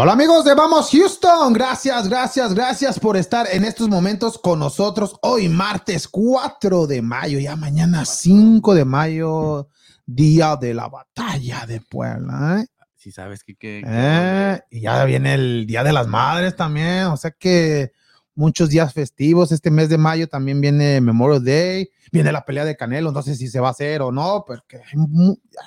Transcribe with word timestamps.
Hola 0.00 0.12
amigos 0.12 0.44
de 0.44 0.54
Vamos 0.54 0.90
Houston, 0.92 1.52
gracias, 1.52 2.08
gracias, 2.08 2.54
gracias 2.54 3.00
por 3.00 3.16
estar 3.16 3.48
en 3.50 3.64
estos 3.64 3.88
momentos 3.88 4.38
con 4.38 4.60
nosotros 4.60 5.16
hoy 5.22 5.48
martes 5.48 6.06
4 6.06 6.86
de 6.86 7.02
mayo, 7.02 7.40
ya 7.40 7.56
mañana 7.56 8.04
5 8.04 8.74
de 8.76 8.84
mayo, 8.84 9.68
día 10.06 10.54
de 10.54 10.72
la 10.72 10.88
batalla 10.88 11.66
de 11.66 11.80
Puebla. 11.80 12.60
¿eh? 12.60 12.66
Si 12.94 13.10
sabes 13.10 13.42
que, 13.42 13.56
que, 13.56 13.82
Eh, 13.84 14.60
y 14.70 14.82
ya 14.82 15.04
viene 15.04 15.34
el 15.34 15.66
Día 15.66 15.82
de 15.82 15.92
las 15.92 16.06
Madres 16.06 16.54
también, 16.54 17.06
o 17.06 17.16
sea 17.16 17.32
que 17.32 17.90
muchos 18.38 18.70
días 18.70 18.94
festivos, 18.94 19.50
este 19.50 19.68
mes 19.68 19.88
de 19.88 19.98
mayo 19.98 20.28
también 20.28 20.60
viene 20.60 21.00
Memorial 21.00 21.44
Day, 21.44 21.90
viene 22.12 22.30
la 22.30 22.44
pelea 22.44 22.64
de 22.64 22.76
Canelo, 22.76 23.10
no 23.10 23.20
sé 23.20 23.34
si 23.34 23.48
se 23.48 23.58
va 23.58 23.66
a 23.66 23.70
hacer 23.72 24.00
o 24.00 24.12
no, 24.12 24.44
porque 24.46 24.80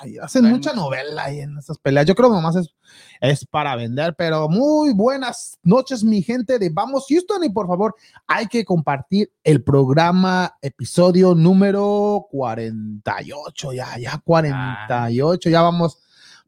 hay 0.00 0.16
hacen 0.16 0.46
mucha 0.46 0.72
novela 0.72 1.24
ahí 1.24 1.40
en 1.40 1.58
esas 1.58 1.76
peleas, 1.76 2.06
yo 2.06 2.14
creo 2.14 2.30
que 2.30 2.36
nomás 2.36 2.56
es, 2.56 2.74
es 3.20 3.44
para 3.44 3.76
vender, 3.76 4.14
pero 4.16 4.48
muy 4.48 4.94
buenas 4.94 5.58
noches 5.62 6.02
mi 6.02 6.22
gente 6.22 6.58
de 6.58 6.70
Vamos 6.70 7.04
Houston 7.10 7.44
y 7.44 7.50
por 7.50 7.68
favor 7.68 7.94
hay 8.26 8.46
que 8.46 8.64
compartir 8.64 9.30
el 9.44 9.62
programa, 9.62 10.56
episodio 10.62 11.34
número 11.34 12.26
48, 12.30 13.74
ya, 13.74 13.98
ya 13.98 14.18
48, 14.24 15.50
ya 15.50 15.60
vamos 15.60 15.98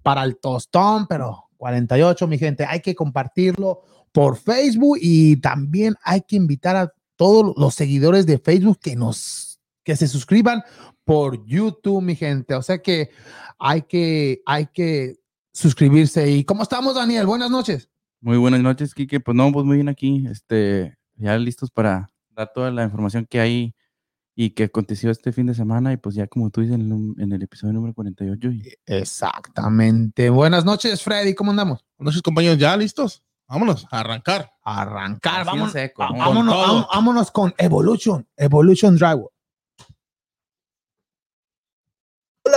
para 0.02 0.24
el 0.24 0.38
tostón, 0.38 1.06
pero 1.06 1.50
48, 1.58 2.26
mi 2.28 2.38
gente, 2.38 2.64
hay 2.64 2.80
que 2.80 2.94
compartirlo 2.94 3.82
por 4.14 4.36
Facebook 4.36 4.96
y 5.00 5.34
también 5.40 5.96
hay 6.04 6.20
que 6.20 6.36
invitar 6.36 6.76
a 6.76 6.92
todos 7.16 7.52
los 7.56 7.74
seguidores 7.74 8.26
de 8.26 8.38
Facebook 8.38 8.78
que 8.80 8.94
nos 8.94 9.58
que 9.82 9.96
se 9.96 10.06
suscriban 10.06 10.62
por 11.02 11.44
YouTube, 11.44 12.00
mi 12.00 12.14
gente. 12.14 12.54
O 12.54 12.62
sea 12.62 12.78
que 12.78 13.10
hay 13.58 13.82
que 13.82 14.40
hay 14.46 14.66
que 14.72 15.16
suscribirse. 15.52 16.30
¿Y 16.30 16.44
cómo 16.44 16.62
estamos, 16.62 16.94
Daniel? 16.94 17.26
Buenas 17.26 17.50
noches. 17.50 17.90
Muy 18.20 18.38
buenas 18.38 18.60
noches, 18.60 18.94
Kike. 18.94 19.18
Pues 19.18 19.36
no, 19.36 19.50
pues 19.52 19.66
muy 19.66 19.76
bien 19.78 19.88
aquí. 19.88 20.24
Este, 20.30 20.96
ya 21.16 21.36
listos 21.36 21.72
para 21.72 22.12
dar 22.30 22.52
toda 22.54 22.70
la 22.70 22.84
información 22.84 23.26
que 23.28 23.40
hay 23.40 23.74
y 24.36 24.50
que 24.50 24.64
aconteció 24.64 25.10
este 25.10 25.32
fin 25.32 25.46
de 25.46 25.54
semana. 25.54 25.92
Y 25.92 25.96
pues 25.96 26.14
ya 26.14 26.28
como 26.28 26.50
tú 26.50 26.60
dices 26.60 26.76
en 26.76 26.82
el, 27.16 27.22
en 27.22 27.32
el 27.32 27.42
episodio 27.42 27.72
número 27.74 27.94
48. 27.94 28.48
y- 28.52 28.62
Exactamente. 28.86 30.30
Buenas 30.30 30.64
noches, 30.64 31.02
Freddy. 31.02 31.34
¿Cómo 31.34 31.50
andamos? 31.50 31.84
Buenas 31.98 32.12
noches, 32.14 32.22
compañeros. 32.22 32.58
¿Ya 32.58 32.76
listos? 32.76 33.23
Vámonos, 33.46 33.86
a 33.90 34.00
arrancar. 34.00 34.50
Arrancar. 34.62 35.40
En 35.40 35.46
Vámonos, 35.46 35.72
seco, 35.72 36.02
vámonos, 36.02 36.54
Con 36.54 36.86
vámonos 36.92 37.30
con 37.30 37.54
Evolution. 37.58 38.26
Evolution 38.36 38.96
Drywall. 38.96 39.30
Hola 42.46 42.53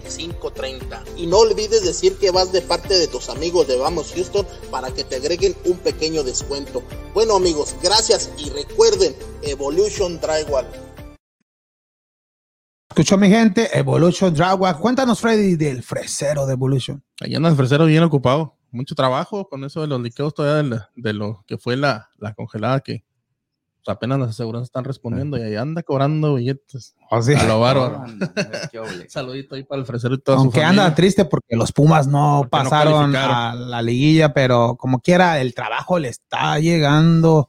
713-459-2530. 0.00 1.02
Y 1.16 1.26
no 1.26 1.38
olvides 1.38 1.84
decir 1.84 2.16
que 2.18 2.30
vas 2.30 2.52
de 2.52 2.62
parte 2.62 2.98
de 2.98 3.06
tus 3.08 3.28
amigos 3.28 3.66
de 3.68 3.76
Vamos 3.78 4.12
Houston 4.14 4.46
para 4.70 4.92
que 4.92 5.04
te 5.04 5.16
agreguen 5.16 5.54
un 5.64 5.78
pequeño 5.78 6.22
descuento. 6.22 6.82
Bueno 7.14 7.36
amigos, 7.36 7.74
gracias 7.82 8.30
y 8.38 8.50
recuerden 8.50 9.14
Evolution 9.42 10.20
Drywall. 10.20 10.66
Escuchó 12.90 13.16
mi 13.16 13.28
gente, 13.28 13.70
Evolution 13.78 14.34
Drywall. 14.34 14.76
Cuéntanos, 14.78 15.20
Freddy, 15.20 15.54
del 15.56 15.82
fresero 15.82 16.44
de 16.46 16.54
Evolution. 16.54 17.02
Allá 17.20 17.36
anda 17.36 17.48
el 17.48 17.56
fresero 17.56 17.86
bien 17.86 18.02
ocupado. 18.02 18.56
Mucho 18.72 18.94
trabajo 18.94 19.48
con 19.48 19.64
eso 19.64 19.80
de 19.80 19.86
los 19.86 20.00
liqueos 20.00 20.34
todavía 20.34 20.62
de, 20.62 20.68
la- 20.76 20.90
de 20.96 21.12
lo 21.12 21.44
que 21.46 21.56
fue 21.58 21.76
la, 21.76 22.10
la 22.18 22.34
congelada 22.34 22.80
que 22.80 23.04
apenas 23.90 24.18
las 24.18 24.30
aseguranzas 24.30 24.68
están 24.68 24.84
respondiendo 24.84 25.36
y 25.38 25.42
ahí 25.42 25.56
anda 25.56 25.82
cobrando 25.82 26.34
billetes. 26.34 26.94
Así. 27.10 27.34
A 27.34 27.44
lo 27.44 27.60
bárbaro. 27.60 28.04
Saludito 29.08 29.54
ahí 29.54 29.64
para 29.64 29.80
el 29.80 29.86
fresero 29.86 30.14
y 30.14 30.18
toda 30.18 30.38
Aunque 30.38 30.62
anda 30.62 30.94
triste 30.94 31.24
porque 31.24 31.56
los 31.56 31.72
Pumas 31.72 32.06
no 32.06 32.40
Porque 32.50 32.50
pasaron 32.50 33.14
a 33.16 33.54
la 33.54 33.82
liguilla, 33.82 34.32
pero 34.32 34.76
como 34.76 35.00
quiera, 35.00 35.40
el 35.40 35.54
trabajo 35.54 35.98
le 35.98 36.08
está 36.08 36.58
llegando 36.58 37.48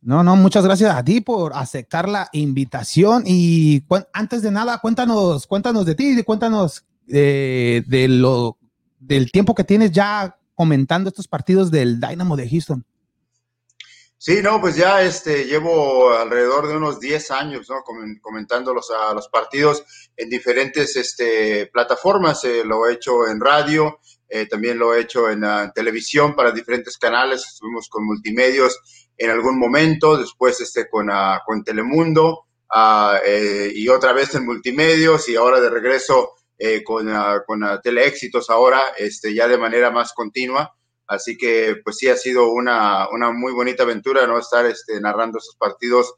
No, 0.00 0.22
no, 0.24 0.34
muchas 0.36 0.64
gracias 0.64 0.94
a 0.94 1.04
ti 1.04 1.20
por 1.20 1.52
aceptar 1.54 2.08
la 2.08 2.28
invitación 2.32 3.24
y 3.26 3.84
antes 4.12 4.42
de 4.42 4.50
nada, 4.50 4.78
cuéntanos, 4.78 5.46
cuéntanos 5.46 5.84
de 5.86 5.94
ti, 5.94 6.22
cuéntanos 6.24 6.84
de 7.06 8.06
lo 8.08 8.58
del 8.98 9.30
tiempo 9.30 9.54
que 9.54 9.64
tienes 9.64 9.90
ya 9.92 10.36
comentando 10.54 11.08
estos 11.08 11.28
partidos 11.28 11.70
del 11.70 12.00
Dynamo 12.00 12.36
de 12.36 12.48
Houston. 12.48 12.84
Sí, 14.16 14.40
no, 14.40 14.60
pues 14.60 14.76
ya 14.76 15.02
este, 15.02 15.46
llevo 15.46 16.12
alrededor 16.12 16.68
de 16.68 16.76
unos 16.76 17.00
10 17.00 17.32
años 17.32 17.68
¿no? 17.68 17.82
Comen- 17.82 18.20
comentando 18.20 18.72
los, 18.72 18.88
a 18.92 19.12
los 19.14 19.28
partidos 19.28 19.82
en 20.16 20.28
diferentes 20.28 20.94
este, 20.94 21.66
plataformas. 21.72 22.44
eh, 22.44 22.62
lo 22.64 22.86
he 22.88 22.92
hecho 22.92 23.26
en 23.26 23.40
radio, 23.40 23.98
eh, 24.28 24.46
también 24.46 24.78
lo 24.78 24.94
he 24.94 25.00
hecho 25.00 25.28
en 25.28 25.42
ah, 25.42 25.72
televisión 25.74 26.36
para 26.36 26.52
diferentes 26.52 26.96
canales. 26.98 27.44
Estuvimos 27.44 27.88
con 27.88 28.06
multimedios 28.06 28.78
en 29.18 29.30
algún 29.30 29.58
momento, 29.58 30.16
después 30.16 30.60
este, 30.60 30.88
con, 30.88 31.10
ah, 31.10 31.40
con 31.44 31.64
Telemundo 31.64 32.44
eh, 33.26 33.72
y 33.74 33.88
otra 33.88 34.12
vez 34.12 34.36
en 34.36 34.46
multimedios 34.46 35.28
y 35.28 35.34
ahora 35.34 35.58
de 35.60 35.68
regreso 35.68 36.30
eh, 36.58 36.82
con, 36.84 37.08
ah, 37.08 37.42
con 37.46 37.64
ah, 37.64 37.80
Teleéxitos 37.82 38.50
ahora, 38.50 38.80
este, 38.98 39.34
ya 39.34 39.48
de 39.48 39.58
manera 39.58 39.90
más 39.90 40.12
continua. 40.12 40.74
Así 41.06 41.36
que, 41.36 41.76
pues 41.84 41.98
sí, 41.98 42.08
ha 42.08 42.16
sido 42.16 42.50
una, 42.52 43.08
una 43.10 43.32
muy 43.32 43.52
bonita 43.52 43.82
aventura, 43.82 44.26
¿no? 44.26 44.38
Estar 44.38 44.64
este, 44.66 45.00
narrando 45.00 45.38
esos 45.38 45.56
partidos 45.56 46.14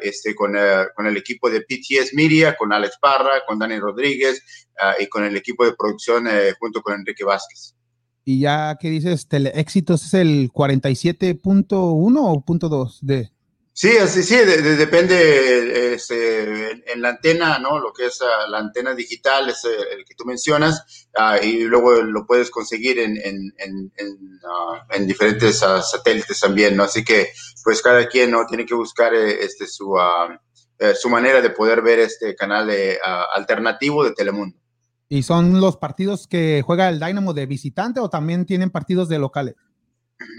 este, 0.00 0.34
con, 0.34 0.56
eh, 0.56 0.86
con 0.94 1.06
el 1.06 1.16
equipo 1.16 1.50
de 1.50 1.62
PTS 1.62 2.14
Media, 2.14 2.56
con 2.56 2.72
Alex 2.72 2.98
Parra, 3.00 3.44
con 3.46 3.58
Dani 3.58 3.78
Rodríguez 3.78 4.42
ah, 4.80 4.94
y 4.98 5.06
con 5.08 5.24
el 5.24 5.36
equipo 5.36 5.64
de 5.64 5.74
producción 5.74 6.26
eh, 6.28 6.52
junto 6.58 6.80
con 6.80 6.94
Enrique 6.94 7.24
Vázquez. 7.24 7.74
Y 8.24 8.40
ya 8.40 8.76
que 8.78 8.90
dices, 8.90 9.26
Teleéxitos 9.26 10.04
es 10.04 10.14
el 10.14 10.50
47.1 10.52 11.70
o 11.72 12.44
punto 12.44 12.68
.2 12.68 12.98
de... 13.00 13.30
Sí, 13.80 13.90
sí, 14.08 14.34
de- 14.34 14.60
de- 14.60 14.74
depende 14.76 15.94
este, 15.94 16.70
en, 16.72 16.82
en 16.84 17.00
la 17.00 17.10
antena, 17.10 17.60
¿no? 17.60 17.78
Lo 17.78 17.92
que 17.92 18.06
es 18.06 18.20
ah, 18.22 18.48
la 18.48 18.58
antena 18.58 18.92
digital 18.92 19.48
es 19.50 19.64
eh, 19.64 19.68
el 19.96 20.04
que 20.04 20.16
tú 20.16 20.24
mencionas 20.24 21.06
ah, 21.16 21.38
y 21.40 21.60
luego 21.62 21.92
lo 22.02 22.26
puedes 22.26 22.50
conseguir 22.50 22.98
en, 22.98 23.16
en, 23.18 23.36
en, 23.56 23.92
en, 23.96 24.40
ah, 24.50 24.84
en 24.90 25.06
diferentes 25.06 25.58
satélites 25.58 26.40
también, 26.40 26.76
¿no? 26.76 26.82
Así 26.82 27.04
que 27.04 27.28
pues 27.62 27.80
cada 27.80 28.08
quien 28.08 28.32
no 28.32 28.44
tiene 28.46 28.66
que 28.66 28.74
buscar 28.74 29.14
eh, 29.14 29.44
este 29.44 29.68
su 29.68 29.94
eh, 30.80 30.94
su 30.96 31.08
manera 31.08 31.40
de 31.40 31.50
poder 31.50 31.80
ver 31.80 32.00
este 32.00 32.34
canal 32.34 32.68
ah, 33.04 33.26
alternativo 33.32 34.02
de 34.02 34.10
Telemundo. 34.12 34.58
¿Y 35.08 35.22
son 35.22 35.60
los 35.60 35.76
partidos 35.76 36.26
que 36.26 36.62
juega 36.66 36.88
el 36.88 36.98
Dynamo 36.98 37.32
de 37.32 37.46
visitante 37.46 38.00
o 38.00 38.10
también 38.10 38.44
tienen 38.44 38.70
partidos 38.70 39.08
de 39.08 39.20
locales? 39.20 39.54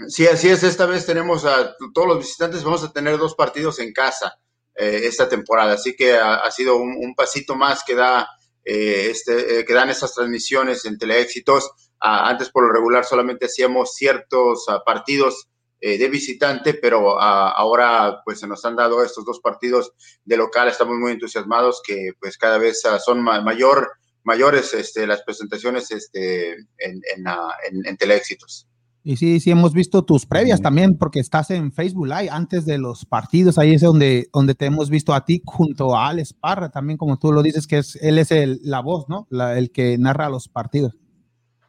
Sí, 0.08 0.26
así 0.26 0.48
es. 0.48 0.62
Esta 0.62 0.86
vez 0.86 1.06
tenemos 1.06 1.44
a 1.44 1.74
todos 1.94 2.08
los 2.08 2.18
visitantes, 2.18 2.64
vamos 2.64 2.84
a 2.84 2.92
tener 2.92 3.16
dos 3.16 3.34
partidos 3.34 3.78
en 3.78 3.92
casa 3.92 4.38
eh, 4.74 5.02
esta 5.04 5.28
temporada, 5.28 5.74
así 5.74 5.96
que 5.96 6.16
ha, 6.16 6.50
sido 6.50 6.76
un, 6.76 7.14
pasito 7.14 7.54
más 7.54 7.82
que 7.84 7.94
da 7.94 8.28
eh, 8.64 9.08
este, 9.10 9.60
eh, 9.60 9.64
que 9.64 9.72
dan 9.72 9.90
esas 9.90 10.14
transmisiones 10.14 10.84
en 10.84 10.98
Teleéxitos. 10.98 11.70
Ah, 11.98 12.28
antes 12.28 12.50
por 12.50 12.66
lo 12.66 12.72
regular 12.72 13.04
solamente 13.04 13.46
hacíamos 13.46 13.94
ciertos 13.94 14.64
ah, 14.68 14.82
partidos 14.84 15.46
de 15.82 16.08
visitante, 16.10 16.74
pero 16.74 17.18
ah, 17.18 17.52
ahora 17.52 18.20
pues 18.22 18.38
se 18.40 18.46
nos 18.46 18.62
han 18.66 18.76
dado 18.76 19.02
estos 19.02 19.24
dos 19.24 19.40
partidos 19.40 19.94
de 20.26 20.36
local. 20.36 20.68
Estamos 20.68 20.98
muy 20.98 21.12
entusiasmados 21.12 21.80
que 21.82 22.10
pues 22.20 22.36
cada 22.36 22.58
vez 22.58 22.82
son 23.02 23.22
mayor, 23.22 23.92
mayores 24.22 24.74
este, 24.74 25.06
las 25.06 25.22
presentaciones 25.22 25.90
este, 25.90 26.50
en, 26.50 27.00
en, 27.16 27.86
en 27.86 27.96
Teleéxitos. 27.96 28.69
Y 29.02 29.16
sí, 29.16 29.40
sí, 29.40 29.50
hemos 29.50 29.72
visto 29.72 30.04
tus 30.04 30.26
previas 30.26 30.60
también, 30.60 30.98
porque 30.98 31.20
estás 31.20 31.50
en 31.50 31.72
Facebook 31.72 32.06
Live 32.06 32.28
antes 32.30 32.66
de 32.66 32.76
los 32.76 33.06
partidos. 33.06 33.56
Ahí 33.56 33.74
es 33.74 33.80
donde, 33.80 34.28
donde 34.32 34.54
te 34.54 34.66
hemos 34.66 34.90
visto 34.90 35.14
a 35.14 35.24
ti 35.24 35.40
junto 35.44 35.96
a 35.96 36.08
Alex 36.08 36.34
Parra, 36.34 36.70
también 36.70 36.98
como 36.98 37.18
tú 37.18 37.32
lo 37.32 37.42
dices, 37.42 37.66
que 37.66 37.78
es, 37.78 37.96
él 38.02 38.18
es 38.18 38.30
el, 38.30 38.60
la 38.62 38.80
voz, 38.80 39.08
¿no? 39.08 39.26
el 39.30 39.70
que 39.70 39.96
narra 39.96 40.28
los 40.28 40.48
partidos. 40.48 40.98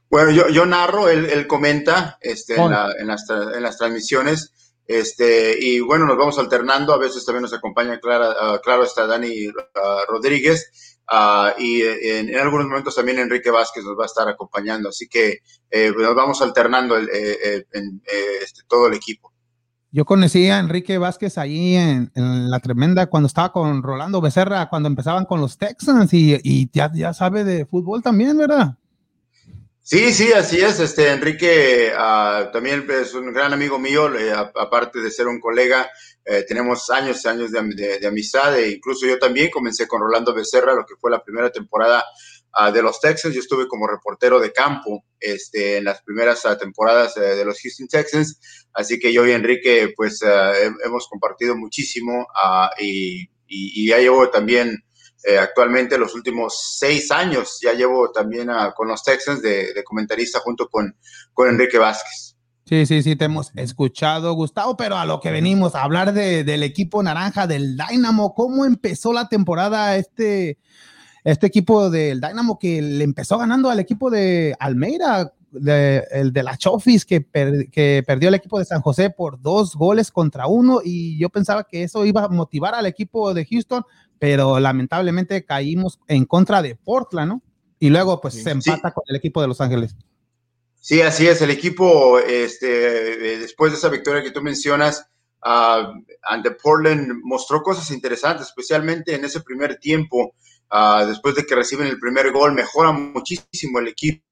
Bueno, 0.10 0.31
yo, 0.31 0.50
yo 0.50 0.66
narro, 0.66 1.07
él, 1.07 1.25
él 1.25 1.48
comenta 1.48 2.18
este, 2.19 2.56
en, 2.56 2.69
las, 2.69 2.95
en, 3.00 3.63
las, 3.63 3.78
transmisiones. 3.78 4.75
Este, 4.86 5.56
y 5.57 5.80
bueno, 5.80 6.06
nos 6.06 6.18
vamos 6.18 6.38
alternando. 6.38 6.94
A 6.94 6.98
veces 6.98 7.25
también 7.25 7.44
nos 7.44 7.54
acompaña, 7.54 7.98
Clara, 8.01 8.56
uh, 8.56 8.60
claro, 8.62 8.83
está 8.83 9.07
Dani 9.07 9.48
uh, 9.48 9.54
Rodríguez. 10.10 10.90
Ah, 11.13 11.53
y 11.59 11.81
en, 11.81 12.33
algunos 12.37 12.67
momentos 12.67 12.95
también 12.95 13.19
Enrique 13.19 13.51
Vázquez 13.51 13.83
nos 13.83 13.99
va 13.99 14.03
a 14.03 14.05
estar 14.05 14.29
acompañando. 14.29 14.87
Así 14.87 15.09
que 15.09 15.39
eh, 15.69 15.91
nos 15.91 16.15
vamos 16.15 16.41
alternando 16.41 16.95
el, 16.95 17.09
eh, 17.09 17.37
eh, 17.43 17.65
en, 17.73 18.01
este, 18.41 18.61
todo 18.65 18.87
el 18.87 18.93
equipo. 18.93 19.33
Yo 19.91 20.05
conocí 20.05 20.47
a 20.47 20.59
Enrique 20.59 20.97
Vázquez 20.97 21.37
ahí 21.37 21.75
en, 21.75 22.09
la 22.15 22.61
tremenda 22.61 23.07
cuando 23.07 23.27
estaba 23.27 23.51
con 23.51 23.83
Rolando 23.83 24.21
Becerra, 24.21 24.69
cuando 24.69 24.87
empezaban 24.87 25.25
con 25.25 25.41
los 25.41 25.57
Texans 25.57 26.13
y, 26.13 26.39
y 26.43 26.69
ya, 26.71 26.89
ya 26.93 27.13
sabe 27.13 27.43
de 27.43 27.65
fútbol 27.65 28.01
también, 28.01 28.37
¿verdad? 28.37 28.77
Sí, 29.83 30.13
sí, 30.13 30.31
así 30.31 30.61
es. 30.61 30.79
Este 30.79 31.11
Enrique 31.11 31.91
ah, 31.97 32.49
también 32.53 32.87
es 32.89 33.13
un 33.13 33.33
gran 33.33 33.51
amigo 33.51 33.79
mío, 33.79 34.09
aparte 34.55 35.01
de 35.01 35.11
ser 35.11 35.27
un 35.27 35.41
colega, 35.41 35.89
eh, 36.23 36.45
tenemos 36.47 36.89
años 36.91 37.23
y 37.25 37.27
años 37.27 37.51
de, 37.51 38.07
amistad 38.07 38.57
e 38.59 38.71
incluso 38.71 39.07
yo 39.07 39.18
también 39.18 39.50
comencé 39.50 39.88
con 39.88 40.01
Rolando 40.01 40.33
Becerra, 40.33 40.75
lo 40.75 40.85
que 40.85 40.95
fue 40.95 41.09
la 41.09 41.23
primera 41.23 41.51
temporada 41.51 42.06
ah, 42.53 42.71
de 42.71 42.81
los 42.83 43.00
Texans. 43.00 43.33
Yo 43.33 43.41
estuve 43.41 43.68
como 43.68 43.88
reportero 43.88 44.39
de 44.39 44.53
campo 44.53 45.03
este, 45.19 45.77
en 45.77 45.85
las 45.85 46.01
primeras 46.03 46.45
ah, 46.45 46.57
temporadas 46.57 47.18
eh, 47.18 47.21
de 47.21 47.45
los 47.45 47.59
Houston 47.59 47.88
Texans, 47.88 48.39
así 48.73 49.00
que 49.00 49.12
yo 49.12 49.25
y 49.25 49.31
Enrique 49.31 49.94
pues 49.95 50.21
ah, 50.23 50.53
hemos 50.85 51.07
compartido 51.07 51.56
muchísimo 51.57 52.27
y, 52.79 53.27
y, 53.47 53.88
ya 53.88 53.97
llevo 53.97 54.29
también 54.29 54.83
eh, 55.23 55.38
actualmente 55.38 55.97
los 55.97 56.13
últimos 56.13 56.77
seis 56.77 57.12
años, 57.12 57.59
ya 57.62 57.73
llevo 57.73 58.12
también 58.12 58.50
con 58.75 58.88
los 58.88 59.03
Texans 59.03 59.41
de, 59.41 59.73
de 59.73 59.83
comentarista 59.83 60.39
junto 60.39 60.68
con, 60.69 60.95
con 61.33 61.50
Enrique 61.50 61.79
Vázquez. 61.79 62.31
Sí, 62.65 62.85
sí, 62.85 63.01
sí, 63.01 63.15
te 63.15 63.25
hemos 63.25 63.51
escuchado, 63.55 64.33
Gustavo, 64.33 64.77
pero 64.77 64.97
a 64.97 65.05
lo 65.05 65.19
que 65.19 65.31
venimos, 65.31 65.75
a 65.75 65.83
hablar 65.83 66.13
del 66.13 66.63
equipo 66.63 67.03
naranja, 67.03 67.47
del 67.47 67.75
Dynamo, 67.75 68.33
¿cómo 68.33 68.65
empezó 68.65 69.11
la 69.11 69.27
temporada 69.27 69.97
este, 69.97 70.57
este 71.23 71.47
equipo 71.47 71.89
del 71.89 72.21
Dynamo 72.21 72.59
que 72.59 72.81
le 72.81 73.03
empezó 73.03 73.37
ganando 73.37 73.69
al 73.69 73.79
equipo 73.79 74.09
de 74.09 74.55
Almeida, 74.59 75.33
el 75.53 76.31
de 76.31 76.43
la 76.43 76.55
Chofis, 76.55 77.05
que, 77.05 77.25
que 77.71 78.03
perdió 78.07 78.29
el 78.29 78.35
equipo 78.35 78.57
de 78.57 78.65
San 78.65 78.81
José 78.81 79.09
por 79.09 79.41
dos 79.41 79.75
goles 79.75 80.11
contra 80.11 80.47
uno, 80.47 80.79
y 80.83 81.19
yo 81.19 81.29
pensaba 81.29 81.65
que 81.65 81.83
eso 81.83 82.05
iba 82.05 82.23
a 82.23 82.29
motivar 82.29 82.73
al 82.75 82.85
equipo 82.85 83.33
de 83.33 83.45
Houston, 83.45 83.83
pero 84.17 84.59
lamentablemente 84.59 85.43
caímos 85.43 85.99
en 86.07 86.25
contra 86.25 86.61
de 86.61 86.75
Portland, 86.75 87.33
¿no? 87.33 87.41
Y 87.79 87.89
luego 87.89 88.21
pues 88.21 88.35
se 88.35 88.51
empata 88.51 88.91
con 88.91 89.03
el 89.07 89.15
equipo 89.15 89.41
de 89.41 89.47
Los 89.47 89.59
Ángeles. 89.59 89.95
Sí, 90.81 91.00
así 91.01 91.28
es. 91.28 91.39
El 91.44 91.51
equipo, 91.51 92.18
este, 92.18 93.36
eh, 93.36 93.38
después 93.38 93.72
de 93.72 93.78
esa 93.78 93.89
victoria 93.89 94.24
que 94.24 94.31
tú 94.31 94.42
mencionas, 94.42 95.07
uh, 95.45 95.94
ante 96.24 96.51
Portland 96.51 97.22
mostró 97.24 97.62
cosas 97.62 97.92
interesantes, 97.92 98.48
especialmente 98.48 99.13
en 99.13 99.24
ese 99.24 99.42
primer 99.42 99.78
tiempo. 99.78 100.33
Uh, 100.72 101.06
después 101.06 101.36
de 101.36 101.45
que 101.45 101.54
reciben 101.54 101.86
el 101.86 102.00
primer 102.00 102.31
gol, 102.31 102.54
mejora 102.54 102.92
muchísimo 102.92 103.78
el 103.78 103.89
equipo 103.89 104.24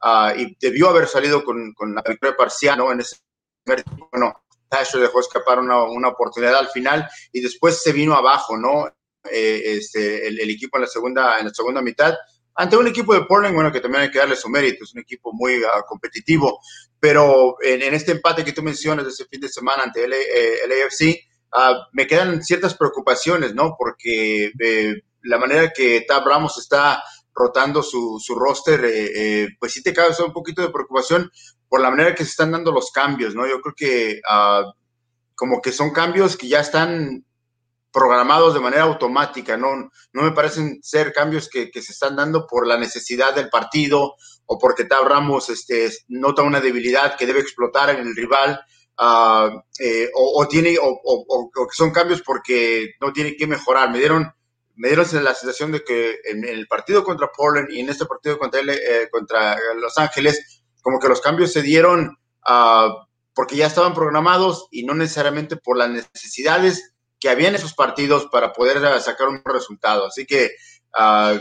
uh, 0.00 0.30
y 0.38 0.56
debió 0.60 0.90
haber 0.90 1.08
salido 1.08 1.42
con, 1.42 1.72
con 1.72 1.92
la 1.92 2.02
victoria 2.06 2.36
parcial 2.36 2.78
¿no? 2.78 2.92
en 2.92 3.00
ese 3.00 3.16
primer 3.64 3.82
tiempo. 3.82 4.08
Bueno, 4.12 4.40
Tasher 4.68 5.00
dejó 5.00 5.18
escapar 5.18 5.58
una, 5.58 5.82
una, 5.82 6.08
oportunidad 6.08 6.54
al 6.54 6.68
final 6.68 7.08
y 7.32 7.40
después 7.40 7.82
se 7.82 7.92
vino 7.92 8.14
abajo, 8.14 8.56
¿no? 8.56 8.86
Eh, 9.28 9.76
este, 9.76 10.28
el, 10.28 10.38
el, 10.38 10.50
equipo 10.50 10.76
en 10.76 10.82
la 10.82 10.88
segunda, 10.88 11.38
en 11.40 11.46
la 11.46 11.54
segunda 11.54 11.82
mitad 11.82 12.14
ante 12.60 12.76
un 12.76 12.88
equipo 12.88 13.14
de 13.14 13.24
Portland, 13.24 13.54
bueno, 13.54 13.70
que 13.70 13.78
también 13.78 14.02
hay 14.02 14.10
que 14.10 14.18
darle 14.18 14.34
su 14.34 14.48
mérito, 14.48 14.82
es 14.82 14.92
un 14.92 14.98
equipo 14.98 15.32
muy 15.32 15.62
uh, 15.62 15.84
competitivo, 15.86 16.58
pero 16.98 17.54
en, 17.62 17.94
este 17.94 18.10
empate 18.10 18.44
que 18.44 18.52
tú 18.52 18.64
mencionas 18.64 19.04
de 19.04 19.12
ese 19.12 19.26
fin 19.26 19.40
de 19.40 19.48
semana 19.48 19.84
ante 19.84 20.04
el, 20.04 20.12
eh, 20.12 20.84
AFC, 20.84 21.20
uh, 21.52 21.84
me 21.92 22.08
quedan 22.08 22.42
ciertas 22.42 22.74
preocupaciones, 22.74 23.54
¿no? 23.54 23.76
Porque 23.78 24.50
eh, 24.58 25.02
la 25.22 25.38
manera 25.38 25.72
que 25.72 26.00
Tab 26.00 26.26
Ramos 26.26 26.58
está 26.58 27.00
rotando 27.32 27.80
su, 27.80 28.18
su 28.20 28.34
roster, 28.34 28.84
eh, 28.84 29.50
pues 29.60 29.72
sí 29.72 29.80
te 29.80 29.94
causa 29.94 30.24
un 30.24 30.32
poquito 30.32 30.60
de 30.60 30.70
preocupación 30.70 31.30
por 31.68 31.80
la 31.80 31.90
manera 31.90 32.12
que 32.12 32.24
se 32.24 32.30
están 32.30 32.50
dando 32.50 32.72
los 32.72 32.90
cambios, 32.90 33.36
¿no? 33.36 33.46
Yo 33.46 33.60
creo 33.60 33.74
que 33.76 34.20
uh, 34.28 34.72
como 35.36 35.62
que 35.62 35.70
son 35.70 35.92
cambios 35.92 36.36
que 36.36 36.48
ya 36.48 36.58
están 36.58 37.24
programados 37.92 38.54
de 38.54 38.60
manera 38.60 38.82
automática, 38.82 39.56
no, 39.56 39.90
no 40.12 40.22
me 40.22 40.32
parecen 40.32 40.78
ser 40.82 41.12
cambios 41.12 41.48
que, 41.48 41.70
se 41.72 41.92
están 41.92 42.16
dando 42.16 42.46
por 42.46 42.66
la 42.66 42.76
necesidad 42.76 43.34
del 43.34 43.48
partido 43.48 44.14
o 44.46 44.58
porque 44.58 44.84
Tab 44.84 45.06
Ramos 45.06 45.48
este, 45.50 45.90
nota 46.08 46.42
una 46.42 46.60
debilidad 46.60 47.16
que 47.16 47.26
debe 47.26 47.40
explotar 47.40 47.90
en 47.90 48.06
el 48.06 48.16
rival, 48.16 48.60
eh, 49.80 50.10
o, 50.14 50.46
tiene, 50.48 50.76
o, 50.80 51.50
que 51.52 51.76
son 51.76 51.90
cambios 51.90 52.22
porque 52.22 52.94
no 53.00 53.12
tiene 53.12 53.36
que 53.36 53.46
mejorar. 53.46 53.90
Me 53.90 53.98
dieron, 53.98 54.32
me 54.74 54.88
dieron 54.88 55.06
la 55.22 55.34
sensación 55.34 55.72
de 55.72 55.84
que 55.84 56.18
en, 56.24 56.44
el 56.44 56.66
partido 56.66 57.04
contra 57.04 57.30
Portland 57.30 57.70
y 57.70 57.80
en 57.80 57.90
este 57.90 58.06
partido 58.06 58.38
contra, 58.38 58.60
eh, 58.60 59.08
contra 59.10 59.56
Los 59.76 59.96
Ángeles, 59.98 60.62
como 60.82 60.98
que 60.98 61.08
los 61.08 61.20
cambios 61.20 61.52
se 61.52 61.62
dieron 61.62 62.16
ah, 62.46 62.88
porque 63.34 63.56
ya 63.56 63.66
estaban 63.66 63.94
programados 63.94 64.66
y 64.72 64.84
no 64.84 64.94
necesariamente 64.94 65.56
por 65.56 65.76
las 65.76 65.90
necesidades 65.90 66.94
que 67.20 67.28
había 67.28 67.48
en 67.48 67.54
esos 67.54 67.74
partidos 67.74 68.26
para 68.30 68.52
poder 68.52 68.84
ah, 68.84 69.00
sacar 69.00 69.28
un 69.28 69.42
resultado. 69.44 70.06
Así 70.06 70.26
que 70.26 70.52
ah, 70.94 71.38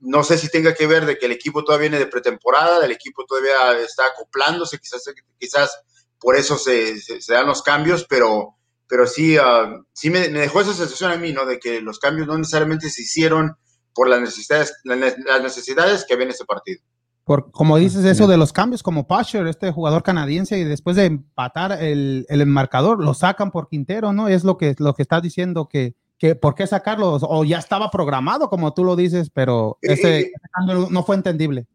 no 0.00 0.24
sé 0.24 0.38
si 0.38 0.48
tenga 0.48 0.74
que 0.74 0.86
ver 0.86 1.06
de 1.06 1.18
que 1.18 1.26
el 1.26 1.32
equipo 1.32 1.64
todavía 1.64 1.88
viene 1.88 1.98
de 1.98 2.10
pretemporada, 2.10 2.84
el 2.84 2.92
equipo 2.92 3.24
todavía 3.24 3.78
está 3.78 4.06
acoplándose, 4.06 4.78
quizás, 4.78 5.04
quizás 5.38 5.80
por 6.18 6.36
eso 6.36 6.58
se, 6.58 7.00
se, 7.00 7.32
dan 7.32 7.46
los 7.46 7.62
cambios, 7.62 8.06
pero, 8.08 8.56
pero 8.88 9.06
sí, 9.06 9.38
uh, 9.38 9.84
sí 9.92 10.10
me, 10.10 10.28
dejó 10.28 10.60
esa 10.60 10.74
sensación 10.74 11.10
a 11.10 11.16
mí, 11.16 11.32
¿no? 11.32 11.46
De 11.46 11.58
que 11.58 11.80
los 11.80 11.98
cambios 11.98 12.26
no 12.26 12.36
necesariamente 12.36 12.90
se 12.90 13.02
hicieron 13.02 13.56
por 13.94 14.08
las 14.08 14.20
necesidades, 14.20 14.74
las 14.84 15.42
necesidades 15.42 16.04
que 16.04 16.14
había 16.14 16.26
en 16.26 16.32
ese 16.32 16.44
partido 16.44 16.82
como 17.26 17.76
dices 17.76 18.04
eso 18.04 18.28
de 18.28 18.36
los 18.36 18.52
cambios, 18.52 18.84
como 18.84 19.08
Pasher, 19.08 19.48
este 19.48 19.72
jugador 19.72 20.04
canadiense, 20.04 20.58
y 20.58 20.64
después 20.64 20.94
de 20.94 21.06
empatar 21.06 21.72
el, 21.82 22.24
el 22.28 22.46
marcador, 22.46 23.02
lo 23.02 23.14
sacan 23.14 23.50
por 23.50 23.68
Quintero, 23.68 24.12
¿no? 24.12 24.28
Es 24.28 24.44
lo 24.44 24.56
que, 24.56 24.76
lo 24.78 24.94
que 24.94 25.02
estás 25.02 25.22
diciendo, 25.22 25.68
que, 25.68 25.96
que 26.18 26.36
¿por 26.36 26.54
qué 26.54 26.68
sacarlo? 26.68 27.18
O 27.20 27.44
ya 27.44 27.58
estaba 27.58 27.90
programado, 27.90 28.48
como 28.48 28.72
tú 28.74 28.84
lo 28.84 28.94
dices, 28.94 29.30
pero 29.34 29.76
ese, 29.82 30.30
cambio 30.52 30.86
no 30.88 31.02
fue 31.02 31.16
entendible. 31.16 31.66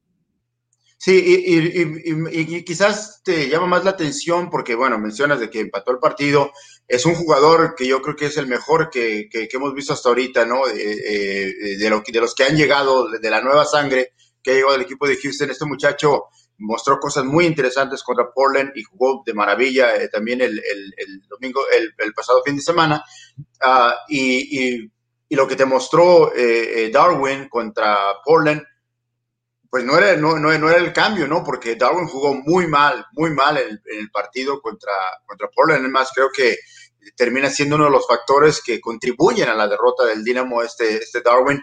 Sí, 0.98 1.46
y, 1.48 2.54
y, 2.54 2.64
quizás 2.64 3.22
te 3.22 3.50
llama 3.50 3.68
más 3.68 3.84
la 3.84 3.92
atención 3.92 4.50
porque, 4.50 4.76
bueno, 4.76 5.00
mencionas 5.00 5.42
de 5.42 5.50
que 5.50 5.60
empató 5.60 5.92
el 5.92 6.00
partido. 6.00 6.52
Es 6.88 7.06
un 7.06 7.16
jugador 7.16 7.76
que 7.76 7.88
yo 7.88 8.02
creo 8.02 8.16
que 8.16 8.28
es 8.28 8.38
el 8.38 8.48
mejor 8.48 8.90
que, 8.90 9.28
que, 9.30 9.50
hemos 9.52 9.74
visto 9.74 9.92
hasta 9.94 10.10
ahorita, 10.10 10.46
¿no? 10.46 10.68
Eh, 10.68 10.96
eh, 11.08 11.78
de, 11.78 11.90
lo, 11.90 12.04
de 12.08 12.22
los 12.22 12.36
que 12.36 12.44
han 12.44 12.56
llegado 12.56 13.10
de 13.10 13.30
la 13.30 13.42
nueva 13.42 13.66
sangre 13.66 14.14
que 14.44 14.56
llegó 14.56 14.72
del 14.72 14.82
equipo 14.82 15.08
de 15.08 15.18
Houston. 15.18 15.50
Este 15.50 15.66
muchacho 15.66 16.26
mostró 16.62 17.00
cosas 17.00 17.26
muy 17.26 17.46
interesantes 17.46 18.04
contra 18.04 18.32
Portland 18.32 18.72
y 18.76 18.84
jugó 18.84 19.24
de 19.26 19.34
maravilla 19.34 19.96
eh, 19.96 20.10
también 20.10 20.42
el, 20.42 20.62
domingo, 21.28 21.62
el, 21.72 22.14
pasado 22.14 22.42
fin 22.44 22.56
de 22.56 22.62
semana. 22.62 23.04
Ah, 23.62 23.96
y, 24.08 24.90
lo 25.30 25.48
que 25.48 25.56
te 25.56 25.66
mostró 25.66 26.36
eh, 26.36 26.84
eh, 26.84 26.92
Darwin 26.92 27.48
contra 27.48 28.16
Portland, 28.26 28.62
pues 29.70 29.86
no 29.86 29.98
era, 29.98 30.18
no, 30.18 30.38
no, 30.38 30.52
era 30.52 30.78
el 30.78 30.92
cambio, 30.92 31.26
¿no? 31.26 31.42
Porque 31.42 31.78
Darwin 31.78 32.08
jugó 32.08 32.34
muy 32.34 32.68
mal, 32.68 33.06
muy 33.14 33.34
mal 33.34 33.58
en 33.58 33.80
el, 33.86 34.12
partido 34.12 34.60
contra, 34.62 34.92
contra 35.26 35.48
Portland. 35.48 35.80
Además, 35.80 36.12
creo 36.14 36.30
que 36.36 36.58
termina 37.16 37.50
siendo 37.50 37.78
uno 37.78 37.86
de 37.86 37.92
los 37.92 38.06
factores 38.06 38.62
que 38.62 38.82
contribuyen 38.82 39.48
a 39.48 39.56
la 39.56 39.70
derrota 39.70 40.06
del 40.06 40.22
Dinamo, 40.22 40.62
este, 40.64 40.98
este 40.98 41.22
Darwin. 41.22 41.62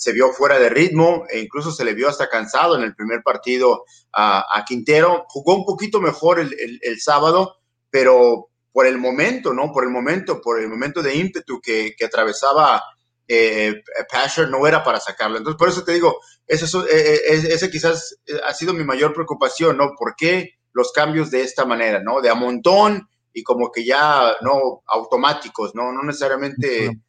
Se 0.00 0.12
vio 0.12 0.32
fuera 0.32 0.58
de 0.58 0.70
ritmo 0.70 1.26
e 1.28 1.40
incluso 1.40 1.70
se 1.70 1.84
le 1.84 1.92
vio 1.92 2.08
hasta 2.08 2.30
cansado 2.30 2.74
en 2.74 2.82
el 2.82 2.94
primer 2.94 3.22
partido 3.22 3.84
a, 4.14 4.64
Quintero. 4.66 5.26
Jugó 5.28 5.54
un 5.54 5.66
poquito 5.66 6.00
mejor 6.00 6.40
el, 6.40 7.00
sábado, 7.00 7.58
pero 7.90 8.48
por 8.72 8.86
el 8.86 8.96
momento, 8.96 9.52
¿no? 9.52 9.70
Por 9.70 9.84
el 9.84 9.90
momento, 9.90 10.40
por 10.40 10.58
el 10.58 10.68
momento 10.68 11.02
de 11.02 11.16
ímpetu 11.16 11.60
que, 11.60 11.94
atravesaba 12.02 12.82
eh, 13.28 13.82
Pasher, 14.10 14.48
no 14.48 14.66
era 14.66 14.82
para 14.82 15.00
sacarlo. 15.00 15.36
Entonces, 15.36 15.58
por 15.58 15.68
eso 15.68 15.84
te 15.84 15.92
digo, 15.92 16.16
ese, 16.46 16.64
eh, 16.64 17.20
eh, 17.28 17.48
ese 17.50 17.70
quizás 17.70 18.16
ha 18.42 18.54
sido 18.54 18.72
mi 18.72 18.84
mayor 18.84 19.12
preocupación, 19.12 19.76
¿no? 19.76 19.90
¿Por 19.98 20.14
qué 20.16 20.54
los 20.72 20.92
cambios 20.92 21.30
de 21.30 21.42
esta 21.42 21.66
manera, 21.66 22.00
¿no? 22.02 22.22
De 22.22 22.30
a 22.30 22.34
montón 22.34 23.06
y 23.34 23.42
como 23.42 23.70
que 23.70 23.84
ya, 23.84 24.34
¿no? 24.40 24.82
Automáticos, 24.86 25.74
¿no? 25.74 25.92
No 25.92 26.02
necesariamente 26.02 26.86
eh, 26.86 27.00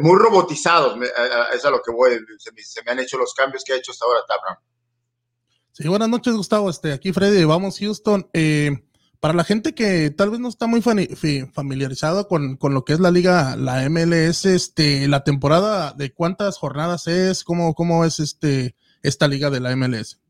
muy 0.00 0.18
robotizados, 0.18 0.98
es 1.54 1.64
a 1.64 1.70
lo 1.70 1.80
que 1.82 1.92
voy, 1.92 2.18
se 2.38 2.82
me, 2.82 2.90
han 2.90 2.98
hecho 2.98 3.16
los 3.16 3.34
cambios 3.34 3.62
que 3.64 3.72
ha 3.72 3.76
hecho 3.76 3.92
hasta 3.92 4.04
ahora 4.04 4.20
Tabram. 4.26 4.56
Sí, 5.72 5.86
buenas 5.86 6.08
noches, 6.08 6.34
Gustavo. 6.34 6.70
Este, 6.70 6.92
aquí 6.92 7.12
Freddy, 7.12 7.44
vamos 7.44 7.78
Houston. 7.78 8.28
Eh, 8.32 8.84
para 9.20 9.34
la 9.34 9.44
gente 9.44 9.74
que 9.74 10.10
tal 10.10 10.30
vez 10.30 10.40
no 10.40 10.48
está 10.48 10.66
muy 10.66 10.80
familiarizado 10.82 12.28
con, 12.28 12.56
con, 12.56 12.74
lo 12.74 12.84
que 12.84 12.92
es 12.92 13.00
la 13.00 13.10
liga, 13.10 13.56
la 13.56 13.88
MLS, 13.88 14.44
este, 14.44 15.08
la 15.08 15.24
temporada 15.24 15.92
de 15.92 16.12
cuántas 16.12 16.58
jornadas 16.58 17.06
es, 17.06 17.44
cómo, 17.44 17.74
cómo 17.74 18.04
es 18.04 18.20
este, 18.20 18.76
esta 19.02 19.26
liga 19.26 19.50
de 19.50 19.60
la 19.60 19.74
MLS. 19.76 20.20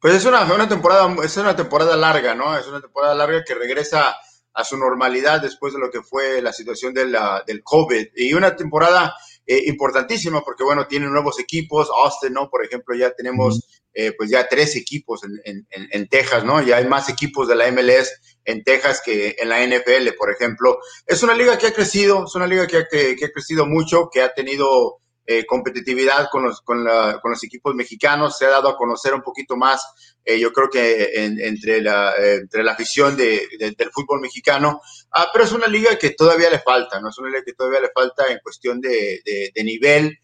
Pues 0.00 0.14
es 0.14 0.24
una, 0.24 0.42
una 0.52 0.66
temporada, 0.66 1.14
es 1.22 1.36
una 1.36 1.54
temporada 1.54 1.94
larga, 1.96 2.34
¿no? 2.34 2.56
Es 2.56 2.66
una 2.66 2.80
temporada 2.80 3.14
larga 3.14 3.44
que 3.44 3.54
regresa 3.54 4.16
a 4.54 4.64
su 4.64 4.76
normalidad 4.76 5.40
después 5.40 5.72
de 5.72 5.78
lo 5.78 5.90
que 5.90 6.02
fue 6.02 6.42
la 6.42 6.52
situación 6.52 6.92
de 6.94 7.06
la, 7.06 7.42
del 7.46 7.62
COVID. 7.62 8.08
Y 8.16 8.34
una 8.34 8.56
temporada 8.56 9.14
eh, 9.46 9.62
importantísima 9.66 10.42
porque, 10.42 10.64
bueno, 10.64 10.86
tienen 10.86 11.10
nuevos 11.10 11.38
equipos. 11.38 11.88
Austin, 12.04 12.32
¿no? 12.32 12.48
Por 12.48 12.64
ejemplo, 12.64 12.94
ya 12.94 13.12
tenemos 13.12 13.82
eh, 13.92 14.12
pues 14.16 14.30
ya 14.30 14.48
tres 14.48 14.76
equipos 14.76 15.22
en, 15.24 15.40
en, 15.44 15.88
en, 15.90 16.08
Texas, 16.08 16.44
¿no? 16.44 16.62
Ya 16.62 16.76
hay 16.76 16.86
más 16.86 17.08
equipos 17.08 17.48
de 17.48 17.56
la 17.56 17.70
MLS 17.72 18.38
en 18.44 18.62
Texas 18.62 19.02
que 19.04 19.36
en 19.38 19.48
la 19.48 19.64
NFL, 19.64 20.14
por 20.16 20.30
ejemplo. 20.30 20.78
Es 21.06 21.22
una 21.22 21.34
liga 21.34 21.58
que 21.58 21.66
ha 21.66 21.72
crecido, 21.72 22.24
es 22.26 22.34
una 22.34 22.46
liga 22.46 22.66
que 22.66 22.76
ha, 22.76 22.86
que, 22.88 23.16
que 23.16 23.24
ha 23.24 23.32
crecido 23.32 23.66
mucho, 23.66 24.08
que 24.12 24.22
ha 24.22 24.32
tenido 24.32 25.00
eh, 25.26 25.46
competitividad 25.46 26.28
con 26.28 26.42
los, 26.42 26.60
con, 26.60 26.84
con, 27.22 27.30
los 27.30 27.44
equipos 27.44 27.72
mexicanos, 27.74 28.36
se 28.36 28.46
ha 28.46 28.50
dado 28.50 28.68
a 28.68 28.76
conocer 28.76 29.14
un 29.14 29.22
poquito 29.22 29.56
más, 29.56 30.09
eh, 30.24 30.38
yo 30.38 30.52
creo 30.52 30.68
que 30.68 31.10
entre, 31.14 31.80
la, 31.80 32.14
eh, 32.18 32.34
entre 32.42 32.62
la 32.62 32.72
afición 32.72 33.16
de, 33.16 33.48
del 33.58 33.90
fútbol 33.90 34.20
mexicano, 34.20 34.80
ah, 35.12 35.28
pero 35.32 35.44
es 35.44 35.52
una 35.52 35.66
liga 35.66 35.96
que 35.98 36.10
todavía 36.10 36.50
le 36.50 36.58
falta, 36.58 37.00
¿no? 37.00 37.08
Es 37.08 37.18
una 37.18 37.30
liga 37.30 37.42
que 37.44 37.54
todavía 37.54 37.80
le 37.80 37.90
falta 37.94 38.26
en 38.30 38.38
cuestión 38.42 38.80
de, 38.80 39.20
de 39.54 39.64
nivel, 39.64 40.18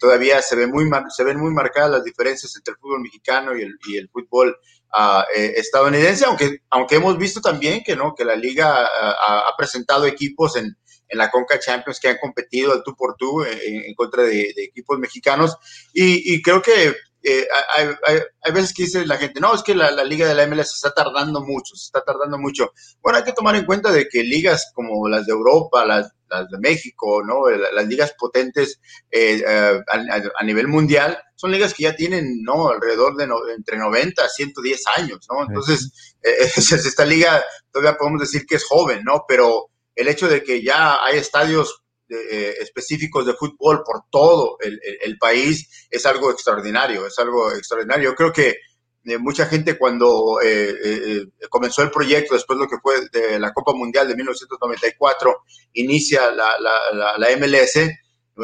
todavía 0.00 0.40
se, 0.40 0.56
ve 0.56 0.66
muy, 0.66 0.88
se 1.14 1.22
ven 1.22 1.38
muy 1.38 1.52
marcadas 1.52 1.90
las 1.90 2.04
diferencias 2.04 2.56
entre 2.56 2.72
el 2.72 2.78
fútbol 2.78 3.00
mexicano 3.00 3.56
y 3.56 3.62
el, 3.62 3.74
y 3.86 3.98
el 3.98 4.08
fútbol 4.08 4.56
ah, 4.92 5.26
estadounidense, 5.34 6.24
aunque, 6.24 6.62
aunque 6.70 6.96
hemos 6.96 7.18
visto 7.18 7.40
también 7.40 7.82
que, 7.84 7.94
¿no? 7.94 8.14
que 8.14 8.24
la 8.24 8.36
liga 8.36 8.86
ah, 8.86 9.44
ha 9.48 9.56
presentado 9.56 10.06
equipos 10.06 10.56
en 10.56 10.76
en 11.08 11.18
la 11.18 11.30
Conca 11.30 11.58
Champions 11.58 12.00
que 12.00 12.08
han 12.08 12.18
competido 12.18 12.72
al 12.72 12.82
tú 12.82 12.94
por 12.96 13.16
tú 13.16 13.44
en, 13.44 13.94
contra 13.94 14.22
de, 14.24 14.52
equipos 14.56 14.98
mexicanos. 14.98 15.56
Y, 15.92 16.42
creo 16.42 16.62
que 16.62 16.94
eh, 17.22 17.46
hay, 17.76 18.52
veces 18.52 18.72
que 18.72 18.84
dice 18.84 19.04
la 19.06 19.16
gente, 19.16 19.40
no, 19.40 19.54
es 19.54 19.62
que 19.62 19.74
la, 19.74 19.90
liga 20.04 20.28
de 20.28 20.34
la 20.34 20.46
MLS 20.46 20.74
está 20.74 20.92
tardando 20.92 21.40
mucho, 21.40 21.74
se 21.74 21.86
está 21.86 22.02
tardando 22.02 22.38
mucho. 22.38 22.72
Bueno, 23.02 23.18
hay 23.18 23.24
que 23.24 23.32
tomar 23.32 23.56
en 23.56 23.64
cuenta 23.64 23.90
de 23.90 24.08
que 24.08 24.22
ligas 24.22 24.70
como 24.74 25.08
las 25.08 25.26
de 25.26 25.32
Europa, 25.32 25.84
las, 25.84 26.12
de 26.50 26.58
México, 26.58 27.22
¿no? 27.24 27.48
las 27.48 27.86
ligas 27.86 28.14
potentes 28.18 28.80
eh, 29.10 29.42
eh, 29.46 29.80
a, 29.86 30.44
nivel 30.44 30.68
mundial, 30.68 31.18
son 31.34 31.52
ligas 31.52 31.74
que 31.74 31.84
ya 31.84 31.94
tienen, 31.94 32.42
¿no? 32.42 32.70
Alrededor 32.70 33.16
de 33.16 33.28
entre 33.54 33.76
90 33.76 34.24
a 34.24 34.28
110 34.28 34.82
años, 34.96 35.26
¿no? 35.30 35.42
Entonces, 35.46 36.16
esta 36.22 37.04
liga 37.04 37.44
todavía 37.72 37.96
podemos 37.96 38.20
decir 38.20 38.46
que 38.46 38.56
es 38.56 38.64
joven, 38.64 39.02
¿no? 39.04 39.24
Pero 39.26 39.70
el 39.94 40.08
hecho 40.08 40.28
de 40.28 40.42
que 40.42 40.62
ya 40.62 41.04
hay 41.04 41.18
estadios 41.18 41.82
eh, 42.08 42.54
específicos 42.60 43.26
de 43.26 43.34
fútbol 43.34 43.82
por 43.84 44.04
todo 44.10 44.58
el, 44.60 45.18
país 45.18 45.88
es 45.90 46.06
algo 46.06 46.30
extraordinario, 46.30 47.04
es 47.06 47.18
algo 47.18 47.50
extraordinario. 47.52 48.10
Yo 48.10 48.14
creo 48.14 48.32
que 48.32 48.56
eh, 49.04 49.18
mucha 49.18 49.46
gente 49.46 49.76
cuando 49.76 50.38
eh, 50.40 51.24
comenzó 51.50 51.82
el 51.82 51.90
proyecto, 51.90 52.34
después 52.34 52.58
de 52.58 52.64
lo 52.64 52.70
que 52.70 52.78
fue 52.80 53.08
de 53.10 53.40
la 53.40 53.52
Copa 53.52 53.72
Mundial 53.72 54.06
de 54.06 54.14
1994, 54.14 55.36
inicia 55.72 56.30
la, 56.30 57.28
MLS, 57.38 57.90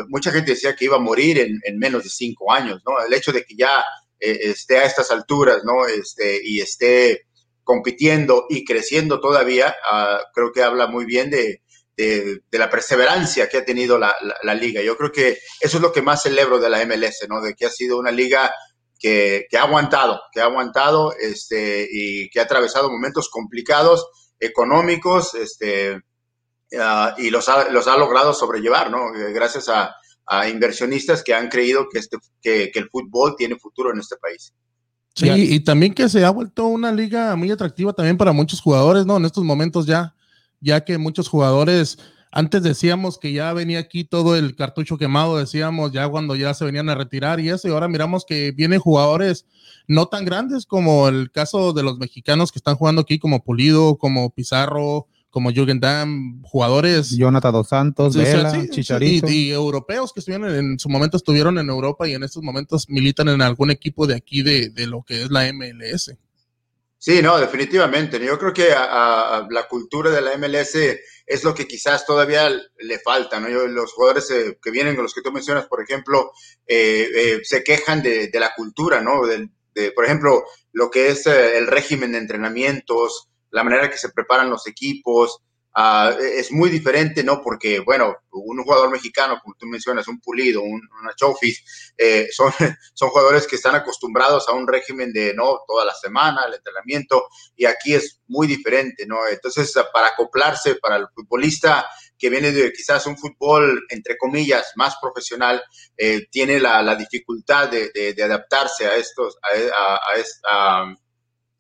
mucha 0.09 0.33
gente 0.33 0.53
decía 0.53 0.75
que 0.75 0.87
iba 0.87 0.97
a 0.97 1.01
morir 1.01 1.39
en, 1.39 1.79
menos 1.79 2.03
de 2.03 2.11
cinco 2.11 2.53
años, 2.53 2.83
¿no? 2.85 3.05
El 3.05 3.13
hecho 3.15 3.31
de 3.31 3.45
que 3.45 3.55
ya 3.55 3.85
esté 4.19 4.79
a 4.79 4.85
estas 4.85 5.13
alturas, 5.13 5.59
¿no? 5.65 5.87
Este, 5.87 6.41
y 6.43 6.61
esté 6.61 7.27
compitiendo 7.63 8.47
y 8.49 8.65
creciendo 8.65 9.21
todavía, 9.21 9.75
ah, 9.89 10.21
creo 10.35 10.51
que 10.53 10.63
habla 10.63 10.89
muy 10.89 11.05
bien 11.05 11.31
de, 11.31 11.62
la 11.97 12.71
perseverancia 12.71 13.49
que 13.49 13.59
ha 13.59 13.65
tenido 13.65 13.99
la, 13.99 14.15
liga. 14.55 14.83
Yo 14.83 14.97
creo 14.97 15.13
que 15.13 15.39
eso 15.61 15.77
es 15.77 15.83
lo 15.83 15.93
que 15.93 16.03
más 16.03 16.23
celebro 16.23 16.59
de 16.59 16.71
la 16.71 16.85
MLS, 16.87 17.27
¿no? 17.29 17.41
De 17.41 17.55
que 17.55 17.67
ha 17.67 17.71
sido 17.71 17.99
una 17.99 18.11
liga 18.11 18.53
que, 18.99 19.47
ha 19.59 19.63
aguantado, 19.63 20.21
que 20.33 20.41
ha 20.41 20.45
aguantado 20.45 21.13
este, 21.19 21.89
y 21.91 22.31
que 22.31 22.41
ha 22.41 22.45
atravesado 22.45 22.91
momentos 22.91 23.29
complicados, 23.29 24.07
económicos, 24.39 25.35
este, 25.35 26.01
ah, 26.79 27.15
y 27.19 27.31
los 27.31 27.49
ha, 27.49 27.69
los 27.71 27.87
ha 27.87 27.97
logrado 27.97 28.33
sobrellevar, 28.33 28.91
¿no? 28.91 29.13
Gracias 29.33 29.69
a, 29.69 29.95
inversionistas 30.49 31.23
que 31.23 31.35
han 31.35 31.51
creído 31.51 31.89
que, 31.93 31.99
este, 31.99 32.17
que 32.41 32.73
el 32.75 32.89
fútbol 32.89 33.35
tiene 33.37 33.59
futuro 33.59 33.93
en 33.93 33.99
este 33.99 34.17
país. 34.17 34.55
Sí, 35.15 35.29
y 35.31 35.61
también 35.61 35.93
que 35.93 36.09
se 36.09 36.25
ha 36.25 36.31
vuelto 36.31 36.67
una 36.67 36.91
liga 36.91 37.37
muy 37.37 37.51
atractiva 37.51 37.93
también 37.93 38.17
para 38.17 38.33
muchos 38.33 38.61
jugadores, 38.61 39.05
¿no? 39.05 39.19
En 39.19 39.27
estos 39.27 39.45
momentos 39.45 39.85
ya, 39.85 40.15
ya 40.63 40.85
que 40.85 40.97
muchos 40.97 41.29
jugadores, 41.29 41.99
antes 42.31 42.63
decíamos 42.63 43.19
que 43.19 43.33
ya 43.33 43.53
venía 43.53 43.81
aquí 43.81 44.05
todo 44.05 44.37
el 44.37 44.57
cartucho 44.57 44.97
quemado, 44.97 45.37
decíamos 45.37 45.93
ya 45.93 46.09
cuando 46.09 46.35
ya 46.37 46.55
se 46.55 46.65
venían 46.65 46.89
a 46.89 46.95
retirar 46.95 47.41
y 47.41 47.51
eso, 47.51 47.69
y 47.69 47.73
ahora 47.73 47.89
miramos 47.89 48.25
que 48.25 48.53
vienen 48.53 48.81
jugadores 48.81 49.45
no 49.87 50.07
tan 50.07 50.25
grandes 50.25 50.65
como 50.65 51.09
el 51.09 51.31
caso 51.31 51.73
de 51.73 51.83
los 51.83 51.99
mexicanos 51.99 52.53
que 52.53 52.59
están 52.59 52.77
jugando 52.77 53.03
aquí, 53.03 53.19
como 53.19 53.43
Pulido, 53.45 53.99
como 53.99 54.31
Pizarro, 54.31 55.09
como 55.33 55.51
Jürgen 55.51 55.81
Damm, 55.81 56.43
jugadores. 56.43 57.11
Jonathan 57.17 57.53
Dos 57.53 57.69
Santos, 57.69 58.15
Vela, 58.15 58.69
Chicharito. 58.69 59.29
Y, 59.29 59.51
y, 59.51 59.55
que 60.15 60.21
estuvieron 60.21 60.55
en, 60.55 60.79
su 60.79 60.89
momento 60.89 61.17
estuvieron 61.17 61.59
en 61.59 61.71
Europa 61.71 62.07
y 62.07 62.13
en 62.13 62.23
estos 62.23 62.43
momentos 62.43 62.89
militan 62.89 63.29
en 63.29 63.41
algún 63.41 63.71
equipo 63.71 64.07
de 64.07 64.15
aquí 64.15 64.43
de, 64.43 64.69
de 64.69 64.87
lo 64.87 65.03
que 65.03 65.23
es 65.23 65.31
la 65.31 65.51
MLS. 65.53 66.15
Sí, 67.05 67.21
no, 67.21 67.37
definitivamente. 67.37 68.25
Yo 68.25 68.39
creo 68.39 68.53
que 68.53 68.73
a, 68.73 69.45
la 69.51 69.67
cultura 69.67 70.09
de 70.13 70.21
la 70.21 70.37
MLS 70.37 70.77
es 71.27 71.43
lo 71.43 71.53
que 71.53 71.67
quizás 71.67 72.07
todavía 72.07 72.49
le 72.49 72.99
falta. 73.01 73.41
¿no? 73.41 73.49
los 73.49 73.93
jugadores 73.93 74.31
eh, 74.31 74.57
que 74.63 74.71
vienen, 74.71 74.95
los 74.97 75.13
que 75.13 75.21
tú 75.21 75.33
mencionas, 75.33 75.67
por 75.67 75.83
ejemplo, 75.83 76.31
eh, 76.65 77.09
eh, 77.13 77.41
se 77.43 77.65
quejan 77.65 78.05
de, 78.05 78.29
de, 78.29 78.39
la 78.39 78.55
cultura, 78.55 79.01
¿no? 79.01 79.27
De, 79.27 79.91
por 79.91 80.05
ejemplo, 80.05 80.45
lo 80.71 80.93
que 80.93 81.09
es 81.09 81.27
el 81.27 81.67
régimen 81.67 82.13
de 82.13 82.19
entrenamientos, 82.19 83.31
la 83.51 83.65
manera 83.65 83.91
que 83.91 83.99
se 83.99 84.11
preparan 84.11 84.49
los 84.49 84.69
equipos, 84.69 85.41
ah, 85.75 86.15
es 86.21 86.51
muy 86.53 86.71
diferente, 86.71 87.23
¿no? 87.25 87.43
Porque, 87.43 87.81
bueno, 87.81 88.17
un 88.31 88.63
jugador 88.63 88.91
mexicano, 88.91 89.39
como 89.43 89.55
tú 89.59 89.67
mencionas, 89.67 90.09
un 90.09 90.21
pulido, 90.21 90.63
un, 90.63 90.81
una 91.01 91.15
chofis, 91.15 91.93
eh, 91.97 92.29
son, 92.31 92.53
son 92.95 93.11
jugadores 93.11 93.47
que 93.47 93.57
están 93.57 93.75
acostumbrados 93.75 94.49
a 94.49 94.53
un 94.53 94.67
régimen 94.67 95.13
de, 95.13 95.35
¿no? 95.35 95.61
Toda 95.67 95.85
la 95.85 95.95
semana, 95.95 96.45
el 96.47 96.55
entrenamiento, 96.55 97.27
y 97.57 97.67
aquí 97.67 97.95
es 97.95 98.21
muy 98.27 98.47
diferente, 98.47 99.07
¿no? 99.07 99.27
Entonces, 99.29 99.73
para 99.93 100.09
acoplarse 100.09 100.77
para 100.77 100.97
el 100.97 101.07
futbolista 101.15 101.87
que 102.23 102.31
viene 102.31 102.53
de 102.53 102.73
quizás 102.73 103.05
un 103.07 103.19
fútbol, 103.19 103.85
entre 103.89 104.17
comillas, 104.17 104.73
más 104.77 104.95
profesional, 105.03 105.61
eh, 105.97 106.29
tiene 106.31 106.61
la, 106.61 106.95
dificultad 106.95 107.69
de, 107.69 108.15
adaptarse 108.23 108.87
a 108.87 108.95
estos, 108.95 109.37
a, 110.49 110.95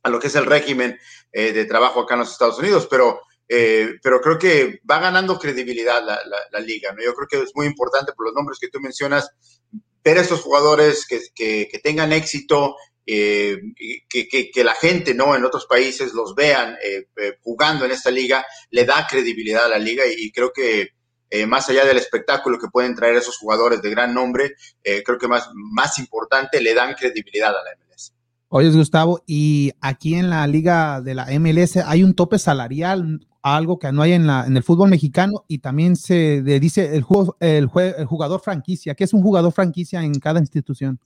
a, 0.04 0.08
lo 0.08 0.20
que 0.20 0.28
es 0.28 0.34
el 0.36 0.46
régimen 0.46 0.96
eh, 1.32 1.52
de 1.52 1.64
trabajo 1.64 2.02
acá 2.02 2.14
en 2.14 2.20
los 2.20 2.30
Estados 2.30 2.60
Unidos, 2.60 2.86
pero, 2.88 3.22
eh, 3.54 3.98
pero 4.02 4.18
creo 4.22 4.38
que 4.38 4.80
va 4.90 4.98
ganando 4.98 5.38
credibilidad 5.38 6.02
la, 6.02 6.18
la, 6.50 6.60
liga. 6.60 6.90
¿no? 6.92 7.04
Yo 7.04 7.12
creo 7.12 7.28
que 7.28 7.46
es 7.46 7.52
muy 7.54 7.66
importante 7.66 8.14
por 8.14 8.24
los 8.24 8.34
nombres 8.34 8.58
que 8.58 8.68
tú 8.68 8.80
mencionas, 8.80 9.28
ver 10.02 10.16
a 10.16 10.22
estos 10.22 10.40
jugadores 10.40 11.06
que, 11.06 11.20
que, 11.34 11.78
tengan 11.82 12.14
éxito, 12.14 12.76
eh, 13.04 13.58
que, 14.08 14.26
que, 14.50 14.64
la 14.64 14.74
gente 14.74 15.12
no 15.12 15.36
en 15.36 15.44
otros 15.44 15.66
países 15.66 16.14
los 16.14 16.34
vean 16.34 16.78
jugando 17.42 17.84
en 17.84 17.90
esta 17.90 18.10
liga, 18.10 18.42
le 18.70 18.86
da 18.86 19.06
credibilidad 19.06 19.66
a 19.66 19.68
la 19.68 19.78
liga 19.78 20.04
y, 20.06 20.32
creo 20.32 20.50
que 20.50 20.88
más 21.46 21.68
allá 21.68 21.84
del 21.84 21.98
espectáculo 21.98 22.58
que 22.58 22.68
pueden 22.72 22.94
traer 22.94 23.16
esos 23.16 23.36
jugadores 23.36 23.82
de 23.82 23.90
gran 23.90 24.14
nombre, 24.14 24.54
creo 24.82 25.18
que 25.18 25.28
más, 25.28 25.50
más 25.52 25.98
importante, 25.98 26.58
le 26.62 26.72
dan 26.72 26.94
credibilidad 26.94 27.50
a 27.50 27.62
la 27.62 27.76
MLS. 27.76 28.14
Oye, 28.48 28.70
Gustavo, 28.70 29.22
y 29.26 29.72
aquí 29.82 30.14
en 30.14 30.30
la 30.30 30.46
liga 30.46 31.02
de 31.02 31.14
la 31.14 31.26
MLS 31.38 31.76
hay 31.76 32.02
un 32.02 32.14
tope 32.14 32.38
salarial. 32.38 33.20
Algo 33.42 33.78
que 33.78 33.92
no 33.92 34.02
hay 34.02 34.12
en, 34.12 34.26
la, 34.26 34.46
en 34.46 34.56
el 34.56 34.62
fútbol 34.62 34.88
mexicano 34.88 35.44
y 35.48 35.58
también 35.58 35.96
se 35.96 36.42
dice 36.42 36.96
el, 36.96 37.04
el, 37.40 37.68
el 37.74 38.06
jugador 38.06 38.40
franquicia. 38.40 38.94
¿Qué 38.94 39.04
es 39.04 39.12
un 39.12 39.22
jugador 39.22 39.52
franquicia 39.52 40.02
en 40.02 40.14
cada 40.20 40.40
institución? 40.40 41.00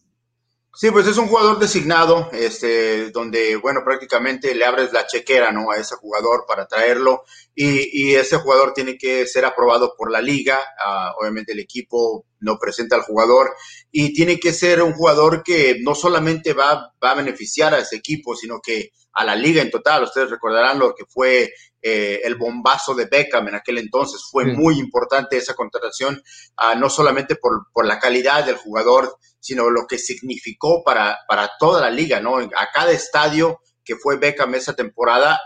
Sí, 0.78 0.90
pues 0.90 1.07
es 1.07 1.16
un 1.16 1.28
jugador 1.28 1.59
designado, 1.59 2.28
este, 2.33 3.11
donde, 3.11 3.57
bueno, 3.57 3.81
prácticamente 3.83 4.55
le 4.55 4.66
abres 4.66 4.93
la 4.93 5.07
chequera, 5.07 5.50
¿no? 5.50 5.71
A 5.71 5.78
ese 5.78 5.95
jugador 5.97 6.45
para 6.47 6.66
traerlo 6.66 7.23
y, 7.55 8.11
y 8.11 8.14
ese 8.14 8.37
jugador 8.37 8.75
tiene 8.75 8.99
que 8.99 9.26
ser 9.26 9.47
aprobado 9.47 9.95
por 9.97 10.11
la 10.12 10.21
liga, 10.21 10.59
ah, 10.85 11.14
obviamente 11.19 11.52
el 11.52 11.61
equipo 11.61 12.26
no 12.40 12.59
presenta 12.59 12.95
al 12.95 13.02
jugador 13.05 13.52
y 13.90 14.12
tiene 14.12 14.38
que 14.38 14.52
ser 14.52 14.83
un 14.83 14.93
jugador 14.93 15.43
que 15.43 15.78
no 15.81 15.95
solamente 15.95 16.52
va, 16.52 16.93
va 17.02 17.11
a 17.12 17.14
beneficiar 17.14 17.73
a 17.73 17.78
ese 17.78 17.97
equipo, 17.97 18.37
sino 18.37 18.61
que 18.61 18.90
a 19.14 19.25
la 19.25 19.35
liga 19.35 19.62
en 19.62 19.71
total. 19.71 20.05
Ustedes 20.05 20.28
recordarán 20.28 20.78
lo 20.78 20.95
que 20.95 21.07
fue 21.09 21.55
eh, 21.88 22.21
el 22.25 22.35
bombazo 22.35 22.97
de 22.97 23.05
Beckham 23.05 23.47
en 23.47 23.55
aquel 23.55 23.78
entonces. 23.78 24.21
Fue 24.28 24.45
muy 24.45 24.76
importante 24.81 25.37
esa 25.37 25.55
contratación, 25.55 26.21
ah, 26.57 26.75
no 26.75 26.90
solamente 26.90 27.37
por, 27.37 27.66
por, 27.73 27.87
la 27.87 28.00
calidad 28.00 28.45
del 28.45 28.57
jugador, 28.57 29.16
sino 29.38 29.71
lo 29.71 29.87
que 29.87 29.97
significó 29.97 30.83
para, 30.83 31.16
para 31.28 31.49
toda 31.61 31.81
la 31.81 31.90
liga, 31.90 32.19
¿no? 32.19 32.38
A 32.38 32.71
cada 32.75 32.90
estadio 32.90 33.61
que 33.85 33.95
fue 33.95 34.16
Beckham 34.16 34.57
esa 34.57 34.75
temporada, 34.75 35.38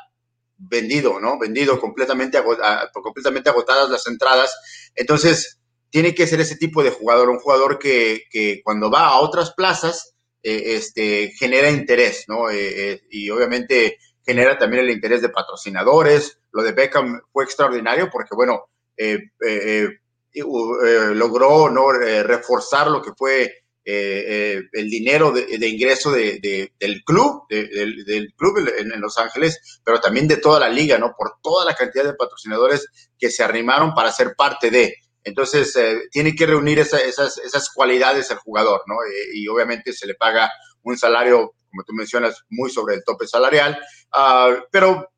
vendido, 0.56 1.20
¿no? 1.20 1.38
Vendido 1.38 1.78
completamente, 1.78 2.42
completamente 2.90 3.50
agotadas 3.50 3.90
las 3.90 4.06
entradas. 4.06 4.90
Entonces, 4.94 5.60
tiene 5.90 6.14
que 6.14 6.26
ser 6.26 6.40
ese 6.40 6.56
tipo 6.56 6.82
de 6.82 6.90
jugador, 6.90 7.28
un 7.28 7.40
jugador 7.40 7.78
que, 7.78 8.22
que 8.30 8.62
cuando 8.64 8.90
va 8.90 9.08
a 9.08 9.20
otras 9.20 9.52
plazas, 9.52 10.14
eh, 10.42 10.76
este, 10.76 11.32
genera 11.38 11.70
interés, 11.70 12.24
¿no? 12.28 12.48
Eh, 12.50 13.02
y 13.10 13.28
obviamente 13.28 13.98
genera 14.30 14.56
también 14.56 14.84
el 14.84 14.90
interés 14.90 15.22
de 15.22 15.28
patrocinadores. 15.28 16.38
Lo 16.52 16.62
de 16.62 16.70
Beckham 16.70 17.20
fue 17.32 17.42
extraordinario 17.42 18.08
porque, 18.10 18.36
bueno, 18.36 18.70
eh, 18.96 19.18
eh, 19.44 19.88
eh, 20.32 21.14
logró 21.14 21.68
¿no? 21.68 21.90
reforzar 21.90 22.88
lo 22.88 23.02
que 23.02 23.10
fue 23.16 23.56
el 23.82 24.88
dinero 24.88 25.32
de, 25.32 25.66
ingreso 25.66 26.12
de, 26.12 26.70
del 26.78 27.02
club, 27.02 27.42
del, 27.48 28.32
club 28.36 28.58
en, 28.78 29.00
Los 29.00 29.18
Ángeles, 29.18 29.80
pero 29.82 29.98
también 29.98 30.28
de 30.28 30.36
toda 30.36 30.60
la 30.60 30.68
liga, 30.68 30.96
¿no? 30.96 31.12
Por 31.18 31.32
toda 31.42 31.64
la 31.64 31.74
cantidad 31.74 32.04
de 32.04 32.14
patrocinadores 32.14 32.86
que 33.18 33.30
se 33.30 33.42
arrimaron 33.42 33.92
para 33.92 34.12
ser 34.12 34.36
parte 34.36 34.70
de. 34.70 34.94
Entonces, 35.24 35.76
tiene 36.12 36.36
que 36.36 36.46
reunir 36.46 36.78
esas, 36.78 37.38
esas 37.38 37.70
cualidades 37.74 38.30
al 38.30 38.38
jugador, 38.38 38.82
¿no? 38.86 38.94
y 39.34 39.48
obviamente 39.48 39.92
se 39.92 40.06
le 40.06 40.14
paga 40.14 40.48
un 40.84 40.96
salario 40.96 41.54
como 41.70 41.84
tú 41.84 41.92
mencionas, 41.92 42.44
muy 42.50 42.70
sobre 42.70 42.96
el 42.96 43.04
tope 43.04 43.26
salarial, 43.26 43.78
ah, 44.12 44.56
pero 44.70 45.10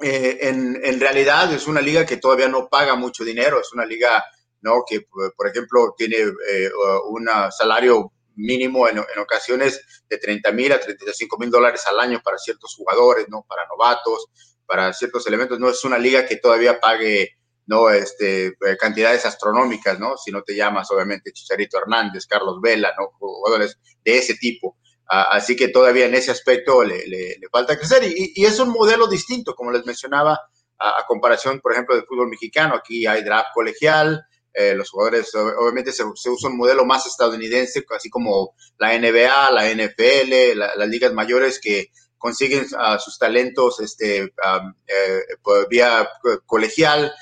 eh, 0.00 0.38
en, 0.42 1.00
realidad 1.00 1.52
es 1.52 1.66
una 1.66 1.80
liga 1.80 2.06
que 2.06 2.18
todavía 2.18 2.48
no 2.48 2.68
paga 2.68 2.94
mucho 2.94 3.24
dinero, 3.24 3.60
es 3.60 3.72
una 3.72 3.84
liga 3.84 4.24
¿no? 4.60 4.84
que, 4.88 5.06
por 5.36 5.48
ejemplo, 5.48 5.94
tiene 5.96 6.16
eh, 6.16 6.70
un 7.08 7.28
salario 7.50 8.12
mínimo 8.36 8.88
en, 8.88 8.98
ocasiones 9.18 10.04
de 10.08 10.18
30 10.18 10.52
mil 10.52 10.72
a 10.72 10.80
35 10.80 11.38
mil 11.38 11.50
dólares 11.50 11.84
al 11.86 11.98
año 11.98 12.20
para 12.22 12.38
ciertos 12.38 12.74
jugadores, 12.76 13.26
¿no? 13.28 13.44
para 13.48 13.66
novatos, 13.66 14.26
para 14.66 14.92
ciertos 14.92 15.26
elementos. 15.26 15.58
No 15.58 15.68
es 15.68 15.82
una 15.84 15.98
liga 15.98 16.24
que 16.26 16.36
todavía 16.36 16.78
pague 16.78 17.38
no 17.66 17.90
este, 17.90 18.46
eh, 18.46 18.76
cantidades 18.80 19.26
astronómicas, 19.26 20.00
¿no? 20.00 20.16
Si 20.16 20.30
no 20.30 20.42
te 20.42 20.56
llamas, 20.56 20.90
obviamente, 20.90 21.32
Chicharito 21.32 21.76
Hernández, 21.76 22.26
Carlos 22.26 22.62
Vela, 22.62 22.94
¿no? 22.98 23.10
Jugadores 23.18 23.78
de 24.02 24.16
ese 24.16 24.36
tipo. 24.36 24.78
Así 25.08 25.56
que 25.56 25.68
todavía 25.68 26.04
en 26.04 26.14
ese 26.14 26.30
aspecto 26.30 26.84
le, 26.84 27.38
falta 27.50 27.78
crecer 27.78 28.02
y, 28.04 28.44
es 28.44 28.60
un 28.60 28.68
modelo 28.68 29.06
distinto, 29.06 29.54
como 29.54 29.72
les 29.72 29.86
mencionaba, 29.86 30.38
a, 30.78 31.04
comparación, 31.06 31.60
por 31.60 31.72
ejemplo, 31.72 31.94
del 31.94 32.04
fútbol 32.04 32.28
mexicano. 32.28 32.74
Aquí 32.74 33.06
hay 33.06 33.24
draft 33.24 33.48
colegial, 33.54 34.22
eh, 34.52 34.74
los 34.74 34.90
jugadores, 34.90 35.34
obviamente 35.34 35.92
se, 35.92 36.04
usa 36.04 36.50
un 36.50 36.58
modelo 36.58 36.84
más 36.84 37.06
estadounidense, 37.06 37.84
así 37.96 38.10
como 38.10 38.54
la 38.78 38.98
NBA, 38.98 39.50
la 39.50 39.70
NFL, 39.70 40.58
las 40.58 40.88
ligas 40.88 41.12
mayores 41.14 41.58
que 41.58 41.90
consiguen 42.18 42.64
uh, 42.64 42.98
sus 42.98 43.18
talentos 43.18 43.80
este, 43.80 44.24
eh, 44.24 45.22
vía 45.70 46.08
colegial 46.44 47.12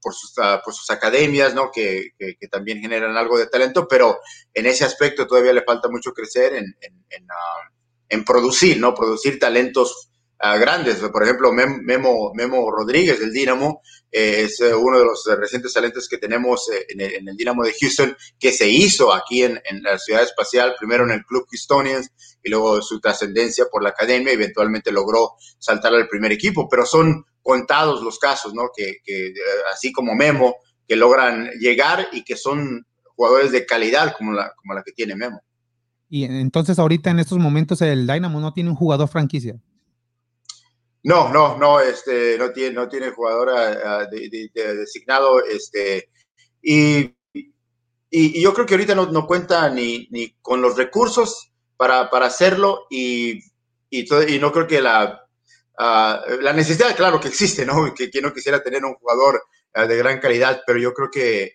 por, 0.00 0.14
sus, 0.14 0.32
por 0.64 0.74
sus 0.74 0.90
academias, 0.90 1.54
¿no? 1.54 1.70
Que, 1.72 2.12
también 2.50 2.80
generan 2.80 3.16
algo 3.16 3.38
de 3.38 3.46
talento, 3.46 3.86
pero 3.88 4.18
en 4.52 4.66
ese 4.66 4.84
aspecto 4.84 5.26
todavía 5.26 5.52
le 5.52 5.64
falta 5.64 5.88
mucho 5.88 6.12
crecer 6.12 6.54
en, 6.54 6.64
en, 6.80 7.26
en, 8.08 8.24
producir, 8.24 8.78
¿no? 8.78 8.94
Producir 8.94 9.38
talentos 9.38 10.10
grandes. 10.38 10.96
Por 10.96 11.22
ejemplo, 11.22 11.52
Memo, 11.52 12.70
Rodríguez 12.70 13.18
del 13.20 13.32
Dinamo 13.32 13.82
eh, 14.10 14.42
es 14.44 14.60
eh, 14.60 14.74
uno 14.74 14.98
de 14.98 15.04
los 15.04 15.24
recientes 15.38 15.72
talentos 15.72 16.08
que 16.08 16.18
tenemos 16.18 16.70
eh, 16.70 16.86
en 16.88 17.00
el, 17.00 17.28
en 17.28 17.36
de 17.36 17.74
Houston, 17.80 18.16
que 18.38 18.52
se 18.52 18.68
hizo 18.68 19.12
aquí 19.12 19.42
en, 19.42 19.60
en, 19.64 19.82
la 19.82 19.98
ciudad 19.98 20.22
espacial, 20.22 20.74
primero 20.78 21.04
en 21.04 21.10
el 21.10 21.24
Club 21.24 21.46
Houstonians 21.50 22.10
y 22.42 22.50
luego 22.50 22.80
su 22.80 23.00
trascendencia 23.00 23.66
por 23.70 23.82
la 23.82 23.90
academia, 23.90 24.32
eventualmente 24.32 24.92
logró 24.92 25.34
saltar 25.58 25.92
al 25.94 26.08
primer 26.08 26.32
equipo, 26.32 26.68
pero 26.68 26.86
son 26.86 27.26
contados 27.48 28.02
los 28.02 28.18
casos, 28.18 28.52
¿no? 28.52 28.68
Que, 28.76 28.98
que 29.02 29.32
así 29.72 29.90
como 29.90 30.14
Memo, 30.14 30.56
que 30.86 30.96
logran 30.96 31.48
llegar 31.58 32.06
y 32.12 32.22
que 32.22 32.36
son 32.36 32.86
jugadores 33.16 33.52
de 33.52 33.64
calidad 33.64 34.14
como 34.18 34.32
la, 34.32 34.52
como 34.54 34.74
la 34.74 34.82
que 34.82 34.92
tiene 34.92 35.16
Memo. 35.16 35.40
Y 36.10 36.24
entonces 36.24 36.78
ahorita 36.78 37.08
en 37.08 37.20
estos 37.20 37.38
momentos 37.38 37.80
el 37.80 38.06
Dynamo 38.06 38.38
no 38.38 38.52
tiene 38.52 38.68
un 38.68 38.76
jugador 38.76 39.08
franquicia. 39.08 39.58
No, 41.02 41.32
no, 41.32 41.56
no, 41.56 41.80
este, 41.80 42.36
no 42.36 42.50
tiene, 42.50 42.74
no 42.74 42.86
tiene 42.86 43.12
jugador 43.12 43.48
ah, 43.48 44.02
ah, 44.02 44.06
designado, 44.10 45.42
este, 45.42 46.10
y, 46.60 47.14
y, 48.10 48.42
yo 48.42 48.52
creo 48.52 48.66
que 48.66 48.74
ahorita 48.74 48.94
no, 48.94 49.06
no 49.06 49.26
cuenta 49.26 49.70
ni, 49.70 50.06
ni, 50.10 50.34
con 50.42 50.60
los 50.60 50.76
recursos 50.76 51.50
para, 51.78 52.10
para 52.10 52.26
hacerlo 52.26 52.84
y, 52.90 53.38
y, 53.88 54.34
y, 54.34 54.38
no 54.38 54.52
creo 54.52 54.66
que 54.66 54.82
la, 54.82 55.27
uh, 55.78 56.40
la 56.40 56.52
necesidad, 56.52 56.94
claro 56.96 57.20
que 57.20 57.28
existe, 57.28 57.64
¿no? 57.64 57.94
Que 57.94 58.10
quien 58.10 58.24
no 58.24 58.32
quisiera 58.32 58.62
tener 58.62 58.84
un 58.84 58.94
jugador 58.94 59.42
de 59.74 59.96
gran 59.96 60.18
calidad, 60.18 60.62
pero 60.66 60.78
yo 60.78 60.92
creo 60.92 61.08
que 61.10 61.52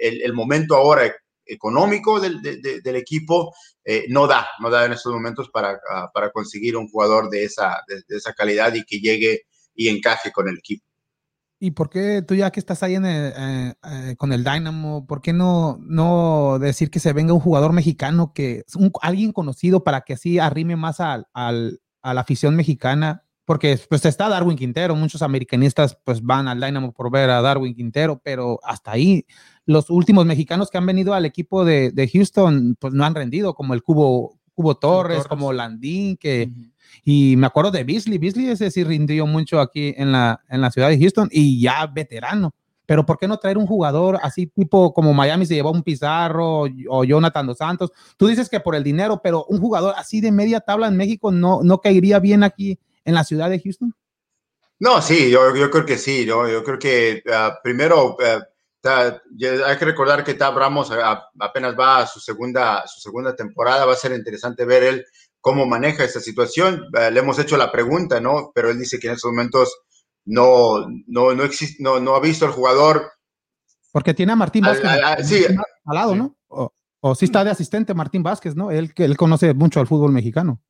el, 0.00 0.22
el, 0.22 0.32
momento 0.32 0.74
ahora 0.74 1.12
económico 1.46 2.20
del, 2.20 2.40
del 2.40 2.96
equipo 2.96 3.54
eh, 3.84 4.06
no 4.08 4.26
da, 4.26 4.46
no 4.60 4.68
da 4.68 4.84
en 4.84 4.92
estos 4.92 5.12
momentos 5.12 5.48
para, 5.50 5.80
para 6.12 6.30
conseguir 6.30 6.76
un 6.76 6.88
jugador 6.88 7.30
de 7.30 7.44
esa, 7.44 7.78
de, 7.86 8.02
esa 8.08 8.32
calidad 8.32 8.74
y 8.74 8.84
que 8.84 8.98
llegue 8.98 9.42
y 9.74 9.88
encaje 9.88 10.32
con 10.32 10.48
el 10.48 10.58
equipo. 10.58 10.84
¿Y 11.58 11.70
por 11.70 11.88
qué 11.88 12.22
tú 12.26 12.34
ya 12.34 12.50
que 12.50 12.60
estás 12.60 12.82
ahí 12.82 12.96
en 12.96 13.06
eh, 13.06 13.74
eh, 13.82 14.14
con 14.18 14.32
el 14.32 14.44
Dynamo, 14.44 15.06
por 15.06 15.22
qué 15.22 15.32
no, 15.32 15.78
no 15.80 16.58
decir 16.58 16.90
que 16.90 17.00
se 17.00 17.14
venga 17.14 17.32
un 17.32 17.40
jugador 17.40 17.72
mexicano, 17.72 18.32
que 18.34 18.64
un, 18.74 18.92
alguien 19.00 19.32
conocido 19.32 19.82
para 19.82 20.02
que 20.02 20.14
así 20.14 20.38
arrime 20.38 20.76
más 20.76 21.00
al, 21.00 21.28
al, 21.32 21.80
a 22.02 22.12
la 22.12 22.20
afición 22.20 22.56
mexicana 22.56 23.25
porque 23.46 23.78
pues 23.88 24.04
está 24.04 24.28
Darwin 24.28 24.58
Quintero, 24.58 24.96
muchos 24.96 25.22
americanistas 25.22 25.96
pues 26.04 26.20
van 26.20 26.48
al 26.48 26.60
Dynamo 26.60 26.92
por 26.92 27.10
ver 27.12 27.30
a 27.30 27.40
Darwin 27.40 27.74
Quintero, 27.74 28.20
pero 28.22 28.58
hasta 28.64 28.90
ahí 28.90 29.24
los 29.64 29.88
últimos 29.88 30.26
mexicanos 30.26 30.68
que 30.68 30.78
han 30.78 30.84
venido 30.84 31.14
al 31.14 31.24
equipo 31.24 31.64
de, 31.64 31.92
de 31.92 32.08
Houston 32.08 32.76
pues 32.78 32.92
no 32.92 33.04
han 33.04 33.14
rendido, 33.14 33.54
como 33.54 33.72
el 33.72 33.84
Cubo, 33.84 34.40
Cubo 34.52 34.76
Torres, 34.76 35.24
como 35.24 35.52
Landín, 35.52 36.16
que... 36.16 36.50
Y 37.04 37.36
me 37.36 37.46
acuerdo 37.46 37.70
de 37.70 37.84
Beasley, 37.84 38.18
Beasley 38.18 38.48
ese 38.48 38.70
sí 38.70 38.82
rindió 38.82 39.26
mucho 39.26 39.60
aquí 39.60 39.94
en 39.96 40.12
la, 40.12 40.40
en 40.48 40.60
la 40.60 40.70
ciudad 40.70 40.88
de 40.88 40.98
Houston 40.98 41.28
y 41.30 41.60
ya 41.60 41.86
veterano. 41.86 42.52
Pero 42.84 43.04
¿por 43.04 43.18
qué 43.18 43.28
no 43.28 43.36
traer 43.36 43.58
un 43.58 43.66
jugador 43.66 44.18
así 44.22 44.46
tipo 44.46 44.94
como 44.94 45.12
Miami 45.12 45.46
se 45.46 45.54
llevó 45.54 45.72
un 45.72 45.82
Pizarro 45.82 46.64
o 46.88 47.04
Jonathan 47.04 47.46
Dos 47.46 47.58
Santos? 47.58 47.92
Tú 48.16 48.28
dices 48.28 48.48
que 48.48 48.60
por 48.60 48.74
el 48.74 48.84
dinero, 48.84 49.20
pero 49.22 49.44
un 49.46 49.60
jugador 49.60 49.94
así 49.96 50.20
de 50.20 50.32
media 50.32 50.60
tabla 50.60 50.88
en 50.88 50.96
México 50.96 51.30
no, 51.30 51.62
no 51.62 51.80
caería 51.80 52.18
bien 52.18 52.42
aquí 52.42 52.78
en 53.06 53.14
la 53.14 53.24
ciudad 53.24 53.48
de 53.48 53.60
Houston? 53.60 53.94
No, 54.78 55.00
sí, 55.00 55.30
yo, 55.30 55.56
yo 55.56 55.70
creo 55.70 55.86
que 55.86 55.96
sí, 55.96 56.26
¿no? 56.26 56.48
yo 56.48 56.62
creo 56.62 56.78
que 56.78 57.22
uh, 57.26 57.54
primero 57.62 58.16
uh, 58.16 58.42
hay 58.86 59.76
que 59.78 59.84
recordar 59.84 60.22
que 60.22 60.34
Tab 60.34 60.56
Ramos 60.56 60.90
apenas 61.40 61.74
va 61.78 61.98
a 61.98 62.06
su 62.06 62.20
segunda, 62.20 62.86
su 62.86 63.00
segunda 63.00 63.34
temporada, 63.34 63.86
va 63.86 63.94
a 63.94 63.96
ser 63.96 64.12
interesante 64.12 64.64
ver 64.64 64.82
él 64.82 65.06
cómo 65.40 65.66
maneja 65.66 66.04
esta 66.04 66.20
situación. 66.20 66.86
le 66.92 67.18
hemos 67.18 67.38
hecho 67.38 67.56
la 67.56 67.72
pregunta, 67.72 68.20
¿no? 68.20 68.52
Pero 68.54 68.70
él 68.70 68.78
dice 68.78 68.98
que 68.98 69.08
en 69.08 69.14
estos 69.14 69.30
momentos 69.30 69.76
no, 70.24 70.86
no, 71.06 71.34
no, 71.34 71.44
existe, 71.44 71.82
no, 71.82 71.98
no 72.00 72.14
ha 72.14 72.20
visto 72.20 72.46
al 72.46 72.52
jugador. 72.52 73.10
Porque 73.92 74.14
tiene 74.14 74.32
a 74.32 74.36
Martín 74.36 74.62
Vázquez 74.62 74.90
sí, 75.26 75.44
al 75.84 75.94
lado, 75.94 76.14
¿no? 76.14 76.36
O, 76.48 76.72
o 77.00 77.14
sí 77.14 77.24
está 77.24 77.44
de 77.44 77.50
asistente 77.50 77.94
Martín 77.94 78.22
Vázquez, 78.22 78.54
¿no? 78.54 78.70
Él, 78.70 78.92
él 78.96 79.16
conoce 79.16 79.54
mucho 79.54 79.80
al 79.80 79.86
fútbol 79.86 80.12
mexicano. 80.12 80.60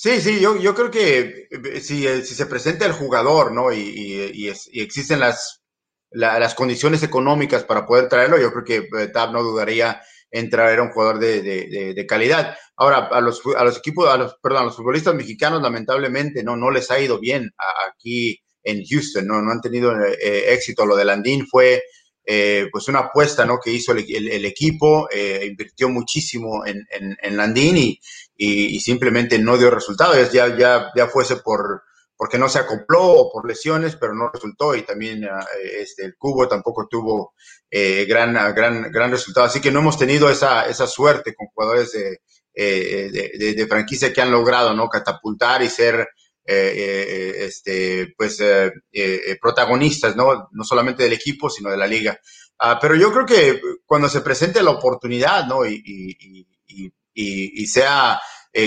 Sí, 0.00 0.20
sí, 0.20 0.38
yo, 0.38 0.56
yo 0.56 0.76
creo 0.76 0.92
que 0.92 1.48
eh, 1.50 1.80
si, 1.80 2.06
eh, 2.06 2.22
si 2.22 2.36
se 2.36 2.46
presenta 2.46 2.86
el 2.86 2.92
jugador, 2.92 3.50
¿no? 3.50 3.72
Y, 3.72 3.80
y, 3.80 4.52
y, 4.70 4.80
existen 4.80 5.18
las, 5.18 5.64
las 6.12 6.54
condiciones 6.54 7.02
económicas 7.02 7.64
para 7.64 7.84
poder 7.84 8.08
traerlo, 8.08 8.38
yo 8.38 8.52
creo 8.52 8.64
que 8.64 8.96
eh, 8.96 9.08
TAP 9.08 9.32
no 9.32 9.42
dudaría 9.42 10.00
en 10.30 10.50
traer 10.50 10.78
a 10.78 10.82
un 10.84 10.92
jugador 10.92 11.18
de, 11.18 11.42
de, 11.42 12.06
calidad. 12.06 12.56
Ahora, 12.76 13.08
a 13.10 13.20
los, 13.20 13.42
a 13.56 13.64
los 13.64 13.78
equipos, 13.78 14.08
a 14.08 14.16
los, 14.16 14.36
perdón, 14.40 14.62
a 14.62 14.64
los 14.66 14.76
futbolistas 14.76 15.16
mexicanos, 15.16 15.60
lamentablemente, 15.60 16.44
no, 16.44 16.56
no 16.56 16.70
les 16.70 16.88
ha 16.92 17.00
ido 17.00 17.18
bien 17.18 17.50
aquí 17.90 18.38
en 18.62 18.84
Houston, 18.84 19.26
¿no? 19.26 19.42
No 19.42 19.50
han 19.50 19.60
tenido 19.60 19.92
éxito. 20.20 20.86
Lo 20.86 20.94
de 20.94 21.06
Landín 21.06 21.44
fue 21.48 21.82
eh, 22.30 22.68
pues 22.70 22.86
una 22.88 22.98
apuesta, 22.98 23.46
¿no? 23.46 23.58
Que 23.58 23.70
hizo 23.70 23.92
el, 23.92 24.44
equipo, 24.44 25.08
eh, 25.10 25.46
invirtió 25.46 25.88
muchísimo 25.88 26.66
en, 26.66 26.86
en, 26.90 27.36
Landín 27.38 27.98
y, 28.36 28.80
simplemente 28.80 29.38
no 29.38 29.56
dio 29.56 29.70
resultados. 29.70 30.30
Ya, 30.30 30.54
ya, 30.54 30.90
ya 30.94 31.06
fuese 31.06 31.36
por 31.36 31.84
porque 32.18 32.36
no 32.36 32.48
se 32.48 32.58
acopló 32.58 33.00
o 33.02 33.32
por 33.32 33.48
lesiones, 33.48 33.96
pero 33.96 34.12
no 34.12 34.28
resultó 34.30 34.74
y 34.74 34.82
también 34.82 35.26
este, 35.72 36.04
el 36.04 36.16
Cubo 36.18 36.48
tampoco 36.48 36.86
tuvo 36.86 37.32
gran, 37.70 38.34
gran, 38.54 38.90
gran 38.92 39.10
resultado. 39.10 39.46
Así 39.46 39.60
que 39.60 39.70
no 39.70 39.78
hemos 39.78 39.98
tenido 39.98 40.28
esa, 40.28 40.66
esa 40.66 40.86
suerte 40.86 41.34
con 41.34 41.46
jugadores 41.46 41.92
de, 41.92 42.20
de, 42.52 43.54
de, 43.54 43.66
franquicia 43.68 44.12
que 44.12 44.20
han 44.20 44.32
logrado 44.32 44.74
¿no? 44.74 44.88
catapultar 44.88 45.62
y 45.62 45.70
ser 45.70 46.00
eh, 46.00 46.04
eh, 46.04 46.08
este, 46.50 48.14
pues, 48.16 48.40
eh, 48.40 48.72
protagonistas, 49.40 50.16
¿no? 50.16 50.48
no 50.50 50.64
solamente 50.64 51.02
del 51.02 51.12
equipo, 51.12 51.50
sino 51.50 51.70
de 51.70 51.76
la 51.76 51.86
liga. 51.86 52.18
Ah, 52.58 52.78
pero 52.80 52.94
yo 52.96 53.12
creo 53.12 53.26
que 53.26 53.60
cuando 53.84 54.08
se 54.08 54.22
presente 54.22 54.62
la 54.62 54.70
oportunidad 54.70 55.46
¿no? 55.46 55.66
y, 55.66 56.16
y 57.14 57.66
sea 57.66 58.20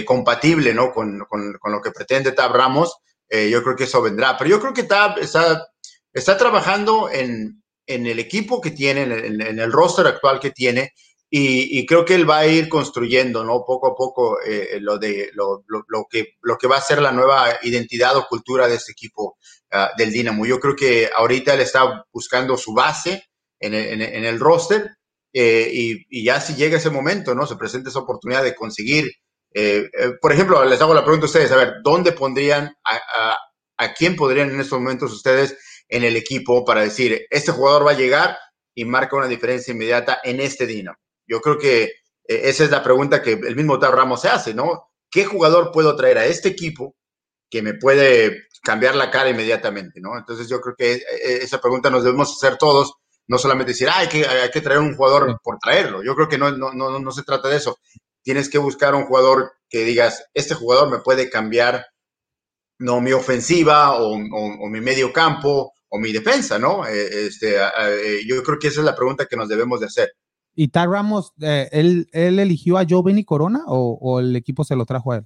compatible 0.05 0.73
¿no? 0.73 0.93
Con, 0.93 1.19
con, 1.27 1.53
con, 1.59 1.71
lo 1.71 1.81
que 1.81 1.91
pretende 1.91 2.31
Tab 2.31 2.53
Ramos, 2.53 2.97
yo 3.29 3.63
creo 3.63 3.75
que 3.75 3.85
eso 3.85 4.01
vendrá. 4.01 4.37
Pero 4.37 4.49
yo 4.51 4.61
creo 4.61 4.73
que 4.73 4.83
Tab 4.83 5.17
está, 5.17 5.67
está 6.13 6.37
trabajando 6.37 7.09
en, 7.09 7.63
en 7.87 8.07
el 8.07 8.19
equipo 8.19 8.61
que 8.61 8.71
tiene, 8.71 9.03
en, 9.03 9.41
en 9.41 9.59
el 9.59 9.71
roster 9.71 10.07
actual 10.07 10.39
que 10.39 10.51
tiene, 10.51 10.93
y, 11.33 11.85
creo 11.85 12.03
que 12.03 12.13
él 12.13 12.29
va 12.29 12.39
a 12.39 12.47
ir 12.47 12.67
construyendo, 12.67 13.45
¿no? 13.45 13.63
Poco 13.65 13.87
a 13.87 13.95
poco 13.95 14.41
eh, 14.41 14.79
lo, 14.81 14.97
de, 14.97 15.29
lo, 15.33 15.63
lo, 15.65 16.05
que, 16.09 16.35
lo 16.41 16.57
que 16.57 16.67
va 16.67 16.75
a 16.75 16.81
ser 16.81 17.01
la 17.01 17.13
nueva 17.13 17.57
identidad 17.63 18.17
o 18.17 18.27
cultura 18.27 18.67
de 18.67 18.75
este 18.75 18.91
equipo 18.91 19.37
ah, 19.71 19.91
del 19.97 20.11
Dinamo. 20.11 20.45
Yo 20.45 20.59
creo 20.59 20.75
que 20.75 21.09
ahorita 21.15 21.53
él 21.53 21.61
está 21.61 22.05
buscando 22.11 22.57
su 22.57 22.73
base 22.73 23.29
en 23.61 23.73
el, 23.73 24.01
en 24.01 24.25
el 24.25 24.41
roster 24.41 24.97
eh, 25.31 25.69
y, 25.71 26.05
y, 26.09 26.25
ya 26.25 26.41
si 26.41 26.55
llega 26.55 26.75
ese 26.75 26.89
momento, 26.89 27.33
¿no? 27.33 27.47
Se 27.47 27.55
presenta 27.55 27.89
esa 27.89 27.99
oportunidad 27.99 28.43
de 28.43 28.53
conseguir, 28.53 29.09
eh, 29.53 29.89
por 30.21 30.33
ejemplo, 30.33 30.65
les 30.65 30.81
hago 30.81 30.93
la 30.93 31.05
pregunta 31.05 31.27
a 31.27 31.29
ustedes, 31.29 31.51
a 31.53 31.55
ver, 31.55 31.75
¿dónde 31.81 32.11
pondrían, 32.11 32.75
a, 32.83 32.95
a, 32.95 33.37
a 33.77 33.93
quién 33.93 34.17
podrían 34.17 34.51
en 34.51 34.59
estos 34.59 34.81
momentos 34.81 35.13
ustedes 35.13 35.57
en 35.87 36.03
el 36.03 36.17
equipo 36.17 36.65
para 36.65 36.81
decir, 36.81 37.25
este 37.29 37.53
jugador 37.53 37.87
va 37.87 37.91
a 37.91 37.97
llegar 37.97 38.37
y 38.75 38.83
marca 38.83 39.15
una 39.15 39.27
diferencia 39.27 39.73
inmediata 39.73 40.19
en 40.25 40.41
este 40.41 40.65
Dinamo? 40.65 40.97
Yo 41.31 41.39
creo 41.39 41.57
que 41.57 41.83
eh, 41.83 41.93
esa 42.27 42.65
es 42.65 42.71
la 42.71 42.83
pregunta 42.83 43.21
que 43.21 43.31
el 43.31 43.55
mismo 43.55 43.79
Tao 43.79 43.93
Ramos 43.93 44.21
se 44.21 44.27
hace, 44.27 44.53
¿no? 44.53 44.89
¿Qué 45.09 45.23
jugador 45.23 45.71
puedo 45.71 45.95
traer 45.95 46.17
a 46.17 46.25
este 46.25 46.49
equipo 46.49 46.95
que 47.49 47.61
me 47.61 47.73
puede 47.73 48.47
cambiar 48.61 48.95
la 48.95 49.09
cara 49.09 49.29
inmediatamente, 49.29 50.01
¿no? 50.01 50.17
Entonces 50.17 50.49
yo 50.49 50.59
creo 50.59 50.75
que 50.77 50.93
eh, 50.95 51.03
esa 51.41 51.61
pregunta 51.61 51.89
nos 51.89 52.03
debemos 52.03 52.33
hacer 52.35 52.57
todos, 52.57 52.95
no 53.27 53.37
solamente 53.37 53.71
decir, 53.71 53.87
ah, 53.87 53.99
hay, 53.99 54.09
que, 54.09 54.25
hay 54.25 54.51
que 54.51 54.59
traer 54.59 54.81
un 54.81 54.93
jugador 54.93 55.39
por 55.41 55.57
traerlo. 55.57 56.03
Yo 56.03 56.15
creo 56.15 56.27
que 56.27 56.37
no, 56.37 56.51
no, 56.51 56.73
no, 56.73 56.99
no 56.99 57.11
se 57.11 57.23
trata 57.23 57.47
de 57.47 57.55
eso. 57.55 57.77
Tienes 58.21 58.49
que 58.49 58.57
buscar 58.57 58.93
un 58.93 59.05
jugador 59.05 59.53
que 59.69 59.85
digas, 59.85 60.25
este 60.33 60.53
jugador 60.53 60.91
me 60.91 60.99
puede 60.99 61.29
cambiar, 61.29 61.85
no 62.77 62.99
mi 62.99 63.13
ofensiva 63.13 63.93
o, 64.01 64.15
o, 64.15 64.67
mi 64.67 64.81
medio 64.81 65.13
campo 65.13 65.71
o 65.87 65.97
mi 65.97 66.11
defensa, 66.11 66.59
¿no? 66.59 66.85
Eh, 66.85 67.27
este, 67.27 67.57
yo 68.27 68.43
creo 68.43 68.59
que 68.59 68.67
esa 68.67 68.81
es 68.81 68.85
la 68.85 68.95
pregunta 68.95 69.27
que 69.27 69.37
nos 69.37 69.47
debemos 69.47 69.79
de 69.79 69.85
hacer. 69.85 70.11
¿Y 70.55 70.69
Tar 70.69 70.89
Ramos, 70.89 71.33
eh, 71.41 71.69
él, 71.71 72.07
él, 72.11 72.39
eligió 72.39 72.77
a 72.77 72.85
Joe 72.87 73.25
Corona 73.25 73.63
o, 73.67 73.97
o, 74.01 74.19
el 74.19 74.35
equipo 74.35 74.63
se 74.63 74.75
lo 74.75 74.85
trajo 74.85 75.13
a 75.13 75.17
él? 75.17 75.25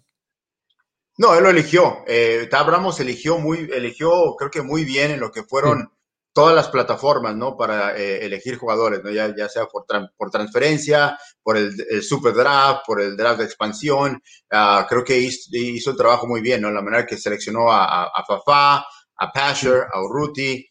No, 1.17 1.33
él 1.33 1.43
lo 1.43 1.49
eligió. 1.49 2.03
Eh, 2.07 2.47
Tab 2.51 2.69
Ramos 2.69 2.99
eligió 2.99 3.39
muy, 3.39 3.69
eligió, 3.73 4.35
creo 4.37 4.51
que 4.51 4.61
muy 4.61 4.83
bien 4.83 5.11
en 5.11 5.19
lo 5.19 5.31
que 5.31 5.43
fueron 5.43 5.89
todas 6.33 6.53
las 6.53 6.67
plataformas, 6.67 7.35
¿no? 7.35 7.55
Para 7.55 7.97
eh, 7.97 8.25
elegir 8.25 8.57
jugadores, 8.57 9.01
¿no? 9.01 9.09
Ya, 9.09 9.33
ya 9.35 9.47
sea 9.47 9.67
por, 9.67 9.85
por 10.17 10.29
transferencia, 10.29 11.17
por 11.41 11.55
el, 11.55 12.03
Super 12.03 12.33
Draft, 12.33 12.81
por 12.85 13.01
el 13.01 13.15
draft 13.15 13.39
de 13.39 13.45
expansión. 13.45 14.21
Uh, 14.51 14.85
creo 14.89 15.03
que 15.05 15.17
hizo, 15.17 15.49
hizo, 15.53 15.91
el 15.91 15.97
trabajo 15.97 16.27
muy 16.27 16.41
bien, 16.41 16.61
¿no? 16.61 16.69
La 16.71 16.81
manera 16.81 17.05
que 17.05 17.15
seleccionó 17.15 17.71
a, 17.71 17.85
a, 17.85 18.03
a 18.13 18.25
Fafá, 18.25 18.85
a 19.17 19.31
Pasher, 19.33 19.85
a 19.93 20.01
Urruti, 20.01 20.67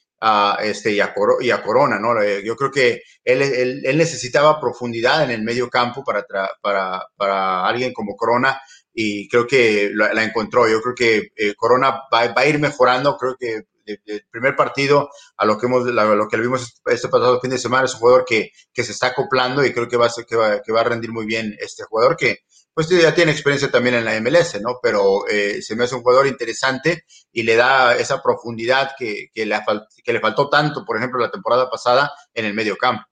este, 0.63 0.93
y, 0.93 1.01
a 1.01 1.07
a 1.07 1.63
Corona, 1.63 1.99
¿no? 1.99 2.21
Eh, 2.21 2.43
yo 2.45 2.57
creo 2.57 2.71
que 2.71 3.03
él, 3.25 3.83
necesitaba 3.97 4.61
profundidad 4.61 5.25
en 5.25 5.31
el 5.31 5.43
medio 5.43 5.69
campo 5.69 6.03
para, 6.05 6.25
para, 6.61 7.07
para, 7.17 7.67
alguien 7.67 7.93
como 7.93 8.17
Corona 8.17 8.61
y 8.93 9.29
creo 9.29 9.47
que 9.47 9.91
la, 9.95 10.23
encontró. 10.23 10.69
Yo 10.69 10.81
creo 10.81 10.95
que 10.95 11.33
eh, 11.37 11.55
Corona 11.55 11.91
va, 12.13 12.29
va, 12.29 12.43
a 12.43 12.47
ir 12.47 12.59
mejorando, 12.59 13.17
creo 13.17 13.37
que 13.39 13.65
del 13.85 14.25
primer 14.31 14.57
partido 14.57 15.11
a 15.37 15.45
lo 15.45 15.59
que 15.59 15.67
hemos 15.67 15.85
lo 15.85 16.29
que 16.29 16.39
vimos 16.39 16.81
este 16.87 17.09
pasado 17.09 17.39
fin 17.39 17.51
de 17.51 17.59
semana 17.59 17.85
es 17.85 17.93
un 17.93 18.01
jugador 18.01 18.25
que, 18.25 18.51
que 18.73 18.83
se 18.83 18.93
está 18.93 19.09
acoplando 19.09 19.63
y 19.63 19.75
creo 19.75 19.89
que 19.89 19.99
va 19.99 20.07
a 20.07 20.63
que 20.65 20.73
va 20.73 20.81
a 20.81 20.85
rendir 20.85 21.13
muy 21.13 21.27
bien 21.27 21.55
este 21.61 21.85
jugador 21.85 22.17
que 22.17 22.45
pues 22.75 22.89
ya 22.89 23.15
tiene 23.15 23.31
experiencia 23.31 23.71
también 23.71 23.95
en 23.95 24.05
la 24.05 24.21
MLS, 24.21 24.61
¿no? 24.61 24.79
Pero 24.83 25.27
eh, 25.29 25.63
se 25.63 25.77
me 25.77 25.85
hace 25.85 25.95
un 25.95 26.03
jugador 26.03 26.27
interesante 26.27 27.05
y 27.33 27.45
le 27.45 27.55
da 27.55 27.97
esa 27.97 28.21
profundidad 28.21 28.91
que, 28.99 29.29
que, 29.33 29.47
le, 29.47 30.21
faltó 30.21 30.49
tanto, 30.49 30.85
por 30.85 30.97
ejemplo, 30.97 31.21
la 31.21 31.31
temporada 31.31 31.71
pasada 31.71 32.13
en 32.35 32.47
el 32.47 32.55
medio 32.55 32.77
campo. 32.77 33.05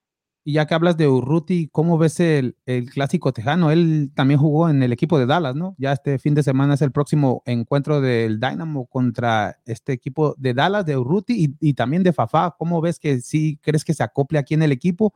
Y 0.45 0.55
ya 0.55 0.67
que 0.67 0.75
hablas 0.75 0.97
de 0.97 1.07
Urruti, 1.07 1.69
¿cómo 1.71 1.99
ves 1.99 2.19
el, 2.19 2.57
el, 2.67 2.91
clásico 2.91 3.33
tejano? 3.33 3.71
Él 3.71 4.11
también 4.13 4.41
jugó 4.41 4.69
en 4.69 4.83
el 4.83 4.93
equipo 4.93 5.17
de 5.17 5.27
Dallas, 5.27 5.55
¿no? 5.55 5.77
Ya 5.79 5.93
este 5.93 6.19
fin 6.19 6.35
de 6.35 6.43
semana 6.43 6.75
es 6.75 6.83
el 6.83 6.91
próximo 6.91 7.45
encuentro 7.47 8.01
del 8.01 8.41
Dynamo 8.41 8.89
contra 8.89 9.61
este 9.65 9.93
equipo 9.93 10.35
de 10.37 10.55
Dallas, 10.55 10.85
de 10.85 10.97
Urruti 10.97 11.45
y, 11.45 11.69
y 11.69 11.75
también 11.75 12.03
de 12.03 12.13
Fafá. 12.13 12.57
¿Cómo 12.59 12.81
ves 12.81 12.99
que 12.99 13.21
sí 13.21 13.61
crees 13.63 13.85
que 13.85 13.95
se 13.95 14.03
acople 14.03 14.41
aquí 14.41 14.55
en 14.55 14.63
el 14.63 14.73
equipo? 14.73 15.15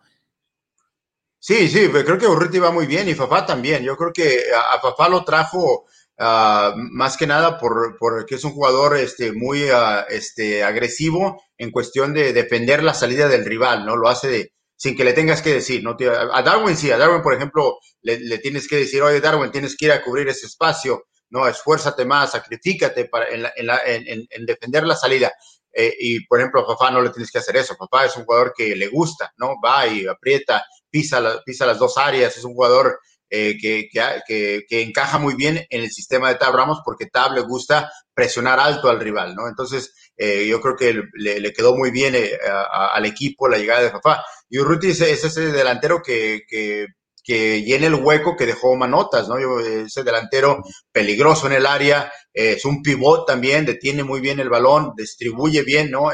Sí, 1.39 1.69
sí, 1.69 1.89
pues, 1.89 2.05
creo 2.05 2.19
que 2.19 2.27
Urruti 2.27 2.59
va 2.59 2.71
muy 2.71 2.87
bien 2.87 3.09
y 3.09 3.15
Fafá 3.15 3.47
también. 3.47 3.83
Yo 3.85 3.97
creo 3.97 4.13
que 4.13 4.45
a, 4.53 4.81
Fafá 4.81 5.09
lo 5.09 5.25
trajo 5.25 5.87
uh, 6.19 6.73
más 6.75 7.17
que 7.17 7.27
nada 7.27 7.59
por, 7.59 7.97
porque 7.99 8.35
es 8.37 8.45
un 8.45 8.53
jugador 8.53 8.97
este, 8.97 9.33
muy 9.33 9.71
uh, 9.71 10.05
este, 10.09 10.65
agresivo 10.65 11.43
en 11.59 11.71
cuestión 11.71 12.15
de 12.15 12.33
defender 12.33 12.83
la 12.83 12.95
salida 12.95 13.29
del 13.29 13.45
rival, 13.45 13.87
¿no? 13.87 13.97
Lo 13.97 14.09
hace 14.09 14.29
de, 14.29 14.53
sin 14.77 14.97
que 14.97 15.05
le 15.05 15.13
tengas 15.13 15.43
que 15.43 15.55
decir, 15.55 15.83
¿no? 15.85 15.97
A 16.33 16.43
Darwin 16.43 16.77
sí, 16.77 16.91
a 16.91 16.99
Darwin, 16.99 17.23
por 17.23 17.35
ejemplo, 17.35 17.79
le, 18.03 18.39
tienes 18.39 18.67
que 18.69 18.77
decir, 18.77 19.03
oye, 19.03 19.21
Darwin, 19.21 19.51
tienes 19.51 19.77
que 19.77 19.87
ir 19.87 19.93
a 19.93 20.03
cubrir 20.03 20.29
ese 20.29 20.47
espacio, 20.47 21.07
¿no? 21.31 21.47
Esfuérzate 21.47 22.05
más, 22.05 22.33
sacrifícate 22.33 23.07
para, 23.07 23.29
en, 23.29 23.43
la, 23.43 23.81
en, 23.87 24.27
en 24.29 24.47
defender 24.47 24.85
la 24.85 24.97
salida. 24.97 25.33
Eh, 25.79 25.95
y, 26.01 26.27
por 26.27 26.41
ejemplo, 26.41 26.63
a 26.63 26.67
Fafá 26.67 26.91
no 26.91 27.03
le 27.03 27.11
tienes 27.11 27.31
que 27.31 27.39
hacer 27.39 27.55
eso. 27.59 27.77
Fafá 27.77 28.07
es 28.07 28.17
un 28.17 28.25
jugador 28.25 28.55
que 28.57 28.75
le 28.75 28.89
gusta, 28.89 29.35
¿no? 29.37 29.57
Va 29.63 29.87
y 29.87 30.07
aprieta 30.07 30.65
pisa, 30.97 31.67
las 31.67 31.79
dos 31.79 31.99
áreas, 31.99 32.37
es 32.37 32.45
un 32.45 32.55
jugador 32.55 32.99
eh, 33.29 33.57
que, 33.59 34.65
encaja 34.71 35.19
muy 35.19 35.35
bien 35.35 35.67
en 35.69 35.83
el 35.83 35.91
sistema 35.91 36.29
de 36.29 36.37
Tab 36.37 36.55
Ramos 36.55 36.81
porque 36.85 37.07
Tab 37.07 37.33
le 37.33 37.41
gusta 37.41 37.91
presionar 38.15 38.59
alto 38.61 38.89
al 38.89 39.01
rival, 39.01 39.35
¿no? 39.35 39.49
Entonces, 39.49 39.93
eh, 40.17 40.47
yo 40.47 40.61
creo 40.61 40.77
que 40.77 41.03
le, 41.15 41.53
quedó 41.53 41.77
muy 41.77 41.91
bien 41.91 42.15
eh, 42.15 42.39
al 42.43 43.05
equipo 43.05 43.49
la 43.49 43.59
llegada 43.59 43.83
de 43.83 43.91
Fafá. 43.91 44.25
Y 44.49 44.59
Urruti 44.59 44.91
es, 44.91 45.01
es 45.01 45.25
ese 45.25 45.53
delantero 45.53 46.03
que 46.03 46.87
que 47.27 47.65
llene 47.65 47.89
el 47.89 47.97
hueco 47.97 48.37
que 48.37 48.47
dejó 48.47 48.77
Manotas, 48.77 49.29
¿no? 49.29 49.37
Ese 49.59 50.05
delantero 50.05 50.63
peligroso 50.93 51.49
en 51.49 51.55
el 51.55 51.67
área, 51.67 52.13
es 52.33 52.65
un 52.65 52.83
pivot 52.83 53.27
también, 53.27 53.67
detiene 53.67 54.05
muy 54.05 54.21
bien 54.21 54.39
el 54.39 54.49
balón, 54.49 54.93
distribuye 54.97 55.63
bien, 55.63 55.91
¿no? 55.91 56.11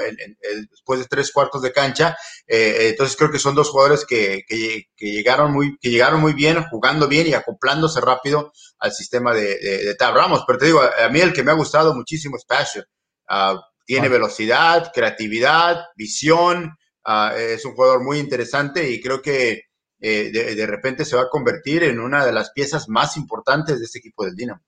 después 0.71 1.01
de 1.01 1.07
tres 1.07 1.31
cuartos 1.31 1.61
de 1.61 1.71
cancha. 1.71 2.17
Eh, 2.47 2.89
entonces 2.91 3.15
creo 3.17 3.31
que 3.31 3.39
son 3.39 3.55
dos 3.55 3.69
jugadores 3.69 4.07
que, 4.07 4.43
que, 4.49 4.87
llegaron 4.99 5.53
muy, 5.53 5.77
que 5.79 5.91
llegaron 5.91 6.21
muy 6.21 6.33
bien, 6.33 6.65
jugando 6.71 7.07
bien 7.09 7.27
y 7.27 7.35
acoplándose 7.35 8.01
rápido 8.01 8.51
al 8.79 8.93
sistema 8.93 9.35
de, 9.35 9.59
de, 9.59 9.95
Tab 9.97 10.15
Ramos. 10.15 10.45
Pero 10.47 10.59
te 10.59 10.67
digo, 10.67 10.81
a, 10.81 11.09
mí 11.11 11.21
el 11.21 11.35
que 11.35 11.43
me 11.43 11.51
ha 11.51 11.55
gustado 11.55 11.95
muchísimo 11.95 12.39
es 12.39 12.47
Passion. 12.47 12.87
Uh, 13.29 13.59
tiene 13.85 14.09
velocidad, 14.09 14.91
creatividad, 14.95 15.85
visión, 15.95 16.75
uh, 17.05 17.37
es 17.37 17.65
un 17.67 17.75
jugador 17.75 18.03
muy 18.03 18.19
interesante 18.19 18.89
y 18.89 18.99
creo 18.99 19.21
que 19.21 19.65
eh, 20.05 20.33
de, 20.33 20.67
repente 20.67 21.05
se 21.05 21.15
va 21.15 21.23
a 21.23 21.29
convertir 21.29 21.85
en 21.85 22.01
una 22.01 22.27
de 22.27 22.33
las 22.33 22.51
piezas 22.51 22.89
más 22.89 23.17
importantes 23.17 23.79
de 23.79 23.85
este 23.85 24.01
equipo 24.01 24.25
del 24.25 24.35
Dinamo. 24.35 24.61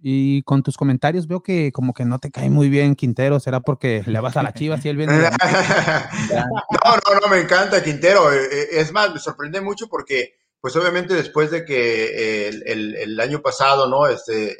Y 0.00 0.42
con 0.44 0.62
tus 0.62 0.78
comentarios 0.78 1.26
veo 1.26 1.42
que 1.42 1.72
como 1.72 1.92
que 1.92 2.06
no 2.06 2.18
te 2.18 2.30
cae 2.30 2.48
muy 2.48 2.70
bien 2.70 2.94
Quintero, 2.94 3.38
¿será 3.38 3.60
porque 3.60 4.02
le 4.06 4.18
vas 4.20 4.38
a 4.38 4.42
la 4.42 4.54
chiva 4.54 4.80
si 4.80 4.88
él 4.88 4.96
viene? 4.96 5.12
no, 5.20 6.96
no, 6.96 7.20
no, 7.20 7.28
me 7.28 7.38
encanta 7.38 7.84
Quintero. 7.84 8.32
Eh, 8.32 8.48
eh, 8.50 8.68
es 8.72 8.90
más, 8.90 9.12
me 9.12 9.20
sorprende 9.20 9.60
mucho 9.60 9.88
porque, 9.88 10.36
pues 10.58 10.74
obviamente 10.74 11.12
después 11.12 11.50
de 11.50 11.66
que 11.66 12.48
el, 12.48 12.96
el, 12.96 13.20
año 13.20 13.42
pasado, 13.42 13.90
¿no? 13.90 14.06
Este, 14.06 14.56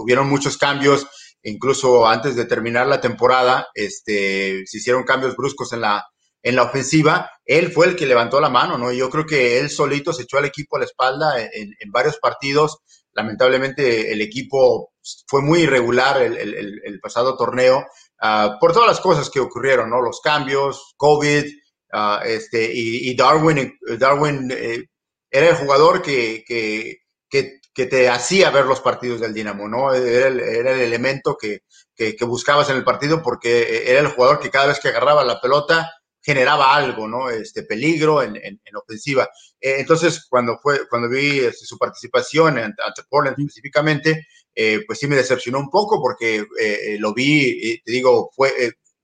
hubieron 0.00 0.28
muchos 0.28 0.58
cambios, 0.58 1.06
incluso 1.42 2.08
antes 2.08 2.34
de 2.34 2.46
terminar 2.46 2.88
la 2.88 3.00
temporada, 3.00 3.68
este, 3.74 4.66
se 4.66 4.78
hicieron 4.78 5.04
cambios 5.04 5.36
bruscos 5.36 5.72
en 5.72 5.82
la, 5.82 6.04
en 6.46 6.54
la 6.54 6.62
ofensiva, 6.62 7.28
él 7.44 7.72
fue 7.72 7.86
el 7.86 7.96
que 7.96 8.06
levantó 8.06 8.40
la 8.40 8.48
mano, 8.48 8.78
¿no? 8.78 8.92
Yo 8.92 9.10
creo 9.10 9.26
que 9.26 9.58
él 9.58 9.68
solito 9.68 10.12
se 10.12 10.22
echó 10.22 10.38
al 10.38 10.44
equipo 10.44 10.76
a 10.76 10.78
la 10.78 10.84
espalda 10.84 11.42
en, 11.42 11.90
varios 11.90 12.18
partidos. 12.18 12.78
Lamentablemente 13.14 14.12
el 14.12 14.20
equipo 14.20 14.92
fue 15.26 15.42
muy 15.42 15.62
irregular 15.62 16.22
el, 16.22 17.00
pasado 17.02 17.36
torneo, 17.36 17.84
ah, 18.20 18.58
por 18.60 18.72
todas 18.72 18.86
las 18.86 19.00
cosas 19.00 19.28
que 19.28 19.40
ocurrieron, 19.40 19.90
¿no? 19.90 20.00
Los 20.00 20.20
cambios, 20.20 20.94
COVID, 20.96 21.46
ah, 21.92 22.22
este, 22.24 22.70
y, 22.72 23.16
Darwin, 23.16 23.76
Darwin 23.98 24.48
eh, 24.52 24.84
era 25.28 25.48
el 25.48 25.56
jugador 25.56 26.00
que, 26.00 26.44
que, 26.46 26.98
que, 27.28 27.86
te 27.86 28.08
hacía 28.08 28.50
ver 28.50 28.66
los 28.66 28.80
partidos 28.80 29.20
del 29.20 29.34
Dinamo, 29.34 29.66
¿no? 29.66 29.92
Era 29.92 30.28
el, 30.28 30.38
era 30.38 30.70
el 30.70 30.80
elemento 30.80 31.36
que, 31.36 31.62
que, 31.96 32.24
buscabas 32.24 32.70
en 32.70 32.76
el 32.76 32.84
partido 32.84 33.20
porque 33.20 33.90
era 33.90 33.98
el 33.98 34.06
jugador 34.06 34.38
que 34.38 34.50
cada 34.50 34.66
vez 34.66 34.78
que 34.78 34.88
agarraba 34.88 35.24
la 35.24 35.40
pelota 35.40 35.90
generaba 36.26 36.74
algo, 36.74 37.06
¿no? 37.06 37.30
Este 37.30 37.62
peligro 37.62 38.20
en, 38.20 38.34
en, 38.34 38.76
ofensiva. 38.76 39.30
Eh, 39.60 39.76
entonces, 39.78 40.26
cuando 40.28 40.58
fue, 40.60 40.88
cuando 40.88 41.08
vi 41.08 41.38
este, 41.38 41.64
su 41.64 41.78
participación 41.78 42.58
ante, 42.58 42.82
Portland 43.08 43.38
específicamente, 43.38 44.26
eh, 44.52 44.82
pues 44.84 44.98
sí 44.98 45.06
me 45.06 45.14
decepcionó 45.14 45.60
un 45.60 45.70
poco 45.70 46.02
porque 46.02 46.44
eh, 46.60 46.96
lo 46.98 47.14
vi, 47.14 47.80
te 47.84 47.92
digo, 47.92 48.30
fue 48.34 48.50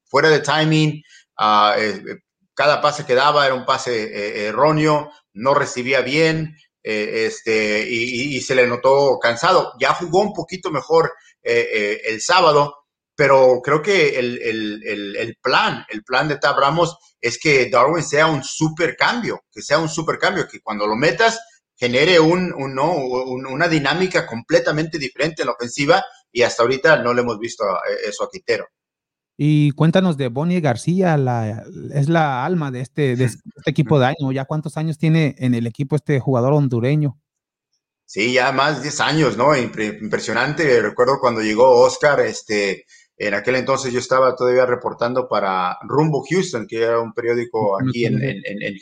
fuera 0.04 0.30
de 0.30 0.40
timing, 0.40 1.00
ah, 1.38 1.76
cada 2.54 2.82
pase 2.82 3.06
que 3.06 3.14
daba 3.14 3.46
era 3.46 3.54
un 3.54 3.64
pase 3.64 4.48
erróneo, 4.48 5.08
no 5.32 5.54
recibía 5.54 6.00
bien, 6.00 6.56
este, 6.82 7.88
y, 7.88 8.36
y, 8.36 8.40
se 8.40 8.56
le 8.56 8.66
notó 8.66 9.20
cansado. 9.20 9.74
Ya 9.78 9.94
jugó 9.94 10.22
un 10.22 10.32
poquito 10.32 10.72
mejor 10.72 11.12
el 11.42 12.20
sábado, 12.20 12.81
pero 13.22 13.60
creo 13.62 13.80
que 13.80 14.18
el, 14.18 14.36
el, 14.42 15.16
el, 15.16 15.36
plan, 15.40 15.86
el 15.90 16.02
plan 16.02 16.26
de 16.26 16.38
Tab 16.38 16.58
Ramos 16.58 16.96
es 17.20 17.38
que 17.38 17.70
Darwin 17.70 18.02
sea 18.02 18.26
un 18.26 18.42
super 18.42 18.96
cambio, 18.96 19.44
que 19.52 19.62
sea 19.62 19.78
un 19.78 19.88
super 19.88 20.18
cambio, 20.18 20.48
que 20.48 20.60
cuando 20.60 20.88
lo 20.88 20.96
metas 20.96 21.38
genere 21.76 22.18
un, 22.18 22.52
un, 22.52 22.74
¿no? 22.74 22.96
una 22.96 23.68
dinámica 23.68 24.26
completamente 24.26 24.98
diferente 24.98 25.42
en 25.42 25.46
la 25.46 25.52
ofensiva 25.52 26.04
y 26.32 26.42
hasta 26.42 26.64
ahorita 26.64 27.00
no 27.00 27.14
le 27.14 27.20
hemos 27.22 27.38
visto 27.38 27.62
eh, 27.62 28.08
eso 28.08 28.24
a 28.24 28.28
Quintero. 28.28 28.66
Y 29.36 29.70
cuéntanos 29.70 30.16
de 30.16 30.26
Bonnie 30.26 30.60
García, 30.60 31.16
la, 31.16 31.62
es 31.94 32.08
la 32.08 32.44
alma 32.44 32.72
de 32.72 32.80
este, 32.80 33.14
de 33.14 33.26
este 33.26 33.40
equipo 33.66 34.00
de 34.00 34.06
año. 34.06 34.32
¿Ya 34.32 34.46
cuántos 34.46 34.76
años 34.76 34.98
tiene 34.98 35.36
en 35.38 35.54
el 35.54 35.68
equipo 35.68 35.94
este 35.94 36.18
jugador 36.18 36.54
hondureño? 36.54 37.22
Sí, 38.12 38.34
ya 38.34 38.52
más 38.52 38.76
de 38.76 38.82
10 38.82 39.00
años, 39.00 39.36
¿no? 39.38 39.56
Impresionante. 39.56 40.82
Recuerdo 40.82 41.18
cuando 41.18 41.40
llegó 41.40 41.80
Oscar, 41.80 42.20
este, 42.20 42.84
en 43.26 43.34
aquel 43.34 43.56
entonces 43.56 43.92
yo 43.92 44.00
estaba 44.00 44.34
todavía 44.34 44.66
reportando 44.66 45.28
para 45.28 45.78
Rumbo 45.82 46.24
Houston, 46.28 46.66
que 46.66 46.82
era 46.82 46.98
un 46.98 47.12
periódico 47.12 47.78
aquí 47.80 48.04
en, 48.04 48.18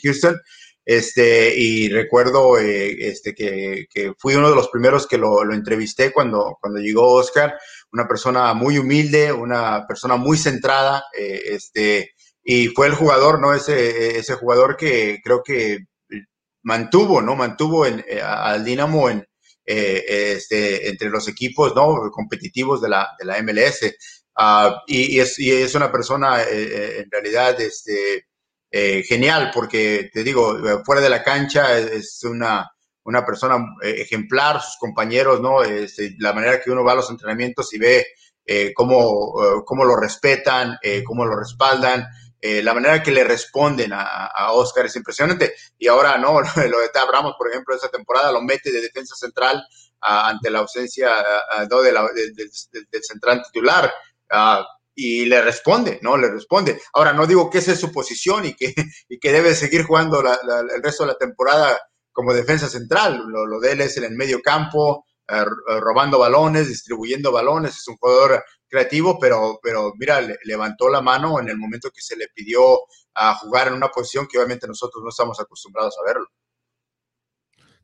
Houston. 0.02 0.40
Este, 0.82 1.54
y 1.54 1.90
recuerdo 1.90 2.58
eh, 2.58 3.08
este, 3.08 3.34
que, 3.34 3.86
fui 4.18 4.34
uno 4.34 4.48
de 4.48 4.56
los 4.56 4.68
primeros 4.68 5.06
que 5.06 5.18
lo, 5.18 5.42
entrevisté 5.52 6.10
cuando, 6.10 6.56
cuando 6.58 6.80
llegó 6.80 7.12
Oscar, 7.12 7.58
una 7.92 8.08
persona 8.08 8.54
muy 8.54 8.78
humilde, 8.78 9.30
una 9.30 9.86
persona 9.86 10.16
muy 10.16 10.38
centrada, 10.38 11.04
eh, 11.16 11.42
este, 11.50 12.12
y 12.42 12.68
fue 12.68 12.86
el 12.86 12.94
jugador, 12.94 13.40
¿no? 13.40 13.52
Ese, 13.52 14.18
ese 14.18 14.34
jugador 14.34 14.76
que 14.76 15.20
creo 15.22 15.42
que 15.42 15.80
mantuvo, 16.62 17.20
¿no? 17.20 17.36
Mantuvo 17.36 17.84
en, 17.84 18.02
eh, 18.08 18.22
al 18.22 18.64
Dinamo 18.64 19.10
en, 19.10 19.26
este, 19.66 20.88
entre 20.88 21.10
los 21.10 21.28
equipos, 21.28 21.76
¿no? 21.76 22.10
Competitivos 22.10 22.80
de 22.80 22.88
la, 22.88 23.10
de 23.18 23.26
la 23.26 23.40
MLS. 23.42 23.82
Ah, 24.42 24.84
y, 24.86 25.20
es, 25.20 25.74
una 25.74 25.92
persona 25.92 26.40
eh, 26.40 26.46
eh, 26.50 27.00
en 27.00 27.10
realidad 27.10 27.60
este, 27.60 28.26
eh, 28.70 29.02
genial 29.02 29.50
porque, 29.52 30.08
te 30.10 30.24
digo, 30.24 30.58
fuera 30.82 31.02
de 31.02 31.10
la 31.10 31.22
cancha 31.22 31.76
es 31.76 32.24
una, 32.24 32.66
una 33.04 33.26
persona 33.26 33.58
ejemplar, 33.82 34.62
sus 34.62 34.78
compañeros, 34.78 35.42
¿no? 35.42 35.62
Este, 35.62 36.14
la 36.20 36.32
manera 36.32 36.58
que 36.58 36.70
uno 36.70 36.82
va 36.82 36.92
a 36.92 36.94
los 36.94 37.10
entrenamientos 37.10 37.70
y 37.74 37.78
ve 37.78 38.06
cómo, 38.74 39.62
cómo, 39.66 39.84
lo 39.84 39.94
respetan, 39.96 40.78
cómo 41.04 41.26
lo 41.26 41.36
respaldan. 41.36 42.06
la 42.40 42.72
manera 42.72 43.02
que 43.02 43.12
le 43.12 43.24
responden 43.24 43.92
a, 43.92 44.52
Oscar 44.52 44.86
es 44.86 44.96
impresionante. 44.96 45.54
Y 45.78 45.86
ahora, 45.86 46.16
¿no? 46.16 46.40
Lo 46.70 46.80
de 46.80 46.88
Tab 46.88 47.10
Ramos, 47.10 47.34
por 47.36 47.50
ejemplo, 47.50 47.74
esta 47.74 47.90
temporada 47.90 48.32
lo 48.32 48.40
mete 48.40 48.72
de 48.72 48.80
defensa 48.80 49.14
central 49.16 49.62
ante 50.00 50.50
la 50.50 50.60
ausencia 50.60 51.10
¿no? 51.70 51.82
de 51.82 51.92
del 51.92 53.02
central 53.04 53.42
titular. 53.42 53.92
Ah, 54.30 54.66
y 54.94 55.24
le 55.26 55.40
responde, 55.42 55.98
¿no? 56.02 56.16
Le 56.16 56.28
responde. 56.30 56.80
Ahora, 56.92 57.12
no 57.12 57.26
digo 57.26 57.48
que 57.48 57.58
esa 57.58 57.72
es 57.72 57.80
su 57.80 57.90
posición 57.90 58.44
y 58.44 58.54
que, 58.54 58.74
y 59.08 59.18
que 59.18 59.32
debe 59.32 59.54
seguir 59.54 59.84
jugando 59.84 60.20
el 60.20 60.82
resto 60.82 61.04
de 61.04 61.12
la 61.12 61.18
temporada 61.18 61.78
como 62.12 62.34
defensa 62.34 62.68
central. 62.68 63.24
Lo, 63.26 63.60
de 63.60 63.72
él 63.72 63.80
es 63.80 63.96
en 63.96 64.04
el 64.04 64.16
medio 64.16 64.40
campo, 64.42 65.06
eh, 65.28 65.44
robando 65.80 66.18
balones, 66.18 66.68
distribuyendo 66.68 67.32
balones. 67.32 67.76
Es 67.76 67.88
un 67.88 67.96
jugador 67.96 68.44
creativo, 68.68 69.18
pero, 69.18 69.58
pero 69.62 69.92
mira, 69.96 70.20
levantó 70.44 70.88
la 70.88 71.00
mano 71.00 71.40
en 71.40 71.48
el 71.48 71.56
momento 71.56 71.90
que 71.90 72.02
se 72.02 72.16
le 72.16 72.28
pidió 72.34 72.80
a 73.14 73.34
jugar 73.36 73.68
en 73.68 73.74
una 73.74 73.88
posición 73.88 74.26
que 74.28 74.38
obviamente 74.38 74.66
nosotros 74.66 75.02
no 75.02 75.10
estamos 75.10 75.40
acostumbrados 75.40 75.96
a 75.98 76.04
verlo. 76.04 76.26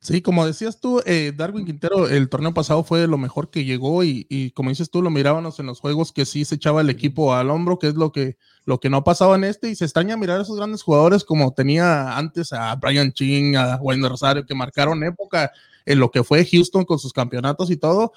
Sí, 0.06 0.22
como 0.22 0.46
decías 0.46 0.78
tú, 0.78 1.02
eh, 1.04 1.32
Darwin 1.36 1.66
Quintero, 1.66 2.08
el 2.08 2.28
torneo 2.28 2.54
pasado 2.54 2.84
fue 2.84 3.08
lo 3.08 3.18
mejor 3.18 3.50
que 3.50 3.64
llegó 3.64 4.04
y, 4.04 4.52
como 4.54 4.70
dices 4.70 4.88
tú, 4.88 5.02
lo 5.02 5.10
mirábamos 5.10 5.58
en 5.58 5.66
los 5.66 5.80
juegos 5.80 6.12
que 6.12 6.24
sí 6.24 6.44
se 6.44 6.54
echaba 6.54 6.80
el 6.80 6.90
equipo 6.90 7.34
al 7.34 7.50
hombro, 7.50 7.80
que 7.80 7.88
es 7.88 7.96
lo 7.96 8.12
que, 8.12 8.36
lo 8.66 8.78
que 8.78 8.88
no 8.88 9.02
pasaba 9.02 9.34
en 9.34 9.42
este, 9.42 9.68
y 9.68 9.74
se 9.74 9.84
extraña 9.84 10.16
mirar 10.16 10.38
a 10.38 10.42
esos 10.42 10.58
grandes 10.58 10.84
jugadores 10.84 11.24
como 11.24 11.52
tenía 11.54 12.16
antes 12.16 12.52
a 12.52 12.76
Brian 12.76 13.12
Ching, 13.14 13.56
a 13.56 13.78
Wayne 13.82 14.08
Rosario, 14.08 14.46
que 14.46 14.54
marcaron 14.54 15.02
época 15.02 15.50
en 15.84 15.98
lo 15.98 16.12
que 16.12 16.22
fue 16.22 16.46
Houston 16.46 16.84
con 16.84 17.00
sus 17.00 17.12
campeonatos 17.12 17.72
y 17.72 17.76
todo. 17.76 18.12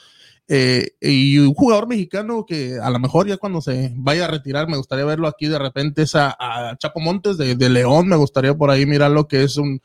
Eh, 0.48 0.92
y 1.02 1.40
un 1.40 1.56
jugador 1.56 1.88
mexicano 1.88 2.46
que 2.46 2.78
a 2.80 2.92
lo 2.92 3.00
mejor 3.00 3.28
ya 3.28 3.38
cuando 3.38 3.62
se 3.62 3.94
vaya 3.96 4.26
a 4.26 4.28
retirar, 4.28 4.68
me 4.68 4.78
gustaría 4.78 5.06
verlo 5.06 5.28
aquí 5.28 5.48
de 5.48 5.58
repente 5.58 6.04
es 6.04 6.14
a, 6.14 6.38
Chapo 6.78 7.00
Montes 7.00 7.38
de, 7.38 7.56
de 7.56 7.70
León, 7.70 8.08
me 8.08 8.16
gustaría 8.16 8.54
por 8.54 8.70
ahí 8.70 8.86
mirar 8.86 9.10
lo 9.10 9.28
que 9.28 9.42
es 9.42 9.58
un 9.58 9.82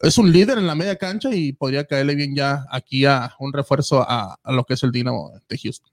es 0.00 0.18
un 0.18 0.30
líder 0.32 0.58
en 0.58 0.66
la 0.66 0.74
media 0.74 0.96
cancha 0.96 1.30
y 1.32 1.52
podría 1.52 1.86
caerle 1.86 2.14
bien 2.14 2.34
ya 2.34 2.64
aquí 2.70 3.04
a 3.04 3.34
un 3.38 3.52
refuerzo 3.52 4.04
a, 4.06 4.38
lo 4.44 4.64
que 4.64 4.74
es 4.74 4.82
el 4.82 4.92
Dinamo 4.92 5.32
de 5.48 5.58
Houston. 5.58 5.90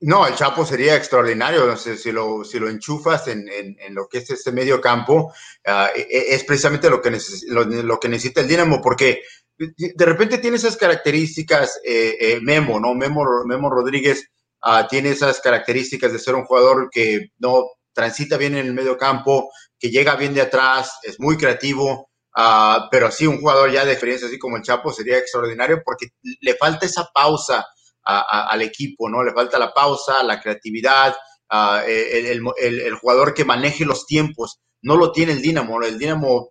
no, 0.00 0.26
el 0.26 0.34
Chapo 0.34 0.64
sería 0.64 0.96
extraordinario. 0.96 1.76
Si, 1.76 2.12
lo, 2.12 2.44
si 2.44 2.58
lo 2.58 2.68
enchufas 2.68 3.28
en, 3.28 3.48
lo 3.90 4.08
que 4.08 4.18
es 4.18 4.30
este 4.30 4.52
medio 4.52 4.80
campo, 4.80 5.32
e, 5.64 6.34
es 6.34 6.44
precisamente 6.44 6.90
lo 6.90 7.00
que, 7.00 7.16
lo, 7.48 8.00
que 8.00 8.08
necesita 8.08 8.40
el 8.40 8.48
Dinamo, 8.48 8.80
porque 8.82 9.22
de 9.56 10.04
repente 10.04 10.38
tiene 10.38 10.56
esas 10.56 10.76
características, 10.76 11.80
eh, 11.84 12.16
eh, 12.20 12.40
Memo, 12.42 12.78
¿no? 12.78 12.94
Memo, 12.94 13.24
Memo 13.44 13.70
Rodríguez 13.70 14.30
ah, 14.62 14.86
tiene 14.88 15.10
esas 15.10 15.40
características 15.40 16.12
de 16.12 16.18
ser 16.18 16.34
un 16.34 16.44
jugador 16.44 16.88
que 16.90 17.32
no 17.38 17.64
transita 17.92 18.36
bien 18.36 18.56
en 18.56 18.66
el 18.66 18.74
medio 18.74 18.96
campo, 18.96 19.50
que 19.78 19.90
llega 19.90 20.14
bien 20.14 20.34
de 20.34 20.42
atrás, 20.42 20.98
es 21.02 21.18
muy 21.18 21.36
creativo, 21.36 22.07
Ah, 22.40 22.86
pero 22.88 23.10
sí, 23.10 23.26
un 23.26 23.40
jugador 23.40 23.72
ya 23.72 23.84
de 23.84 23.90
experiencia 23.90 24.28
así 24.28 24.38
como 24.38 24.56
el 24.56 24.62
Chapo 24.62 24.92
sería 24.92 25.18
extraordinario 25.18 25.82
porque 25.84 26.10
le 26.40 26.54
falta 26.54 26.86
esa 26.86 27.10
pausa 27.12 27.66
al 28.04 28.62
equipo, 28.62 29.10
¿no? 29.10 29.24
Le 29.24 29.32
falta 29.32 29.58
la 29.58 29.74
pausa, 29.74 30.22
la 30.22 30.40
creatividad, 30.40 31.16
ah, 31.50 31.82
el, 31.84 32.94
jugador 32.94 33.34
que 33.34 33.44
maneje 33.44 33.84
los 33.84 34.06
tiempos. 34.06 34.60
No 34.82 34.96
lo 34.96 35.10
tiene 35.10 35.32
el 35.32 35.42
Dinamo, 35.42 35.82
el 35.82 35.98
Dinamo, 35.98 36.48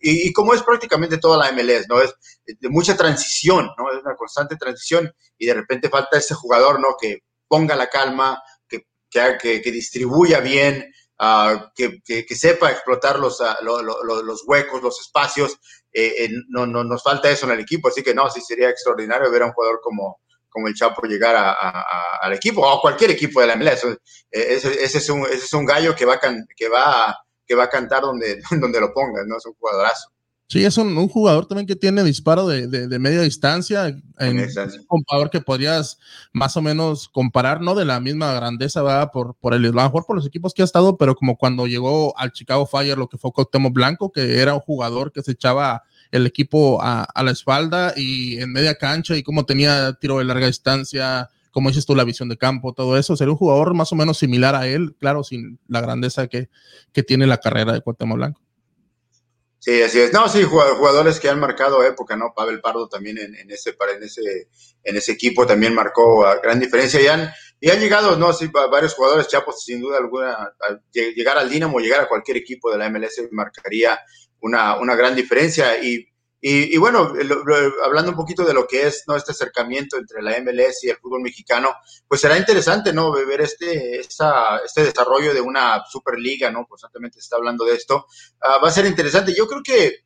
y, 0.00 0.32
como 0.32 0.54
es 0.54 0.62
prácticamente 0.62 1.18
toda 1.18 1.36
la 1.36 1.52
MLS, 1.52 1.86
¿no? 1.86 2.00
Es 2.00 2.14
de 2.46 2.68
mucha 2.70 2.96
transición, 2.96 3.68
¿no? 3.76 3.92
Es 3.92 4.02
una 4.02 4.16
constante 4.16 4.56
transición 4.56 5.12
y 5.36 5.44
de 5.44 5.52
repente 5.54 5.90
falta 5.90 6.16
ese 6.16 6.32
jugador, 6.32 6.80
¿no? 6.80 6.96
Que 6.98 7.18
ponga 7.46 7.76
la 7.76 7.90
calma, 7.90 8.42
que, 8.66 8.86
que, 9.10 9.60
que 9.60 9.70
distribuya 9.70 10.40
bien, 10.40 10.90
Ah, 11.20 11.72
que, 11.74 12.00
sepa 12.36 12.70
explotar 12.70 13.18
los, 13.18 13.40
ah, 13.40 13.58
los 13.62 14.44
huecos, 14.46 14.82
los 14.82 15.00
espacios. 15.00 15.58
Eh, 15.92 16.24
eh, 16.24 16.28
no, 16.48 16.66
no, 16.66 16.84
nos 16.84 17.02
falta 17.02 17.30
eso 17.30 17.46
en 17.46 17.52
el 17.52 17.60
equipo, 17.60 17.88
así 17.88 18.02
que 18.02 18.14
no, 18.14 18.30
sí 18.30 18.40
sería 18.40 18.70
extraordinario 18.70 19.30
ver 19.30 19.42
a 19.42 19.46
un 19.46 19.52
jugador 19.52 19.80
como, 19.82 20.20
como 20.48 20.68
el 20.68 20.74
Chapo 20.74 21.06
llegar 21.06 21.56
al 22.20 22.32
equipo, 22.32 22.60
o 22.60 22.78
a 22.78 22.80
cualquier 22.80 23.10
equipo 23.10 23.40
de 23.40 23.48
la 23.48 23.56
MLS. 23.56 23.84
Eh, 23.84 23.96
ese, 24.30 24.84
es, 24.84 25.10
un, 25.10 25.22
ese 25.22 25.44
es 25.44 25.52
un 25.52 25.66
gallo 25.66 25.94
que 25.96 26.04
va, 26.04 26.20
que 26.20 26.68
va, 26.68 27.16
que 27.44 27.54
va 27.54 27.64
a 27.64 27.70
cantar 27.70 28.02
donde, 28.02 28.40
donde 28.52 28.80
lo 28.80 28.92
pongas, 28.92 29.26
¿no? 29.26 29.38
Es 29.38 29.46
un 29.46 29.54
jugadorazo. 29.54 30.10
Sí, 30.50 30.64
es 30.64 30.78
un, 30.78 31.08
jugador 31.08 31.44
también 31.44 31.66
que 31.66 31.76
tiene 31.76 32.02
disparo 32.02 32.46
de, 32.48 32.66
de, 32.66 32.98
media 32.98 33.20
distancia, 33.20 33.86
en, 33.86 34.46
un 34.88 35.04
jugador 35.04 35.28
que 35.28 35.42
podrías 35.42 35.98
más 36.32 36.56
o 36.56 36.62
menos 36.62 37.10
comparar, 37.10 37.60
no 37.60 37.74
de 37.74 37.84
la 37.84 38.00
misma 38.00 38.32
grandeza, 38.32 38.80
va 38.80 39.10
por, 39.10 39.34
por 39.34 39.52
el 39.52 39.70
mejor 39.74 40.06
por 40.06 40.16
los 40.16 40.26
equipos 40.26 40.54
que 40.54 40.62
ha 40.62 40.64
estado, 40.64 40.96
pero 40.96 41.14
como 41.16 41.36
cuando 41.36 41.66
llegó 41.66 42.16
al 42.16 42.32
Chicago 42.32 42.64
Fire, 42.64 42.96
lo 42.96 43.10
que 43.10 43.18
fue 43.18 43.30
Cuauhtémoc 43.30 43.74
Blanco, 43.74 44.10
que 44.10 44.40
era 44.40 44.54
un 44.54 44.60
jugador 44.60 45.12
que 45.12 45.20
se 45.20 45.32
echaba 45.32 45.82
el 46.12 46.24
equipo 46.24 46.80
a, 46.80 47.02
a 47.02 47.22
la 47.22 47.32
espalda 47.32 47.92
y 47.94 48.38
en 48.40 48.50
media 48.50 48.76
cancha 48.76 49.16
y 49.18 49.22
como 49.22 49.44
tenía 49.44 49.92
tiro 50.00 50.16
de 50.16 50.24
larga 50.24 50.46
distancia, 50.46 51.28
como 51.50 51.68
dices 51.68 51.84
tú, 51.84 51.94
la 51.94 52.04
visión 52.04 52.30
de 52.30 52.38
campo, 52.38 52.72
todo 52.72 52.96
eso, 52.96 53.18
sería 53.18 53.32
un 53.32 53.38
jugador 53.38 53.74
más 53.74 53.92
o 53.92 53.96
menos 53.96 54.16
similar 54.16 54.54
a 54.54 54.66
él, 54.66 54.96
claro, 54.98 55.24
sin 55.24 55.58
la 55.68 55.82
grandeza 55.82 56.26
que, 56.26 56.48
que 56.92 57.02
tiene 57.02 57.26
la 57.26 57.36
carrera 57.36 57.74
de 57.74 57.82
Cuauhtémoc 57.82 58.16
Blanco. 58.16 58.47
Sí, 59.60 59.82
así 59.82 60.00
es. 60.00 60.12
No, 60.12 60.28
sí, 60.28 60.44
jugadores 60.44 61.18
que 61.18 61.28
han 61.28 61.40
marcado 61.40 61.82
época, 61.82 62.16
¿no? 62.16 62.32
Pavel 62.34 62.60
Pardo 62.60 62.88
también 62.88 63.18
en, 63.18 63.50
ese, 63.50 63.70
en, 63.70 64.02
ese, 64.02 64.48
en 64.84 64.96
ese 64.96 65.12
equipo 65.12 65.46
también 65.46 65.74
marcó 65.74 66.24
gran 66.42 66.60
diferencia. 66.60 67.00
Y 67.00 67.08
han, 67.08 67.30
Y 67.60 67.70
han 67.70 67.80
llegado, 67.80 68.16
no, 68.16 68.32
sí, 68.32 68.48
varios 68.70 68.94
jugadores, 68.94 69.26
Chapos, 69.26 69.64
sin 69.64 69.80
duda 69.80 69.98
alguna, 69.98 70.54
llegar 70.92 71.38
al 71.38 71.50
Dinamo, 71.50 71.80
llegar 71.80 72.00
a 72.00 72.08
cualquier 72.08 72.36
equipo 72.36 72.70
de 72.70 72.78
la 72.78 72.88
MLS 72.88 73.20
marcaría 73.32 73.98
una, 74.40 74.78
una 74.78 74.94
gran 74.94 75.16
diferencia. 75.16 75.82
Y, 75.82 76.07
y, 76.40 76.76
bueno, 76.76 77.12
hablando 77.84 78.12
un 78.12 78.16
poquito 78.16 78.44
de 78.44 78.54
lo 78.54 78.66
que 78.66 78.86
es 78.86 79.02
¿no? 79.08 79.16
este 79.16 79.32
acercamiento 79.32 79.96
entre 79.96 80.22
la 80.22 80.38
MLS 80.40 80.84
y 80.84 80.90
el 80.90 80.96
fútbol 80.96 81.20
mexicano, 81.20 81.74
pues 82.06 82.20
será 82.20 82.38
interesante 82.38 82.92
¿no? 82.92 83.10
ver 83.10 83.40
este, 83.40 83.98
esta, 83.98 84.58
este 84.64 84.84
desarrollo 84.84 85.34
de 85.34 85.40
una 85.40 85.82
Superliga, 85.90 86.50
¿no? 86.50 86.64
Constantemente 86.66 87.14
se 87.14 87.24
está 87.24 87.36
hablando 87.36 87.64
de 87.64 87.74
esto. 87.74 88.06
Ah, 88.40 88.58
va 88.62 88.68
a 88.68 88.72
ser 88.72 88.86
interesante. 88.86 89.34
Yo 89.34 89.48
creo 89.48 89.62
que 89.64 90.04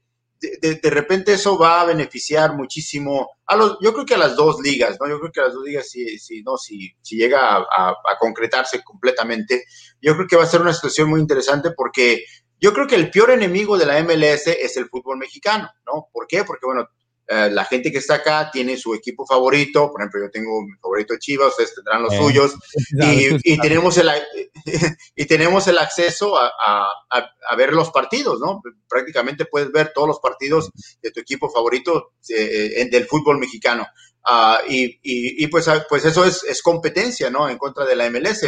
de, 0.61 0.91
repente 0.91 1.35
eso 1.35 1.57
va 1.57 1.81
a 1.81 1.85
beneficiar 1.85 2.55
muchísimo 2.55 3.31
a 3.47 3.55
los, 3.55 3.79
yo 3.81 3.93
creo 3.93 4.05
que 4.05 4.15
a 4.15 4.19
las 4.19 4.35
dos 4.35 4.61
ligas, 4.61 4.97
¿no? 5.01 5.09
Yo 5.09 5.21
creo 5.21 5.31
que 5.31 5.41
a 5.41 5.45
las 5.45 5.55
dos 5.55 5.65
ligas, 5.65 5.89
si, 5.89 6.19
si, 6.19 6.43
no, 6.43 6.57
si, 6.57 6.91
si 7.01 7.17
llega 7.17 7.59
a, 7.59 7.95
concretarse 8.19 8.83
completamente, 8.83 9.65
yo 10.01 10.15
creo 10.15 10.27
que 10.27 10.37
va 10.37 10.45
a 10.45 10.47
ser 10.47 10.61
una 10.61 10.73
situación 10.73 11.11
muy 11.11 11.21
interesante 11.21 11.71
porque 11.77 12.25
yo 12.63 12.73
creo 12.73 12.87
que 12.87 12.95
el 12.95 13.11
peor 13.11 13.33
enemigo 13.33 13.77
de 13.77 13.87
la 13.87 14.01
MLS 14.05 14.47
es 14.47 14.77
el 14.77 14.89
fútbol 14.89 15.19
mexicano, 15.19 15.69
¿no? 15.85 16.09
¿Por 16.13 16.29
qué? 16.29 16.45
Porque, 16.45 16.65
bueno, 16.65 16.89
eh, 17.27 17.51
la 17.51 17.65
gente 17.65 17.91
que 17.91 17.99
está 17.99 18.15
acá 18.15 18.51
tiene 18.53 18.77
su 18.77 18.95
equipo 18.95 19.27
favorito, 19.27 19.91
por 19.91 20.01
ejemplo, 20.01 20.21
yo 20.23 20.31
tengo 20.31 20.63
mi 20.63 20.77
favorito 20.81 21.15
Chivas, 21.19 21.49
ustedes 21.49 21.75
tendrán 21.75 22.05
los 22.05 22.15
eh, 22.15 22.19
suyos, 22.19 22.55
y, 22.93 23.53
y, 23.53 23.59
tenemos 23.59 23.99
el, 23.99 24.09
y 25.17 25.27
tenemos 25.27 25.67
el 25.67 25.79
acceso 25.79 26.39
a, 26.39 26.53
a, 27.11 27.57
ver 27.57 27.73
los 27.73 27.91
partidos, 27.91 28.39
¿no? 28.39 28.63
Prácticamente 28.89 29.45
puedes 29.45 29.73
ver 29.73 29.93
todos 29.93 30.07
los 30.07 30.21
partidos 30.21 30.71
de 31.03 31.11
tu 31.11 31.19
equipo 31.19 31.51
favorito 31.51 32.13
eh, 32.29 32.89
del 32.89 33.07
fútbol 33.07 33.39
mexicano. 33.39 33.89
Uh, 34.25 34.71
y, 34.71 35.01
y, 35.03 35.47
pues, 35.49 35.67
pues 35.89 36.05
eso 36.05 36.25
es, 36.25 36.45
es 36.45 36.63
competencia, 36.63 37.29
¿no? 37.29 37.49
En 37.49 37.59
contra 37.59 37.85
de 37.85 37.97
la 37.97 38.09
MLS 38.09 38.47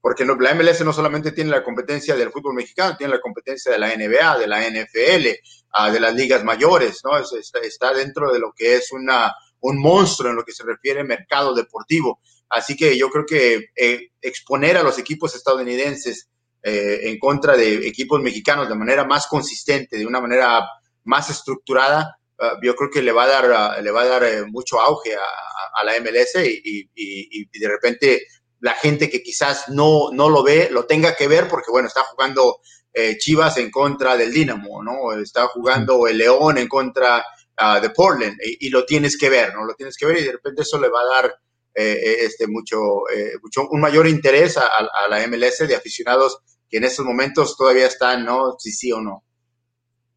porque 0.00 0.24
la 0.24 0.54
MLS 0.54 0.84
no 0.84 0.92
solamente 0.92 1.32
tiene 1.32 1.50
la 1.50 1.64
competencia 1.64 2.14
del 2.14 2.30
fútbol 2.30 2.54
mexicano, 2.54 2.96
tiene 2.96 3.14
la 3.14 3.20
competencia 3.20 3.72
de 3.72 3.78
la 3.78 3.88
NBA, 3.88 4.38
de 4.38 4.46
la 4.46 4.64
NFL, 4.68 5.26
ah, 5.72 5.90
de 5.90 6.00
las 6.00 6.14
ligas 6.14 6.44
mayores, 6.44 7.00
¿no? 7.04 7.18
está, 7.18 7.92
dentro 7.92 8.32
de 8.32 8.38
lo 8.38 8.52
que 8.56 8.76
es 8.76 8.92
una, 8.92 9.34
un 9.60 9.78
monstruo 9.80 10.30
en 10.30 10.36
lo 10.36 10.44
que 10.44 10.52
se 10.52 10.64
refiere 10.64 11.00
al 11.00 11.06
mercado 11.06 11.54
deportivo. 11.54 12.20
Así 12.48 12.76
que 12.76 12.96
yo 12.96 13.10
creo 13.10 13.26
que 13.26 13.70
eh, 13.76 14.10
exponer 14.22 14.76
a 14.76 14.82
los 14.82 14.98
equipos 14.98 15.34
estadounidenses 15.34 16.28
eh, 16.62 17.00
en 17.10 17.18
contra 17.18 17.56
de 17.56 17.86
equipos 17.86 18.20
mexicanos 18.20 18.68
de 18.68 18.74
manera 18.74 19.04
más 19.04 19.26
consistente, 19.26 19.96
de 19.96 20.06
una 20.06 20.20
manera 20.20 20.66
más 21.04 21.28
estructurada, 21.28 22.18
ah, 22.38 22.54
yo 22.62 22.74
creo 22.76 22.90
que 22.90 23.02
le 23.02 23.12
va 23.12 23.24
a 23.24 23.28
dar, 23.28 23.52
ah, 23.52 23.80
le 23.80 23.90
va 23.90 24.02
a 24.02 24.06
dar 24.06 24.24
eh, 24.24 24.44
mucho 24.46 24.80
auge 24.80 25.14
a, 25.14 25.84
la 25.84 25.92
MLS 26.00 26.34
y, 26.44 26.90
y, 26.92 27.58
de 27.58 27.68
repente 27.68 28.26
la 28.60 28.74
gente 28.74 29.08
que 29.08 29.22
quizás 29.22 29.68
no, 29.68 30.10
no 30.12 30.28
lo 30.28 30.42
ve, 30.42 30.68
lo 30.70 30.86
tenga 30.86 31.14
que 31.14 31.28
ver, 31.28 31.48
porque 31.48 31.70
bueno, 31.70 31.88
está 31.88 32.02
jugando 32.04 32.58
eh, 32.92 33.16
Chivas 33.18 33.56
en 33.58 33.70
contra 33.70 34.16
del 34.16 34.32
Dinamo, 34.32 34.82
¿no? 34.82 35.12
Está 35.12 35.46
jugando 35.48 36.06
el 36.06 36.18
León 36.18 36.58
en 36.58 36.68
contra 36.68 37.24
uh, 37.60 37.80
de 37.80 37.90
Portland, 37.90 38.36
y, 38.42 38.68
lo 38.70 38.84
tienes 38.84 39.16
que 39.16 39.30
ver, 39.30 39.54
¿no? 39.54 39.64
Lo 39.64 39.74
tienes 39.74 39.96
que 39.96 40.06
ver 40.06 40.18
y 40.18 40.24
de 40.24 40.32
repente 40.32 40.62
eso 40.62 40.80
le 40.80 40.88
va 40.88 41.00
a 41.00 41.22
dar 41.22 41.34
eh, 41.74 42.16
este, 42.20 42.48
mucho, 42.48 43.08
eh, 43.14 43.34
mucho, 43.42 43.68
un 43.70 43.80
mayor 43.80 44.08
interés 44.08 44.56
a, 44.56 44.66
a, 44.66 45.08
la 45.08 45.24
MLS 45.28 45.68
de 45.68 45.76
aficionados 45.76 46.38
que 46.68 46.78
en 46.78 46.84
estos 46.84 47.04
momentos 47.04 47.56
todavía 47.56 47.86
están, 47.86 48.24
¿no? 48.24 48.56
Si 48.58 48.72
sí 48.72 48.90
o 48.90 49.00
no. 49.00 49.22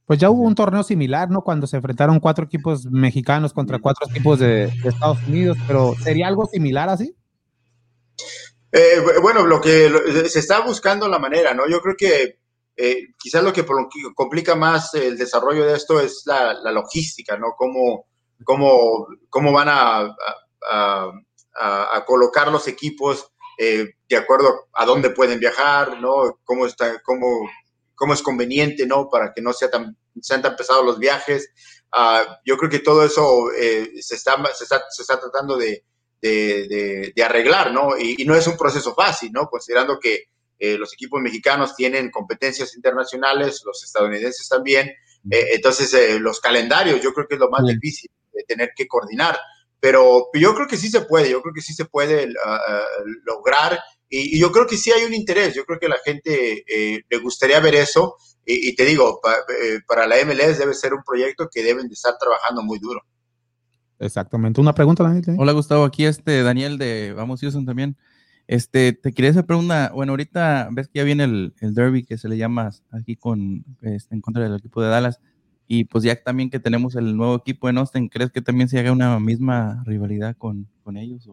Pues 0.06 0.20
ya 0.20 0.30
hubo 0.30 0.42
un 0.42 0.56
torneo 0.56 0.84
similar, 0.84 1.30
¿no? 1.30 1.42
Cuando 1.42 1.68
se 1.68 1.78
enfrentaron 1.78 2.20
cuatro 2.20 2.46
equipos 2.46 2.86
mexicanos 2.88 3.54
contra 3.54 3.80
cuatro 3.80 4.10
equipos 4.10 4.40
de, 4.40 4.68
de 4.68 4.90
Estados 4.90 5.20
Unidos, 5.28 5.58
pero 5.68 5.94
¿sería 6.04 6.28
algo 6.28 6.48
similar 6.48 6.90
así? 6.90 7.16
Eh, 8.72 9.04
bueno, 9.22 9.46
lo 9.46 9.60
que 9.60 9.90
se 10.30 10.40
está 10.40 10.62
buscando 10.62 11.08
la 11.08 11.20
manera, 11.20 11.54
¿no? 11.54 11.68
Yo 11.68 11.82
creo 11.82 11.96
que 11.98 12.40
eh, 12.78 13.08
quizás 13.18 13.44
lo 13.44 13.52
que 13.52 13.66
complica 14.16 14.56
más 14.56 14.94
el 14.94 15.18
desarrollo 15.18 15.66
de 15.66 15.76
esto 15.76 16.00
es 16.00 16.24
la, 16.26 16.54
logística, 16.72 17.38
¿no? 17.38 17.54
Cómo, 17.58 18.08
cómo, 18.46 19.08
cómo 19.30 19.52
van 19.52 19.68
a, 19.70 20.16
a, 20.72 22.06
colocar 22.06 22.50
los 22.50 22.68
equipos 22.68 23.32
eh, 23.58 23.96
de 24.08 24.18
acuerdo 24.18 24.70
a 24.74 24.86
dónde 24.86 25.10
pueden 25.10 25.40
viajar, 25.40 26.00
¿no? 26.00 26.40
Cómo, 26.46 26.66
está, 26.66 27.02
cómo, 27.02 27.50
cómo 27.94 28.14
es 28.14 28.22
conveniente, 28.22 28.86
¿no? 28.86 29.10
Para 29.10 29.34
que 29.34 29.42
no 29.42 29.52
sea 29.52 29.70
tan, 29.70 29.98
sean 30.22 30.42
tan 30.42 30.56
pesados 30.56 30.86
los 30.86 30.98
viajes. 30.98 31.50
Ah, 31.92 32.40
yo 32.46 32.56
creo 32.56 32.70
que 32.70 32.80
todo 32.80 33.04
eso 33.04 33.50
se, 33.52 34.16
está, 34.16 34.42
se, 34.54 34.64
está, 34.64 34.82
se 34.90 35.02
está 35.02 35.20
tratando 35.20 35.58
de, 35.58 35.84
de, 36.22 37.24
arreglar, 37.24 37.74
¿no? 37.74 37.98
Y, 37.98 38.24
no 38.26 38.36
es 38.36 38.48
un 38.48 38.58
proceso 38.58 38.94
fácil, 38.94 39.32
¿no? 39.32 39.48
Considerando 39.48 40.00
que 40.00 40.26
eh, 40.60 40.78
los 40.78 40.94
equipos 40.94 41.22
mexicanos 41.22 41.76
tienen 41.76 42.12
competencias 42.12 42.76
internacionales, 42.76 43.64
los 43.66 43.84
estadounidenses 43.84 44.48
también, 44.48 44.90
eh, 45.30 45.50
entonces 45.54 45.92
eh, 45.94 46.20
los 46.20 46.40
calendarios 46.40 47.02
yo 47.02 47.14
creo 47.14 47.28
que 47.28 47.36
es 47.36 47.40
lo 47.40 47.50
más 47.50 47.66
difícil 47.66 48.12
de 48.32 48.44
tener 48.44 48.72
que 48.76 48.88
coordinar, 48.88 49.40
pero 49.80 50.30
yo 50.34 50.54
creo 50.54 50.68
que 50.68 50.78
sí 50.78 50.90
se 50.90 51.02
puede, 51.02 51.32
yo 51.32 51.42
creo 51.42 51.54
que 51.54 51.62
sí 51.62 51.74
se 51.74 51.86
puede 51.86 52.32
lograr 53.26 53.80
y, 54.08 54.40
yo 54.40 54.52
creo 54.52 54.68
que 54.68 54.78
sí 54.78 54.92
hay 54.92 55.04
un 55.04 55.16
interés, 55.16 55.56
yo 55.56 55.66
creo 55.66 55.80
que 55.80 55.90
la 55.90 55.98
gente 55.98 56.64
le 56.68 57.18
gustaría 57.18 57.60
ver 57.60 57.76
eso 57.76 58.18
y, 58.46 58.76
te 58.76 58.86
digo, 58.86 59.20
para 59.88 60.06
la 60.06 60.18
MLS 60.26 60.60
debe 60.60 60.76
ser 60.76 60.94
un 60.94 61.04
proyecto 61.04 61.50
que 61.52 61.64
deben 61.64 61.88
de 61.88 61.94
estar 61.94 62.16
trabajando 62.20 62.62
muy 62.62 62.78
duro. 62.78 63.02
Exactamente. 64.02 64.60
Una 64.60 64.74
pregunta, 64.74 65.04
Daniel. 65.04 65.36
Hola, 65.38 65.52
Gustavo. 65.52 65.86
Aquí 65.86 66.06
este 66.06 66.42
Daniel 66.42 66.78
de 66.78 67.14
Vamos 67.14 67.40
Houston 67.42 67.66
también. 67.66 67.96
Este, 68.48 68.94
te 68.94 69.14
quería 69.14 69.30
hacer 69.30 69.46
pregunta. 69.46 69.92
Bueno, 69.94 70.14
ahorita 70.14 70.70
ves 70.72 70.88
que 70.88 71.00
ya 71.00 71.04
viene 71.04 71.24
el, 71.24 71.54
el 71.62 71.76
derby 71.76 72.04
que 72.04 72.18
se 72.18 72.28
le 72.28 72.38
llama 72.38 72.72
aquí 72.92 73.16
con 73.16 73.64
este, 73.82 74.16
en 74.16 74.22
contra 74.22 74.44
del 74.44 74.56
equipo 74.56 74.82
de 74.82 74.90
Dallas. 74.90 75.20
Y 75.68 75.86
pues 75.86 76.04
ya 76.04 76.16
también 76.22 76.50
que 76.50 76.60
tenemos 76.60 76.96
el 76.96 77.16
nuevo 77.16 77.36
equipo 77.36 77.70
en 77.70 77.78
Austin, 77.78 78.10
¿crees 78.10 78.32
que 78.32 78.42
también 78.42 78.68
se 78.68 78.80
haga 78.80 78.92
una 78.92 79.20
misma 79.20 79.84
rivalidad 79.86 80.36
con, 80.36 80.68
con 80.84 80.98
ellos? 80.98 81.30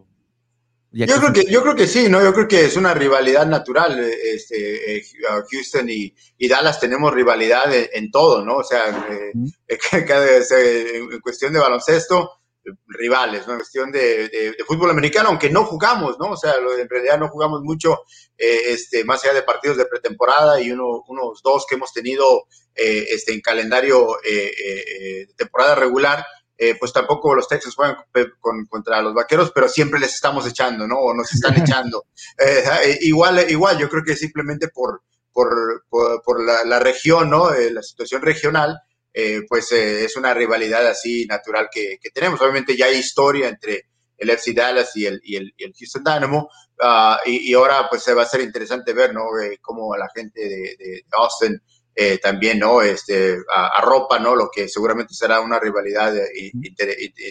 yo, 0.92 1.06
creo 1.06 1.32
que, 1.32 1.50
yo 1.50 1.62
creo 1.62 1.74
que 1.74 1.86
sí, 1.86 2.08
¿no? 2.08 2.22
Yo 2.22 2.32
creo 2.32 2.46
que 2.46 2.66
es 2.66 2.76
una 2.76 2.94
rivalidad 2.94 3.46
natural. 3.46 3.98
Este, 3.98 4.98
eh, 4.98 5.02
Houston 5.50 5.88
y, 5.88 6.14
y, 6.36 6.48
Dallas 6.48 6.78
tenemos 6.78 7.12
rivalidad 7.14 7.64
en, 7.72 8.10
todo, 8.10 8.44
¿no? 8.44 8.58
O 8.58 8.64
sea, 8.64 9.08
eh, 9.10 9.32
en 11.12 11.20
cuestión 11.20 11.52
de 11.52 11.58
baloncesto, 11.58 12.37
rivales, 12.86 13.46
¿no? 13.46 13.54
En 13.54 13.58
cuestión 13.58 13.92
de, 13.92 14.56
fútbol 14.66 14.90
americano, 14.90 15.28
aunque 15.28 15.50
no 15.50 15.64
jugamos, 15.64 16.18
¿no? 16.18 16.30
O 16.30 16.36
sea, 16.36 16.54
en 16.56 16.88
realidad 16.88 17.18
no 17.18 17.28
jugamos 17.28 17.62
mucho, 17.62 18.02
eh, 18.36 18.60
este, 18.68 19.04
más 19.04 19.24
allá 19.24 19.34
de 19.34 19.42
partidos 19.42 19.76
de 19.76 19.86
pretemporada 19.86 20.60
y 20.60 20.70
uno, 20.70 21.02
unos 21.08 21.42
dos 21.42 21.66
que 21.68 21.76
hemos 21.76 21.92
tenido 21.92 22.44
eh, 22.74 23.06
este, 23.10 23.32
en 23.32 23.40
calendario 23.40 24.18
eh, 24.24 25.26
de 25.26 25.34
temporada 25.34 25.74
regular, 25.74 26.24
pues 26.80 26.92
tampoco 26.92 27.36
los 27.36 27.46
Texans 27.46 27.76
juegan 27.76 27.96
contra 28.68 29.00
los 29.00 29.14
vaqueros, 29.14 29.52
pero 29.54 29.68
siempre 29.68 30.00
les 30.00 30.12
estamos 30.14 30.44
echando, 30.44 30.88
¿no? 30.88 30.98
O 30.98 31.14
nos 31.14 31.32
están 31.32 31.56
echando. 31.62 32.06
igual, 33.00 33.48
igual, 33.48 33.78
yo 33.78 33.88
creo 33.88 34.02
que 34.02 34.16
simplemente 34.16 34.66
por, 34.66 35.02
por, 35.32 35.84
por, 35.88 36.44
la, 36.44 36.64
la, 36.64 36.80
región, 36.80 37.30
¿no? 37.30 37.50
la 37.52 37.82
situación 37.82 38.22
regional, 38.22 38.80
eh, 39.20 39.46
pues 39.48 39.72
eh, 39.72 40.04
es 40.04 40.16
una 40.16 40.32
rivalidad 40.32 40.86
así 40.86 41.26
natural 41.26 41.68
que, 41.72 41.98
tenemos. 42.14 42.40
Obviamente 42.40 42.76
ya 42.76 42.86
hay 42.86 42.98
historia 42.98 43.48
entre 43.48 43.86
el 44.16 44.30
FC 44.30 44.52
Dallas 44.52 44.94
y 44.94 45.06
el, 45.06 45.20
y 45.24 45.34
el, 45.34 45.74
Houston 45.76 46.04
Dynamo, 46.04 46.48
ah, 46.80 47.18
y, 47.26 47.52
ahora 47.52 47.88
pues 47.90 48.04
va 48.16 48.22
a 48.22 48.26
ser 48.26 48.42
interesante 48.42 48.92
ver, 48.92 49.12
¿no? 49.12 49.36
Eh, 49.42 49.58
cómo 49.60 49.96
la 49.96 50.08
gente 50.14 50.40
de, 50.40 51.04
Austin 51.10 51.60
también, 52.22 52.60
¿no? 52.60 52.80
Este, 52.80 53.38
arropa, 53.52 54.20
¿no? 54.20 54.36
Lo 54.36 54.48
que 54.54 54.68
seguramente 54.68 55.14
será 55.14 55.40
una 55.40 55.58
rivalidad 55.58 56.14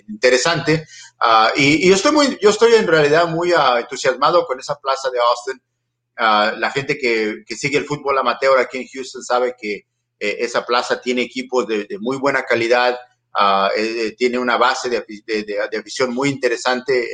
interesante. 0.10 0.86
Ah, 1.22 1.54
y, 1.56 1.88
yo 1.88 1.96
estoy 1.96 2.12
muy, 2.12 2.38
yo 2.42 2.50
estoy 2.50 2.74
en 2.74 2.86
realidad 2.86 3.30
muy 3.30 3.54
ah, 3.56 3.80
entusiasmado 3.80 4.46
con 4.46 4.60
esa 4.60 4.76
plaza 4.76 5.10
de 5.10 5.20
Austin. 5.20 5.62
la 6.60 6.70
gente 6.72 6.98
que, 6.98 7.46
que 7.46 7.56
sigue 7.56 7.78
el 7.78 7.86
fútbol 7.86 8.18
amateur 8.18 8.60
aquí 8.60 8.80
en 8.80 8.88
Houston 8.94 9.24
sabe 9.24 9.56
que 9.58 9.86
eh, 10.20 10.38
esa 10.40 10.66
plaza 10.66 11.00
tiene 11.00 11.22
equipos 11.22 11.68
de, 11.68 11.88
muy 12.00 12.18
buena 12.18 12.44
calidad, 12.44 12.98
eh, 13.78 14.16
tiene 14.18 14.40
una 14.40 14.58
base 14.58 14.90
de, 14.90 15.06
de, 15.28 15.78
afición 15.78 16.12
muy 16.14 16.30
interesante 16.30 17.10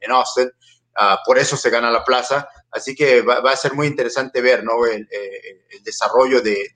en, 0.00 0.12
Austin, 0.12 0.48
ah, 0.96 1.18
por 1.24 1.36
eso 1.36 1.56
se 1.56 1.70
gana 1.70 1.90
la 1.90 2.04
plaza. 2.04 2.48
Así 2.70 2.94
que 2.94 3.22
va, 3.22 3.38
a 3.38 3.56
ser 3.56 3.74
muy 3.74 3.86
interesante 3.86 4.40
ver 4.40 4.62
¿no? 4.62 4.86
el, 4.86 5.02
eh, 5.10 5.80
desarrollo 5.82 6.40
de, 6.40 6.70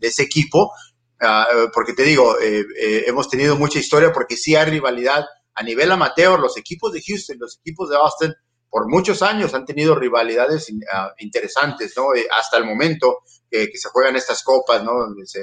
ese 0.00 0.22
equipo, 0.22 0.70
ah, 1.20 1.48
porque 1.72 1.94
te 1.94 2.02
digo, 2.02 2.36
hemos 2.40 3.28
tenido 3.30 3.56
mucha 3.56 3.78
historia 3.78 4.12
porque 4.12 4.36
sí 4.36 4.54
hay 4.54 4.70
rivalidad 4.70 5.24
a 5.54 5.62
nivel 5.62 5.90
amateur, 5.90 6.38
los 6.38 6.58
equipos 6.58 6.92
de 6.92 7.02
Houston, 7.02 7.38
los 7.40 7.58
equipos 7.58 7.88
de 7.88 7.96
Austin, 7.96 8.34
por 8.68 8.88
muchos 8.88 9.22
años 9.22 9.54
han 9.54 9.64
tenido 9.64 9.94
rivalidades 9.94 10.70
interesantes, 11.18 11.94
¿no? 11.96 12.08
hasta 12.38 12.58
el 12.58 12.64
momento 12.64 13.20
que, 13.50 13.70
se 13.74 13.88
juegan 13.88 14.16
estas 14.16 14.42
copas, 14.42 14.82
¿no? 14.82 14.92
Donde 14.92 15.26
se, 15.26 15.40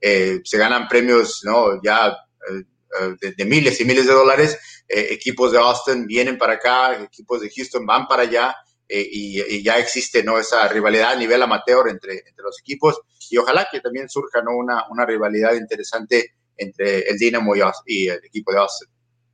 eh, 0.00 0.40
ganan 0.52 0.88
premios, 0.88 1.40
¿no? 1.44 1.82
Ya 1.82 2.16
eh, 2.50 3.32
de, 3.36 3.44
miles 3.44 3.80
y 3.80 3.84
miles 3.84 4.06
de 4.06 4.12
dólares. 4.12 4.58
equipos 4.88 5.52
de 5.52 5.58
Austin 5.58 6.06
vienen 6.06 6.38
para 6.38 6.54
acá, 6.54 7.02
equipos 7.02 7.40
de 7.40 7.50
Houston 7.50 7.84
van 7.84 8.06
para 8.06 8.22
allá. 8.22 8.54
y, 8.88 9.62
ya 9.62 9.78
existe 9.78 10.22
¿no? 10.22 10.38
esa 10.38 10.66
rivalidad 10.68 11.12
a 11.12 11.16
nivel 11.16 11.42
amateur 11.42 11.88
entre, 11.88 12.22
los 12.38 12.58
equipos 12.60 12.98
y 13.30 13.36
ojalá 13.36 13.68
que 13.70 13.80
también 13.80 14.08
surja 14.08 14.40
¿no? 14.40 14.56
una, 14.56 14.84
una 14.88 15.04
rivalidad 15.04 15.54
interesante 15.54 16.32
entre 16.58 17.00
el 17.08 17.16
Dynamo 17.18 17.54
y, 17.86 18.08
el 18.08 18.24
equipo 18.24 18.52
de 18.52 18.58
Austin. 18.58 18.88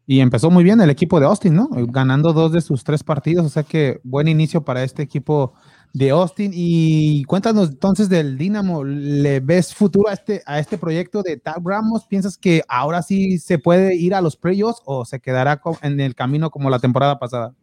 Y 0.06 0.20
empezó 0.20 0.50
muy 0.50 0.64
bien 0.64 0.80
el 0.80 0.90
equipo 0.90 1.18
de 1.18 1.26
Austin, 1.26 1.54
¿no? 1.54 1.68
Ganando 1.70 2.32
dos 2.34 2.52
de 2.52 2.60
sus 2.60 2.84
tres 2.84 3.02
partidos, 3.02 3.46
o 3.46 3.48
sea 3.48 3.62
que 3.62 4.00
buen 4.04 4.28
inicio 4.28 4.62
para 4.62 4.84
este 4.84 5.02
equipo 5.02 5.54
de 5.94 6.10
Austin. 6.10 6.50
Y 6.52 7.24
cuéntanos 7.24 7.70
entonces 7.70 8.10
del 8.10 8.36
Dynamo, 8.36 8.84
¿le 8.84 9.40
ves 9.40 9.74
futuro 9.74 10.10
a 10.10 10.12
este, 10.12 10.42
a 10.44 10.58
este 10.58 10.76
proyecto 10.76 11.22
de 11.22 11.38
Tab 11.38 11.66
Ramos? 11.66 12.04
¿Piensas 12.06 12.36
que 12.36 12.62
ahora 12.68 13.00
sí 13.00 13.38
se 13.38 13.58
puede 13.58 13.94
ir 13.94 14.14
a 14.14 14.20
los 14.20 14.36
playoffs 14.36 14.82
o 14.84 15.06
se 15.06 15.20
quedará 15.20 15.62
en 15.80 16.00
el 16.00 16.14
camino 16.14 16.50
como 16.50 16.68
la 16.68 16.80
temporada 16.80 17.18
pasada? 17.18 17.54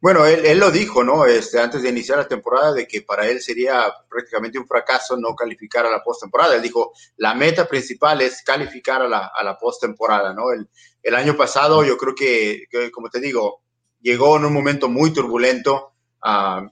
Bueno, 0.00 0.26
él, 0.26 0.58
lo 0.58 0.70
dijo, 0.70 1.02
¿no? 1.02 1.24
Este, 1.24 1.58
antes 1.58 1.80
de 1.80 1.88
iniciar 1.88 2.18
la 2.18 2.28
temporada, 2.28 2.74
de 2.74 2.86
que 2.86 3.00
para 3.00 3.26
él 3.26 3.40
sería 3.40 3.84
prácticamente 4.10 4.58
un 4.58 4.66
fracaso 4.66 5.16
no 5.16 5.34
calificar 5.34 5.86
a 5.86 5.90
la 5.90 6.02
postemporada. 6.02 6.56
Él 6.56 6.60
dijo, 6.60 6.92
la 7.16 7.34
meta 7.34 7.66
principal 7.66 8.20
es 8.20 8.42
calificar 8.42 9.00
a 9.00 9.08
la, 9.08 9.32
a 9.34 9.42
la 9.42 9.56
postemporada, 9.56 10.34
¿no? 10.34 10.52
El, 10.52 10.68
el, 11.02 11.14
año 11.14 11.38
pasado, 11.38 11.82
yo 11.84 11.96
creo 11.96 12.14
que, 12.14 12.66
como 12.92 13.08
te 13.08 13.18
digo, 13.18 13.62
llegó 14.02 14.36
en 14.36 14.44
un 14.44 14.52
momento 14.52 14.90
muy 14.90 15.10
turbulento 15.10 15.94
uh, 16.22 16.68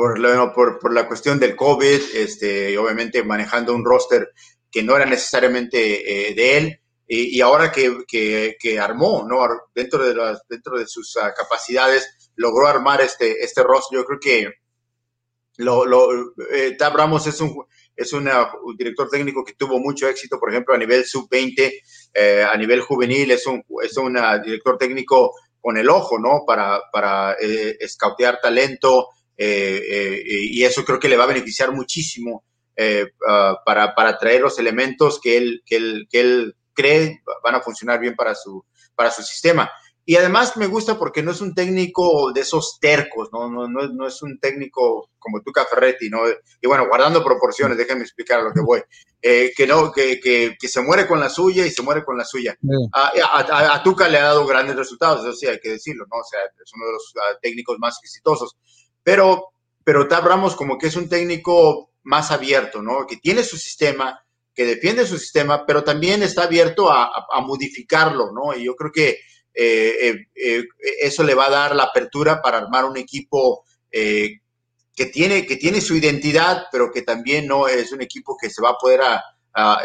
por, 0.00 0.54
por, 0.54 0.78
por, 0.78 0.94
la 0.94 1.06
cuestión 1.06 1.38
del 1.38 1.54
COVID, 1.54 2.00
este, 2.14 2.78
obviamente 2.78 3.22
manejando 3.22 3.74
un 3.74 3.84
roster 3.84 4.32
que 4.70 4.82
no 4.82 4.96
era 4.96 5.04
necesariamente 5.04 6.30
eh, 6.30 6.34
de 6.34 6.56
él 6.56 6.80
y, 7.06 7.40
ahora 7.40 7.72
que, 7.72 8.04
que, 8.06 8.78
armó, 8.78 9.26
¿no? 9.28 9.40
Dentro 9.74 10.06
de, 10.06 10.14
las, 10.14 10.46
dentro 10.48 10.78
de 10.78 10.86
sus 10.86 11.16
uh, 11.16 11.34
capacidades, 11.36 12.30
logró 12.36 12.68
armar 12.68 13.00
este, 13.00 13.42
este 13.42 13.64
roster. 13.64 13.98
Yo 13.98 14.04
creo 14.04 14.20
que 14.20 14.52
lo, 15.56 15.84
lo 15.84 16.32
eh, 16.52 16.76
Tab 16.78 16.94
Ramos 16.94 17.26
es 17.26 17.40
un, 17.40 17.64
es 17.96 18.12
un 18.12 18.30
director 18.78 19.10
técnico 19.10 19.44
que 19.44 19.54
tuvo 19.54 19.80
mucho 19.80 20.08
éxito, 20.08 20.38
por 20.38 20.50
ejemplo, 20.50 20.72
a 20.72 20.78
nivel 20.78 21.04
sub-20, 21.04 21.72
eh, 22.14 22.46
a 22.48 22.56
nivel 22.56 22.80
juvenil, 22.80 23.32
es 23.32 23.44
un, 23.44 23.64
es 23.82 23.96
un 23.96 24.16
director 24.44 24.78
técnico 24.78 25.34
con 25.60 25.76
el 25.76 25.88
ojo, 25.90 26.18
¿no? 26.18 26.44
Para, 26.46 26.80
para 26.92 27.34
eh, 27.40 27.76
escautear 27.80 28.40
talento, 28.40 29.08
y 29.42 30.62
eso 30.64 30.84
creo 30.84 30.98
que 30.98 31.08
le 31.08 31.16
va 31.16 31.24
a 31.24 31.28
beneficiar 31.28 31.72
muchísimo 31.72 32.44
uh, 32.76 33.54
para, 33.64 33.94
para 33.94 34.18
traer 34.18 34.42
los 34.42 34.58
elementos 34.58 35.18
que 35.20 35.36
él, 35.38 35.62
que 35.64 35.76
él, 35.76 36.06
que 36.10 36.20
él 36.20 36.56
cree 36.74 37.22
van 37.42 37.54
a 37.54 37.60
funcionar 37.60 38.00
bien 38.00 38.14
para 38.14 38.34
su, 38.34 38.64
para 38.94 39.10
su 39.10 39.22
sistema. 39.22 39.70
Y 40.04 40.16
además 40.16 40.56
me 40.56 40.66
gusta 40.66 40.98
porque 40.98 41.22
no 41.22 41.30
es 41.30 41.40
un 41.40 41.54
técnico 41.54 42.32
de 42.32 42.40
esos 42.40 42.78
tercos, 42.80 43.28
no, 43.32 43.48
no, 43.48 43.68
no, 43.68 43.86
no 43.88 44.06
es 44.06 44.22
un 44.22 44.40
técnico 44.40 45.10
como 45.18 45.40
Tuca 45.42 45.66
Ferretti, 45.66 46.08
¿no? 46.08 46.22
Y 46.60 46.66
bueno, 46.66 46.88
guardando 46.88 47.22
proporciones, 47.22 47.78
déjenme 47.78 48.02
explicar 48.02 48.40
a 48.40 48.42
lo 48.42 48.52
que 48.52 48.60
voy. 48.60 48.82
Eh, 49.22 49.52
que 49.54 49.66
no, 49.66 49.92
que, 49.92 50.18
que, 50.18 50.56
que, 50.58 50.68
se 50.68 50.80
muere 50.80 51.06
con 51.06 51.20
la 51.20 51.28
suya 51.28 51.66
y 51.66 51.70
se 51.70 51.82
muere 51.82 52.02
con 52.02 52.16
la 52.16 52.24
suya. 52.24 52.56
A, 52.92 53.12
a, 53.22 53.74
a, 53.74 53.82
Tuca 53.82 54.08
le 54.08 54.18
ha 54.18 54.24
dado 54.24 54.46
grandes 54.46 54.74
resultados, 54.74 55.20
eso 55.20 55.32
sí, 55.34 55.46
hay 55.46 55.60
que 55.60 55.72
decirlo, 55.72 56.06
¿no? 56.10 56.18
O 56.18 56.24
sea, 56.24 56.40
es 56.40 56.72
uno 56.74 56.86
de 56.86 56.92
los 56.92 57.14
ah, 57.16 57.38
técnicos 57.40 57.78
más 57.78 57.98
exitosos. 58.02 58.56
Pero, 59.02 59.52
pero 59.84 60.08
Tab 60.08 60.26
Ramos 60.26 60.56
como 60.56 60.78
que 60.78 60.88
es 60.88 60.96
un 60.96 61.08
técnico 61.08 61.90
más 62.02 62.30
abierto, 62.30 62.82
¿no? 62.82 63.06
Que 63.06 63.16
tiene 63.16 63.42
su 63.42 63.56
sistema, 63.56 64.20
que 64.54 64.64
defiende 64.64 65.06
su 65.06 65.18
sistema, 65.18 65.64
pero 65.66 65.84
también 65.84 66.22
está 66.22 66.44
abierto 66.44 66.90
a, 66.90 67.10
a, 67.30 67.40
modificarlo, 67.40 68.32
¿no? 68.32 68.54
Y 68.54 68.64
yo 68.64 68.74
creo 68.74 68.90
que 68.92 69.18
eh, 69.52 70.08
eh, 70.08 70.26
eh, 70.34 70.64
eso 71.02 71.22
le 71.22 71.34
va 71.34 71.46
a 71.46 71.50
dar 71.50 71.74
la 71.74 71.84
apertura 71.84 72.40
para 72.40 72.58
armar 72.58 72.84
un 72.84 72.96
equipo 72.96 73.64
que, 73.90 75.06
tiene, 75.12 75.44
que 75.44 75.56
tiene 75.56 75.80
su 75.80 75.96
identidad, 75.96 76.66
pero 76.70 76.92
que 76.92 77.02
también 77.02 77.46
no 77.46 77.66
es 77.66 77.90
un 77.92 78.02
equipo 78.02 78.36
que 78.40 78.48
se 78.48 78.62
va 78.62 78.70
a 78.70 78.78
poder 78.78 79.00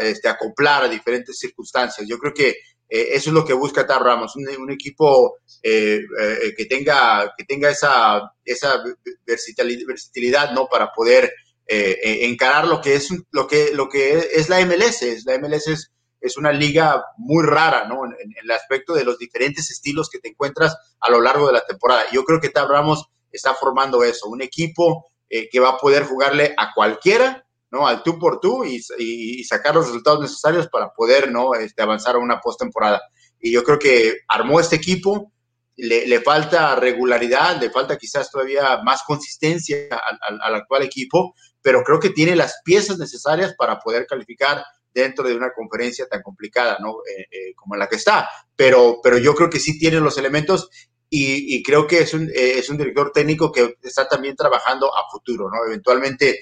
este, 0.00 0.28
acoplar 0.28 0.84
a 0.84 0.88
diferentes 0.88 1.38
circunstancias. 1.38 2.06
Yo 2.08 2.18
creo 2.18 2.32
que 2.32 2.56
eso 2.88 3.30
es 3.30 3.34
lo 3.34 3.44
que 3.44 3.52
busca 3.52 3.86
Tar 3.86 4.02
Ramos, 4.02 4.36
un, 4.36 4.70
equipo 4.70 5.38
que 5.62 6.66
tenga, 6.68 7.34
que 7.36 7.44
tenga 7.44 7.70
esa, 7.70 8.32
esa 8.44 8.82
versatilidad, 9.26 10.52
¿no? 10.52 10.66
Para 10.66 10.92
poder 10.92 11.32
eh, 11.68 11.98
eh, 12.00 12.26
encarar 12.26 12.68
lo 12.68 12.80
que 12.80 12.94
es 12.94 13.08
lo 13.32 13.48
que 13.48 13.72
lo 13.74 13.88
que 13.88 14.18
es 14.34 14.48
la 14.48 14.64
MLS. 14.64 15.24
La 15.24 15.36
MLS 15.38 15.66
es, 15.66 15.92
es 16.20 16.36
una 16.36 16.52
liga 16.52 17.04
muy 17.16 17.44
rara, 17.44 17.88
¿no? 17.88 18.04
En, 18.04 18.32
el 18.40 18.50
aspecto 18.52 18.94
de 18.94 19.04
los 19.04 19.18
diferentes 19.18 19.70
estilos 19.70 20.08
que 20.08 20.20
te 20.20 20.28
encuentras 20.28 20.76
a 21.00 21.10
lo 21.10 21.20
largo 21.20 21.48
de 21.48 21.54
la 21.54 21.66
temporada. 21.66 22.04
Yo 22.12 22.24
creo 22.24 22.40
que 22.40 22.50
Tab 22.50 22.68
Ramos 22.68 23.06
está 23.32 23.54
formando 23.54 24.04
eso, 24.04 24.28
un 24.28 24.42
equipo 24.42 25.06
eh, 25.28 25.48
que 25.50 25.58
va 25.58 25.70
a 25.70 25.78
poder 25.78 26.04
jugarle 26.04 26.54
a 26.56 26.72
cualquiera, 26.72 27.45
¿no? 27.70 27.86
Al 27.86 28.02
tú 28.02 28.18
por 28.18 28.40
tú 28.40 28.64
y, 28.64 28.80
y, 28.98 29.44
sacar 29.44 29.74
los 29.74 29.86
resultados 29.86 30.20
necesarios 30.20 30.68
para 30.68 30.90
poder, 30.92 31.30
¿no? 31.30 31.54
Este, 31.54 31.82
avanzar 31.82 32.16
a 32.16 32.18
una 32.18 32.40
postemporada. 32.40 33.02
Y 33.40 33.52
yo 33.52 33.64
creo 33.64 33.78
que 33.78 34.18
armó 34.28 34.60
este 34.60 34.76
equipo, 34.76 35.32
le, 35.76 36.06
le, 36.06 36.20
falta 36.20 36.74
regularidad, 36.76 37.60
le 37.60 37.70
falta 37.70 37.98
quizás 37.98 38.30
todavía 38.30 38.78
más 38.82 39.02
consistencia 39.02 39.88
al, 39.90 40.40
al, 40.40 40.54
actual 40.54 40.82
equipo, 40.82 41.34
pero 41.60 41.82
creo 41.82 42.00
que 42.00 42.10
tiene 42.10 42.34
las 42.34 42.60
piezas 42.64 42.98
necesarias 42.98 43.54
para 43.58 43.78
poder 43.78 44.06
calificar 44.06 44.64
dentro 44.94 45.28
de 45.28 45.36
una 45.36 45.52
conferencia 45.52 46.06
tan 46.08 46.22
complicada, 46.22 46.78
¿no? 46.80 46.94
Eh, 47.06 47.26
eh, 47.30 47.54
como 47.54 47.76
la 47.76 47.86
que 47.86 47.96
está. 47.96 48.28
Pero, 48.56 49.00
pero 49.02 49.18
yo 49.18 49.34
creo 49.34 49.50
que 49.50 49.60
sí 49.60 49.78
tiene 49.78 50.00
los 50.00 50.16
elementos 50.16 50.70
y, 51.08 51.56
y 51.56 51.62
creo 51.62 51.86
que 51.86 52.00
es 52.00 52.14
un, 52.14 52.28
eh, 52.28 52.58
es 52.58 52.68
un 52.68 52.76
director 52.76 53.12
técnico 53.12 53.52
que 53.52 53.76
está 53.82 54.08
también 54.08 54.36
trabajando 54.36 54.94
a 54.94 55.08
futuro, 55.10 55.48
¿no? 55.50 55.64
Eventualmente 55.66 56.40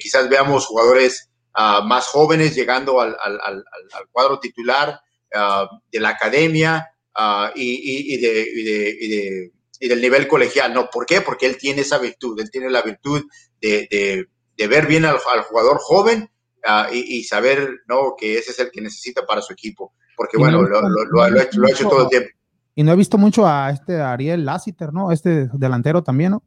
quizás 0.00 0.28
veamos 0.28 0.66
jugadores 0.66 1.30
uh, 1.56 1.84
más 1.84 2.06
jóvenes 2.06 2.54
llegando 2.54 3.00
al, 3.00 3.16
al, 3.22 3.40
al, 3.40 3.64
al 3.92 4.08
cuadro 4.10 4.40
titular 4.40 5.00
uh, 5.34 5.66
de 5.92 6.00
la 6.00 6.08
academia 6.10 6.90
uh, 7.16 7.50
y, 7.54 8.14
y, 8.14 8.16
de, 8.20 8.28
de, 8.32 8.96
y, 9.00 9.08
de, 9.08 9.52
y, 9.80 9.88
del 9.88 10.00
nivel 10.00 10.26
colegial, 10.26 10.74
¿no? 10.74 10.90
¿Por 10.90 11.06
qué? 11.06 11.20
Porque 11.20 11.46
él 11.46 11.56
tiene 11.56 11.82
esa 11.82 11.98
virtud, 11.98 12.40
él 12.40 12.50
tiene 12.50 12.70
la 12.70 12.82
virtud 12.82 13.22
de, 13.60 13.86
de 13.90 14.28
de 14.56 14.66
ver 14.66 14.86
bien 14.86 15.04
al, 15.04 15.18
jugador 15.18 15.78
joven 15.78 16.30
uh, 16.64 16.92
y, 16.92 17.24
saber 17.24 17.80
¿no? 17.86 18.14
que 18.16 18.38
ese 18.38 18.52
es 18.52 18.58
el 18.58 18.70
que 18.70 18.80
necesita 18.80 19.26
para 19.26 19.42
su 19.42 19.52
equipo. 19.52 19.94
Porque, 20.16 20.36
bueno, 20.36 20.62
lo, 20.62 20.80
lo, 20.80 21.04
lo, 21.06 21.22
ha 21.22 21.28
hecho, 21.28 21.58
lo, 21.58 21.66
ha 21.66 21.70
hecho, 21.70 21.88
todo 21.88 22.02
el 22.02 22.08
tiempo. 22.08 22.28
Y 22.74 22.82
no 22.82 22.92
he 22.92 22.96
visto 22.96 23.18
mucho 23.18 23.46
a 23.46 23.70
este 23.70 24.00
Ariel 24.00 24.44
Lassiter, 24.44 24.92
¿no? 24.92 25.12
Este 25.12 25.48
delantero 25.52 26.02
también, 26.02 26.32
¿no? 26.32 26.42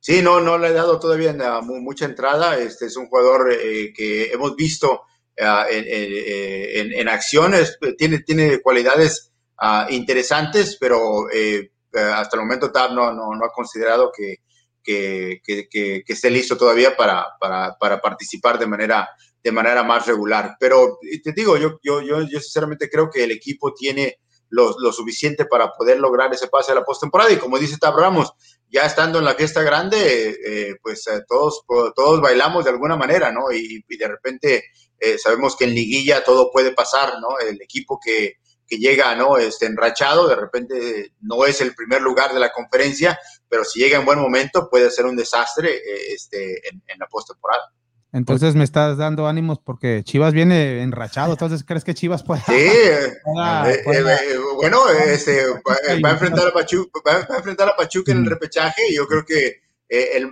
Sí, 0.00 0.22
no, 0.22 0.40
no 0.40 0.56
le 0.56 0.68
he 0.68 0.72
dado 0.72 0.98
todavía 0.98 1.34
mucha 1.62 2.06
entrada. 2.06 2.58
Este 2.58 2.86
es 2.86 2.96
un 2.96 3.08
jugador 3.08 3.52
eh, 3.52 3.92
que 3.94 4.32
hemos 4.32 4.56
visto 4.56 5.02
uh, 5.38 5.64
en, 5.70 6.92
en, 6.92 7.08
acciones, 7.08 7.78
tiene, 7.98 8.20
tiene 8.20 8.60
cualidades 8.60 9.30
uh, 9.60 9.92
interesantes, 9.92 10.78
pero 10.80 11.30
eh, 11.30 11.70
hasta 11.92 12.36
el 12.36 12.42
momento 12.42 12.72
Tab 12.72 12.92
no, 12.92 13.12
no, 13.12 13.34
no 13.34 13.44
ha 13.44 13.52
considerado 13.52 14.10
que, 14.14 14.36
que, 14.82 15.40
que, 15.44 15.68
que, 15.68 16.04
esté 16.06 16.30
listo 16.30 16.56
todavía 16.56 16.96
para, 16.96 17.26
para, 17.38 17.76
para, 17.78 18.00
participar 18.00 18.58
de 18.58 18.66
manera, 18.66 19.08
de 19.42 19.52
manera 19.52 19.82
más 19.82 20.06
regular. 20.06 20.56
Pero 20.58 20.98
te 21.22 21.32
digo, 21.32 21.58
yo, 21.58 21.78
yo, 21.82 22.00
yo, 22.00 22.22
yo 22.22 22.40
sinceramente 22.40 22.88
creo 22.88 23.10
que 23.10 23.24
el 23.24 23.32
equipo 23.32 23.74
tiene 23.74 24.18
lo, 24.50 24.78
lo, 24.78 24.92
suficiente 24.92 25.46
para 25.46 25.72
poder 25.72 25.98
lograr 25.98 26.32
ese 26.32 26.48
pase 26.48 26.72
a 26.72 26.74
la 26.74 26.84
postemporada. 26.84 27.32
Y 27.32 27.38
como 27.38 27.58
dice 27.58 27.78
Tab 27.78 27.96
Ramos, 27.96 28.32
ya 28.68 28.82
estando 28.82 29.18
en 29.18 29.24
la 29.24 29.34
fiesta 29.34 29.62
grande, 29.62 30.36
eh, 30.44 30.76
pues 30.82 31.06
eh, 31.08 31.22
todos, 31.26 31.64
todos 31.94 32.20
bailamos 32.20 32.64
de 32.64 32.70
alguna 32.70 32.96
manera, 32.96 33.32
¿no? 33.32 33.50
Y, 33.52 33.82
de 33.88 34.08
repente 34.08 34.64
eh, 34.98 35.18
sabemos 35.18 35.56
que 35.56 35.64
en 35.64 35.74
liguilla 35.74 36.22
todo 36.22 36.50
puede 36.52 36.72
pasar, 36.72 37.18
¿no? 37.20 37.38
El 37.38 37.60
equipo 37.62 37.98
que, 38.02 38.34
que 38.66 38.78
llega, 38.78 39.14
¿no? 39.16 39.36
Este, 39.36 39.66
enrachado, 39.66 40.28
de 40.28 40.36
repente 40.36 41.14
no 41.20 41.44
es 41.44 41.60
el 41.60 41.74
primer 41.74 42.00
lugar 42.00 42.32
de 42.32 42.40
la 42.40 42.52
conferencia, 42.52 43.18
pero 43.48 43.64
si 43.64 43.80
llega 43.80 43.98
en 43.98 44.06
buen 44.06 44.20
momento 44.20 44.68
puede 44.70 44.90
ser 44.90 45.06
un 45.06 45.16
desastre 45.16 45.76
eh, 45.76 46.14
este, 46.14 46.68
en 46.68 46.98
la 46.98 47.06
postemporada. 47.06 47.72
Entonces 48.12 48.56
me 48.56 48.64
estás 48.64 48.96
dando 48.96 49.28
ánimos 49.28 49.58
porque 49.58 50.02
Chivas 50.02 50.32
viene 50.32 50.82
enrachado. 50.82 51.32
Entonces, 51.32 51.64
¿crees 51.64 51.84
que 51.84 51.94
Chivas 51.94 52.22
puede? 52.22 52.42
Sí, 52.42 52.52
pueda, 53.24 53.72
eh, 53.72 53.82
pueda, 53.84 54.16
eh, 54.16 54.38
bueno, 54.56 54.88
este, 54.88 55.46
va, 55.48 55.76
va, 56.02 56.08
a 56.08 56.12
enfrentar 56.12 56.48
a 56.48 56.52
Pachuca, 56.52 57.00
va, 57.06 57.26
a 57.28 57.36
enfrentar 57.36 57.68
a 57.68 57.76
Pachuca 57.76 58.12
en 58.12 58.18
el 58.18 58.30
repechaje 58.30 58.82
y 58.90 58.96
yo 58.96 59.06
creo 59.06 59.24
que 59.24 59.62
el, 59.88 60.30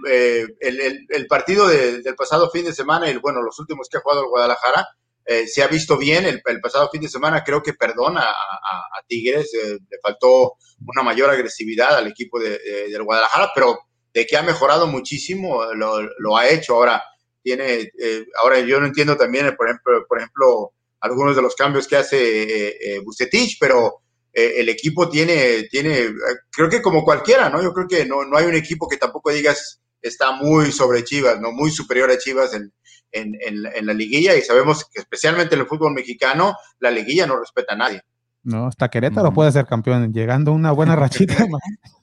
el, 0.60 1.06
el, 1.08 1.26
partido 1.26 1.66
de, 1.66 2.00
del 2.00 2.14
pasado 2.14 2.48
fin 2.50 2.64
de 2.64 2.72
semana 2.72 3.10
y 3.10 3.16
bueno, 3.16 3.42
los 3.42 3.58
últimos 3.58 3.88
que 3.88 3.98
ha 3.98 4.00
jugado 4.00 4.22
el 4.22 4.28
Guadalajara, 4.28 4.88
eh, 5.30 5.46
se 5.46 5.62
ha 5.62 5.68
visto 5.68 5.98
bien 5.98 6.24
el, 6.24 6.40
el, 6.42 6.60
pasado 6.62 6.88
fin 6.88 7.02
de 7.02 7.08
semana, 7.08 7.44
creo 7.44 7.62
que 7.62 7.74
perdona 7.74 8.22
a, 8.22 8.30
a, 8.30 8.98
a 8.98 9.02
Tigres, 9.06 9.52
eh, 9.52 9.78
le 9.90 9.98
faltó 10.02 10.54
una 10.86 11.02
mayor 11.02 11.28
agresividad 11.28 11.98
al 11.98 12.06
equipo 12.06 12.40
de, 12.40 12.58
de, 12.58 12.88
del 12.88 13.02
Guadalajara, 13.02 13.50
pero 13.54 13.78
de 14.14 14.24
que 14.24 14.38
ha 14.38 14.42
mejorado 14.42 14.86
muchísimo, 14.86 15.66
lo, 15.74 16.00
lo 16.18 16.36
ha 16.38 16.48
hecho. 16.48 16.76
Ahora, 16.76 17.02
tiene, 17.48 17.90
eh, 17.98 18.26
ahora 18.42 18.60
yo 18.60 18.78
no 18.78 18.84
entiendo 18.84 19.16
también, 19.16 19.56
por 19.56 19.68
ejemplo, 19.68 20.04
por 20.06 20.18
ejemplo, 20.18 20.72
algunos 21.00 21.34
de 21.34 21.40
los 21.40 21.54
cambios 21.54 21.88
que 21.88 21.96
hace 21.96 22.42
eh, 22.42 22.76
eh 22.78 22.98
Bucetich, 23.02 23.56
pero 23.58 24.02
eh, 24.34 24.56
el 24.58 24.68
equipo 24.68 25.08
tiene, 25.08 25.62
tiene, 25.70 26.12
creo 26.50 26.68
que 26.68 26.82
como 26.82 27.02
cualquiera, 27.02 27.48
¿no? 27.48 27.62
Yo 27.62 27.72
creo 27.72 27.88
que 27.88 28.04
no, 28.04 28.26
no 28.26 28.36
hay 28.36 28.44
un 28.44 28.54
equipo 28.54 28.86
que 28.86 28.98
tampoco 28.98 29.30
digas 29.30 29.80
está 30.02 30.32
muy 30.32 30.70
sobre 30.72 31.04
Chivas, 31.04 31.40
¿no? 31.40 31.50
Muy 31.52 31.70
superior 31.70 32.10
a 32.10 32.18
Chivas 32.18 32.52
en, 32.52 32.70
en, 33.12 33.32
en, 33.42 33.86
la 33.86 33.94
liguilla 33.94 34.36
y 34.36 34.42
sabemos 34.42 34.84
que 34.84 35.00
especialmente 35.00 35.54
en 35.54 35.62
el 35.62 35.66
fútbol 35.66 35.94
mexicano, 35.94 36.54
la 36.80 36.90
liguilla 36.90 37.26
no 37.26 37.40
respeta 37.40 37.72
a 37.72 37.78
nadie. 37.78 38.02
No, 38.42 38.66
hasta 38.66 38.90
Querétaro 38.90 39.32
puede 39.32 39.52
ser 39.52 39.64
campeón, 39.64 40.12
llegando 40.12 40.52
una 40.52 40.72
buena 40.72 40.96
rachita. 40.96 41.34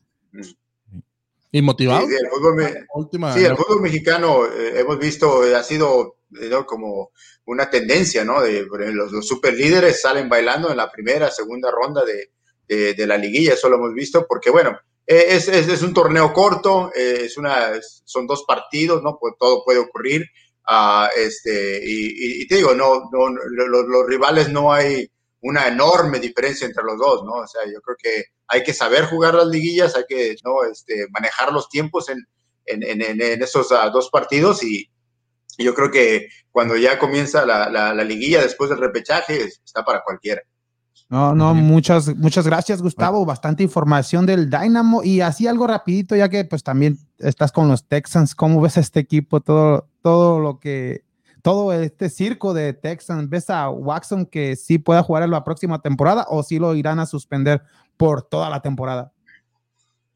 ¿Y 1.55 1.61
motivado? 1.61 2.05
Sí, 2.05 2.13
el 2.13 2.27
fútbol, 2.27 3.33
sí, 3.33 3.45
el 3.45 3.55
fútbol 3.55 3.81
mexicano 3.81 4.45
eh, 4.45 4.81
hemos 4.81 4.99
visto, 4.99 5.47
eh, 5.47 5.55
ha 5.55 5.63
sido 5.63 6.17
como 6.65 7.11
una 7.45 7.69
tendencia, 7.69 8.25
¿no? 8.25 8.41
De, 8.41 8.67
los, 8.91 9.13
los 9.13 9.25
super 9.25 9.53
líderes 9.53 10.01
salen 10.01 10.27
bailando 10.27 10.69
en 10.69 10.75
la 10.75 10.91
primera, 10.91 11.31
segunda 11.31 11.71
ronda 11.71 12.03
de, 12.03 12.93
de, 12.93 13.07
la 13.07 13.17
liguilla, 13.17 13.53
eso 13.53 13.69
lo 13.69 13.77
hemos 13.77 13.93
visto, 13.93 14.25
porque 14.27 14.49
bueno, 14.49 14.77
eh, 15.07 15.27
es, 15.29 15.47
es, 15.47 15.69
es 15.69 15.81
un 15.81 15.93
torneo 15.93 16.33
corto, 16.33 16.91
es 16.93 17.37
una, 17.37 17.71
son 18.03 18.27
dos 18.27 18.43
partidos, 18.45 19.01
¿no? 19.01 19.17
Pues 19.17 19.35
todo 19.39 19.63
puede 19.63 19.79
ocurrir. 19.79 20.25
Uh, 20.67 21.07
este, 21.15 21.79
y, 21.85 22.41
y, 22.41 22.47
te 22.47 22.55
digo, 22.55 22.73
no, 22.73 23.03
no 23.13 23.29
los, 23.29 23.85
los, 23.87 24.07
rivales 24.07 24.49
no 24.49 24.73
hay 24.73 25.09
una 25.45 25.67
enorme 25.67 26.19
diferencia 26.19 26.65
entre 26.65 26.83
los 26.83 26.97
dos, 26.97 27.23
¿no? 27.23 27.33
O 27.33 27.47
sea, 27.47 27.61
yo 27.71 27.79
creo 27.81 27.95
que 28.01 28.23
hay 28.47 28.63
que 28.63 28.73
saber 28.73 29.05
jugar 29.05 29.35
las 29.35 29.45
liguillas, 29.45 29.95
hay 29.95 30.03
que 30.07 30.35
¿no? 30.43 30.63
este, 30.63 31.05
manejar 31.11 31.53
los 31.53 31.69
tiempos 31.69 32.09
en, 32.09 32.25
en, 32.65 32.81
en, 32.83 33.21
en 33.21 33.43
esos 33.43 33.69
uh, 33.71 33.91
dos 33.93 34.09
partidos 34.09 34.63
y, 34.63 34.89
yo 35.57 35.73
creo 35.73 35.89
que 35.89 36.27
cuando 36.51 36.75
ya 36.75 36.99
comienza 36.99 37.45
la, 37.45 37.69
la, 37.69 37.93
la, 37.93 38.03
liguilla 38.03 38.41
después 38.41 38.69
del 38.69 38.79
repechaje, 38.79 39.45
está 39.45 39.85
para 39.85 40.03
cualquiera. 40.03 40.41
No, 41.07 41.33
no, 41.33 41.53
muchas, 41.53 42.13
muchas 42.13 42.45
gracias, 42.45 42.81
Gustavo. 42.81 43.25
Bastante 43.25 43.63
información 43.63 44.25
del 44.25 44.49
Dynamo 44.49 45.01
y 45.01 45.21
así 45.21 45.47
algo 45.47 45.65
rapidito, 45.65 46.13
ya 46.13 46.27
que 46.27 46.43
pues 46.43 46.61
también 46.61 46.97
estás 47.19 47.53
con 47.53 47.69
los 47.69 47.87
Texans. 47.87 48.35
¿Cómo 48.35 48.59
ves 48.59 48.75
este 48.75 48.99
equipo? 48.99 49.39
Todo, 49.39 49.87
todo 50.01 50.39
lo 50.39 50.59
que 50.59 51.04
todo 51.45 51.71
este 51.73 52.09
circo 52.09 52.55
de 52.55 52.73
Texans, 52.73 53.29
¿ves 53.29 53.51
a 53.51 53.69
Watson 53.69 54.25
que 54.25 54.55
sí 54.55 54.79
pueda 54.79 55.03
jugar 55.03 55.21
en 55.21 55.29
la 55.29 55.43
próxima 55.43 55.79
temporada 55.79 56.25
o 56.27 56.41
sí 56.41 56.57
lo 56.57 56.73
irán 56.73 56.97
a 56.97 57.05
suspender 57.05 57.61
por 57.97 58.23
toda 58.23 58.49
la 58.49 58.63
temporada? 58.63 59.13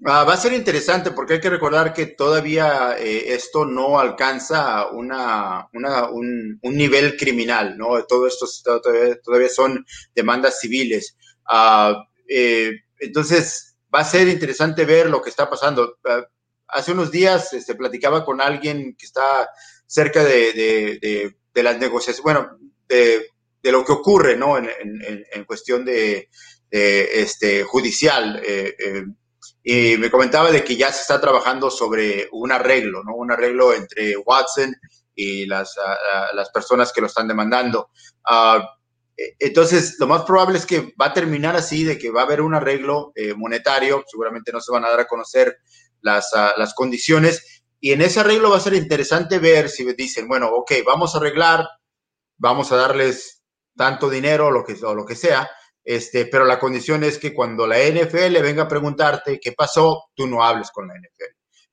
Ah, 0.03 0.23
va 0.23 0.34
a 0.34 0.38
ser 0.38 0.53
interesante 0.53 1.11
porque 1.11 1.34
hay 1.34 1.39
que 1.39 1.51
recordar 1.51 1.93
que 1.93 2.07
todavía 2.07 2.95
eh, 2.97 3.32
esto 3.36 3.63
no 3.63 3.99
alcanza 3.99 4.88
una, 4.88 5.69
una 5.73 6.09
un, 6.09 6.57
un, 6.63 6.75
nivel 6.75 7.15
criminal, 7.15 7.77
¿no? 7.77 8.03
Todo 8.05 8.25
esto 8.25 8.47
todavía, 8.82 9.21
todavía 9.21 9.49
son 9.49 9.86
demandas 10.15 10.59
civiles. 10.59 11.15
Ah, 11.45 12.07
eh, 12.27 12.71
entonces, 13.01 13.77
va 13.93 13.99
a 13.99 14.03
ser 14.03 14.27
interesante 14.30 14.84
ver 14.84 15.07
lo 15.11 15.21
que 15.21 15.30
está 15.30 15.47
pasando. 15.47 15.99
Ah, 16.09 16.23
hace 16.69 16.91
unos 16.91 17.11
días 17.11 17.53
este, 17.53 17.75
platicaba 17.75 18.25
con 18.25 18.41
alguien 18.41 18.95
que 18.97 19.05
está 19.05 19.47
cerca 19.90 20.24
de, 20.24 20.54
de, 20.54 21.36
de, 21.54 21.64
las 21.64 21.80
negociaciones, 21.80 22.22
bueno, 22.24 22.58
de, 22.88 23.28
lo 23.64 23.84
que 23.84 23.92
ocurre, 23.92 24.38
¿no? 24.38 24.58
En, 24.58 24.70
en, 24.70 25.26
en 25.32 25.44
cuestión 25.46 25.84
de, 25.84 26.30
este, 26.70 27.64
judicial. 27.64 28.42
Eh, 28.46 28.76
eh, 28.78 29.06
y 29.64 29.98
me 29.98 30.12
comentaba 30.12 30.52
de 30.52 30.64
que 30.64 30.76
ya 30.76 30.92
se 30.92 31.02
está 31.02 31.20
trabajando 31.20 31.70
sobre 31.70 32.30
un 32.32 32.52
arreglo, 32.52 33.04
¿no? 33.04 33.16
Un 33.16 33.32
arreglo 33.32 33.74
entre 33.74 34.16
Watson 34.18 34.74
y 35.16 35.46
las, 35.46 35.76
las 36.34 36.50
personas 36.52 36.94
que 36.94 37.02
lo 37.02 37.08
están 37.08 37.28
demandando. 37.28 37.90
Uh, 38.30 38.64
entonces, 39.38 39.98
lo 40.00 40.08
más 40.08 40.24
probable 40.24 40.58
es 40.58 40.66
que 40.66 40.94
va 41.00 41.08
a 41.08 41.14
terminar 41.14 41.56
así, 41.56 41.84
de 41.84 41.98
que 41.98 42.10
va 42.10 42.22
a 42.22 42.24
haber 42.24 42.42
un 42.42 42.56
arreglo 42.56 43.12
eh, 43.16 43.34
monetario, 43.34 44.06
seguramente 44.08 44.54
no 44.54 44.62
se 44.62 44.72
van 44.72 44.86
a 44.86 44.90
dar 44.90 45.02
a 45.02 45.08
conocer 45.08 45.58
las, 46.02 46.32
uh, 46.34 46.58
las 46.58 46.74
condiciones, 46.74 47.59
y 47.80 47.91
en 47.93 48.01
ese 48.01 48.19
arreglo 48.19 48.49
va 48.49 48.57
a 48.57 48.61
ser 48.61 48.73
interesante 48.73 49.39
ver 49.39 49.69
si 49.69 49.86
dicen, 49.93 50.27
bueno, 50.27 50.49
ok, 50.49 50.71
vamos 50.86 51.13
a 51.13 51.19
arreglar, 51.19 51.67
vamos 52.38 52.71
a 52.71 52.75
darles 52.75 53.43
tanto 53.75 54.09
dinero 54.09 54.47
o 54.47 54.51
lo 54.51 54.63
que, 54.63 54.73
o 54.84 54.93
lo 54.93 55.05
que 55.05 55.15
sea, 55.15 55.49
este, 55.84 56.25
pero 56.25 56.45
la 56.45 56.59
condición 56.59 57.03
es 57.03 57.17
que 57.17 57.34
cuando 57.34 57.65
la 57.65 57.80
NFL 57.80 58.41
venga 58.41 58.63
a 58.63 58.67
preguntarte 58.67 59.39
qué 59.39 59.53
pasó, 59.53 60.09
tú 60.13 60.27
no 60.27 60.43
hables 60.43 60.71
con 60.71 60.88
la 60.88 60.93
NFL. 60.95 61.23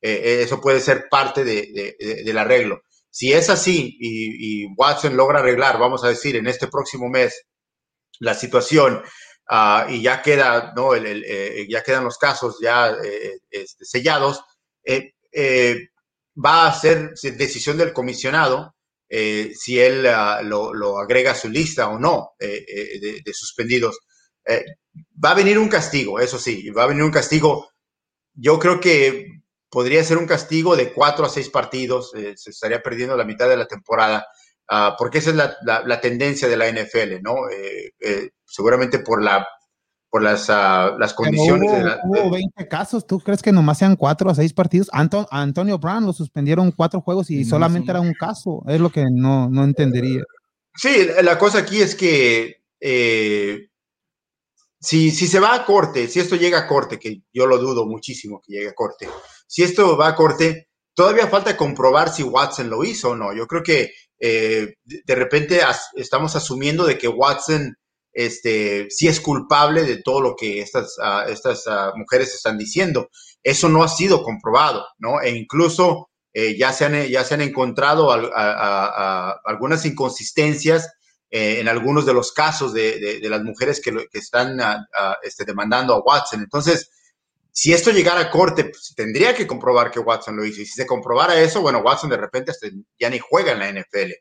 Eh, 0.00 0.12
eh, 0.12 0.42
eso 0.42 0.60
puede 0.60 0.80
ser 0.80 1.06
parte 1.10 1.44
de, 1.44 1.96
de, 1.98 2.22
del 2.22 2.38
arreglo. 2.38 2.82
Si 3.10 3.32
es 3.32 3.50
así 3.50 3.96
y, 3.98 4.64
y, 4.64 4.66
Watson 4.76 5.16
logra 5.16 5.40
arreglar, 5.40 5.78
vamos 5.78 6.04
a 6.04 6.08
decir, 6.08 6.36
en 6.36 6.46
este 6.46 6.68
próximo 6.68 7.08
mes, 7.08 7.46
la 8.20 8.34
situación 8.34 9.02
uh, 9.50 9.90
y 9.90 10.02
ya 10.02 10.22
queda, 10.22 10.72
¿no? 10.76 10.94
El, 10.94 11.06
el, 11.06 11.24
eh, 11.26 11.66
ya 11.68 11.82
quedan 11.82 12.04
los 12.04 12.18
casos 12.18 12.58
ya 12.60 12.90
eh, 12.90 13.38
este, 13.50 13.84
sellados, 13.84 14.42
eh, 14.84 15.14
va 16.44 16.66
a 16.66 16.74
ser 16.74 17.14
decisión 17.36 17.76
del 17.78 17.92
comisionado 17.92 18.76
eh, 19.08 19.52
si 19.54 19.78
él 19.78 20.04
uh, 20.06 20.44
lo, 20.44 20.98
agrega 20.98 21.32
a 21.32 21.36
su 21.36 21.48
lista 21.48 21.88
o 21.88 21.98
no 21.98 22.32
eh, 22.38 22.64
eh, 22.66 23.22
de, 23.24 23.32
suspendidos. 23.32 23.98
Va 25.24 25.30
a 25.32 25.34
venir 25.34 25.58
un 25.58 25.68
castigo, 25.68 26.20
eso 26.20 26.38
sí, 26.38 26.70
va 26.70 26.84
a 26.84 26.88
venir 26.88 27.02
un 27.02 27.10
castigo. 27.10 27.70
Yo 28.34 28.58
creo 28.58 28.80
que 28.80 29.26
podría 29.68 30.04
ser 30.04 30.18
un 30.18 30.26
castigo 30.26 30.76
de 30.76 30.92
cuatro 30.92 31.26
a 31.26 31.28
seis 31.28 31.50
partidos, 31.50 32.12
se 32.12 32.50
estaría 32.50 32.82
perdiendo 32.82 33.16
la 33.16 33.24
mitad 33.24 33.48
de 33.48 33.56
la 33.56 33.66
temporada, 33.66 34.26
uh, 34.70 34.96
porque 34.96 35.18
esa 35.18 35.30
es 35.30 35.36
la, 35.36 35.56
la, 35.62 36.00
tendencia 36.00 36.48
de 36.48 36.56
la 36.56 36.70
NFL, 36.70 37.22
¿no? 37.22 37.34
seguramente 38.44 39.00
por 39.00 39.22
la 39.22 39.46
por 40.16 40.22
las, 40.22 40.48
uh, 40.48 40.98
las 40.98 41.12
condiciones. 41.12 41.70
Hubo, 41.70 41.76
de 41.76 41.84
la, 41.84 42.00
hubo 42.02 42.30
20 42.30 42.68
casos, 42.68 43.06
¿tú 43.06 43.20
crees 43.20 43.42
que 43.42 43.52
nomás 43.52 43.76
sean 43.76 43.96
4 43.96 44.30
a 44.30 44.34
6 44.34 44.54
partidos? 44.54 44.88
Anto, 44.90 45.28
Antonio 45.30 45.78
Brown 45.78 46.06
lo 46.06 46.14
suspendieron 46.14 46.72
4 46.72 47.02
juegos 47.02 47.30
y 47.30 47.42
no, 47.42 47.50
solamente 47.50 47.90
era 47.90 48.00
un 48.00 48.14
caso, 48.14 48.62
es 48.66 48.80
lo 48.80 48.88
que 48.88 49.04
no, 49.12 49.50
no 49.50 49.62
entendería. 49.62 50.22
Sí, 50.74 51.06
la 51.22 51.38
cosa 51.38 51.58
aquí 51.58 51.82
es 51.82 51.94
que 51.94 52.62
eh, 52.80 53.68
si, 54.80 55.10
si 55.10 55.26
se 55.26 55.38
va 55.38 55.54
a 55.54 55.66
corte, 55.66 56.08
si 56.08 56.18
esto 56.18 56.34
llega 56.34 56.60
a 56.60 56.66
corte, 56.66 56.98
que 56.98 57.20
yo 57.30 57.46
lo 57.46 57.58
dudo 57.58 57.84
muchísimo 57.84 58.40
que 58.42 58.54
llegue 58.54 58.70
a 58.70 58.74
corte, 58.74 59.06
si 59.46 59.64
esto 59.64 59.98
va 59.98 60.08
a 60.08 60.14
corte, 60.14 60.70
todavía 60.94 61.26
falta 61.26 61.58
comprobar 61.58 62.10
si 62.10 62.22
Watson 62.22 62.70
lo 62.70 62.84
hizo 62.84 63.10
o 63.10 63.16
no. 63.16 63.34
Yo 63.34 63.46
creo 63.46 63.62
que 63.62 63.90
eh, 64.18 64.76
de 64.82 65.14
repente 65.14 65.60
as, 65.60 65.90
estamos 65.94 66.36
asumiendo 66.36 66.86
de 66.86 66.96
que 66.96 67.06
Watson 67.06 67.76
este, 68.16 68.86
si 68.88 69.08
es 69.08 69.20
culpable 69.20 69.84
de 69.84 70.02
todo 70.02 70.22
lo 70.22 70.36
que 70.36 70.62
estas, 70.62 70.96
uh, 70.98 71.28
estas 71.30 71.66
uh, 71.66 71.96
mujeres 71.96 72.34
están 72.34 72.56
diciendo. 72.56 73.10
Eso 73.42 73.68
no 73.68 73.84
ha 73.84 73.88
sido 73.88 74.22
comprobado, 74.22 74.86
¿no? 74.98 75.20
E 75.20 75.28
incluso 75.36 76.08
eh, 76.32 76.56
ya, 76.56 76.72
se 76.72 76.86
han, 76.86 77.06
ya 77.08 77.24
se 77.24 77.34
han 77.34 77.42
encontrado 77.42 78.10
algunas 78.10 79.84
inconsistencias 79.84 80.90
eh, 81.30 81.60
en 81.60 81.68
algunos 81.68 82.06
de 82.06 82.14
los 82.14 82.32
casos 82.32 82.72
de, 82.72 83.20
de, 83.20 83.28
las 83.28 83.42
mujeres 83.42 83.82
que, 83.82 83.92
están 84.14 84.58
este, 85.22 85.44
demandando 85.44 85.94
a 85.94 86.00
Watson. 86.00 86.40
Entonces, 86.40 86.90
si 87.52 87.72
esto 87.72 87.90
llegara 87.90 88.20
a 88.20 88.30
corte, 88.30 88.64
pues, 88.64 88.94
tendría 88.96 89.34
que 89.34 89.46
comprobar 89.46 89.90
que 89.90 90.00
Watson 90.00 90.36
lo 90.36 90.44
hizo. 90.44 90.62
Y 90.62 90.66
si 90.66 90.72
se 90.72 90.86
comprobara 90.86 91.38
eso, 91.40 91.60
bueno, 91.60 91.80
Watson 91.80 92.10
de 92.10 92.16
repente 92.16 92.52
ya 92.98 93.10
ni 93.10 93.18
juega 93.18 93.52
en 93.52 93.58
la 93.58 93.80
NFL. 93.80 94.12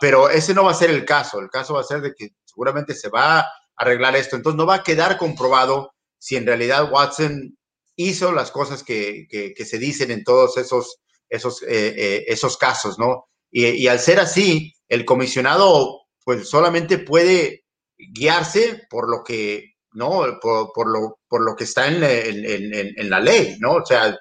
Pero 0.00 0.28
ese 0.28 0.54
no 0.54 0.64
va 0.64 0.72
a 0.72 0.74
ser 0.74 0.90
el 0.90 1.04
caso. 1.04 1.38
El 1.38 1.48
caso 1.48 1.74
va 1.74 1.80
a 1.80 1.84
ser 1.84 2.00
de 2.00 2.14
que 2.14 2.30
seguramente 2.52 2.94
se 2.94 3.08
va 3.08 3.40
a 3.40 3.52
arreglar 3.76 4.14
esto. 4.16 4.36
Entonces 4.36 4.56
no 4.56 4.66
va 4.66 4.76
a 4.76 4.82
quedar 4.82 5.16
comprobado 5.16 5.94
si 6.18 6.36
en 6.36 6.46
realidad 6.46 6.90
Watson 6.92 7.56
hizo 7.96 8.32
las 8.32 8.50
cosas 8.50 8.82
que, 8.82 9.26
que, 9.28 9.64
se 9.64 9.78
dicen 9.78 10.10
en 10.10 10.24
todos 10.24 10.56
esos, 10.56 11.00
esos, 11.28 11.62
eh, 11.62 11.94
eh, 11.96 12.24
esos 12.28 12.56
casos, 12.56 12.98
¿no? 12.98 13.26
Y, 13.50 13.86
al 13.86 14.00
ser 14.00 14.18
así, 14.18 14.72
el 14.88 15.04
comisionado 15.04 16.00
pues 16.24 16.48
solamente 16.48 16.98
puede 16.98 17.64
guiarse 17.98 18.84
por 18.88 19.10
lo 19.10 19.22
que, 19.22 19.74
¿no? 19.92 20.38
Por, 20.40 20.90
lo, 20.90 21.18
por 21.28 21.42
lo 21.42 21.54
que 21.54 21.64
está 21.64 21.88
en, 21.88 22.02
en, 22.02 23.10
la 23.10 23.20
ley, 23.20 23.56
¿no? 23.60 23.74
O 23.74 23.84
sea, 23.84 24.16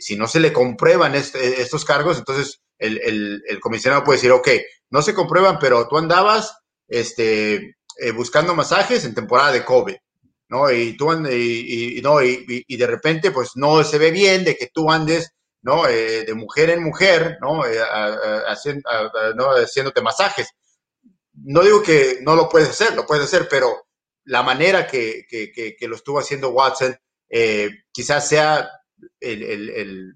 si 0.00 0.16
no 0.16 0.26
se 0.26 0.40
le 0.40 0.52
comprueban 0.52 1.14
estos 1.14 1.86
cargos, 1.86 2.18
entonces 2.18 2.60
el, 2.78 3.00
el, 3.02 3.42
el 3.48 3.60
comisionado 3.60 4.04
puede 4.04 4.18
decir, 4.18 4.32
ok, 4.32 4.48
no 4.90 5.00
se 5.00 5.14
comprueban, 5.14 5.58
pero 5.58 5.88
tú 5.88 5.96
andabas 5.96 6.54
este, 6.88 7.76
eh, 7.98 8.10
buscando 8.12 8.54
masajes 8.54 9.04
en 9.04 9.14
temporada 9.14 9.52
de 9.52 9.64
COVID, 9.64 9.96
¿no? 10.48 10.70
Y 10.70 10.96
tú 10.96 11.12
y, 11.28 11.98
y, 11.98 12.02
no, 12.02 12.22
y, 12.22 12.64
y, 12.66 12.76
de 12.76 12.86
repente, 12.86 13.30
pues 13.30 13.52
no 13.54 13.82
se 13.84 13.98
ve 13.98 14.10
bien 14.10 14.44
de 14.44 14.56
que 14.56 14.70
tú 14.72 14.90
andes, 14.90 15.32
¿no? 15.62 15.88
Eh, 15.88 16.24
de 16.24 16.34
mujer 16.34 16.70
en 16.70 16.82
mujer, 16.82 17.38
¿no? 17.40 17.66
Eh, 17.66 17.78
haciendo, 18.46 18.88
¿no? 19.34 19.50
Haciéndote 19.50 20.02
masajes. 20.02 20.48
No 21.32 21.62
digo 21.62 21.82
que 21.82 22.18
no 22.22 22.34
lo 22.36 22.48
puedes 22.48 22.68
hacer, 22.68 22.94
lo 22.94 23.06
puedes 23.06 23.24
hacer, 23.24 23.48
pero 23.48 23.86
la 24.24 24.42
manera 24.42 24.86
que, 24.86 25.24
que, 25.28 25.52
que, 25.52 25.76
que 25.76 25.88
lo 25.88 25.96
estuvo 25.96 26.18
haciendo 26.18 26.50
Watson 26.50 26.96
eh, 27.28 27.70
quizás 27.92 28.28
sea 28.28 28.68
el, 29.20 29.42
el, 29.42 29.70
el, 29.70 30.14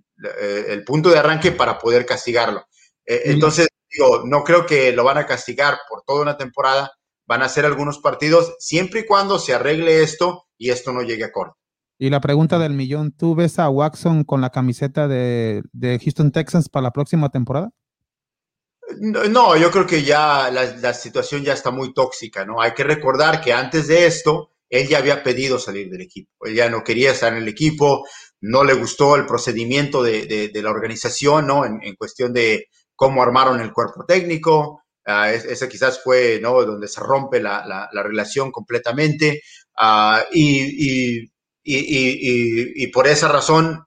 el, 0.68 0.84
punto 0.84 1.10
de 1.10 1.18
arranque 1.18 1.52
para 1.52 1.78
poder 1.78 2.06
castigarlo. 2.06 2.66
Entonces, 3.04 3.68
digo, 3.90 4.22
no 4.24 4.44
creo 4.44 4.66
que 4.66 4.92
lo 4.92 5.04
van 5.04 5.18
a 5.18 5.26
castigar 5.26 5.78
por 5.88 6.02
toda 6.02 6.22
una 6.22 6.36
temporada, 6.36 6.92
van 7.26 7.42
a 7.42 7.48
ser 7.48 7.64
algunos 7.64 7.98
partidos, 7.98 8.54
siempre 8.58 9.00
y 9.00 9.06
cuando 9.06 9.38
se 9.38 9.54
arregle 9.54 10.02
esto 10.02 10.46
y 10.58 10.70
esto 10.70 10.92
no 10.92 11.02
llegue 11.02 11.24
a 11.24 11.32
corte. 11.32 11.54
Y 11.98 12.08
la 12.08 12.20
pregunta 12.20 12.58
del 12.58 12.72
millón, 12.72 13.12
¿tú 13.12 13.34
ves 13.34 13.58
a 13.58 13.68
Watson 13.68 14.24
con 14.24 14.40
la 14.40 14.50
camiseta 14.50 15.06
de, 15.06 15.62
de 15.72 15.98
Houston 15.98 16.32
Texans 16.32 16.68
para 16.68 16.84
la 16.84 16.92
próxima 16.92 17.28
temporada? 17.28 17.72
No, 18.98 19.56
yo 19.56 19.70
creo 19.70 19.86
que 19.86 20.02
ya 20.02 20.50
la, 20.50 20.64
la, 20.76 20.94
situación 20.94 21.44
ya 21.44 21.52
está 21.52 21.70
muy 21.70 21.92
tóxica, 21.92 22.44
¿no? 22.44 22.60
Hay 22.60 22.72
que 22.72 22.84
recordar 22.84 23.40
que 23.40 23.52
antes 23.52 23.86
de 23.86 24.06
esto, 24.06 24.50
él 24.68 24.88
ya 24.88 24.98
había 24.98 25.22
pedido 25.22 25.58
salir 25.58 25.90
del 25.90 26.00
equipo. 26.00 26.30
Él 26.46 26.54
ya 26.54 26.70
no 26.70 26.82
quería 26.82 27.12
estar 27.12 27.32
en 27.32 27.42
el 27.42 27.48
equipo, 27.48 28.06
no 28.40 28.64
le 28.64 28.72
gustó 28.74 29.16
el 29.16 29.26
procedimiento 29.26 30.02
de, 30.02 30.26
de, 30.26 30.48
de 30.48 30.62
la 30.62 30.70
organización, 30.70 31.46
¿no? 31.46 31.64
En, 31.64 31.80
en, 31.82 31.94
cuestión 31.96 32.32
de 32.32 32.66
cómo 33.00 33.22
armaron 33.22 33.62
el 33.62 33.72
cuerpo 33.72 34.04
técnico. 34.04 34.82
Uh, 35.06 35.32
ese 35.32 35.70
quizás 35.70 36.02
fue, 36.04 36.38
¿no? 36.42 36.62
Donde 36.66 36.86
se 36.86 37.00
rompe 37.00 37.40
la, 37.40 37.64
la, 37.66 37.88
la 37.90 38.02
relación 38.02 38.52
completamente. 38.52 39.40
Uh, 39.80 40.18
y, 40.32 41.22
y, 41.22 41.32
y, 41.64 42.84
y, 42.84 42.86
por 42.88 43.06
esa 43.06 43.28
razón, 43.28 43.82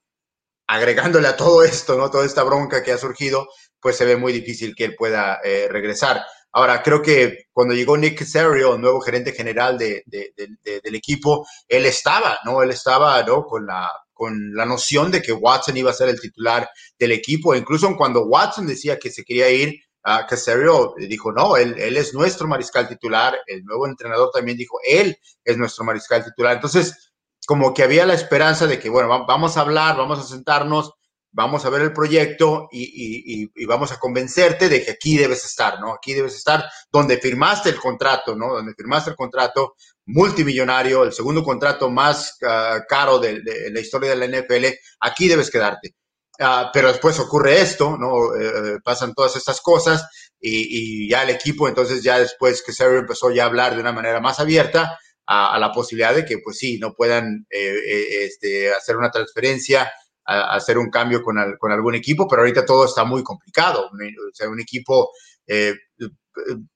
agregándole 0.68 1.28
a 1.28 1.38
todo 1.38 1.64
esto, 1.64 1.96
¿no? 1.96 2.10
Toda 2.10 2.26
esta 2.26 2.42
bronca 2.42 2.82
que 2.82 2.92
ha 2.92 2.98
surgido, 2.98 3.48
pues 3.80 3.98
se 3.98 4.06
ve 4.06 4.18
muy 4.18 4.34
difícil 4.34 4.74
que 4.76 4.86
él 4.86 4.96
pueda 4.98 5.40
eh, 5.44 5.68
regresar. 5.70 6.24
Ahora, 6.52 6.82
creo 6.82 7.04
que 7.04 7.46
cuando 7.52 7.76
llegó 7.76 7.96
Nick 7.96 8.18
Casario, 8.18 8.80
nuevo 8.80 9.00
gerente 9.00 9.34
general 9.34 9.78
de, 9.78 10.02
de, 10.08 10.34
de, 10.36 10.82
del 10.82 10.96
equipo, 10.96 11.46
él 11.68 11.86
estaba, 11.86 12.40
¿no? 12.46 12.64
Él 12.64 12.72
estaba, 12.72 13.22
¿no? 13.22 13.44
Con 13.44 13.68
la, 13.68 13.88
con 14.24 14.54
la 14.56 14.66
noción 14.66 15.12
de 15.12 15.22
que 15.22 15.34
Watson 15.34 15.76
iba 15.76 15.92
a 15.92 15.94
ser 15.94 16.08
el 16.08 16.22
titular 16.22 16.70
del 16.98 17.12
equipo. 17.12 17.54
Incluso 17.54 17.94
cuando 17.98 18.24
Watson 18.26 18.66
decía 18.66 18.98
que 18.98 19.12
se 19.12 19.26
quería 19.26 19.50
ir, 19.50 19.82
uh, 20.06 20.26
Casario 20.30 20.94
dijo, 20.98 21.34
no, 21.34 21.58
él, 21.58 21.76
él 21.78 21.98
es 21.98 22.14
nuestro 22.14 22.48
mariscal 22.48 22.88
titular. 22.88 23.36
El 23.48 23.66
nuevo 23.66 23.86
entrenador 23.86 24.30
también 24.34 24.58
dijo, 24.58 24.78
él 24.88 25.18
es 25.44 25.58
nuestro 25.58 25.84
mariscal 25.84 26.24
titular. 26.24 26.56
Entonces, 26.56 27.12
como 27.46 27.74
que 27.74 27.84
había 27.84 28.06
la 28.06 28.14
esperanza 28.14 28.66
de 28.66 28.80
que, 28.80 28.90
bueno, 28.90 29.10
vamos 29.28 29.58
a 29.58 29.60
hablar, 29.60 29.98
vamos 29.98 30.20
a 30.20 30.24
sentarnos, 30.24 30.94
vamos 31.34 31.66
a 31.66 31.70
ver 31.70 31.82
el 31.82 31.94
proyecto 31.94 32.70
y, 32.72 33.50
vamos 33.66 33.92
a 33.92 34.00
convencerte 34.00 34.70
de 34.70 34.84
que 34.84 34.92
aquí 34.92 35.18
debes 35.18 35.44
estar, 35.44 35.80
¿no? 35.80 35.94
Aquí 35.94 36.14
debes 36.14 36.36
estar 36.36 36.64
donde 36.92 37.18
firmaste 37.18 37.70
el 37.70 37.76
contrato, 37.76 38.36
¿no? 38.36 38.54
Donde 38.54 38.74
firmaste 38.74 39.10
el 39.10 39.16
contrato 39.16 39.76
multimillonario, 40.06 41.04
el 41.04 41.14
segundo 41.14 41.44
contrato 41.44 41.90
más 41.90 42.38
uh, 42.42 42.82
caro 42.88 43.20
de, 43.20 43.42
de, 43.42 43.72
la 43.72 43.80
historia 43.80 44.12
de 44.12 44.16
la 44.16 44.28
NFL, 44.28 44.66
aquí 45.02 45.28
debes 45.28 45.50
quedarte. 45.50 45.96
Uh, 46.40 46.70
pero 46.74 46.88
después 46.88 47.20
ocurre 47.20 47.62
esto, 47.62 47.98
¿no? 47.98 48.16
Uh, 48.16 48.80
pasan 48.84 49.14
todas 49.14 49.36
estas 49.36 49.62
cosas 49.62 50.08
y, 50.40 51.10
ya 51.10 51.24
el 51.24 51.30
equipo, 51.30 51.68
entonces 51.68 52.04
ya 52.04 52.20
después 52.20 52.62
que 52.64 52.74
Sergio 52.74 53.00
empezó 53.00 53.32
ya 53.32 53.44
a 53.44 53.48
hablar 53.48 53.76
de 53.76 53.82
una 53.82 53.92
manera 53.92 54.20
más 54.20 54.40
abierta, 54.40 55.00
a, 55.26 55.56
a, 55.56 55.60
la 55.60 55.72
posibilidad 55.72 56.14
de 56.14 56.26
que, 56.26 56.40
pues 56.40 56.58
sí, 56.58 56.78
no 56.80 56.94
puedan 56.94 57.48
eh, 57.50 57.76
eh, 57.88 58.26
este, 58.26 58.74
hacer 58.74 58.98
una 58.98 59.10
transferencia, 59.10 59.92
a, 60.26 60.56
hacer 60.56 60.78
un 60.78 60.90
cambio 60.90 61.22
con, 61.22 61.38
con, 61.60 61.72
algún 61.72 61.96
equipo, 61.96 62.28
pero 62.28 62.42
ahorita 62.42 62.66
todo 62.66 62.86
está 62.86 63.04
muy 63.04 63.24
complicado. 63.24 63.88
O 63.88 64.34
sea, 64.34 64.50
un 64.50 64.60
equipo, 64.60 65.12
eh, 65.48 65.74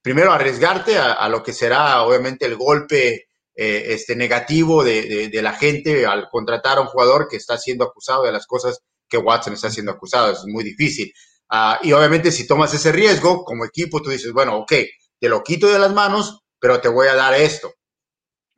primero 0.02 0.32
arriesgarte 0.32 0.98
a, 0.98 1.14
a, 1.14 1.30
lo 1.30 1.44
que 1.44 1.54
será 1.54 2.02
obviamente 2.04 2.46
el 2.46 2.56
golpe 2.56 3.28
eh, 3.56 3.86
este, 3.94 4.16
negativo 4.16 4.84
de, 4.84 5.30
de, 5.30 5.42
la 5.42 5.54
gente 5.54 6.06
al 6.06 6.30
contratar 6.30 6.78
a 6.78 6.82
un 6.82 6.88
jugador 6.88 7.28
que 7.28 7.38
está 7.38 7.58
siendo 7.58 7.86
acusado 7.86 8.24
de 8.24 8.32
las 8.32 8.46
cosas 8.46 8.80
que 9.10 9.18
Watson 9.18 9.54
está 9.54 9.72
siendo 9.72 9.92
acusado. 9.92 10.32
Es 10.32 10.44
muy 10.46 10.64
difícil. 10.64 11.12
Uh, 11.50 11.76
y 11.82 11.94
obviamente 11.94 12.32
si 12.32 12.46
tomas 12.46 12.74
ese 12.74 12.92
riesgo 12.92 13.44
como 13.44 13.66
equipo, 13.66 14.02
tú 14.02 14.10
dices, 14.10 14.34
bueno, 14.34 14.58
ok, 14.58 14.74
te 15.20 15.30
lo 15.30 15.44
quito 15.44 15.68
de 15.68 15.80
las 15.80 15.94
manos, 15.94 16.42
pero 16.60 16.82
te 16.82 16.90
voy 16.90 17.08
a 17.08 17.16
dar 17.16 17.34
esto 17.34 17.74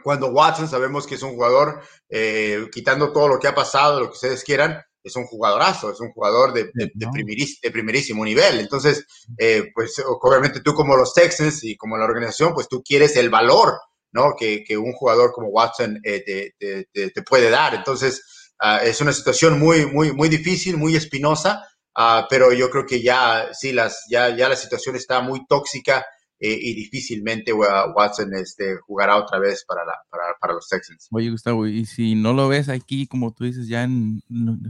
cuando 0.04 0.28
Watson 0.28 0.68
sabemos 0.68 1.06
que 1.06 1.16
es 1.16 1.22
un 1.24 1.32
jugador, 1.32 1.82
eh, 2.10 2.68
quitando 2.72 3.12
todo 3.12 3.28
lo 3.28 3.40
que 3.40 3.48
ha 3.48 3.56
pasado, 3.56 4.00
lo 4.00 4.08
que 4.08 4.14
ustedes 4.14 4.44
quieran, 4.44 4.82
es 5.04 5.16
un 5.16 5.26
jugadorazo, 5.26 5.92
es 5.92 6.00
un 6.00 6.12
jugador 6.12 6.54
de, 6.54 6.72
de, 6.74 6.92
de, 6.94 7.08
primeris, 7.12 7.60
de 7.62 7.72
primerísimo 7.72 8.24
nivel. 8.24 8.60
Entonces, 8.60 9.06
eh, 9.38 9.72
pues 9.74 10.02
obviamente 10.06 10.62
tú 10.62 10.74
como 10.74 10.96
los 10.96 11.14
Texans 11.14 11.64
y 11.64 11.76
como 11.78 11.98
la 11.98 12.06
organización, 12.06 12.54
pues 12.54 12.68
tú 12.68 12.84
quieres 12.84 13.16
el 13.16 13.30
valor, 13.30 13.80
¿no? 14.12 14.36
Que, 14.38 14.64
que 14.64 14.78
un 14.78 14.94
jugador 14.94 15.32
como 15.32 15.50
Watson 15.50 16.00
eh, 16.04 16.24
te, 16.26 16.86
te, 16.92 17.10
te, 17.12 17.22
puede 17.24 17.50
dar. 17.50 17.76
Entonces, 17.76 18.52
uh, 18.62 18.84
es 18.84 19.00
una 19.02 19.14
situación 19.14 19.60
muy, 19.60 19.86
muy, 19.86 20.12
muy 20.12 20.30
difícil, 20.30 20.78
muy 20.78 20.96
espinosa, 20.96 21.66
uh, 21.98 22.26
pero 22.30 22.52
yo 22.52 22.70
creo 22.70 22.86
que 22.86 23.02
ya, 23.02 23.50
sí, 23.54 23.72
las, 23.72 24.04
ya, 24.10 24.36
ya 24.36 24.50
la 24.50 24.56
situación 24.56 24.96
está 24.96 25.22
muy 25.22 25.46
tóxica 25.48 26.06
eh, 26.40 26.58
y 26.60 26.74
difícilmente 26.74 27.52
Watson 27.52 28.34
este, 28.36 28.78
jugará 28.78 29.18
otra 29.18 29.40
vez 29.40 29.66
para, 29.66 29.86
la, 29.86 29.94
para, 30.10 30.24
para, 30.40 30.54
los 30.54 30.68
Texans. 30.70 31.08
Oye, 31.12 31.30
Gustavo, 31.30 31.68
y 31.68 31.86
si 31.86 32.16
no 32.16 32.34
lo 32.34 32.48
ves 32.48 32.70
aquí, 32.70 33.08
como 33.08 33.34
tú 33.34 33.44
dices, 33.44 33.68
ya 33.68 33.84
en 33.84 34.22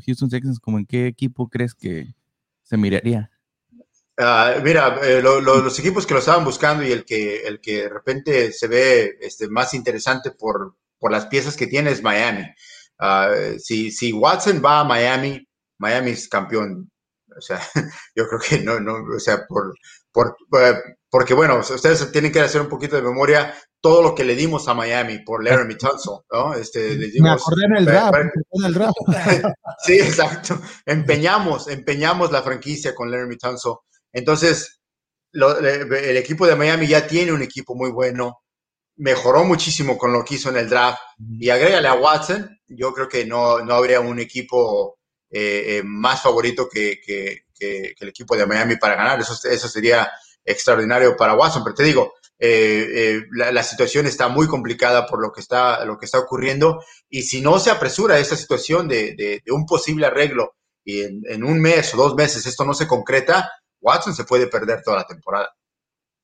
Houston 0.06 0.30
Texans, 0.30 0.60
¿como 0.60 0.80
en 0.80 0.86
qué 0.86 1.08
equipo 1.08 1.48
crees 1.48 1.76
que 1.76 2.16
se 2.64 2.78
miraría? 2.78 3.30
Uh, 4.18 4.62
mira, 4.64 5.00
eh, 5.04 5.22
lo, 5.22 5.40
lo, 5.40 5.62
los 5.62 5.80
equipos 5.80 6.06
que 6.06 6.14
lo 6.14 6.20
estaban 6.20 6.44
buscando 6.44 6.84
y 6.84 6.92
el 6.92 7.06
que, 7.06 7.48
el 7.48 7.62
que 7.62 7.84
de 7.84 7.90
repente 7.90 8.52
se 8.52 8.68
ve 8.68 9.18
este, 9.22 9.48
más 9.48 9.74
interesante 9.74 10.32
por, 10.32 10.76
por 10.98 11.12
las 11.12 11.28
piezas 11.28 11.56
que 11.56 11.68
tiene 11.68 11.92
es 11.92 12.04
Miami. 12.04 12.46
Uh, 13.00 13.58
si, 13.60 13.92
si 13.92 14.12
Watson 14.12 14.62
va 14.64 14.82
a 14.82 14.84
Miami, 14.84 15.48
Miami 15.78 16.12
es 16.12 16.28
campeón. 16.28 16.92
O 17.38 17.42
sea, 17.42 17.62
yo 18.16 18.28
creo 18.28 18.42
que 18.42 18.60
no, 18.60 18.80
no, 18.80 18.96
o 19.16 19.20
sea, 19.20 19.46
por, 19.48 19.74
por, 20.12 20.36
eh, 20.62 20.76
porque 21.10 21.34
bueno, 21.34 21.60
ustedes 21.60 22.12
tienen 22.12 22.32
que 22.32 22.42
hacer 22.42 22.62
un 22.62 22.70
poquito 22.70 22.96
de 22.96 23.02
memoria 23.02 23.54
todo 23.82 24.04
lo 24.04 24.14
que 24.14 24.24
le 24.24 24.36
dimos 24.36 24.68
a 24.68 24.74
Miami 24.74 25.20
por 25.20 25.44
Laramie 25.44 25.78
Tunsil, 25.78 26.20
¿no? 26.32 26.54
Este, 26.54 26.96
le 26.96 27.08
dimos, 27.08 27.30
me 27.30 27.32
acordé 27.32 27.66
en 27.66 27.78
el 27.78 27.86
draft, 27.86 28.18
en 28.52 28.66
el 28.66 28.74
draft. 28.74 28.98
sí, 29.86 29.94
exacto. 29.94 30.62
Empeñamos, 30.86 31.68
empeñamos 31.68 32.32
la 32.32 32.44
franquicia 32.44 32.94
con 32.94 33.10
Laramie 33.10 33.38
Tunsil. 33.38 33.74
Entonces, 34.12 34.82
lo, 35.32 35.58
el 35.60 36.18
equipo 36.18 36.46
de 36.46 36.56
Miami 36.56 36.88
ya 36.88 37.08
tiene 37.08 37.32
un 37.32 37.42
equipo 37.42 37.76
muy 37.76 37.92
bueno, 37.92 38.42
mejoró 38.98 39.46
muchísimo 39.46 39.98
con 39.98 40.12
lo 40.12 40.26
que 40.26 40.36
hizo 40.36 40.50
en 40.50 40.58
el 40.58 40.70
draft 40.70 41.00
y 41.40 41.50
agrégale 41.50 41.88
a 41.88 41.94
Watson, 41.94 42.50
yo 42.68 42.94
creo 42.94 43.08
que 43.08 43.26
no, 43.26 43.60
no 43.64 43.76
habría 43.76 44.02
un 44.02 44.20
equipo 44.20 45.00
eh, 45.32 45.78
eh, 45.78 45.84
más 45.86 46.22
favorito 46.22 46.68
que, 46.68 47.00
que, 47.00 47.46
que, 47.58 47.94
que, 47.96 48.04
el 48.04 48.10
equipo 48.10 48.36
de 48.36 48.46
Miami 48.46 48.76
para 48.76 48.96
ganar. 48.96 49.20
Eso, 49.20 49.36
eso 49.48 49.68
sería 49.70 50.10
extraordinario 50.46 51.16
para 51.16 51.36
Watson, 51.36 51.64
pero 51.64 51.76
te 51.76 51.84
digo, 51.84 52.14
eh, 52.40 52.88
eh, 52.90 53.22
la, 53.32 53.64
situación 53.64 54.06
está 54.06 54.30
muy 54.30 54.48
complicada 54.48 55.06
por 55.06 55.22
lo 55.22 55.32
que 55.32 55.42
está, 55.42 55.84
lo 55.84 55.98
que 55.98 56.06
está 56.06 56.20
ocurriendo 56.20 56.82
y 57.10 57.24
si 57.24 57.42
no 57.42 57.60
se 57.60 57.70
apresura 57.70 58.18
esta 58.18 58.38
situación 58.38 58.88
de, 58.88 59.14
de, 59.16 59.42
de 59.46 59.52
un 59.52 59.66
posible 59.66 60.06
arreglo 60.06 60.56
y 60.86 61.02
en, 61.02 61.44
un 61.44 61.62
mes 61.62 61.94
o 61.94 61.98
dos 61.98 62.16
meses 62.16 62.46
esto 62.46 62.66
no 62.66 62.74
se 62.74 62.88
concreta, 62.88 63.52
Watson 63.82 64.16
se 64.16 64.24
puede 64.24 64.48
perder 64.48 64.82
toda 64.84 64.98
la 64.98 65.06
temporada. 65.06 65.54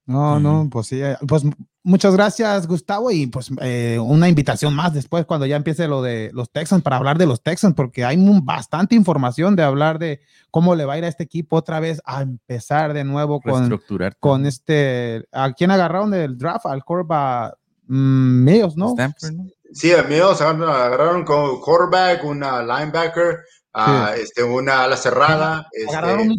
No, 0.07 0.39
no, 0.39 0.69
pues 0.71 0.87
sí, 0.87 1.01
eh, 1.01 1.17
pues 1.27 1.43
muchas 1.81 2.13
gracias 2.13 2.67
Gustavo 2.67 3.09
y 3.09 3.25
pues 3.25 3.49
eh, 3.61 3.97
una 3.99 4.29
invitación 4.29 4.75
más 4.75 4.93
después 4.93 5.25
cuando 5.25 5.47
ya 5.47 5.55
empiece 5.55 5.87
lo 5.87 6.03
de 6.03 6.29
los 6.33 6.51
Texans 6.51 6.83
para 6.83 6.97
hablar 6.97 7.17
de 7.17 7.25
los 7.25 7.41
Texans 7.41 7.73
porque 7.75 8.05
hay 8.05 8.17
bastante 8.43 8.93
información 8.95 9.55
de 9.55 9.63
hablar 9.63 9.97
de 9.97 10.19
cómo 10.51 10.75
le 10.75 10.85
va 10.85 10.93
a 10.93 10.97
ir 10.99 11.05
a 11.05 11.07
este 11.07 11.23
equipo 11.23 11.55
otra 11.55 11.79
vez 11.79 12.01
a 12.05 12.21
empezar 12.21 12.93
de 12.93 13.03
nuevo 13.03 13.41
con, 13.41 13.81
con 14.19 14.45
este, 14.45 15.25
¿a 15.31 15.53
quién 15.53 15.71
agarraron 15.71 16.11
del 16.11 16.37
draft? 16.37 16.67
Al 16.67 16.83
quarterback 16.83 17.55
mmm, 17.87 18.43
Mills, 18.43 18.77
¿no? 18.77 18.89
Stanford, 18.89 19.33
¿no? 19.33 19.45
Sí, 19.73 19.91
a 19.91 20.03
Mills 20.03 20.39
agarraron 20.39 21.25
con 21.25 21.59
quarterback, 21.61 22.23
una 22.23 22.61
linebacker, 22.61 23.39
Uh, 23.75 24.15
este, 24.15 24.41
una 24.41 24.85
ala 24.85 24.95
cerrada. 24.95 25.67
Este, 25.73 25.97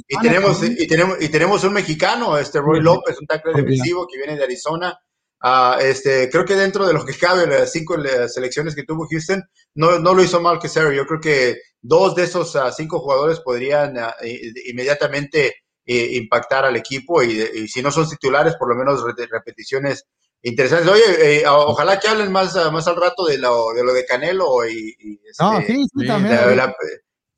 y, 0.09 0.19
tenemos, 0.23 0.63
y, 0.63 0.87
tenemos, 0.87 1.17
y 1.21 1.29
tenemos 1.29 1.65
un 1.65 1.75
mexicano, 1.75 2.39
este 2.39 2.61
Roy 2.61 2.81
López, 2.81 3.19
un 3.21 3.27
tackle 3.27 3.53
defensivo 3.53 4.07
que 4.07 4.17
viene 4.17 4.39
de 4.39 4.45
Arizona. 4.45 4.99
Uh, 5.43 5.79
este, 5.81 6.31
creo 6.31 6.47
que 6.47 6.57
dentro 6.57 6.87
de 6.87 6.95
lo 6.95 7.05
que 7.05 7.13
cabe, 7.13 7.47
las 7.47 7.71
cinco 7.71 7.97
selecciones 8.27 8.75
que 8.75 8.85
tuvo 8.85 9.07
Houston, 9.07 9.45
no, 9.75 9.99
no 9.99 10.15
lo 10.15 10.23
hizo 10.23 10.41
mal 10.41 10.59
que 10.59 10.71
Sergio. 10.71 10.93
Yo 10.93 11.07
creo 11.07 11.21
que 11.21 11.61
dos 11.83 12.15
de 12.15 12.25
esos 12.25 12.55
uh, 12.55 12.73
cinco 12.75 13.01
jugadores 13.01 13.41
podrían 13.41 13.97
inmediatamente 14.67 15.57
eh, 15.85 16.17
impactar 16.17 16.65
al 16.65 16.77
equipo 16.77 17.23
y, 17.23 17.43
y, 17.55 17.69
si 17.69 17.83
no 17.83 17.93
son 17.93 18.09
titulares, 18.09 18.57
por 18.57 18.71
lo 18.71 18.77
menos 18.77 19.05
repeticiones 19.31 20.07
interesantes. 20.41 20.91
Oye, 20.91 21.03
eh, 21.21 21.45
ojalá 21.47 22.01
que 22.01 22.09
hablen 22.09 22.33
más, 22.33 22.55
más 22.73 22.89
al 22.89 22.97
rato 22.97 23.27
de 23.27 23.37
lo 23.37 23.75
de, 23.75 23.85
lo 23.85 23.93
de 23.93 24.07
Canelo 24.07 24.67
y, 24.67 24.97
y 24.99 25.21
este, 25.29 25.45
no, 25.45 25.61
sí, 25.61 25.85
sí, 25.99 26.07
también. 26.07 26.35
La, 26.35 26.55
la, 26.55 26.75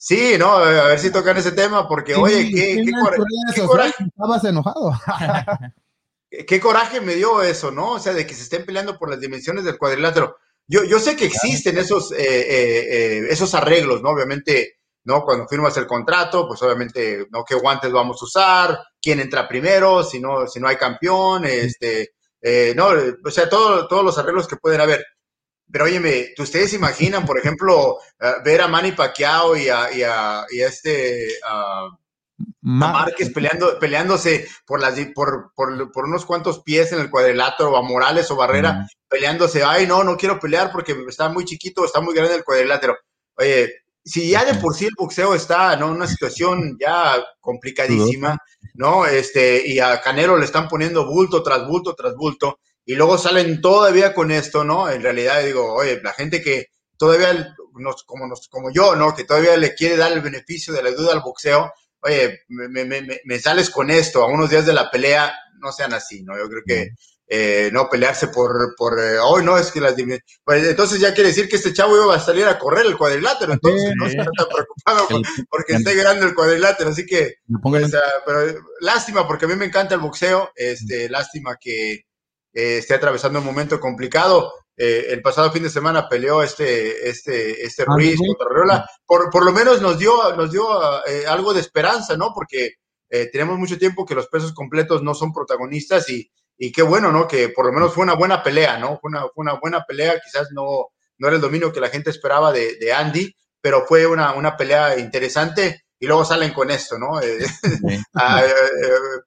Sí, 0.01 0.37
no, 0.39 0.55
a 0.55 0.85
ver 0.85 0.99
si 0.99 1.11
tocan 1.11 1.37
ese 1.37 1.51
tema, 1.53 1.89
porque 1.89 2.15
sí, 2.15 2.21
oye, 2.21 2.51
qué, 2.51 2.83
qué, 2.85 2.93
coraje, 2.93 3.23
qué 3.55 3.63
coraje. 3.63 4.05
Estabas 4.05 4.45
enojado. 4.45 4.93
qué 6.47 6.61
coraje 6.61 7.01
me 7.01 7.17
dio 7.17 7.43
eso, 7.43 7.73
¿no? 7.73 7.93
O 7.93 7.99
sea, 7.99 8.15
de 8.15 8.25
que 8.25 8.35
se 8.35 8.45
estén 8.45 8.65
peleando 8.65 8.97
por 8.97 9.11
las 9.11 9.21
dimensiones 9.21 9.65
del 9.65 9.77
cuadrilátero. 9.77 10.37
Yo, 10.69 10.85
yo 10.85 11.01
sé 11.01 11.17
que 11.17 11.25
existen 11.25 11.79
esos, 11.79 12.13
eh, 12.13 12.17
eh, 12.19 12.87
eh, 12.91 13.27
esos 13.29 13.55
arreglos, 13.55 14.01
¿no? 14.01 14.11
Obviamente, 14.11 14.79
¿no? 15.05 15.25
Cuando 15.25 15.49
firmas 15.49 15.77
el 15.79 15.87
contrato, 15.87 16.47
pues 16.47 16.63
obviamente, 16.63 17.27
¿no? 17.31 17.45
¿Qué 17.45 17.57
guantes 17.57 17.91
vamos 17.91 18.23
a 18.23 18.25
usar? 18.25 18.79
¿Quién 19.03 19.19
entra 19.19 19.49
primero? 19.49 20.05
Si 20.05 20.21
no, 20.21 20.47
si 20.47 20.61
no 20.61 20.69
hay 20.69 20.77
campeón, 20.77 21.45
este, 21.45 22.13
eh, 22.41 22.73
no, 22.77 22.91
o 23.25 23.31
sea, 23.31 23.49
todo, 23.49 23.89
todos 23.89 24.05
los 24.05 24.19
arreglos 24.19 24.47
que 24.47 24.57
pueden 24.57 24.81
haber. 24.81 25.05
Pero 25.71 25.85
óyeme, 25.85 26.33
¿ustedes 26.39 26.73
imaginan, 26.73 27.27
por 27.27 27.39
ejemplo, 27.39 27.99
eh, 28.21 28.33
ver 28.45 28.63
a 28.63 28.69
Manny 28.69 28.93
Pacquiao 28.93 29.57
y 29.57 29.69
a, 29.69 29.93
y 29.93 30.03
a, 30.03 30.47
y 30.51 30.61
a 30.61 30.67
este... 30.69 31.29
a 31.45 31.89
Márquez 32.61 33.31
peleando, 33.31 33.79
peleándose 33.79 34.47
por, 34.67 34.81
las, 34.81 34.95
por, 35.15 35.53
por, 35.55 35.91
por, 35.91 36.05
unos 36.05 36.25
cuantos 36.25 36.63
pies 36.63 36.93
en 36.93 37.01
el 37.01 37.11
cuadrilátero, 37.11 37.77
a 37.77 37.83
Morales 37.83 38.31
o 38.31 38.37
Barrera, 38.37 38.87
peleándose, 39.09 39.65
ay, 39.65 39.87
no, 39.87 40.05
no 40.05 40.17
quiero 40.17 40.39
pelear 40.39 40.71
porque 40.71 40.97
está 41.09 41.29
muy 41.29 41.45
chiquito, 41.45 41.85
está 41.85 42.01
muy 42.01 42.15
grande 42.15 42.37
el 42.37 42.45
cuadrilátero. 42.45 42.97
Oye, 43.35 43.83
si 44.05 44.31
ya 44.31 44.45
de 44.45 44.55
por 44.55 44.75
sí 44.75 44.87
el 44.87 44.95
boxeo 44.97 45.35
está 45.35 45.75
en 45.75 45.83
una 45.83 46.07
situación 46.07 46.77
ya 46.81 47.17
complicadísima, 47.41 48.39
¿no? 48.75 49.07
Este, 49.07 49.67
y 49.67 49.79
a 49.81 50.01
Canelo 50.01 50.37
le 50.37 50.45
están 50.45 50.69
poniendo 50.69 51.07
bulto 51.07 51.43
tras 51.43 51.67
bulto 51.67 51.95
tras 51.95 52.15
bulto, 52.15 52.61
y 52.89 52.95
luego 52.95 53.19
salen 53.19 53.61
todavía 53.61 54.15
con 54.15 54.31
esto, 54.31 54.65
¿no? 54.65 54.89
En 54.89 55.03
realidad 55.03 55.45
digo, 55.45 55.75
oye, 55.75 56.01
la 56.03 56.15
gente 56.15 56.41
que 56.41 56.69
todavía, 56.97 57.55
nos, 57.75 58.03
como, 58.05 58.27
nos, 58.27 58.49
como 58.49 58.71
yo, 58.73 58.97
¿no? 58.97 59.15
Que 59.15 59.25
todavía 59.25 59.59
le 59.59 59.75
quiere 59.75 59.99
dar 59.99 60.11
el 60.11 60.23
beneficio 60.23 60.73
de 60.73 60.83
la 60.83 60.91
duda 60.93 61.13
al 61.13 61.21
boxeo, 61.21 61.71
oye, 62.01 62.41
me, 62.49 62.67
me, 62.67 62.87
me, 62.87 63.21
me 63.23 63.39
sales 63.39 63.69
con 63.69 63.91
esto, 63.91 64.23
a 64.23 64.29
unos 64.29 64.49
días 64.49 64.65
de 64.65 64.73
la 64.73 64.91
pelea, 64.91 65.35
no 65.61 65.71
sean 65.71 65.93
así, 65.93 66.23
¿no? 66.23 66.35
Yo 66.39 66.49
creo 66.49 66.63
que 66.67 66.93
eh, 67.27 67.69
no 67.75 67.91
pelearse 67.91 68.29
por, 68.29 68.75
por 68.75 68.99
eh, 68.99 69.19
hoy 69.19 69.45
no 69.45 69.59
es 69.59 69.71
que 69.71 69.83
las 69.83 69.95
pues 70.43 70.67
entonces 70.67 70.99
ya 70.99 71.13
quiere 71.13 71.29
decir 71.29 71.47
que 71.47 71.57
este 71.57 71.75
chavo 71.75 72.03
iba 72.03 72.17
a 72.17 72.21
salir 72.21 72.47
a 72.47 72.59
correr 72.59 72.87
el 72.87 72.97
cuadrilátero, 72.97 73.53
entonces 73.53 73.93
no 73.97 74.07
está 74.07 74.25
tan 74.25 74.47
preocupado 74.49 75.07
porque 75.51 75.75
esté 75.75 75.95
grande 75.95 76.25
el 76.25 76.35
cuadrilátero, 76.35 76.89
así 76.89 77.05
que, 77.05 77.35
pues, 77.63 77.93
pero 78.25 78.59
lástima 78.81 79.29
porque 79.29 79.45
a 79.45 79.49
mí 79.49 79.57
me 79.57 79.67
encanta 79.67 79.95
el 79.95 80.01
boxeo, 80.01 80.53
este, 80.57 81.11
lástima 81.11 81.59
que 81.61 82.08
eh, 82.53 82.79
esté 82.79 82.95
atravesando 82.95 83.39
un 83.39 83.45
momento 83.45 83.79
complicado. 83.81 84.53
el 84.77 85.21
pasado 85.23 85.51
fin 85.51 85.65
de 85.65 85.71
semana 85.71 86.09
peleó 86.09 86.43
este, 86.43 87.09
este, 87.09 87.65
este 87.65 87.83
ah, 87.83 87.87
Ruiz 87.89 88.17
contra 88.19 88.47
Riola. 88.49 88.87
Por, 89.05 89.29
por 89.31 89.45
lo 89.45 89.53
menos 89.53 89.83
nos 89.83 89.99
dio, 89.99 90.37
nos 90.37 90.53
dio 90.53 90.67
algo 91.29 91.53
de 91.53 91.61
esperanza, 91.61 92.17
¿no? 92.17 92.33
Porque 92.33 92.75
tenemos 93.33 93.59
mucho 93.59 93.77
tiempo 93.77 94.07
que 94.07 94.15
los 94.15 94.29
pesos 94.29 94.53
completos 94.53 95.03
no 95.03 95.15
son 95.15 95.33
protagonistas 95.33 96.09
y, 96.11 96.31
y 96.59 96.73
qué 96.73 96.83
bueno, 96.83 97.13
¿no? 97.13 97.29
Que 97.29 97.49
por 97.49 97.67
lo 97.67 97.73
menos 97.73 97.95
fue 97.95 98.03
una 98.03 98.15
buena 98.15 98.43
pelea, 98.43 98.79
¿no? 98.79 98.99
Fue 98.99 99.09
una, 99.09 99.21
fue 99.23 99.43
una 99.43 99.55
buena 99.55 99.85
pelea, 99.85 100.21
quizás 100.23 100.49
no, 100.53 100.89
no 101.17 101.29
era 101.29 101.37
el 101.37 101.43
dominio 101.43 101.73
que 101.73 101.81
la 101.81 101.89
gente 101.89 102.11
esperaba 102.11 102.53
de, 102.53 102.77
de 102.79 102.93
Andy, 102.93 103.35
pero 103.61 103.87
fue 103.87 104.07
una, 104.07 104.33
una, 104.35 104.57
pelea 104.57 104.99
interesante 104.99 105.85
y 106.01 106.07
luego 106.07 106.25
salen 106.25 106.53
con 106.53 106.71
esto, 106.71 106.99
¿no? 106.99 107.21
Eh, 107.21 107.39
ah, 108.15 108.43
eh, 108.45 108.51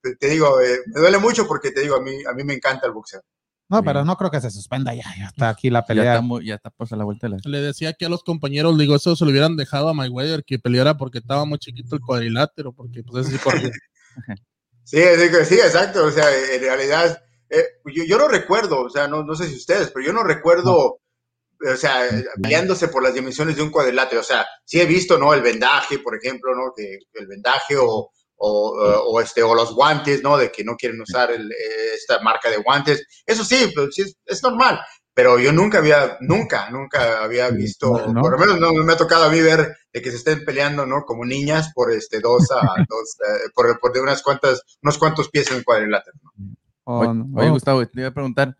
eh, 0.06 0.16
te 0.20 0.28
digo, 0.28 0.58
me 0.94 1.02
duele 1.02 1.18
mucho 1.18 1.48
porque 1.48 1.72
te 1.72 1.82
digo, 1.82 1.96
a 1.96 2.02
mí, 2.02 2.24
a 2.30 2.34
mí 2.34 2.44
me 2.44 2.54
encanta 2.54 2.88
el 2.88 2.94
boxeo. 2.94 3.22
No, 3.72 3.82
pero 3.84 4.04
no 4.04 4.18
creo 4.18 4.30
que 4.30 4.42
se 4.42 4.52
suspenda 4.52 4.94
ya, 4.94 5.06
ya 5.18 5.28
está 5.28 5.48
aquí 5.48 5.70
la 5.70 5.86
pelea. 5.86 6.04
Ya 6.04 6.16
está, 6.16 6.44
ya 6.44 6.56
está 6.56 6.70
pues 6.72 6.92
a 6.92 6.98
la 6.98 7.06
vuelta. 7.06 7.30
Le 7.30 7.62
decía 7.62 7.90
aquí 7.90 8.04
a 8.04 8.10
los 8.10 8.22
compañeros, 8.22 8.78
digo, 8.78 8.98
eso 8.98 9.16
se 9.16 9.24
lo 9.24 9.32
hubieran 9.32 9.56
dejado 9.56 9.88
a 9.88 9.94
Mayweather 9.94 10.44
que 10.44 10.60
peleara 10.60 10.98
porque 10.98 11.20
estaba 11.20 11.46
muy 11.46 11.58
chiquito 11.58 11.96
el 11.96 12.02
cuadrilátero, 12.02 12.74
porque 12.74 13.02
pues 13.04 13.30
es 13.30 13.40
porque 13.40 13.72
Sí, 14.84 14.98
sí, 15.46 15.56
exacto. 15.56 16.06
O 16.06 16.12
sea, 16.12 16.26
en 16.54 16.62
realidad, 16.62 17.24
eh, 17.50 17.64
yo, 17.96 18.04
yo, 18.04 18.18
no 18.18 18.28
recuerdo, 18.28 18.82
o 18.82 18.90
sea, 18.90 19.08
no, 19.08 19.24
no 19.24 19.36
sé 19.36 19.48
si 19.48 19.56
ustedes, 19.56 19.90
pero 19.92 20.06
yo 20.06 20.12
no 20.12 20.24
recuerdo, 20.24 21.00
o 21.66 21.78
sea, 21.78 22.10
peleándose 22.42 22.88
por 22.88 23.04
las 23.04 23.14
dimensiones 23.14 23.56
de 23.56 23.64
un 23.64 23.72
cuadrilátero. 23.72 24.22
O 24.22 24.26
sea, 24.26 24.46
sí 24.66 24.80
he 24.80 24.86
visto, 24.86 25.18
¿no? 25.18 25.34
El 25.34 25.42
vendaje, 25.42 26.00
por 26.00 26.16
ejemplo, 26.16 26.56
¿no? 26.56 26.74
Que 26.76 27.00
el 27.14 27.28
vendaje 27.28 27.76
o, 27.78 28.12
o, 28.38 28.70
o, 29.08 29.22
este, 29.22 29.44
o 29.44 29.54
los 29.54 29.74
guantes, 29.74 30.24
¿no? 30.24 30.38
De 30.38 30.52
que 30.52 30.64
no 30.64 30.76
quieren 30.76 31.02
usar 31.02 31.32
el, 31.32 31.50
esta 31.96 32.20
marca 32.22 32.50
de 32.50 32.58
guantes. 32.58 33.06
Eso 33.26 33.44
sí, 33.44 33.72
pues, 33.76 33.90
sí 33.94 34.02
es, 34.04 34.16
es, 34.26 34.44
normal 34.44 34.80
pero 35.14 35.40
yo 35.40 35.52
nunca 35.52 35.80
había, 35.80 36.18
nunca, 36.22 36.70
nunca 36.70 37.24
había 37.24 37.50
visto, 37.50 37.92
por 37.92 38.32
lo 38.32 38.38
menos 38.38 38.60
no 38.60 38.74
me 38.84 38.94
ha 38.94 38.98
tocado 38.98 39.26
a 39.26 39.30
mí 39.30 39.42
ver 39.42 39.76
de 39.92 40.02
que 40.02 40.10
se 40.10 40.18
estén 40.18 40.46
peleando, 40.46 40.86
¿no? 40.86 41.04
Como 41.06 41.26
niñas 41.26 41.72
por 41.74 41.92
este 41.92 42.20
dos 42.22 42.50
a 42.52 42.62
dos, 42.90 43.18
eh, 43.28 43.50
por, 43.54 43.78
por, 43.80 43.92
de 43.92 44.02
unas 44.02 44.22
cuantas, 44.24 44.62
unos 44.82 44.98
cuantos 44.98 45.30
pies 45.30 45.52
en 45.52 45.58
el 45.58 45.66
cuadrilátero. 45.66 46.18
Oh, 46.86 47.14
oye, 47.36 47.50
Gustavo, 47.50 47.86
te 47.86 48.00
iba 48.00 48.10
a 48.10 48.14
preguntar, 48.14 48.56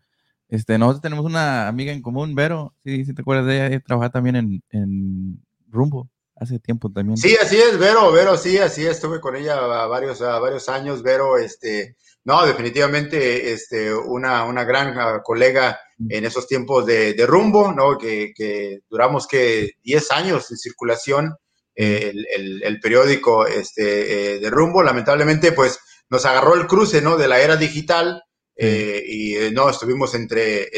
este, 0.52 0.76
nosotros 0.76 1.00
tenemos 1.00 1.24
una 1.24 1.66
amiga 1.66 1.92
en 1.92 2.02
común, 2.02 2.34
Vero, 2.34 2.74
sí, 2.84 3.06
sí 3.06 3.14
te 3.14 3.22
acuerdas 3.22 3.46
de 3.46 3.54
ella, 3.54 3.66
ella 3.68 3.80
trabaja 3.80 4.10
también 4.10 4.36
en, 4.36 4.62
en 4.68 5.42
Rumbo 5.70 6.10
hace 6.36 6.58
tiempo 6.58 6.92
también. 6.92 7.16
Sí, 7.16 7.34
así 7.40 7.56
es, 7.56 7.78
Vero, 7.78 8.12
Vero, 8.12 8.36
sí, 8.36 8.58
así 8.58 8.84
estuve 8.84 9.18
con 9.18 9.34
ella 9.34 9.54
a 9.54 9.86
varios, 9.86 10.20
a 10.20 10.38
varios 10.40 10.68
años, 10.68 11.02
Vero, 11.02 11.38
este, 11.38 11.96
no, 12.24 12.44
definitivamente 12.44 13.50
este, 13.54 13.94
una, 13.94 14.44
una 14.44 14.64
gran 14.64 14.90
uh, 14.98 15.22
colega 15.22 15.80
en 16.10 16.26
esos 16.26 16.46
tiempos 16.46 16.84
de, 16.84 17.14
de 17.14 17.26
rumbo, 17.26 17.72
¿no? 17.72 17.96
Que, 17.96 18.34
que, 18.34 18.80
duramos 18.90 19.26
que 19.26 19.70
10 19.84 20.10
años 20.10 20.50
en 20.50 20.58
circulación 20.58 21.34
eh, 21.74 22.10
el, 22.12 22.26
el, 22.36 22.62
el, 22.62 22.80
periódico 22.80 23.46
este, 23.46 24.34
eh, 24.34 24.38
de 24.38 24.50
rumbo. 24.50 24.82
Lamentablemente, 24.82 25.52
pues 25.52 25.78
nos 26.10 26.26
agarró 26.26 26.56
el 26.56 26.66
cruce, 26.66 27.00
¿no? 27.00 27.16
De 27.16 27.28
la 27.28 27.40
era 27.40 27.56
digital 27.56 28.22
eh, 28.56 29.02
y 29.06 29.36
eh, 29.36 29.50
no, 29.52 29.68
estuvimos 29.70 30.14
entre, 30.14 30.68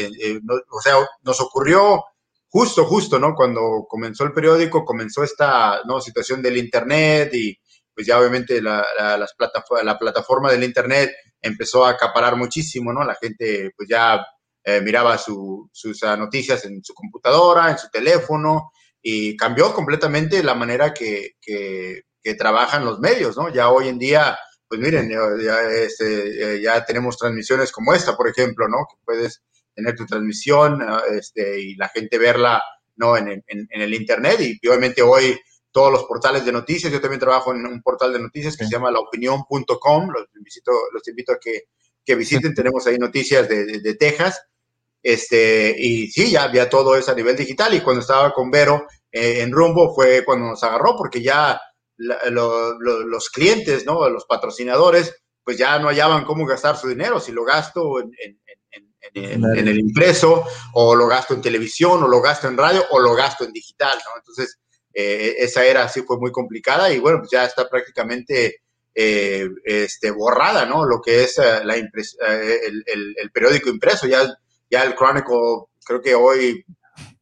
no, 0.43 0.55
o 0.69 0.81
sea, 0.81 0.95
nos 1.23 1.39
ocurrió 1.41 2.03
justo, 2.47 2.85
justo, 2.85 3.19
¿no? 3.19 3.35
Cuando 3.35 3.85
comenzó 3.87 4.23
el 4.23 4.33
periódico, 4.33 4.85
comenzó 4.85 5.23
esta 5.23 5.81
¿no? 5.85 5.99
situación 5.99 6.41
del 6.41 6.57
Internet 6.57 7.33
y 7.33 7.57
pues 7.93 8.07
ya 8.07 8.19
obviamente 8.19 8.61
la, 8.61 8.85
la, 8.97 9.17
las 9.17 9.35
la 9.83 9.97
plataforma 9.97 10.51
del 10.51 10.63
Internet 10.63 11.11
empezó 11.41 11.85
a 11.85 11.91
acaparar 11.91 12.35
muchísimo, 12.35 12.91
¿no? 12.91 13.03
La 13.03 13.15
gente 13.15 13.71
pues 13.75 13.87
ya 13.89 14.25
eh, 14.67 14.81
miraba 14.81 15.17
su, 15.19 15.69
sus 15.71 16.01
uh, 16.01 16.17
noticias 16.17 16.65
en 16.65 16.83
su 16.83 16.93
computadora, 16.95 17.69
en 17.69 17.77
su 17.77 17.87
teléfono, 17.89 18.71
y 18.99 19.37
cambió 19.37 19.71
completamente 19.73 20.41
la 20.41 20.55
manera 20.55 20.91
que, 20.91 21.33
que, 21.39 22.01
que, 22.23 22.33
trabajan 22.33 22.83
los 22.83 22.99
medios, 22.99 23.37
¿no? 23.37 23.53
Ya 23.53 23.69
hoy 23.69 23.89
en 23.89 23.99
día, 23.99 24.35
pues 24.77 24.91
miren, 24.91 25.09
ya, 25.09 25.61
este, 25.71 26.55
eh, 26.55 26.61
ya 26.61 26.83
tenemos 26.85 27.17
transmisiones 27.17 27.71
como 27.71 27.93
esta, 27.93 28.15
por 28.15 28.29
ejemplo, 28.29 28.67
¿no? 28.67 28.85
Que 28.89 28.97
puedes 29.03 29.41
tener 29.73 29.95
tu 29.95 30.05
transmisión 30.05 30.79
este, 31.11 31.61
y 31.61 31.75
la 31.75 31.89
gente 31.89 32.17
verla, 32.17 32.61
¿no? 32.95 33.17
En, 33.17 33.27
en, 33.29 33.43
en 33.47 33.81
el 33.81 33.93
Internet, 33.93 34.39
y 34.39 34.67
obviamente 34.67 35.01
hoy 35.01 35.37
todos 35.75 35.91
los 35.91 36.05
portales 36.05 36.45
de 36.45 36.53
noticias. 36.53 36.89
Yo 36.89 37.01
también 37.01 37.19
trabajo 37.19 37.53
en 37.53 37.65
un 37.65 37.81
portal 37.81 38.13
de 38.13 38.19
noticias 38.19 38.55
que 38.55 38.63
se 38.63 38.71
llama 38.71 38.91
laopinión.com. 38.91 40.09
Los 40.09 40.27
invito, 40.33 40.71
los 40.93 41.05
invito 41.05 41.33
a 41.33 41.37
que, 41.37 41.63
que 42.05 42.15
visiten. 42.15 42.53
Tenemos 42.53 42.87
ahí 42.87 42.97
noticias 42.97 43.49
de, 43.49 43.65
de, 43.65 43.79
de, 43.81 43.95
Texas. 43.95 44.41
Este, 45.03 45.75
y 45.77 46.07
sí, 46.07 46.31
ya 46.31 46.43
había 46.43 46.69
todo 46.69 46.95
eso 46.95 47.11
a 47.11 47.15
nivel 47.15 47.35
digital. 47.35 47.73
Y 47.73 47.81
cuando 47.81 47.99
estaba 47.99 48.31
con 48.31 48.49
Vero 48.49 48.87
eh, 49.11 49.41
en 49.41 49.51
Rumbo 49.51 49.93
fue 49.93 50.23
cuando 50.23 50.47
nos 50.47 50.63
agarró, 50.63 50.95
porque 50.95 51.21
ya 51.21 51.59
la, 51.97 52.29
lo, 52.29 52.79
lo, 52.79 53.05
los 53.05 53.29
clientes, 53.29 53.85
¿no? 53.85 54.09
los 54.09 54.25
patrocinadores, 54.25 55.15
pues 55.43 55.57
ya 55.57 55.77
no 55.79 55.87
hallaban 55.87 56.25
cómo 56.25 56.45
gastar 56.45 56.77
su 56.77 56.87
dinero. 56.87 57.19
Si 57.19 57.31
lo 57.31 57.43
gasto 57.43 57.99
en, 57.99 58.11
en, 58.17 58.39
en, 59.13 59.45
en, 59.45 59.67
el 59.67 59.79
impreso, 59.79 60.45
o 60.73 60.95
lo 60.95 61.07
gasto 61.07 61.33
en 61.33 61.41
televisión, 61.41 62.03
o 62.03 62.07
lo 62.07 62.21
gasto 62.21 62.47
en 62.47 62.57
radio, 62.57 62.83
o 62.91 62.99
lo 62.99 63.13
gasto 63.13 63.43
en 63.43 63.53
digital, 63.53 63.97
¿no? 64.03 64.17
Entonces, 64.17 64.59
eh, 64.93 65.35
esa 65.39 65.65
era 65.65 65.87
sí 65.89 66.01
fue 66.03 66.17
muy 66.17 66.31
complicada 66.31 66.91
y 66.91 66.99
bueno, 66.99 67.19
pues 67.19 67.31
ya 67.31 67.43
está 67.45 67.67
prácticamente 67.69 68.61
eh, 68.93 69.49
este, 69.65 70.09
borrada, 70.11 70.65
¿no? 70.65 70.85
Lo 70.85 71.01
que 71.01 71.25
es 71.25 71.37
uh, 71.37 71.65
la 71.65 71.77
impres 71.77 72.17
uh, 72.21 72.31
el, 72.31 72.81
el, 72.87 73.15
el, 73.17 73.31
periódico 73.31 73.69
impreso, 73.69 74.07
ya, 74.07 74.25
ya 74.71 74.83
el 74.83 74.95
Chronicle, 74.95 75.65
creo 75.85 76.01
que 76.01 76.15
hoy, 76.15 76.65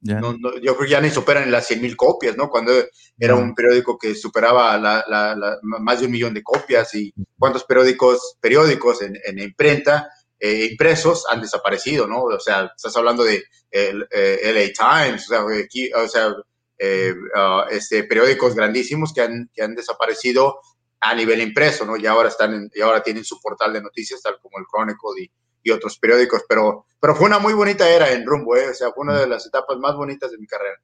yeah. 0.02 0.20
no, 0.20 0.34
no, 0.34 0.58
yo 0.58 0.76
creo 0.76 0.86
que 0.86 0.90
ya 0.90 1.02
ni 1.02 1.10
superan 1.10 1.52
las 1.52 1.68
100 1.68 1.82
mil 1.82 1.96
copias, 1.96 2.38
¿no? 2.38 2.50
Cuando 2.50 2.72
era 3.18 3.36
un 3.36 3.54
periódico 3.56 3.98
que 3.98 4.16
superaba 4.16 4.78
la, 4.78 5.04
la, 5.08 5.36
la, 5.36 5.58
más 5.62 6.00
de 6.00 6.06
un 6.06 6.12
millón 6.12 6.34
de 6.34 6.44
copias 6.44 6.94
y 6.96 7.14
cuántos 7.38 7.64
periódicos, 7.64 8.38
periódicos 8.40 9.02
en, 9.02 9.18
en 9.26 9.40
imprenta, 9.40 10.10
eh, 10.40 10.68
impresos 10.72 11.26
han 11.30 11.42
desaparecido, 11.42 12.08
¿no? 12.08 12.24
O 12.24 12.40
sea, 12.40 12.72
estás 12.76 12.96
hablando 12.98 13.24
de 13.24 13.44
el, 13.72 14.08
LA 14.12 14.74
Times, 14.74 15.30
o 15.32 15.34
sea, 15.34 15.64
aquí, 15.64 15.92
o 15.94 16.08
sea 16.08 16.34
eh, 16.78 17.14
uh, 17.14 17.70
este, 17.70 18.04
periódicos 18.04 18.56
grandísimos 18.56 19.14
que 19.14 19.22
han, 19.22 19.50
que 19.54 19.64
han 19.64 19.74
desaparecido 19.74 20.60
a 21.00 21.16
nivel 21.16 21.42
impreso, 21.42 21.86
¿no? 21.86 21.96
Y 21.96 22.06
ahora 22.08 22.30
están 22.30 22.54
en, 22.54 22.70
y 22.74 22.82
ahora 22.82 23.02
tienen 23.02 23.24
su 23.24 23.40
portal 23.40 23.72
de 23.72 23.82
noticias, 23.82 24.22
tal 24.22 24.38
como 24.42 24.60
el 24.60 24.66
Chronicle 24.66 25.24
y, 25.24 25.32
y, 25.64 25.72
otros 25.72 25.98
periódicos, 25.98 26.44
pero, 26.48 26.86
pero 27.00 27.16
fue 27.16 27.28
una 27.28 27.40
muy 27.40 27.54
bonita 27.54 27.90
era 27.90 28.12
en 28.12 28.26
Rumbo, 28.26 28.56
¿eh? 28.56 28.70
o 28.70 28.74
sea, 28.74 28.92
fue 28.92 29.04
una 29.04 29.20
de 29.20 29.28
las 29.28 29.46
etapas 29.46 29.78
más 29.78 29.96
bonitas 29.96 30.32
de 30.32 30.38
mi 30.38 30.48
carrera. 30.48 30.78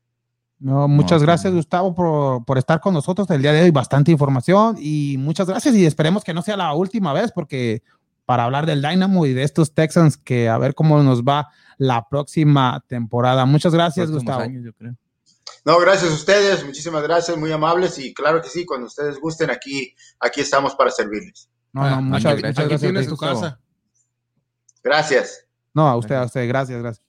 No, 0.59 0.87
muchas 0.89 1.23
gracias, 1.23 1.53
Gustavo, 1.53 1.95
por, 1.95 2.43
por, 2.43 2.57
estar 2.57 2.81
con 2.81 2.93
nosotros 2.93 3.29
el 3.29 3.41
día 3.41 3.53
de 3.53 3.63
hoy. 3.63 3.71
Bastante 3.71 4.11
información 4.11 4.75
y 4.77 5.15
muchas 5.17 5.47
gracias. 5.47 5.73
Y 5.73 5.85
esperemos 5.85 6.25
que 6.25 6.33
no 6.33 6.41
sea 6.41 6.57
la 6.57 6.73
última 6.73 7.13
vez, 7.13 7.31
porque 7.31 7.81
para 8.25 8.43
hablar 8.43 8.65
del 8.65 8.81
Dynamo 8.81 9.25
y 9.25 9.33
de 9.33 9.43
estos 9.43 9.73
Texans, 9.73 10.17
que 10.17 10.49
a 10.49 10.57
ver 10.57 10.75
cómo 10.75 11.01
nos 11.01 11.23
va 11.23 11.47
la 11.77 12.07
próxima 12.09 12.83
temporada. 12.87 13.45
Muchas 13.45 13.73
gracias, 13.73 14.11
Gustavo. 14.11 14.41
Años, 14.41 14.65
yo 14.65 14.73
creo. 14.73 14.95
No, 15.65 15.79
gracias 15.79 16.11
a 16.11 16.13
ustedes, 16.13 16.65
muchísimas 16.65 17.03
gracias, 17.03 17.37
muy 17.37 17.51
amables 17.51 17.97
y 17.97 18.13
claro 18.13 18.41
que 18.41 18.49
sí, 18.49 18.65
cuando 18.65 18.87
ustedes 18.87 19.19
gusten, 19.19 19.49
aquí, 19.49 19.95
aquí 20.19 20.41
estamos 20.41 20.75
para 20.75 20.91
servirles. 20.91 21.49
No, 21.73 21.89
no, 21.89 22.01
muchas, 22.01 22.35
muchas 22.35 22.51
aquí 22.51 22.69
gracias. 22.69 22.81
tienes 22.81 23.07
tu 23.07 23.17
casa. 23.17 23.59
Gracias. 24.89 25.45
No, 25.71 25.87
a 25.87 25.95
usted, 25.97 26.15
a 26.15 26.23
usted, 26.23 26.47
gracias, 26.47 26.81
gracias. 26.81 27.05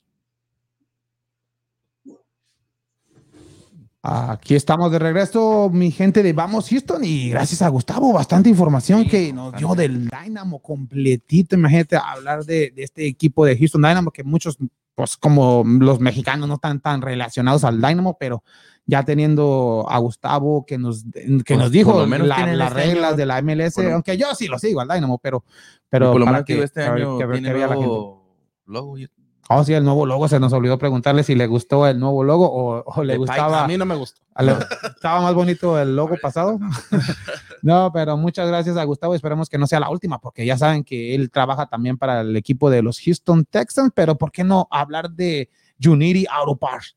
Aquí 4.02 4.54
estamos 4.54 4.92
de 4.92 4.98
regreso, 4.98 5.70
mi 5.72 5.90
gente 5.90 6.22
de 6.22 6.34
Vamos 6.34 6.68
Houston, 6.68 7.02
y 7.02 7.30
gracias 7.30 7.62
a 7.62 7.68
Gustavo, 7.68 8.12
bastante 8.12 8.50
información 8.50 9.08
que 9.08 9.32
nos 9.32 9.54
dio 9.54 9.74
del 9.74 10.10
Dynamo 10.10 10.58
completito. 10.60 11.54
Imagínate 11.54 11.96
hablar 11.96 12.44
de, 12.44 12.70
de, 12.70 12.82
este 12.82 13.06
equipo 13.06 13.46
de 13.46 13.56
Houston 13.56 13.80
Dynamo, 13.80 14.10
que 14.10 14.24
muchos, 14.24 14.58
pues 14.94 15.16
como 15.16 15.64
los 15.64 16.00
mexicanos 16.00 16.48
no 16.48 16.56
están 16.56 16.80
tan 16.80 17.00
relacionados 17.00 17.64
al 17.64 17.80
Dynamo, 17.80 18.18
pero 18.20 18.44
ya 18.90 19.04
teniendo 19.04 19.86
a 19.88 19.98
Gustavo 19.98 20.66
que 20.66 20.76
nos, 20.78 21.04
que 21.12 21.42
Pues, 21.46 21.58
nos 21.58 21.70
dijo 21.70 22.06
menos 22.06 22.26
la- 22.26 22.46
las 22.54 22.68
este 22.72 22.82
reglas 22.84 23.08
año- 23.10 23.16
de 23.16 23.26
la 23.26 23.38
MLS, 23.42 23.74
bueno. 23.76 23.94
aunque 23.94 24.16
yo 24.18 24.34
sí 24.34 24.48
lo 24.48 24.58
sigo 24.58 24.80
al 24.80 24.88
Dynamo, 24.88 25.18
pero, 25.18 25.44
pero 25.88 26.10
por 26.10 26.20
lo 26.20 26.26
para 26.26 26.38
menos 26.38 26.46
que 26.46 26.56
que, 26.56 26.62
este 26.64 26.82
año 26.82 27.16
que- 27.18 27.26
que 27.26 27.32
tiene 27.34 27.52
la 27.52 27.68
gente. 27.68 27.74
nuevo 27.76 28.26
logo. 28.66 28.98
y- 28.98 29.08
Oh, 29.52 29.64
sí, 29.64 29.72
el 29.74 29.82
nuevo 29.82 30.06
logo. 30.06 30.28
Se 30.28 30.38
nos 30.38 30.52
olvidó 30.52 30.78
preguntarle 30.78 31.24
si 31.24 31.34
le 31.34 31.48
gustó 31.48 31.84
el 31.88 31.98
nuevo 31.98 32.22
logo 32.22 32.48
o, 32.48 32.84
o 32.86 33.02
le 33.02 33.14
De 33.14 33.18
gustaba. 33.18 33.64
A 33.64 33.66
mí 33.66 33.76
no 33.76 33.84
me 33.84 33.96
gustó. 33.96 34.20
le- 34.38 34.54
estaba 34.94 35.20
más 35.22 35.34
bonito 35.34 35.76
el 35.80 35.96
logo 35.96 36.14
pasado. 36.22 36.60
no, 37.62 37.90
pero 37.92 38.16
muchas 38.16 38.46
gracias 38.48 38.76
a 38.76 38.84
Gustavo. 38.84 39.14
Esperemos 39.14 39.48
que 39.48 39.58
no 39.58 39.66
sea 39.66 39.80
la 39.80 39.90
última, 39.90 40.20
porque 40.20 40.46
ya 40.46 40.56
saben 40.56 40.84
que 40.84 41.14
él 41.16 41.30
trabaja 41.32 41.66
también 41.66 41.98
para 41.98 42.20
el 42.20 42.36
equipo 42.36 42.70
de 42.70 42.82
los 42.82 43.00
Houston 43.00 43.44
Texans. 43.44 43.90
Pero 43.94 44.16
¿por 44.16 44.30
qué 44.30 44.44
no 44.44 44.68
hablar 44.70 45.10
de 45.10 45.48
Unity 45.84 46.26
Auto 46.30 46.56
Parts? 46.56 46.96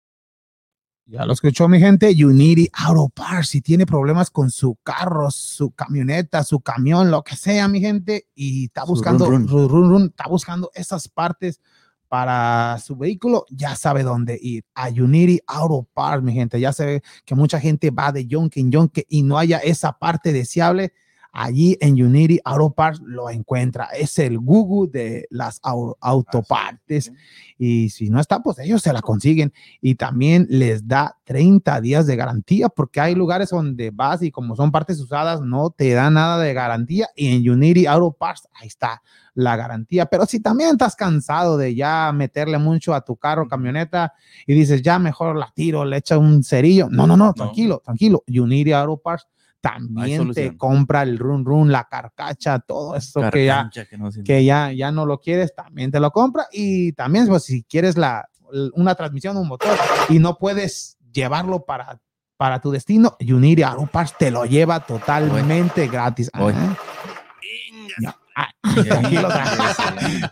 Ya 1.11 1.25
lo 1.25 1.33
escuchó 1.33 1.67
mi 1.67 1.77
gente, 1.77 2.07
Unity 2.07 2.69
Auto 2.71 3.09
Parts. 3.09 3.49
Si 3.49 3.59
tiene 3.59 3.85
problemas 3.85 4.29
con 4.31 4.49
su 4.49 4.77
carro, 4.81 5.29
su 5.29 5.71
camioneta, 5.71 6.41
su 6.45 6.61
camión, 6.61 7.11
lo 7.11 7.21
que 7.21 7.35
sea, 7.35 7.67
mi 7.67 7.81
gente, 7.81 8.27
y 8.33 8.65
está 8.67 8.85
buscando, 8.85 9.25
run, 9.29 9.47
ru- 9.49 9.67
run, 9.67 9.89
run, 9.89 10.03
está 10.05 10.29
buscando 10.29 10.71
esas 10.73 11.09
partes 11.09 11.59
para 12.07 12.77
su 12.81 12.95
vehículo, 12.95 13.45
ya 13.49 13.75
sabe 13.75 14.03
dónde 14.03 14.39
ir. 14.41 14.63
A 14.73 14.87
Unity 14.87 15.39
Auto 15.47 15.85
Parts, 15.93 16.23
mi 16.23 16.31
gente. 16.31 16.59
Ya 16.61 16.71
se 16.71 16.85
ve 16.85 17.03
que 17.25 17.35
mucha 17.35 17.59
gente 17.59 17.89
va 17.91 18.13
de 18.13 18.25
yonke 18.25 18.61
en 18.61 18.71
yonke 18.71 19.05
y 19.09 19.23
no 19.23 19.37
haya 19.37 19.57
esa 19.57 19.91
parte 19.91 20.31
deseable. 20.31 20.93
Allí 21.33 21.77
en 21.79 21.93
Unity 21.93 22.39
Auto 22.43 22.71
Parts 22.73 23.01
lo 23.05 23.29
encuentra. 23.29 23.85
Es 23.97 24.19
el 24.19 24.37
Google 24.39 24.91
de 24.91 25.27
las 25.29 25.61
au- 25.61 25.95
autopartes. 26.45 27.11
Y 27.57 27.89
si 27.89 28.09
no 28.09 28.19
está, 28.19 28.41
pues 28.41 28.59
ellos 28.59 28.81
se 28.81 28.91
la 28.91 29.01
consiguen 29.01 29.53
y 29.81 29.95
también 29.95 30.47
les 30.49 30.87
da 30.87 31.17
30 31.23 31.79
días 31.79 32.07
de 32.07 32.15
garantía 32.15 32.69
porque 32.69 32.99
hay 32.99 33.15
lugares 33.15 33.49
donde 33.51 33.91
vas 33.91 34.21
y 34.23 34.31
como 34.31 34.55
son 34.55 34.71
partes 34.71 34.99
usadas 34.99 35.41
no 35.41 35.69
te 35.69 35.91
da 35.93 36.09
nada 36.09 36.37
de 36.41 36.53
garantía 36.53 37.07
y 37.15 37.27
en 37.35 37.49
Unity 37.49 37.85
Auto 37.85 38.11
Parts 38.13 38.47
ahí 38.59 38.67
está 38.67 39.01
la 39.33 39.55
garantía. 39.55 40.07
Pero 40.07 40.25
si 40.25 40.39
también 40.41 40.71
estás 40.71 40.95
cansado 40.95 41.55
de 41.57 41.75
ya 41.75 42.11
meterle 42.13 42.57
mucho 42.57 42.93
a 42.93 43.01
tu 43.05 43.15
carro, 43.15 43.47
camioneta 43.47 44.13
y 44.45 44.53
dices 44.53 44.81
ya 44.81 44.99
mejor 44.99 45.35
la 45.37 45.51
tiro, 45.55 45.85
le 45.85 45.97
echa 45.97 46.17
un 46.17 46.43
cerillo. 46.43 46.89
No, 46.89 47.07
no, 47.07 47.15
no, 47.15 47.33
tranquilo, 47.33 47.81
tranquilo. 47.85 48.23
Unity 48.27 48.73
Auto 48.73 48.97
Parts 48.97 49.27
también 49.61 50.33
te 50.33 50.57
compra 50.57 51.03
el 51.03 51.19
run 51.19 51.45
run, 51.45 51.71
la 51.71 51.85
carcacha, 51.85 52.59
todo 52.59 52.95
eso 52.95 53.21
que 53.31 53.45
ya 53.45 53.69
que 53.69 53.97
no 53.97 54.09
que 54.25 54.43
ya, 54.43 54.71
ya 54.71 54.91
no 54.91 55.05
lo 55.05 55.21
quieres, 55.21 55.53
también 55.55 55.91
te 55.91 55.99
lo 55.99 56.11
compra. 56.11 56.47
Y 56.51 56.93
también, 56.93 57.27
pues, 57.27 57.43
si 57.43 57.63
quieres 57.63 57.95
la, 57.95 58.27
una 58.73 58.95
transmisión, 58.95 59.37
un 59.37 59.47
motor 59.47 59.77
y 60.09 60.19
no 60.19 60.37
puedes 60.37 60.97
llevarlo 61.13 61.63
para, 61.63 61.99
para 62.37 62.59
tu 62.59 62.71
destino, 62.71 63.15
Unity 63.19 63.61
Auto 63.63 63.85
Parts 63.85 64.15
te 64.17 64.31
lo 64.31 64.45
lleva 64.45 64.79
totalmente 64.79 65.87
gratis. 65.87 66.29
Voy. 66.37 66.53
Ya. 68.41 68.49
Ah, 68.63 68.83
tranquilo, 68.83 69.27
tranquilo. 69.29 69.63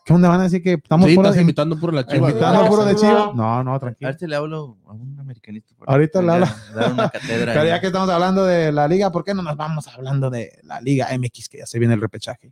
¿Qué 0.04 0.14
onda? 0.14 0.30
Van 0.30 0.40
a 0.40 0.44
decir 0.44 0.64
que 0.64 0.74
estamos 0.74 1.08
Sí, 1.08 1.16
por 1.16 1.26
estás 1.26 1.40
invitando 1.40 1.80
puro 1.80 1.92
la 1.92 2.06
chiva. 2.06 2.30
Invitando 2.30 2.66
puro 2.68 2.86
de 2.86 2.96
Chivas. 2.96 3.36
No, 3.36 3.64
no, 3.64 3.80
tranquilo. 3.80 4.12
si 4.18 4.26
le 4.26 4.36
hablo 4.36 4.78
a 4.88 4.94
un 4.94 5.20
americanista. 5.20 5.76
por 5.76 5.90
Ahorita 5.90 6.22
le 6.22 6.28
Dar 6.28 6.92
una 6.92 7.10
cátedra. 7.10 7.54
Pero 7.54 7.66
ya 7.66 7.80
que 7.80 7.88
estamos 7.88 8.10
hablando 8.10 8.44
de 8.46 8.72
la 8.72 8.88
liga, 8.88 9.12
¿por 9.12 9.24
qué 9.24 9.34
no 9.34 9.44
nos 9.44 9.56
vamos 9.56 9.88
hablando 9.88 10.30
de 10.30 10.60
la 10.64 10.82
liga 10.82 11.08
MX, 11.16 11.50
que 11.50 11.60
ya 11.60 11.66
se 11.68 11.78
viene 11.78 11.94
el 11.94 12.02
repechaje? 12.02 12.52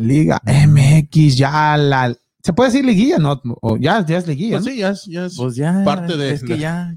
Liga 0.00 0.40
MX, 0.44 1.36
ya 1.36 1.76
la... 1.76 2.14
¿Se 2.42 2.52
puede 2.52 2.70
decir 2.70 2.84
liguilla? 2.84 3.18
No, 3.18 3.40
o 3.60 3.76
ya, 3.76 4.04
ya 4.06 4.18
es 4.18 4.26
liguilla. 4.26 4.56
Pues 4.56 4.64
¿no? 4.66 4.72
sí, 4.72 4.78
ya 4.78 4.90
es, 4.90 5.04
ya 5.06 5.26
es 5.26 5.36
Pues 5.36 5.56
ya, 5.56 5.82
parte 5.84 6.16
de- 6.16 6.32
es 6.32 6.42
que 6.42 6.58
ya 6.58 6.94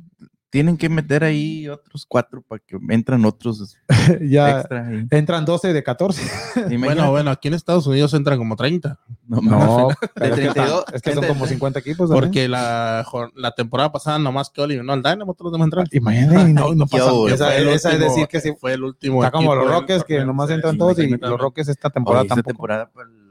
tienen 0.54 0.78
que 0.78 0.88
meter 0.88 1.24
ahí 1.24 1.68
otros 1.68 2.06
cuatro 2.08 2.44
para 2.48 2.62
que 2.64 2.78
entran 2.90 3.26
otros 3.26 3.76
ya 4.22 4.60
extra. 4.60 4.88
ahí. 4.88 5.08
entran 5.10 5.46
12 5.46 5.74
de 5.74 5.82
14. 5.82 6.22
Imagínate. 6.56 6.78
Bueno, 6.78 7.10
bueno, 7.10 7.32
aquí 7.32 7.48
en 7.48 7.56
Estados 7.56 7.88
Unidos 7.88 8.14
entran 8.14 8.38
como 8.38 8.56
30, 8.56 9.00
No, 9.28 9.42
No, 9.42 9.88
que, 10.16 10.30
32, 10.30 10.86
es 10.94 11.02
que 11.02 11.14
son 11.16 11.26
como 11.26 11.48
50 11.48 11.80
equipos. 11.80 12.08
¿no? 12.08 12.16
porque 12.16 12.48
la, 12.48 13.04
la 13.36 13.52
temporada 13.56 13.92
pasada 13.92 14.20
nomás 14.20 14.52
que 14.52 14.62
eliminó 14.64 14.94
al 14.94 15.02
Dynamo, 15.02 15.34
todos 15.34 15.46
los 15.46 15.54
demás 15.54 15.66
entraron. 15.66 15.88
Imagínate, 15.92 16.54
no, 16.54 16.76
no 16.76 16.86
pasa. 16.86 17.12
Esa, 17.34 17.46
Fue 17.48 17.58
el 17.58 17.68
esa 17.70 17.92
es 17.94 18.00
decir 18.00 18.28
que 18.28 18.40
sí. 18.40 18.54
fue 18.56 18.74
el 18.74 18.84
último. 18.84 19.24
Está 19.24 19.32
como 19.36 19.56
los 19.56 19.68
Rockets 19.68 20.04
que 20.04 20.24
nomás 20.24 20.52
entran 20.52 20.78
todos 20.78 21.00
y 21.00 21.08
los 21.10 21.40
Rockets 21.40 21.70
esta 21.70 21.90
temporada 21.90 22.22
Oye, 22.22 22.28
esta 22.28 22.36
tampoco. 22.36 22.52
temporada 22.54 22.92
para 22.94 23.08
el- 23.10 23.23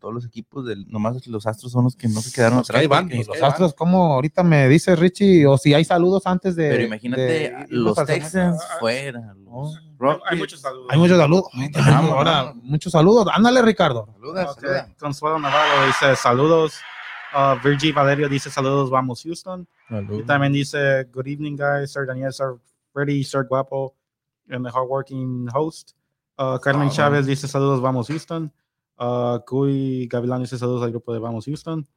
todos 0.00 0.12
los 0.14 0.24
equipos 0.24 0.66
del 0.66 0.88
nomás 0.88 1.24
los 1.26 1.46
Astros 1.46 1.70
son 1.72 1.84
los 1.84 1.94
que 1.94 2.08
no 2.08 2.20
se 2.20 2.32
quedaron 2.32 2.58
Los 2.58 2.68
que 2.68 2.76
atrás. 2.76 2.88
van, 2.88 3.08
pues, 3.08 3.28
Los 3.28 3.42
Astros, 3.42 3.74
como 3.74 4.14
ahorita 4.14 4.42
me 4.42 4.68
dice 4.68 4.96
Richie, 4.96 5.46
o 5.46 5.56
si 5.58 5.74
hay 5.74 5.84
saludos 5.84 6.26
antes 6.26 6.56
de. 6.56 6.70
pero 6.70 6.82
imagínate 6.82 7.20
de 7.22 7.66
los. 7.68 7.94
Texans 8.04 8.60
fuera. 8.80 9.34
Oh. 9.46 9.64
Los 9.72 9.80
Rockets. 9.98 10.24
Hay 10.30 10.38
muchos 10.38 10.60
saludos. 10.60 10.86
Hay 10.90 10.98
muchos 10.98 11.18
saludos. 11.18 11.44
Ay, 11.52 11.70
Vamos, 11.74 12.10
ahora, 12.12 12.42
vamos. 12.42 12.64
muchos 12.64 12.92
saludos. 12.92 13.26
Ándale, 13.32 13.62
Ricardo. 13.62 14.08
Saluda. 14.14 14.88
Consuelo 14.98 15.38
Navarro 15.38 15.86
dice 15.86 16.16
saludos. 16.16 16.74
Uh, 17.32 17.54
Virgie 17.62 17.92
Valerio 17.92 18.28
dice 18.28 18.50
saludos, 18.50 18.90
vamos 18.90 19.22
Houston. 19.22 19.68
Y 20.10 20.22
también 20.24 20.52
dice 20.52 21.04
good 21.12 21.26
evening 21.28 21.56
guys, 21.56 21.92
Sir 21.92 22.04
Daniel, 22.06 22.32
Sir 22.32 22.56
Freddy, 22.92 23.22
Sir 23.22 23.44
Guapo, 23.46 23.94
and 24.48 24.64
the 24.64 24.70
hardworking 24.72 25.46
host. 25.54 25.92
Uh, 26.38 26.58
Carmen 26.58 26.88
Ah, 26.88 26.92
Chávez 26.92 27.26
dice 27.26 27.46
saludos, 27.46 27.80
vamos 27.80 28.08
Houston. 28.08 28.50
Uh, 29.00 29.40
Cuy 29.46 30.06
Gavilán 30.08 30.42
dice 30.42 30.58
saludos 30.58 30.82
al 30.82 30.90
grupo 30.90 31.14
de 31.14 31.18
Vamos 31.18 31.46
Houston. 31.46 31.88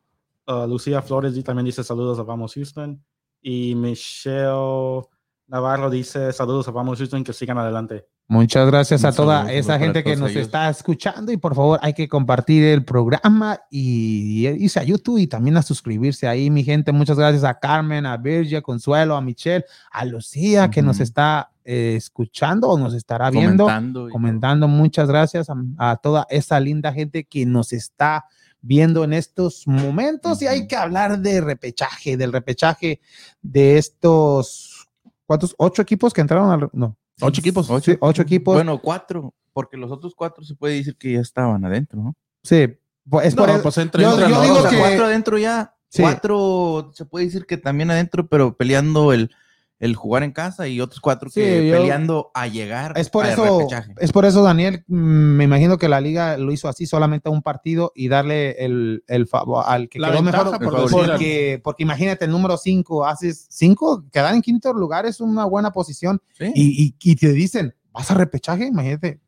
Uh, 0.47 0.65
Lucía 0.67 1.01
Flores 1.01 1.41
también 1.43 1.65
dice 1.65 1.83
saludos 1.83 2.17
a 2.17 2.23
Vamos 2.23 2.53
Houston. 2.53 3.03
Y 3.41 3.75
Michelle 3.75 5.01
Navarro 5.47 5.89
dice 5.89 6.31
saludos 6.31 6.69
a 6.69 6.71
Vamos 6.71 6.99
Houston, 6.99 7.25
que 7.25 7.33
sigan 7.33 7.57
adelante. 7.57 8.07
Muchas 8.27 8.65
gracias 8.67 9.03
a 9.03 9.11
toda 9.11 9.51
esa 9.51 9.77
gente 9.77 10.01
que 10.01 10.15
nos 10.15 10.31
ellos. 10.31 10.43
está 10.43 10.69
escuchando 10.69 11.31
y 11.33 11.37
por 11.37 11.55
favor 11.55 11.77
hay 11.83 11.93
que 11.93 12.07
compartir 12.07 12.63
el 12.63 12.85
programa 12.85 13.59
y 13.69 14.47
irse 14.47 14.79
a 14.79 14.83
YouTube 14.83 15.17
y 15.17 15.27
también 15.27 15.57
a 15.57 15.61
suscribirse 15.61 16.25
ahí, 16.25 16.49
mi 16.49 16.63
gente. 16.63 16.93
Muchas 16.93 17.17
gracias 17.17 17.43
a 17.43 17.59
Carmen, 17.59 18.05
a 18.05 18.15
Virgia, 18.15 18.59
a 18.59 18.61
Consuelo, 18.61 19.17
a 19.17 19.21
Michelle, 19.21 19.65
a 19.91 20.05
Lucía 20.05 20.71
que 20.71 20.81
nos 20.81 21.01
está 21.01 21.52
eh, 21.65 21.95
escuchando 21.97 22.69
o 22.69 22.77
nos 22.77 22.93
estará 22.93 23.29
viendo, 23.29 23.65
Comentando. 23.65 24.09
comentando. 24.09 24.67
Muchas 24.67 25.07
gracias 25.07 25.49
a, 25.49 25.55
a 25.77 25.95
toda 25.97 26.25
esa 26.29 26.59
linda 26.59 26.91
gente 26.93 27.23
que 27.23 27.45
nos 27.45 27.73
está 27.73 28.25
viendo 28.61 29.03
en 29.03 29.13
estos 29.13 29.67
momentos 29.67 30.41
y 30.41 30.47
hay 30.47 30.67
que 30.67 30.75
hablar 30.75 31.19
de 31.19 31.41
repechaje, 31.41 32.15
del 32.17 32.31
repechaje 32.31 33.01
de 33.41 33.77
estos, 33.77 34.87
¿cuántos? 35.25 35.53
¿Ocho 35.57 35.81
equipos 35.81 36.13
que 36.13 36.21
entraron 36.21 36.49
al... 36.49 36.69
No. 36.73 36.97
Ocho 37.21 37.41
equipos. 37.41 37.67
Sí, 37.83 37.95
ocho 37.99 38.21
equipos. 38.21 38.55
Bueno, 38.55 38.79
cuatro, 38.81 39.33
porque 39.53 39.77
los 39.77 39.91
otros 39.91 40.13
cuatro 40.15 40.43
se 40.43 40.55
puede 40.55 40.75
decir 40.75 40.95
que 40.97 41.13
ya 41.13 41.19
estaban 41.19 41.63
adentro, 41.65 42.01
¿no? 42.01 42.15
Sí, 42.43 42.67
pues 43.09 43.27
es 43.27 43.35
No, 43.35 43.43
por 43.43 43.49
eso- 43.51 43.61
pues 43.63 43.75
yo, 43.75 43.81
entran 43.81 44.03
yo 44.03 44.17
los 44.17 44.27
digo 44.27 44.37
dos. 44.55 44.57
O 44.57 44.61
sea, 44.61 44.69
que 44.71 44.77
cuatro 44.79 45.05
adentro 45.05 45.37
ya. 45.37 45.75
Sí. 45.89 46.01
Cuatro 46.01 46.89
se 46.95 47.05
puede 47.05 47.25
decir 47.25 47.45
que 47.45 47.57
también 47.57 47.91
adentro, 47.91 48.27
pero 48.27 48.57
peleando 48.57 49.13
el, 49.13 49.29
el 49.79 49.95
jugar 49.95 50.23
en 50.23 50.31
casa 50.31 50.67
y 50.67 50.79
otros 50.79 51.01
cuatro 51.01 51.29
que 51.29 51.67
yo- 51.67 51.73
peleando 51.75 52.31
a 52.33 52.47
llegar 52.47 52.93
es 52.95 53.09
por 53.09 53.25
eso, 53.25 53.59
repechaje. 53.59 53.93
es 53.99 54.11
por 54.13 54.23
eso 54.25 54.41
Daniel, 54.43 54.83
mm, 54.87 54.95
me 54.95 55.43
imagino 55.43 55.77
que 55.77 55.89
la 55.89 55.99
liga 55.99 56.37
lo 56.37 56.51
hizo 56.53 56.69
así 56.69 56.85
solamente 56.85 57.27
a 57.27 57.31
un 57.31 57.41
partido 57.41 57.91
y 57.95 58.07
darle 58.07 58.51
el, 58.63 59.03
el 59.07 59.27
favor 59.27 59.63
al 59.67 59.89
que 59.89 59.99
La 59.99 60.11
quedó 60.11 60.21
mejor 60.21 60.59
por 60.59 60.89
porque, 60.89 61.59
porque, 61.63 61.83
imagínate 61.83 62.25
el 62.25 62.31
número 62.31 62.55
5, 62.57 63.05
haces 63.05 63.45
5, 63.49 64.05
quedar 64.11 64.33
en 64.35 64.41
quinto 64.41 64.71
lugar 64.73 65.05
es 65.05 65.19
una 65.19 65.45
buena 65.45 65.71
posición 65.71 66.21
Sí. 66.37 66.51
y, 66.55 66.83
y, 67.03 67.11
y 67.11 67.15
te 67.15 67.33
dicen, 67.33 67.75
vas 67.91 68.09
a 68.09 68.13
repechaje, 68.13 68.65
imagínate. 68.67 69.19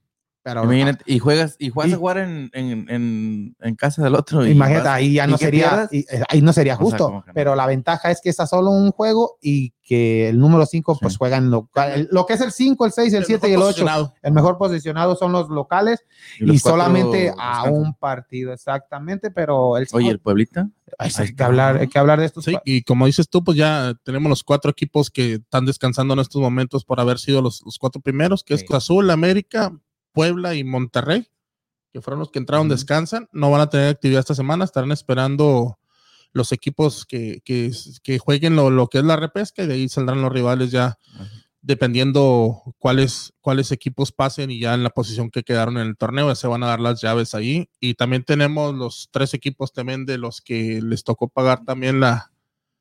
Pero 0.46 0.64
Imagínate, 0.64 1.04
y 1.08 1.18
juegas, 1.18 1.56
y 1.58 1.72
juegas 1.72 1.90
Y- 1.90 1.96
a 1.96 1.98
jugar 1.98 2.18
en, 2.20 2.52
en, 2.54 2.88
en, 2.88 3.56
en 3.60 3.76
casa 3.76 4.04
del 4.04 4.14
otro. 4.14 4.46
y 4.46 4.52
Imagínate, 4.52 4.86
vas- 4.86 4.96
ahí 4.98 5.14
ya 5.14 5.26
¿y 5.26 5.32
no 5.32 5.38
sería, 5.40 5.90
y, 5.92 6.02
eh, 6.02 6.22
ahí 6.30 6.40
no 6.44 6.54
sería 6.54 6.76
O 6.76 6.78
sea, 6.78 6.86
justo, 6.86 7.10
no. 7.10 7.26
pero 7.34 7.56
la 7.56 7.66
ventaja 7.66 8.12
es 8.12 8.22
que 8.22 8.30
está 8.30 8.46
solo 8.46 8.70
un 8.70 8.92
juego 8.92 9.40
y 9.42 9.72
que 9.82 10.30
el 10.30 10.38
número 10.40 10.68
5 10.68 11.00
pues 11.02 11.14
Sí. 11.14 11.18
juegan 11.18 11.50
local. 11.50 12.08
Lo 12.12 12.28
que 12.28 12.34
es 12.34 12.42
el 12.42 12.52
5, 12.52 12.86
el 12.86 12.92
6, 12.92 13.14
el 13.14 13.26
7 13.26 13.48
y 13.50 13.54
el 13.54 13.58
mejor 13.58 13.70
8. 13.72 13.74
posicionado. 13.86 14.14
El 14.22 14.34
mejor 14.34 14.58
posicionado 14.60 15.16
son 15.16 15.32
los 15.32 15.50
locales 15.50 16.06
y, 16.40 16.46
los 16.46 16.62
solamente 16.62 17.34
a 17.40 17.64
un 17.64 17.96
partido, 17.96 18.54
exactamente, 18.54 19.32
pero 19.32 19.78
el 19.78 19.88
Oye, 19.94 20.12
el 20.12 20.20
Pueblita. 20.20 20.70
Hay, 21.00 21.10
que 21.36 21.44
hablar, 21.44 21.78
hay 21.78 21.88
que 21.88 21.98
hablar 21.98 22.20
de 22.20 22.28
estos. 22.28 22.46
Sí, 22.46 22.56
y 22.66 22.84
como 22.84 23.08
dices 23.08 23.28
tú, 23.30 23.44
pues 23.44 23.58
ya 23.58 23.96
tenemos 24.04 24.30
los 24.30 24.44
cuatro 24.44 24.70
equipos 24.70 25.10
que 25.10 25.34
están 25.34 25.66
descansando 25.66 26.14
en 26.14 26.20
estos 26.20 26.40
momentos 26.40 26.86
por 26.86 27.00
haber 27.00 27.18
sido 27.18 27.42
los, 27.42 27.64
los 27.66 27.80
cuatro 27.80 28.00
primeros, 28.00 28.44
que 28.44 28.54
es 28.54 28.60
Sí. 28.62 28.68
Cruz 28.68 28.78
Azul, 28.78 29.10
América, 29.10 29.74
Puebla 30.16 30.56
y 30.56 30.64
Monterrey, 30.64 31.28
que 31.94 32.02
fueron 32.02 32.20
los 32.20 32.32
que 32.32 32.40
entraron, 32.40 32.70
descansan, 32.70 33.28
no 33.32 33.52
van 33.52 33.62
a 33.62 33.70
tener 33.70 33.90
actividad 33.90 34.22
esta 34.22 34.34
semana, 34.34 34.66
estarán 34.66 34.92
esperando 34.92 35.78
los 36.32 36.52
equipos 36.52 37.06
que, 37.06 37.42
que, 37.46 37.72
que 38.02 38.18
jueguen 38.18 38.56
lo, 38.56 38.70
lo 38.70 38.88
que 38.88 38.98
es 38.98 39.04
la 39.04 39.18
repesca 39.18 39.64
y 39.64 39.68
de 39.68 39.76
ahí 39.76 39.90
saldrán 39.90 40.22
los 40.22 40.32
rivales 40.32 40.72
ya 40.72 40.98
dependiendo 41.62 42.62
cuáles, 42.78 43.34
cuáles 43.42 43.72
equipos 43.72 44.12
pasen 44.12 44.52
y 44.52 44.60
ya 44.60 44.76
en 44.76 44.84
la 44.84 44.92
posición 44.92 45.32
que 45.32 45.44
quedaron 45.44 45.78
en 45.78 45.88
el 45.88 45.98
torneo, 45.98 46.28
ya 46.28 46.36
se 46.36 46.48
van 46.48 46.62
a 46.64 46.68
dar 46.68 46.80
las 46.80 47.02
llaves 47.02 47.34
ahí. 47.34 47.70
Y 47.80 47.96
también 47.96 48.24
tenemos 48.24 48.76
los 48.76 49.10
tres 49.12 49.34
equipos 49.34 49.74
también 49.74 50.06
de 50.06 50.20
los 50.20 50.42
que 50.42 50.80
les 50.84 51.04
tocó 51.04 51.28
pagar 51.28 51.66
también 51.66 52.00
la, 52.00 52.32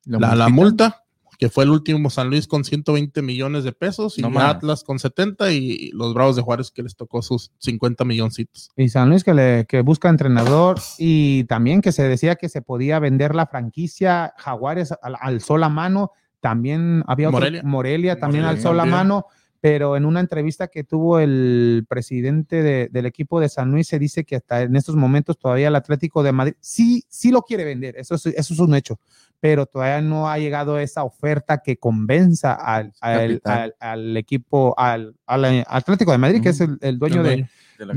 la, 0.03 0.35
la 0.35 0.49
multa, 0.49 1.04
que 1.37 1.49
fue 1.49 1.63
el 1.65 1.69
último 1.71 2.09
San 2.09 2.29
Luis 2.29 2.47
con 2.47 2.63
120 2.63 3.21
millones 3.21 3.63
de 3.63 3.71
pesos 3.71 4.17
y 4.17 4.21
No. 4.21 4.39
Atlas 4.39 4.83
con 4.83 4.99
70 4.99 5.51
y 5.51 5.91
los 5.93 6.13
Bravos 6.13 6.35
de 6.35 6.41
Juárez 6.41 6.71
que 6.71 6.83
les 6.83 6.95
tocó 6.95 7.21
sus 7.21 7.51
50 7.59 8.05
milloncitos. 8.05 8.69
Y 8.77 8.89
San 8.89 9.09
Luis 9.09 9.23
que, 9.23 9.33
le, 9.33 9.65
que 9.67 9.81
busca 9.81 10.09
entrenador 10.09 10.79
y 10.97 11.43
también 11.45 11.81
que 11.81 11.91
se 11.91 12.03
decía 12.07 12.35
que 12.35 12.49
se 12.49 12.61
podía 12.61 12.99
vender 12.99 13.35
la 13.35 13.47
franquicia 13.47 14.33
Jaguares 14.37 14.93
al, 15.01 15.15
al 15.19 15.41
sol 15.41 15.63
a 15.63 15.69
mano. 15.69 16.11
También 16.39 17.03
había 17.07 17.29
otro- 17.29 17.39
Morelia. 17.39 17.61
Morelia, 17.63 18.19
también 18.19 18.43
Morelia 18.43 18.57
al 18.57 18.63
sol 18.63 18.79
a 18.79 18.83
también. 18.83 18.97
mano. 18.97 19.25
Pero 19.61 19.97
en 19.97 20.05
una 20.05 20.19
entrevista 20.19 20.67
que 20.67 20.83
tuvo 20.83 21.17
el 21.19 21.87
presidente 21.89 22.61
de- 22.61 22.87
del 22.91 23.07
equipo 23.07 23.39
de 23.39 23.49
San 23.49 23.71
Luis, 23.71 23.87
se 23.87 23.97
dice 23.97 24.23
que 24.23 24.35
hasta 24.35 24.61
en 24.61 24.75
estos 24.75 24.95
momentos 24.95 25.39
todavía 25.39 25.69
el 25.69 25.75
Atlético 25.75 26.21
de 26.21 26.31
Madrid 26.33 26.53
sí, 26.59 27.03
sí 27.09 27.31
lo 27.31 27.41
quiere 27.41 27.65
vender. 27.65 27.95
Eso 27.97 28.13
es, 28.13 28.27
eso 28.27 28.53
es 28.53 28.59
un 28.59 28.75
hecho. 28.75 28.99
Pero 29.39 29.65
todavía 29.65 30.01
no 30.01 30.29
ha 30.29 30.37
llegado 30.39 30.79
esa 30.79 31.03
oferta 31.03 31.59
que 31.59 31.77
convenza 31.77 32.53
al, 32.53 32.93
al, 33.01 33.41
al- 33.53 33.75
al 33.79 34.17
equipo, 34.17 34.73
al, 34.77 35.15
al 35.25 35.63
Atlético 35.67 36.11
de 36.11 36.17
Madrid, 36.17 36.41
que 36.41 36.49
es 36.49 36.61
el, 36.61 36.77
el 36.81 36.97
dueño 36.97 37.21
de, 37.23 37.29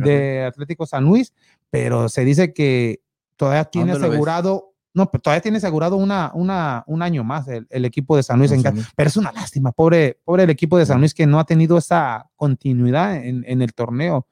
de 0.04 0.44
Atlético 0.44 0.84
San 0.86 1.04
Luis, 1.04 1.32
pero 1.70 2.08
se 2.08 2.24
dice 2.24 2.52
que 2.52 3.00
todavía 3.36 3.64
tiene 3.64 3.92
asegurado, 4.08 4.74
no, 4.94 5.10
pero 5.10 5.22
todavía 5.22 5.40
tiene 5.42 5.58
asegurado 5.58 5.96
una, 5.96 6.32
una, 6.34 6.82
un 6.86 7.02
año 7.02 7.22
más 7.24 7.46
el, 7.48 7.66
el 7.70 7.84
equipo 7.84 8.16
de 8.16 8.22
San 8.24 8.36
en 8.36 8.40
Luis. 8.40 8.50
pero 8.96 9.08
es 9.08 9.16
una 9.16 9.32
lástima, 9.32 9.70
pobre, 9.72 10.18
pobre 10.24 10.42
el 10.42 10.50
equipo 10.50 10.76
de 10.76 10.86
San 10.86 10.98
Luis 10.98 11.14
que 11.14 11.26
no 11.26 11.38
ha 11.38 11.44
tenido 11.44 11.78
esa 11.78 12.28
continuidad 12.36 13.16
en, 13.16 13.44
en 13.46 13.62
el 13.62 13.72
torneo. 13.74 14.26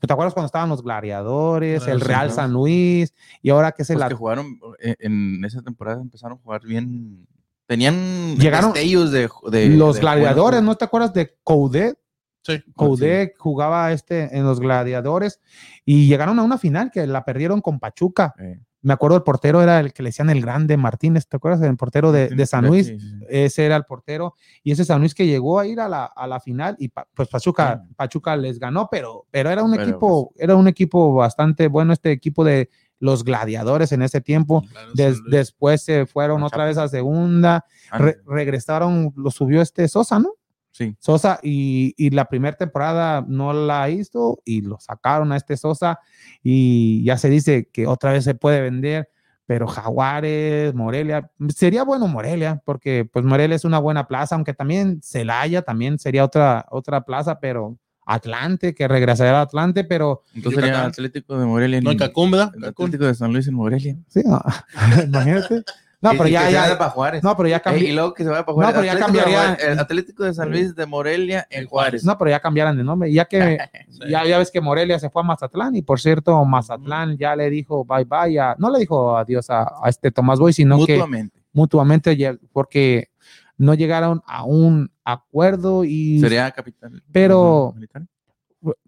¿Te 0.00 0.12
acuerdas 0.12 0.34
cuando 0.34 0.46
estaban 0.46 0.68
los 0.68 0.82
gladiadores, 0.82 1.82
Claro, 1.82 1.94
el 1.96 2.02
sí, 2.02 2.08
Real. 2.08 2.30
San 2.30 2.52
Luis 2.52 3.14
y 3.42 3.50
ahora 3.50 3.72
que 3.72 3.82
es 3.82 3.90
el 3.90 3.94
Los 3.96 4.04
At- 4.04 4.08
que 4.10 4.14
jugaron 4.14 4.58
eh, 4.80 4.96
en 5.00 5.44
esa 5.44 5.62
temporada 5.62 6.00
empezaron 6.00 6.38
a 6.38 6.40
jugar 6.42 6.62
bien. 6.62 7.26
Tenían 7.66 8.36
Llegaron 8.36 8.72
destellos 8.74 9.10
de, 9.10 9.28
de- 9.50 9.68
los 9.70 9.94
de 9.96 10.00
gladiadores, 10.02 10.62
¿no 10.62 10.74
te 10.76 10.84
acuerdas 10.84 11.14
de 11.14 11.34
Coudet? 11.42 11.98
Sí. 12.42 12.62
Coudet 12.76 13.34
jugaba 13.38 13.90
este 13.92 14.36
en 14.36 14.44
los 14.44 14.60
gladiadores 14.60 15.40
y 15.86 16.06
llegaron 16.06 16.38
a 16.38 16.42
una 16.42 16.58
final 16.58 16.90
que 16.90 17.06
la 17.06 17.24
perdieron 17.24 17.62
con 17.62 17.80
Pachuca. 17.80 18.34
juego. 18.36 18.60
Me 18.84 18.92
acuerdo 18.92 19.16
el 19.16 19.22
portero 19.24 19.62
era 19.62 19.80
el 19.80 19.92
que 19.92 20.02
le 20.02 20.10
decían 20.10 20.30
el 20.30 20.40
grande 20.40 20.76
Martínez, 20.76 21.26
¿te 21.26 21.36
acuerdas? 21.38 21.62
El 21.62 21.76
portero 21.76 22.12
de, 22.12 22.28
de 22.28 22.46
San 22.46 22.66
Luis. 22.66 22.86
sí, 22.86 23.00
sí, 23.00 23.10
sí. 23.18 23.24
Ese 23.28 23.64
era 23.66 23.76
el 23.76 23.84
portero. 23.84 24.34
Y 24.62 24.70
ese 24.72 24.84
San 24.84 25.00
Luis 25.00 25.14
que 25.14 25.26
llegó 25.26 25.58
a 25.58 25.66
ir 25.66 25.80
a 25.80 25.88
la, 25.88 26.04
a 26.04 26.26
la 26.26 26.38
final 26.38 26.76
y 26.78 26.88
pa- 26.88 27.08
pues 27.14 27.28
Pachuca, 27.28 27.82
Sí. 27.88 27.94
Pachuca 27.96 28.36
les 28.36 28.58
ganó, 28.58 28.86
pero, 28.90 29.26
pero 29.30 29.50
era 29.50 29.64
un 29.64 29.70
Pero, 29.72 29.82
equipo, 29.82 30.32
era 30.36 30.54
un 30.54 30.68
equipo 30.68 31.14
bastante 31.14 31.66
bueno, 31.68 31.92
este 31.92 32.12
equipo 32.12 32.44
de 32.44 32.68
los 33.00 33.24
gladiadores 33.24 33.90
en 33.92 34.02
ese 34.02 34.20
tiempo. 34.20 34.62
Claro, 34.70 34.90
Des- 34.94 35.20
después 35.28 35.82
se 35.82 36.06
fueron 36.06 36.42
otra 36.42 36.64
vez 36.64 36.76
a 36.78 36.86
segunda, 36.88 37.64
re- 37.90 38.18
regresaron, 38.26 39.12
lo 39.16 39.30
subió 39.30 39.62
este 39.62 39.88
Sosa, 39.88 40.18
¿no? 40.18 40.30
Sí. 40.74 40.96
Sosa 40.98 41.38
y, 41.42 41.94
y 41.96 42.10
la 42.10 42.26
primera 42.26 42.56
temporada 42.56 43.24
no 43.26 43.52
la 43.52 43.88
hizo 43.88 44.40
y 44.44 44.60
lo 44.60 44.78
sacaron 44.80 45.32
a 45.32 45.36
este 45.36 45.56
Sosa 45.56 46.00
y 46.42 47.04
ya 47.04 47.16
se 47.16 47.30
dice 47.30 47.70
que 47.72 47.86
otra 47.86 48.12
vez 48.12 48.24
se 48.24 48.34
puede 48.34 48.60
vender, 48.60 49.08
pero 49.46 49.66
Jaguares, 49.68 50.74
Morelia, 50.74 51.30
sería 51.54 51.84
bueno 51.84 52.08
Morelia 52.08 52.60
porque 52.64 53.08
pues 53.10 53.24
Morelia 53.24 53.56
es 53.56 53.64
una 53.64 53.78
buena 53.78 54.08
plaza, 54.08 54.34
aunque 54.34 54.52
también 54.52 55.00
Celaya 55.02 55.62
también 55.62 55.98
sería 55.98 56.24
otra, 56.24 56.66
otra 56.70 57.02
plaza, 57.04 57.38
pero 57.38 57.78
Atlante, 58.06 58.74
que 58.74 58.88
regresaría 58.88 59.38
a 59.38 59.42
Atlante, 59.42 59.84
pero 59.84 60.22
Entonces 60.34 60.60
sería. 60.60 60.84
Atlético 60.84 61.38
de 61.38 61.46
Morelia. 61.46 61.80
No, 61.80 61.90
en 61.92 61.98
Cancún. 61.98 62.34
Atlético 62.34 63.06
de 63.06 63.14
San 63.14 63.32
Luis 63.32 63.48
en 63.48 63.54
Morelia. 63.54 63.96
sí, 64.08 64.22
no, 64.24 64.42
imagínate. 65.04 65.62
No, 66.04 66.12
Y- 66.12 66.16
pero 66.18 66.28
y 66.28 66.32
ya, 66.32 66.40
que 66.40 66.46
se 66.48 66.52
ya, 66.52 66.60
vaya 66.60 66.78
para 66.78 66.90
Juárez. 66.90 67.22
no, 67.24 67.34
pero 67.36 67.48
ya 67.48 67.56
Eh, 67.56 67.60
cambió. 67.62 67.88
y 67.88 67.92
luego 67.92 68.12
que 68.14 68.24
se 68.24 68.28
vaya 68.28 68.44
para 68.44 68.52
No, 68.52 68.62
Juárez. 68.62 68.74
pero 68.74 68.84
ya 68.84 68.98
cambiaría- 69.06 69.54
el 69.54 69.78
Atlético 69.78 70.24
de 70.24 70.34
San 70.34 70.50
Luis 70.50 70.74
de 70.76 70.84
Morelia 70.86 71.46
en 71.50 71.66
Juárez. 71.66 72.04
No, 72.04 72.18
pero 72.18 72.30
ya 72.30 72.40
cambiaron 72.40 72.76
de 72.76 72.84
nombre. 72.84 73.10
Ya 73.12 73.24
que 73.24 73.38
Sí. 73.88 74.00
ya, 74.10 74.24
ya 74.26 74.36
ves 74.38 74.50
que 74.50 74.60
Morelia 74.60 74.98
se 74.98 75.08
fue 75.08 75.22
a 75.22 75.24
Mazatlán 75.24 75.74
y 75.76 75.82
por 75.82 75.98
cierto, 76.00 76.44
Mazatlán 76.44 77.16
ya 77.16 77.34
le 77.34 77.48
dijo 77.48 77.84
bye 77.86 78.04
bye 78.04 78.38
a, 78.38 78.54
no 78.58 78.70
le 78.70 78.80
dijo 78.80 79.16
adiós 79.16 79.48
a, 79.48 79.62
a 79.82 79.88
este 79.88 80.10
Tomás 80.10 80.38
Boy, 80.38 80.52
sino 80.52 80.76
que 80.84 80.92
Mutuamente. 80.94 81.40
mutuamente 81.52 82.38
porque 82.52 83.08
no 83.56 83.72
llegaron 83.72 84.20
a 84.26 84.44
un 84.44 84.90
acuerdo 85.04 85.84
y 85.84 86.20
Sería 86.20 86.50
capital. 86.50 87.02
Pero- 87.12 87.72
militar. 87.74 88.02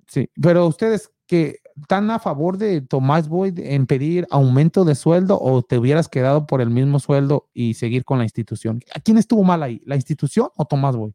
sí, 0.06 0.28
pero 0.40 0.66
ustedes 0.66 1.10
que 1.26 1.56
están 1.80 2.10
a 2.10 2.18
favor 2.18 2.58
de 2.58 2.80
Tomás 2.80 3.28
Boyd 3.28 3.58
en 3.58 3.86
pedir 3.86 4.26
aumento 4.30 4.84
de 4.84 4.94
sueldo 4.94 5.38
o 5.40 5.62
te 5.62 5.78
hubieras 5.78 6.08
quedado 6.08 6.46
por 6.46 6.60
el 6.60 6.70
mismo 6.70 6.98
sueldo 6.98 7.48
y 7.52 7.74
seguir 7.74 8.04
con 8.04 8.18
la 8.18 8.24
institución. 8.24 8.80
¿A 8.94 9.00
quién 9.00 9.18
estuvo 9.18 9.44
mal 9.44 9.62
ahí? 9.62 9.82
¿La 9.84 9.96
institución 9.96 10.48
o 10.56 10.64
Tomás 10.64 10.96
Boyd? 10.96 11.12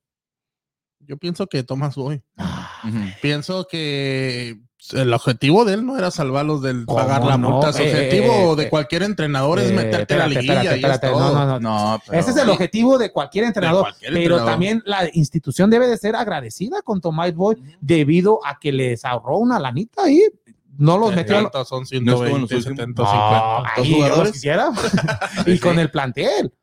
Yo 0.99 1.17
pienso 1.17 1.47
que 1.47 1.63
Tomás 1.63 1.95
Boy. 1.95 2.21
Ujú. 2.37 2.99
Pienso 3.21 3.67
que 3.67 4.61
el 4.93 5.13
objetivo 5.13 5.63
de 5.63 5.75
él 5.75 5.85
no 5.85 5.97
era 5.97 6.09
salvarlos 6.11 6.61
del 6.61 6.85
¿Cómo 6.85 6.97
pagar 6.97 7.23
la 7.23 7.37
no? 7.37 7.51
multa. 7.51 7.71
Su 7.71 7.81
Eh, 7.83 7.91
objetivo 7.91 8.53
eh, 8.53 8.55
de 8.57 8.63
eh, 8.63 8.69
cualquier 8.69 9.03
entrenador 9.03 9.59
es 9.59 9.69
Eh, 9.69 9.73
meterte 9.73 10.13
a 10.15 10.17
la 10.17 10.27
liguilla 10.27 10.73
espérate, 10.73 11.07
y 11.07 11.09
es 11.09 11.13
todo. 11.15 11.33
no, 11.33 11.45
no, 11.45 11.59
no. 11.59 11.59
No, 11.59 12.01
pero. 12.05 12.19
Ese 12.19 12.31
es 12.31 12.37
el 12.37 12.49
objetivo 12.49 12.97
de 12.97 13.11
cualquier 13.11 13.45
entrenador, 13.45 13.81
cualquier 13.83 14.11
pero 14.13 14.21
entrenador. 14.23 14.51
también 14.51 14.83
la 14.85 15.09
institución 15.13 15.69
debe 15.69 15.87
de 15.87 15.97
ser 15.97 16.15
agradecida 16.15 16.81
con 16.81 16.99
Tomás 16.99 17.33
Boyd 17.35 17.57
debido 17.79 18.39
a 18.45 18.57
que 18.59 18.71
les 18.71 19.05
ahorró 19.05 19.37
una 19.37 19.59
lanita 19.59 20.03
ahí. 20.03 20.21
No 20.77 20.97
los 20.97 21.13
metió 21.15 21.37
a 21.37 21.41
tanto, 21.43 21.63
Son 21.65 21.79
No 21.79 21.83
estuvo 21.83 22.25
en 22.25 22.41
los 22.41 22.49
120, 22.49 22.55
últimos- 22.55 22.63
70, 22.63 23.03
No, 23.03 23.09
50. 23.11 23.57
ahí 23.57 23.63
Dos 23.77 23.85
yo 23.87 23.91
los 23.91 23.95
jugadores. 24.07 24.31
quisiera. 24.33 24.69
y 25.45 25.59
con 25.59 25.77
el 25.79 25.91
plantel. 25.91 26.53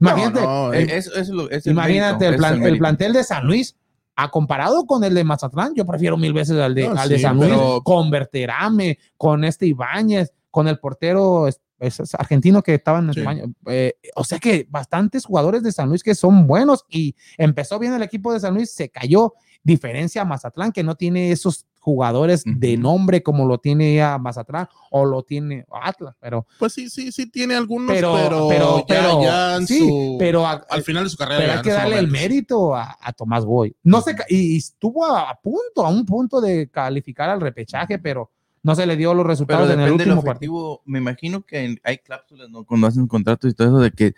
Imagínate, 0.00 0.40
no, 0.40 0.72
el- 0.72 0.88
Eh, 0.90 0.96
eso- 0.96 1.10
eso 1.10 1.20
es 1.20 1.28
lo- 1.28 1.50
es 1.50 1.66
el 1.66 1.72
imagínate 1.72 2.30
mérito, 2.30 2.46
el, 2.46 2.58
plan- 2.58 2.78
plantel 2.78 3.12
de 3.12 3.24
San 3.24 3.46
Luis. 3.46 3.76
A 4.20 4.30
comparado 4.30 4.84
con 4.84 5.04
el 5.04 5.14
de 5.14 5.22
Mazatlán, 5.22 5.74
yo 5.76 5.86
prefiero 5.86 6.16
mil 6.16 6.32
veces 6.32 6.58
al 6.58 6.74
de, 6.74 6.88
No, 6.88 6.98
al 7.00 7.08
de 7.08 7.16
sí, 7.18 7.22
San 7.22 7.36
Luis, 7.36 7.50
pero- 7.50 7.82
con 7.84 8.10
Berterame, 8.10 8.98
con 9.16 9.44
este 9.44 9.66
Ibáñez, 9.66 10.32
con 10.50 10.66
el 10.66 10.80
portero 10.80 11.46
es- 11.46 11.60
es- 11.78 12.00
es 12.00 12.14
argentino 12.16 12.60
que 12.60 12.74
estaba 12.74 12.98
en 12.98 13.12
Sí. 13.14 13.20
España. 13.20 13.44
Eh, 13.66 13.94
o 14.16 14.24
sea 14.24 14.40
que 14.40 14.66
bastantes 14.68 15.24
jugadores 15.24 15.62
de 15.62 15.70
San 15.70 15.88
Luis 15.88 16.02
que 16.02 16.16
son 16.16 16.48
buenos 16.48 16.84
y 16.88 17.14
empezó 17.36 17.78
bien 17.78 17.94
el 17.94 18.02
equipo 18.02 18.32
de 18.32 18.40
San 18.40 18.54
Luis, 18.54 18.72
se 18.72 18.88
cayó. 18.88 19.34
Diferencia 19.62 20.22
a 20.22 20.24
Mazatlán, 20.24 20.72
que 20.72 20.82
no 20.82 20.96
tiene 20.96 21.30
esos 21.30 21.66
jugadores 21.88 22.42
de 22.44 22.74
Ujú. 22.74 22.82
nombre 22.82 23.22
como 23.22 23.46
lo 23.46 23.58
tiene 23.58 23.94
ya 23.94 24.18
Mazatlán 24.18 24.68
o 24.90 25.04
lo 25.06 25.22
tiene 25.22 25.64
Atlas, 25.72 26.14
pero 26.20 26.46
Pues 26.58 26.72
sí, 26.74 26.90
sí, 26.90 27.10
sí 27.12 27.30
tiene 27.30 27.54
algunos, 27.54 27.90
pero 27.94 28.12
pero, 28.14 28.48
pero 28.48 28.78
ya, 28.80 28.84
pero, 28.86 29.22
ya 29.22 29.56
en 29.56 29.66
sí, 29.66 29.78
su- 29.78 30.16
pero 30.18 30.46
a- 30.46 30.64
al 30.68 30.82
final 30.82 31.04
de 31.04 31.10
su 31.10 31.16
carrera. 31.16 31.40
pero 31.40 31.52
hay 31.54 31.62
que 31.62 31.70
darle 31.72 31.98
el 31.98 32.08
mérito 32.08 32.74
a, 32.76 32.96
a 33.00 33.12
Tomás 33.12 33.44
Boy. 33.44 33.74
No 33.82 34.00
se 34.02 34.14
ca- 34.14 34.26
y, 34.28 34.54
y 34.54 34.56
estuvo 34.58 35.04
a, 35.06 35.30
a 35.30 35.40
punto, 35.40 35.84
a 35.84 35.88
un 35.88 36.04
punto 36.04 36.40
de 36.40 36.68
calificar 36.68 37.30
al 37.30 37.40
repechaje, 37.40 37.98
pero 37.98 38.30
no 38.62 38.74
se 38.74 38.84
le 38.86 38.96
dio 38.96 39.14
los 39.14 39.22
Pero 39.24 39.28
resultados 39.28 39.64
en 39.70 39.72
el 39.72 39.78
depende 39.86 40.04
del 40.04 40.12
último 40.12 40.24
partido. 40.24 40.80
Me 40.84 40.98
imagino 40.98 41.42
que 41.42 41.64
en- 41.64 41.80
hay 41.84 41.98
cláusulas 41.98 42.50
¿no? 42.50 42.64
cuando 42.64 42.86
hacen 42.86 43.06
contratos 43.06 43.50
y 43.50 43.54
todo 43.54 43.68
eso 43.68 43.78
de 43.78 43.90
que 43.92 44.14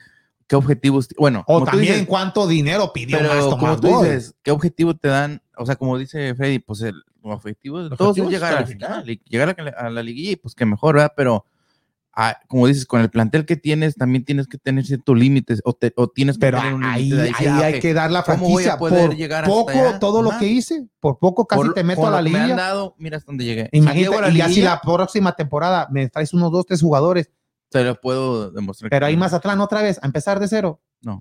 qué 0.46 0.56
objetivos. 0.56 1.08
Bueno, 1.16 1.44
O 1.46 1.62
también 1.62 1.92
dices, 1.94 2.08
cuánto 2.08 2.48
dinero 2.48 2.92
pidió 2.92 3.18
pero 3.18 3.28
más 3.32 3.44
como 3.44 3.56
Tomás 3.56 3.80
tú 3.80 3.88
Boy. 3.88 4.08
dices, 4.08 4.34
¿qué 4.42 4.50
objetivo 4.50 4.94
te 4.96 5.06
dan? 5.06 5.40
O 5.62 5.66
sea, 5.66 5.76
como 5.76 5.98
dice 5.98 6.34
Freddy, 6.34 6.58
pues 6.58 6.80
el 6.82 7.02
objetivo 7.22 7.82
de 7.82 7.96
todos 7.96 8.16
es 8.16 8.28
llegar 8.28 8.52
al 8.52 8.58
calificar. 8.64 9.02
final 9.02 9.10
y 9.10 9.20
llegar 9.28 9.54
a 9.58 9.62
la, 9.62 9.70
a 9.70 9.90
la 9.90 10.02
liguilla 10.02 10.32
y 10.32 10.36
pues 10.36 10.54
que 10.54 10.64
mejor, 10.64 10.94
¿verdad? 10.96 11.12
Pero 11.16 11.44
ah, 12.12 12.36
como 12.48 12.66
dices, 12.66 12.86
con 12.86 13.00
el 13.00 13.10
plantel 13.10 13.44
que 13.46 13.56
tienes, 13.56 13.94
también 13.94 14.24
tienes 14.24 14.48
que 14.48 14.58
tener 14.58 14.84
ciertos 14.84 15.16
límites 15.16 15.60
o, 15.64 15.72
te- 15.74 15.92
o 15.96 16.08
tienes 16.08 16.36
que 16.36 16.40
Pero 16.40 16.58
tener 16.58 16.74
un 16.74 16.84
ahí, 16.84 17.12
ahí 17.12 17.18
decir, 17.28 17.48
ah, 17.48 17.58
hay 17.66 17.78
que 17.80 17.94
dar 17.94 18.10
la 18.10 18.22
¿cómo 18.24 18.48
voy 18.48 18.64
a 18.64 18.76
franquicia. 18.76 18.78
Por 18.78 19.16
llegar 19.16 19.44
poco, 19.44 19.70
allá? 19.70 19.98
todo 19.98 20.22
lo 20.22 20.36
que 20.38 20.46
hice, 20.46 20.88
por 20.98 21.18
poco 21.18 21.46
casi 21.46 21.62
por- 21.62 21.74
te 21.74 21.84
meto 21.84 22.06
a 22.06 22.10
la 22.10 22.16
que 22.18 22.30
me 22.30 22.38
han 22.38 22.46
liguilla. 22.48 22.62
dado, 22.62 22.94
mira 22.98 23.16
hasta 23.18 23.26
dónde 23.26 23.44
llegué. 23.44 23.68
Si 23.70 23.78
Imagínate, 23.78 24.16
a 24.16 24.20
la 24.22 24.28
y 24.30 24.40
así 24.40 24.50
liguilla, 24.54 24.70
la 24.70 24.80
próxima 24.80 25.32
temporada 25.36 25.88
me 25.90 26.08
traes 26.08 26.32
unos 26.34 26.50
dos, 26.50 26.66
tres 26.66 26.80
jugadores, 26.80 27.30
te 27.68 27.84
lo 27.84 28.00
puedo 28.00 28.50
demostrar. 28.50 28.90
pero 28.90 29.06
ahí 29.06 29.14
no. 29.14 29.20
Mazatlán 29.20 29.60
otra 29.60 29.82
vez, 29.82 29.98
a 30.02 30.06
empezar 30.06 30.40
de 30.40 30.48
cero. 30.48 30.80
Ni 31.02 31.12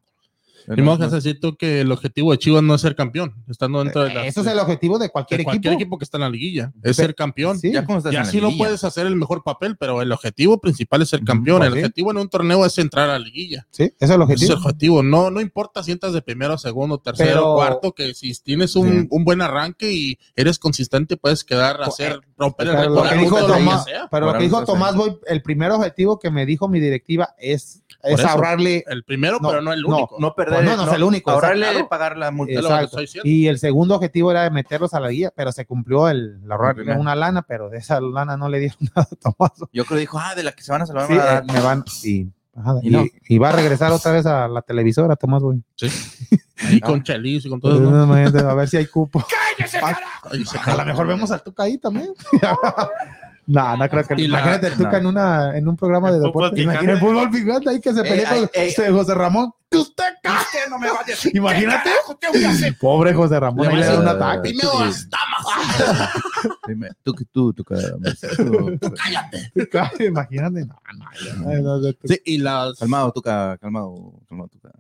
modo 0.77 0.97
que 0.97 1.03
vas 1.05 1.13
a 1.13 1.15
decir 1.17 1.39
tú 1.39 1.55
que 1.57 1.81
el 1.81 1.91
objetivo 1.91 2.31
de 2.31 2.37
Chivas 2.37 2.61
no 2.63 2.75
es 2.75 2.81
ser 2.81 2.95
campeón, 2.95 3.33
estando 3.47 3.83
dentro 3.83 4.03
de, 4.03 4.13
la- 4.13 4.25
Eso 4.27 4.41
es 4.41 4.47
el 4.47 4.59
objetivo 4.59 4.99
de 4.99 5.09
cualquier, 5.09 5.39
de 5.39 5.43
cualquier 5.43 5.73
equipo. 5.73 5.83
equipo. 5.83 5.97
que 5.97 6.03
está 6.03 6.17
en 6.17 6.21
la 6.21 6.29
liguilla, 6.29 6.71
es 6.83 6.95
ser 6.95 7.15
campeón. 7.15 7.57
Sí. 7.59 7.71
Ya 7.71 7.85
Y 8.11 8.15
así 8.17 8.39
lo 8.39 8.55
puedes 8.57 8.83
hacer 8.83 9.07
el 9.07 9.15
mejor 9.15 9.43
papel, 9.43 9.75
pero 9.77 10.01
el 10.01 10.11
objetivo 10.11 10.59
principal 10.61 11.01
es 11.01 11.09
ser 11.09 11.23
campeón. 11.23 11.63
el 11.63 11.73
objetivo 11.73 12.11
en 12.11 12.17
un 12.17 12.29
torneo 12.29 12.65
es 12.65 12.77
entrar 12.77 13.09
a 13.09 13.13
la 13.13 13.19
liguilla. 13.19 13.67
Sí, 13.71 13.83
ese 13.83 13.95
es 13.99 14.09
el 14.11 14.21
Ese 14.21 14.45
es 14.45 14.51
objetivo. 14.51 14.51
el 14.53 14.57
objetivo. 14.59 15.03
No, 15.03 15.31
no 15.31 15.41
importa 15.41 15.81
si 15.83 15.91
entras 15.91 16.13
de 16.13 16.21
primero, 16.21 16.57
segundo, 16.57 16.99
tercero, 16.99 17.29
Pero- 17.31 17.55
cuarto, 17.55 17.91
que 17.93 18.13
si 18.13 18.31
tienes 18.41 18.75
un, 18.75 19.01
Sí. 19.01 19.07
un 19.09 19.23
buen 19.25 19.41
arranque 19.41 19.91
y 19.91 20.19
eres 20.35 20.59
consistente, 20.59 21.17
puedes 21.17 21.43
quedar 21.43 21.81
a 21.81 21.85
hacer, 21.87 22.19
romper 22.39 22.67
el 22.67 22.75
Pero 22.75 22.89
lo 22.89 23.03
récord. 23.03 23.19
de 23.19 23.29
lo 23.29 23.35
que 23.47 23.53
Tomás, 23.53 23.85
pero 24.09 24.25
lo 24.27 24.33
que 24.33 24.43
dijo 24.43 24.63
Tomás. 24.65 24.95
Boy, 24.95 25.19
el 25.27 25.41
primer 25.41 25.71
objetivo 25.71 26.17
que 26.17 26.31
me 26.31 26.45
dijo 26.45 26.67
mi 26.67 26.79
directiva 26.79 27.35
es, 27.37 27.83
es 28.01 28.19
eso. 28.19 28.27
ahorrarle. 28.29 28.83
El 28.87 29.03
primero, 29.03 29.39
No, 29.41 29.49
pero 29.49 29.61
no 29.61 29.73
el 29.73 29.81
no, 29.81 29.97
único. 29.97 30.15
No 30.19 30.33
perder. 30.33 30.63
no, 30.63 30.77
no 30.77 30.87
es 30.87 30.93
el 30.93 31.03
único, 31.03 31.31
Ahorrarle 31.31 31.67
exacto. 31.67 31.89
pagar 31.89 32.17
la 32.17 32.31
multa. 32.31 32.53
Es 32.53 32.61
lo 32.61 32.69
que 32.69 32.73
Exacto. 32.73 32.85
estoy 32.85 33.03
diciendo. 33.03 33.29
Y 33.29 33.47
el 33.47 33.59
segundo 33.59 33.95
objetivo 33.95 34.31
era 34.31 34.49
meterlos 34.49 34.93
a 34.93 34.99
la 34.99 35.09
guía, 35.09 35.31
pero 35.35 35.51
se 35.51 35.65
cumplió 35.65 36.07
el, 36.09 36.39
el 36.43 36.51
ahorrarle 36.51 36.95
una 36.95 37.15
lana, 37.15 37.41
pero 37.43 37.69
de 37.69 37.77
esa 37.77 37.99
lana 38.01 38.37
no 38.37 38.47
le 38.49 38.59
dieron 38.59 38.77
nada 38.95 39.07
a 39.11 39.15
Tomás. 39.15 39.51
Yo 39.73 39.85
creo 39.85 39.97
que 39.97 40.01
dijo, 40.01 40.17
ah, 40.19 40.33
de 40.35 40.43
la 40.43 40.53
que 40.53 40.63
se 40.63 40.71
van 40.71 40.81
a 40.81 40.85
salvar. 40.85 41.07
Sí, 41.07 41.13
me 41.53 41.59
van 41.61 41.83
a 41.85 41.91
Y, 42.55 42.59
ajá, 42.59 42.75
Y 42.81 42.87
y- 42.87 42.91
no. 42.91 43.05
y 43.27 43.37
va 43.37 43.49
a 43.49 43.53
regresar 43.53 43.91
otra 43.91 44.11
vez 44.11 44.25
a 44.25 44.47
la 44.47 44.61
televisora, 44.61 45.15
Tomás 45.15 45.41
Boy. 45.41 45.63
Ahí 46.61 46.79
con 46.81 47.01
Chelis 47.03 47.45
y 47.45 47.49
con 47.49 47.61
todo 47.61 47.73
eso. 47.75 48.03
Imagínate, 48.03 48.39
a 48.39 48.53
ver 48.53 48.67
si 48.67 48.77
hay 48.77 48.85
cupo. 48.87 49.23
Ahí 50.31 50.43
se 50.45 50.57
A 50.59 50.75
lo 50.75 50.85
mejor 50.85 51.07
vemos 51.07 51.31
al 51.31 51.41
Tuca 51.41 51.63
ahí 51.63 51.77
también. 51.77 52.09
no, 53.49 53.77
no 53.77 53.89
creo 53.89 54.03
que. 54.05 54.15
La- 54.15 54.21
Imagínate 54.23 54.67
el 54.67 54.73
Tuca 54.73 54.91
no. 54.91 54.97
en, 54.97 55.05
una, 55.07 55.57
en 55.57 55.67
un 55.67 55.75
programa 55.75 56.11
de 56.11 56.17
El 56.17 56.23
fútbol 56.31 56.43
deporte. 56.51 56.61
Imagínate 56.61 56.91
el 56.91 56.99
fútbol 56.99 57.29
picante 57.31 57.69
ahí 57.69 57.81
que 57.81 57.93
se 57.93 58.01
pelea 58.03 58.33
Ey, 58.35 58.39
con 58.41 58.49
ey, 58.53 58.67
este 58.69 58.91
José 58.91 59.13
Ramón. 59.15 59.51
Que 59.71 59.77
usted 59.77 60.03
cae, 60.23 60.35
no 60.69 60.79
me 60.79 60.89
va 60.89 60.99
a 61.01 61.03
decir. 61.03 61.35
Imagínate. 61.35 61.89
Pobre 62.79 63.13
José 63.13 63.39
Ramón, 63.39 63.67
Le 63.67 63.73
ahí 63.73 63.79
le 63.79 63.85
da 63.85 63.99
un 63.99 64.07
ataque. 64.07 64.49
Dime 64.49 64.63
las 64.79 65.07
damas. 65.09 66.09
Dime, 66.67 66.89
Tú, 67.03 67.13
que 67.13 67.25
tú, 67.25 67.53
tú. 67.53 67.63
Cállate. 67.63 69.51
Imagínate. 70.05 70.65
No, 70.65 70.75
no, 70.93 71.05
no, 71.37 71.61
no, 71.61 71.61
no, 71.61 71.77
no. 71.79 71.93
Sí, 72.03 72.19
y 72.25 72.37
las. 72.39 72.77
Calmado, 72.79 73.11
tú, 73.11 73.21
ca- 73.21 73.57
calmado, 73.59 74.13
calmado, 74.27 74.49
tú. 74.49 74.59
ca- 74.59 74.71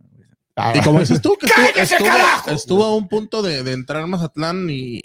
Ah, 0.55 0.73
Y 0.75 0.81
como 0.81 0.99
dices 0.99 1.21
tú, 1.21 1.37
que 1.39 1.45
estuvo, 1.45 2.07
estuvo, 2.09 2.53
estuvo 2.53 2.83
a 2.85 2.93
un 2.95 3.07
punto 3.07 3.41
de, 3.41 3.63
de 3.63 3.71
entrar 3.71 4.05
Mazatlán 4.07 4.67
y. 4.69 5.01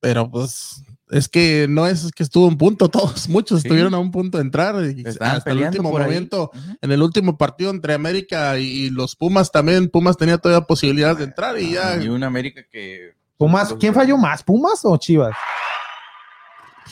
Pero 0.00 0.28
pues. 0.30 0.82
Es 1.10 1.28
que 1.28 1.66
no 1.68 1.86
es 1.86 2.10
que 2.12 2.22
estuvo 2.22 2.44
a 2.44 2.48
un 2.48 2.58
punto, 2.58 2.88
todos, 2.90 3.28
muchos 3.28 3.62
Sí. 3.62 3.68
estuvieron 3.68 3.94
a 3.94 3.98
un 3.98 4.10
punto 4.10 4.38
de 4.38 4.44
entrar 4.44 4.76
y 4.84 5.04
hasta 5.20 5.50
el 5.50 5.58
último 5.64 5.90
momento, 5.90 6.50
en 6.82 6.92
el 6.92 7.02
último 7.02 7.36
partido 7.38 7.70
entre 7.70 7.94
América 7.94 8.58
y, 8.58 8.90
los 8.90 9.16
Pumas 9.16 9.50
también, 9.50 9.88
Pumas 9.88 10.16
tenía 10.16 10.38
todavía 10.38 10.66
posibilidad 10.66 11.16
de 11.16 11.24
entrar 11.24 11.58
y 11.58 11.72
ya. 11.72 11.96
Y 11.96 12.08
una 12.08 12.26
América 12.26 12.62
que. 12.70 13.14
Pumas, 13.36 13.74
¿quién 13.78 13.94
falló 13.94 14.16
más? 14.18 14.42
¿Pumas 14.42 14.80
o 14.84 14.96
Chivas? 14.96 15.34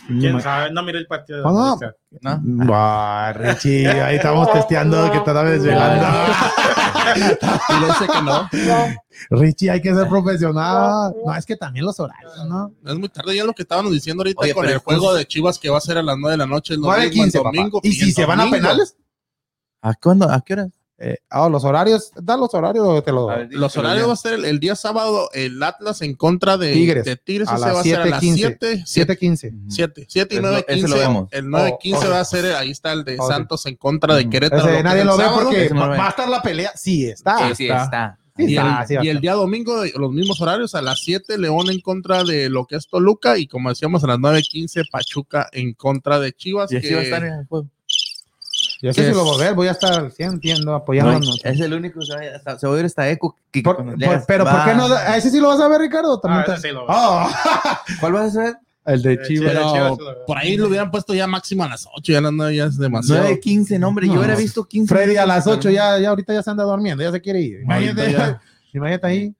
¿Quién 0.06 0.40
sabe? 0.40 0.70
No 0.70 0.82
miré 0.84 0.98
el 0.98 1.06
partido. 1.06 1.38
de 1.38 1.44
No, 1.44 1.52
no. 1.52 1.72
América. 1.72 1.96
¿no? 2.44 2.74
Ah, 2.74 3.32
Richie, 3.34 3.88
ahí 3.88 4.16
estamos 4.16 4.52
testeando 4.52 5.04
que 5.06 5.10
te 5.10 5.18
estaba 5.18 5.44
desvelando. 5.44 6.06
Y 7.68 7.80
le 7.80 7.86
dice 7.86 8.06
que 8.06 8.22
no. 8.22 8.48
Richie, 9.30 9.70
hay 9.70 9.80
que 9.80 9.94
ser 9.94 10.08
profesional. 10.08 11.14
No, 11.24 11.34
es 11.34 11.46
que 11.46 11.56
también 11.56 11.84
los 11.84 11.98
horarios, 12.00 12.32
¿no? 12.46 12.72
Es 12.84 12.94
muy 12.96 13.08
tarde 13.08 13.36
ya 13.36 13.44
lo 13.44 13.52
que 13.52 13.62
estábamos 13.62 13.92
diciendo 13.92 14.22
ahorita 14.22 14.40
Oye, 14.40 14.54
con 14.54 14.66
el 14.66 14.78
juego 14.78 15.14
de 15.14 15.26
Chivas 15.26 15.58
que 15.58 15.70
va 15.70 15.78
a 15.78 15.80
ser 15.80 15.98
a 15.98 16.02
las 16.02 16.16
9 16.18 16.32
de 16.32 16.38
la 16.38 16.46
noche 16.46 16.74
el 16.74 16.80
9 16.80 17.04
domingo. 17.04 17.24
el 17.24 17.30
15, 17.30 17.38
papá. 17.38 17.50
domingo, 17.54 17.80
¿Y 17.82 17.92
si 17.92 18.12
se 18.12 18.24
van 18.24 18.40
a 18.40 18.50
penales? 18.50 18.96
¿A 19.82 19.94
cuándo? 19.94 20.30
¿A 20.30 20.40
qué 20.40 20.54
hora? 20.54 20.68
Eh, 20.98 21.18
ah, 21.28 21.48
los 21.50 21.62
horarios, 21.64 22.10
da 22.16 22.38
los 22.38 22.54
horarios 22.54 22.86
o 22.86 23.02
te 23.02 23.12
los 23.12 23.26
doy. 23.26 23.48
Los 23.50 23.76
horarios 23.76 24.08
va 24.08 24.14
a 24.14 24.16
ser 24.16 24.32
el, 24.32 24.44
el 24.46 24.58
día 24.60 24.74
sábado 24.74 25.28
el 25.34 25.62
Atlas 25.62 26.00
en 26.00 26.14
contra 26.14 26.56
de 26.56 26.72
Tigres. 26.72 27.04
de 27.04 27.16
Tigres. 27.16 27.48
A 27.48 27.56
ese 27.56 27.60
las 27.66 27.74
va 27.76 27.80
a 27.80 27.82
ser 27.82 28.00
a 28.00 28.06
las 28.06 28.22
7:15. 28.22 28.82
7, 28.86 29.18
7-15. 29.18 29.48
Ujú. 29.52 29.70
7, 29.70 30.06
7 30.08 30.34
y 30.34 30.38
Ese 30.38 30.42
9, 30.42 30.56
lo- 30.56 30.74
ese 30.74 30.80
lo 30.82 30.86
15. 30.94 30.98
vemos. 30.98 31.28
El 31.32 31.50
9, 31.50 31.70
Oh, 31.74 31.78
15 31.78 32.06
ok. 32.06 32.12
va 32.12 32.20
a 32.20 32.24
ser, 32.24 32.54
ahí 32.56 32.70
está 32.70 32.92
el 32.94 33.04
de. 33.04 33.18
Santos 33.18 33.66
en 33.66 33.76
contra 33.76 34.14
de. 34.14 34.30
Querétaro. 34.30 34.62
Ese 34.68 34.72
lo 34.78 34.82
nadie 34.84 35.04
lo 35.04 35.16
ve 35.18 35.24
sábado. 35.24 35.42
porque 35.44 35.68
va 35.74 36.06
a 36.06 36.08
estar 36.08 36.28
la 36.30 36.40
pelea. 36.42 36.72
Sí, 36.74 37.04
está. 37.06 37.48
Sí, 37.48 37.54
sí, 37.56 37.62
está. 37.64 37.84
está. 37.84 38.18
Sí, 38.38 38.44
Y, 38.44 38.56
está, 38.56 38.80
el, 38.82 38.86
sí 38.88 38.94
y 39.02 39.08
el 39.08 39.20
día 39.22 39.32
domingo, 39.32 39.82
los 39.96 40.12
mismos 40.12 40.40
horarios, 40.42 40.74
a 40.74 40.82
las 40.82 41.00
7 41.00 41.38
León 41.38 41.70
en 41.70 41.80
contra 41.80 42.22
de 42.24 42.50
lo 42.50 42.66
que 42.66 42.76
es 42.76 42.86
Toluca 42.86 43.38
y 43.38 43.46
como 43.46 43.68
decíamos 43.70 44.04
a 44.04 44.08
las 44.08 44.18
9.15 44.18 44.82
Pachuca 44.90 45.48
en 45.52 45.72
contra 45.74 46.20
de 46.20 46.32
Chivas. 46.32 46.70
Y 46.72 46.80
que- 46.80 46.94
va 46.94 47.00
a 47.00 47.04
estar 47.04 47.24
en 47.24 47.32
el 47.34 47.46
juego. 47.46 47.68
Yo 48.82 48.92
sé 48.92 49.02
que 49.02 49.08
si 49.08 49.14
lo 49.14 49.24
voy 49.24 49.34
a 49.36 49.44
ver, 49.44 49.54
voy 49.54 49.68
a 49.68 49.72
estar 49.72 49.92
al 49.94 50.12
100, 50.12 50.32
entiendo, 50.34 50.70
No, 50.72 50.74
apoyándonos. 50.76 51.40
es 51.44 51.60
el 51.60 51.72
único, 51.72 52.02
se 52.02 52.14
va 52.14 52.20
a- 52.20 52.36
hasta- 52.36 52.58
se 52.58 52.66
va 52.66 52.72
a 52.72 52.76
oír 52.76 52.84
esta 52.84 53.08
eco. 53.10 53.36
que 53.50 53.62
Por- 53.62 53.76
por- 53.76 53.98
leas, 53.98 54.24
pero 54.28 54.44
¿por 54.44 54.54
va. 54.54 54.64
qué 54.66 54.74
no? 54.74 54.84
¿A 54.86 55.16
ese 55.16 55.30
sí 55.30 55.40
lo 55.40 55.48
vas 55.48 55.60
a 55.60 55.68
ver, 55.68 55.80
Ricardo? 55.80 56.14
Ah, 56.14 56.20
También 56.20 56.42
ese 56.42 56.52
te- 56.62 56.68
sí 56.68 56.74
lo. 56.74 56.84
Oh, 56.86 57.26
¿Cuál 58.00 58.12
vas 58.12 58.22
a 58.22 58.26
hacer? 58.42 58.56
el 58.84 59.02
de 59.02 59.20
Chivas. 59.22 59.52
Pero 59.52 59.98
por 60.28 60.38
ahí 60.38 60.56
lo 60.56 60.68
hubieran 60.68 60.92
puesto 60.92 61.12
ya 61.12 61.26
máximo 61.26 61.64
a 61.64 61.68
las 61.68 61.88
8, 61.96 62.12
ya 62.12 62.20
las 62.20 62.32
9 62.32 62.54
ya 62.54 62.66
es 62.66 62.78
demasiado. 62.78 63.22
9, 63.22 63.40
15, 63.40 63.78
no, 63.80 63.88
hombre, 63.88 64.06
yo 64.06 64.12
No. 64.14 64.20
hubiera 64.20 64.36
visto 64.36 64.64
15. 64.64 64.94
Freddy 64.94 65.16
a 65.16 65.26
las 65.26 65.46
8 65.48 65.70
ya, 65.70 65.98
ya 65.98 66.10
ahorita 66.10 66.32
ya 66.32 66.42
se 66.42 66.50
anda 66.50 66.62
durmiendo, 66.62 67.02
ya 67.02 67.10
se 67.10 67.20
quiere 67.20 67.40
ir. 67.40 67.60
Imagínate, 67.62 68.12
ya. 68.12 68.40
imagínate 68.72 69.06
ahí. 69.08 69.34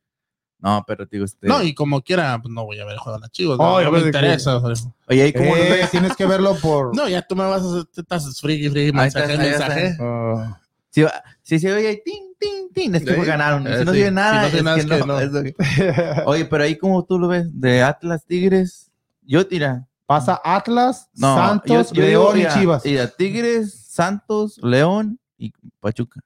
No, 0.58 0.82
pero 0.86 1.04
digo, 1.06 1.24
este. 1.24 1.46
No, 1.46 1.62
y 1.62 1.74
como 1.74 2.00
quiera, 2.02 2.38
pues 2.42 2.52
no 2.52 2.64
voy 2.64 2.80
a 2.80 2.84
ver 2.84 2.94
el 2.94 2.98
juego 2.98 3.18
de 3.18 3.22
las 3.22 3.30
Chivas. 3.30 3.58
Oh, 3.60 3.64
no, 3.74 3.78
yo 3.80 3.84
no 3.86 3.92
me 3.92 3.98
que- 4.00 4.06
interesa. 4.06 4.60
sea. 4.74 4.92
Oye, 5.08 5.28
¿y 5.28 5.32
cómo 5.32 5.54
lo 5.54 5.62
Eh, 5.62 5.70
ves? 5.70 5.90
tienes 5.90 6.16
que 6.16 6.24
verlo 6.26 6.56
por. 6.56 6.96
No, 6.96 7.08
ya 7.08 7.22
tú 7.22 7.36
me 7.36 7.44
vas 7.44 7.62
a 7.62 7.66
hacer, 7.68 7.84
te 7.86 8.00
estás 8.00 8.40
friki, 8.40 8.70
friki, 8.70 8.92
mensaje, 8.92 9.36
mensaje. 9.36 9.96
Ah, 10.00 10.58
Si, 10.90 11.04
si 11.42 11.58
se 11.58 11.72
oye 11.74 11.88
ahí, 11.88 12.00
tin, 12.02 12.24
tin, 12.40 12.72
tin, 12.72 12.94
es 12.94 13.04
que 13.04 13.14
Sí. 13.14 13.20
ganaron. 13.20 13.66
Eh, 13.66 13.78
Si 13.80 13.84
no 13.84 13.92
sí. 13.92 13.98
se 13.98 14.02
oye 14.04 14.10
nada, 14.10 14.32
Si 14.34 14.40
no 14.40 14.46
es, 14.48 14.56
que 14.56 14.62
nada, 14.62 14.76
es 14.78 14.86
no. 14.86 14.96
que 14.96 15.06
no. 15.06 15.20
es 15.20 15.32
lo 15.32 15.42
que- 15.42 15.54
Oye, 16.26 16.44
pero 16.46 16.64
ahí 16.64 16.76
como 16.78 17.04
tú 17.04 17.18
lo 17.18 17.28
ves, 17.28 17.48
de 17.52 17.82
Atlas 17.82 18.24
Tigres, 18.26 18.90
yo 19.22 19.46
tira. 19.46 19.86
Pasa 20.06 20.40
Atlas, 20.42 21.10
No, 21.14 21.36
Santos, 21.36 21.90
yo- 21.90 21.94
yo 22.02 22.06
digo, 22.08 22.32
León 22.34 22.40
y 22.52 22.54
Chivas. 22.58 22.84
mira, 22.84 23.08
Tigres, 23.08 23.74
Santos, 23.90 24.58
León 24.62 25.18
y 25.36 25.52
Pachuca. 25.80 26.20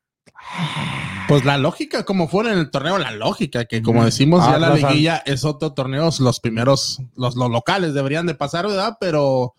Pues 1.29 1.45
la 1.45 1.59
lógica, 1.59 2.05
como 2.05 2.27
fuera 2.29 2.53
en 2.53 2.59
el 2.59 2.71
torneo, 2.71 2.99
la 2.99 3.13
lógica, 3.13 3.65
que 3.65 3.83
como 3.83 4.05
decimos, 4.05 4.45
ya 4.45 4.59
la 4.59 4.69
Atlas, 4.73 4.91
liguilla 4.91 5.23
es 5.25 5.45
otro 5.45 5.73
torneo, 5.75 6.11
los 6.19 6.41
primeros, 6.41 7.01
los, 7.15 7.37
los 7.37 7.51
locales 7.51 7.95
deberían 7.95 8.27
de 8.27 8.35
pasar, 8.35 8.67
¿verdad? 8.67 8.97
Pero 9.01 9.55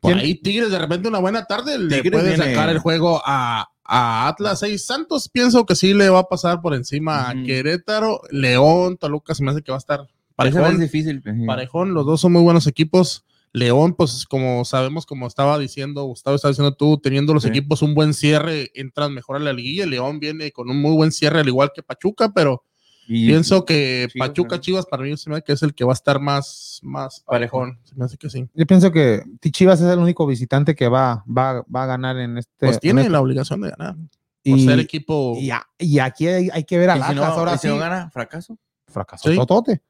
por 0.00 0.14
ahí 0.14 0.34
Tigres 0.36 0.70
de 0.70 0.78
repente 0.78 1.08
una 1.08 1.18
buena 1.18 1.44
tarde 1.44 1.78
le 1.78 1.96
Tigres 2.00 2.20
puede 2.22 2.34
viene- 2.36 2.52
sacar 2.54 2.70
el 2.70 2.78
juego 2.78 3.20
a, 3.24 3.68
a 3.84 4.28
Atlas 4.28 4.62
y 4.62 4.78
Santos. 4.78 5.28
Pienso 5.28 5.66
que 5.66 5.74
sí 5.74 5.92
le 5.92 6.08
va 6.08 6.20
a 6.20 6.28
pasar 6.28 6.62
por 6.62 6.74
encima 6.74 7.28
a. 7.28 7.44
Querétaro, 7.44 8.22
León, 8.30 8.96
Toluca, 8.96 9.34
se 9.34 9.42
me 9.44 9.50
hace 9.50 9.62
que 9.62 9.72
va 9.72 9.76
a 9.76 9.78
estar 9.78 10.00
vez 10.00 10.08
es 10.08 10.54
parejón. 10.54 10.80
difícil. 10.80 11.20
pues, 11.22 11.34
Parejón, 11.46 11.92
los 11.92 12.06
dos 12.06 12.20
son 12.20 12.32
muy 12.32 12.42
buenos 12.42 12.66
equipos. 12.66 13.24
León, 13.54 13.94
pues 13.94 14.26
como 14.26 14.64
sabemos, 14.64 15.06
como 15.06 15.28
estaba 15.28 15.58
diciendo, 15.60 16.02
Gustavo 16.04 16.34
estaba 16.34 16.50
diciendo 16.50 16.74
tú, 16.74 16.98
teniendo 16.98 17.32
los 17.32 17.44
Sí. 17.44 17.50
equipos 17.50 17.82
un 17.82 17.94
buen 17.94 18.12
cierre, 18.12 18.72
entran 18.74 19.14
mejor 19.14 19.36
a 19.36 19.38
la 19.38 19.52
liguilla. 19.52 19.86
León 19.86 20.18
viene 20.18 20.50
con 20.50 20.68
un 20.68 20.82
muy 20.82 20.94
buen 20.96 21.12
cierre, 21.12 21.38
al 21.40 21.46
igual 21.48 21.70
que 21.72 21.84
Pachuca, 21.84 22.32
pero 22.34 22.64
Y- 23.06 23.28
pienso 23.28 23.64
que 23.64 24.08
Chivas, 24.10 24.28
Pachuca 24.28 24.56
¿no? 24.56 24.60
Chivas 24.60 24.86
para 24.86 25.04
mí 25.04 25.16
se 25.16 25.30
me 25.30 25.36
hace 25.36 25.44
que 25.44 25.52
es 25.52 25.62
el 25.62 25.72
que 25.72 25.84
va 25.84 25.92
a 25.92 25.94
estar 25.94 26.18
más, 26.20 26.80
más 26.82 27.22
Parejo. 27.26 27.58
parejón. 27.60 27.78
Se 27.84 27.94
me 27.94 28.04
hace 28.06 28.16
que 28.16 28.28
sí. 28.28 28.48
Yo 28.54 28.66
pienso 28.66 28.90
que 28.90 29.22
Chivas 29.52 29.80
es 29.80 29.86
el 29.86 30.00
único 30.00 30.26
visitante 30.26 30.74
que 30.74 30.88
va, 30.88 31.24
va, 31.26 31.64
va 31.72 31.82
a 31.84 31.86
ganar 31.86 32.16
en 32.18 32.38
este. 32.38 32.50
Pues 32.58 32.74
en 32.74 32.80
tiene 32.80 33.00
este- 33.02 33.12
la 33.12 33.20
obligación 33.20 33.60
de 33.60 33.70
ganar. 33.70 33.94
Por 33.94 34.58
y, 34.58 34.64
ser 34.64 34.80
equipo. 34.80 35.36
y, 35.40 35.50
a- 35.52 35.64
y 35.78 36.00
aquí 36.00 36.26
hay, 36.26 36.50
hay 36.52 36.64
que 36.64 36.76
ver 36.76 36.90
si 36.92 36.98
Atlas. 36.98 37.14
no, 37.14 37.24
ahora 37.24 37.52
si 37.56 37.68
sí, 37.68 37.72
no 37.72 37.78
gana, 37.78 38.10
fracaso. 38.10 38.58
fracasó 38.88 39.30
Sí. 39.30 39.36
totote. 39.36 39.80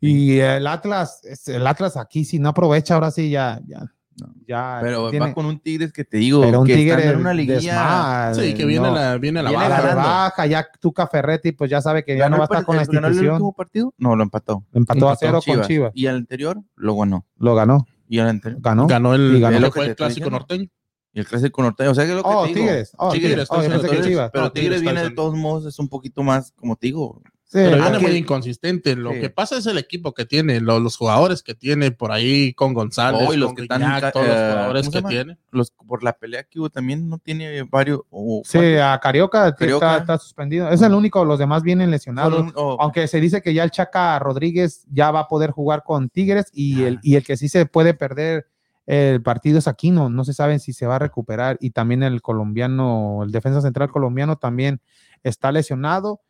Y 0.00 0.38
el 0.38 0.66
Atlas, 0.66 1.20
el 1.46 1.66
Atlas 1.66 1.96
aquí, 1.96 2.24
si 2.24 2.38
no 2.38 2.50
aprovecha, 2.50 2.94
ahora 2.94 3.10
sí 3.10 3.30
ya. 3.30 3.60
ya, 3.66 3.80
No. 4.20 4.34
ya 4.46 4.78
Pero 4.82 5.10
tiene- 5.10 5.26
va 5.26 5.32
con 5.34 5.46
un 5.46 5.60
Tigres 5.60 5.92
que 5.92 6.04
te 6.04 6.16
digo, 6.18 6.40
pero 6.42 6.60
un 6.62 6.66
que 6.66 6.74
tigre 6.74 6.96
están 6.98 7.14
en 7.14 7.20
una 7.20 7.32
liguilla. 7.34 8.32
sí, 8.34 8.52
que 8.54 8.64
viene 8.64 8.88
no. 8.88 8.94
la, 8.94 9.16
viene 9.16 9.42
la 9.42 9.50
Viene 9.50 9.64
a 9.64 9.68
la 9.68 9.94
baja. 9.94 10.46
ya 10.46 10.66
Tuca 10.80 11.06
Ferretti, 11.06 11.52
pues 11.52 11.70
ya 11.70 11.80
sabe 11.80 12.04
que 12.04 12.16
ya 12.16 12.28
no 12.28 12.36
va 12.38 12.44
a 12.44 12.48
¿Ganó 12.48 12.52
el 12.52 12.58
estar 12.58 12.64
con 12.66 12.76
la 12.76 12.82
el- 12.82 12.88
ganó 12.88 13.06
el 13.06 13.12
institución. 13.12 13.34
último 13.34 13.52
partido? 13.52 13.94
No, 13.98 14.16
lo 14.16 14.22
empató. 14.24 14.64
Empató 14.72 15.08
a 15.08 15.12
Empató 15.12 15.40
cero 15.44 15.58
con 15.58 15.66
Chivas. 15.68 15.92
Y 15.94 16.06
el 16.06 16.16
anterior 16.16 16.60
lo 16.74 16.96
ganó. 16.96 17.26
Lo 17.36 17.54
ganó. 17.54 17.86
Y 18.08 18.18
el 18.18 18.26
anterior. 18.26 18.60
Ganó. 18.62 18.86
Ganó 18.88 19.14
el, 19.14 19.36
Y 19.36 19.40
ganó. 19.40 19.56
el- 19.56 19.64
el 19.88 19.96
clásico 19.96 20.30
norteño. 20.30 20.66
Y 21.12 21.20
el 21.20 21.26
clásico 21.26 21.62
norteño. 21.62 21.90
O 21.90 21.94
sea, 21.94 22.04
que 22.04 22.10
es 22.10 22.16
lo 22.16 22.22
que 22.22 22.28
Oh, 22.28 22.42
te 22.42 22.48
digo. 22.54 22.60
Tigres. 22.66 22.92
Oh, 22.98 23.12
Tigres, 23.12 23.48
Tigres. 23.48 23.48
Oh, 23.50 24.02
Chivas. 24.04 24.30
Pero 24.32 24.52
Tigres 24.52 24.78
Tigres 24.78 24.82
viene 24.82 25.02
de 25.02 25.10
todos 25.10 25.34
modos, 25.36 25.64
es 25.66 25.78
un 25.78 25.88
poquito 25.88 26.22
más, 26.22 26.52
como 26.52 26.74
te 26.76 26.88
digo. 26.88 27.22
Sí, 27.50 27.56
Pero 27.62 27.76
viene 27.76 27.96
aquí- 27.96 28.04
muy 28.06 28.16
inconsistente. 28.16 28.94
Lo 28.94 29.12
Sí. 29.14 29.20
que 29.22 29.30
pasa 29.30 29.56
es 29.56 29.64
el 29.64 29.78
equipo 29.78 30.12
que 30.12 30.26
tiene, 30.26 30.60
lo- 30.60 30.80
los 30.80 30.98
jugadores 30.98 31.42
que 31.42 31.54
tiene 31.54 31.90
por 31.92 32.12
ahí 32.12 32.52
con 32.52 32.74
González, 32.74 33.26
Oh, 33.26 33.32
y 33.32 33.38
los 33.38 33.48
con 33.48 33.56
que 33.56 33.62
están 33.62 33.80
ca- 33.80 34.12
todos 34.12 34.26
los 34.26 34.36
eh, 34.36 34.48
jugadores 34.50 34.82
¿cómo 34.82 34.92
se 34.92 34.98
que 34.98 34.98
llama? 34.98 35.08
tiene. 35.08 35.38
Los, 35.50 35.70
por 35.70 36.02
la 36.04 36.12
pelea 36.12 36.42
que 36.44 36.60
hubo 36.60 36.68
también 36.68 37.08
no 37.08 37.16
tiene 37.16 37.62
varios. 37.62 38.00
o- 38.10 38.42
Sí, 38.44 38.58
a 38.76 38.98
Carioca. 39.02 39.48
Está, 39.58 39.96
está 39.96 40.18
suspendido. 40.18 40.68
Es 40.68 40.82
el 40.82 40.92
único, 40.92 41.24
los 41.24 41.38
demás 41.38 41.62
vienen 41.62 41.90
lesionados. 41.90 42.34
solo 42.34 42.44
un- 42.44 42.52
o- 42.54 42.76
Aunque 42.82 43.08
se 43.08 43.18
dice 43.18 43.40
que 43.40 43.54
ya 43.54 43.64
el 43.64 43.70
Chaca 43.70 44.18
Rodríguez 44.18 44.84
ya 44.92 45.10
va 45.10 45.20
a 45.20 45.28
poder 45.28 45.50
jugar 45.50 45.84
con 45.84 46.10
Tigres 46.10 46.50
y 46.52 46.84
Ah. 46.84 46.88
el, 46.88 46.98
y 47.02 47.14
el 47.16 47.24
que 47.24 47.38
sí 47.38 47.48
se 47.48 47.64
puede 47.64 47.94
perder 47.94 48.46
el 48.86 49.22
partido 49.22 49.58
es 49.58 49.68
Aquino. 49.68 50.10
No 50.10 50.22
se 50.24 50.34
sabe 50.34 50.58
si 50.58 50.74
se 50.74 50.86
va 50.86 50.96
a 50.96 50.98
recuperar. 50.98 51.56
Y 51.60 51.70
también 51.70 52.02
el 52.02 52.20
colombiano, 52.20 53.22
el 53.24 53.30
defensa 53.32 53.62
central 53.62 53.90
colombiano 53.90 54.36
también 54.36 54.82
está 55.22 55.50
lesionado. 55.50 56.20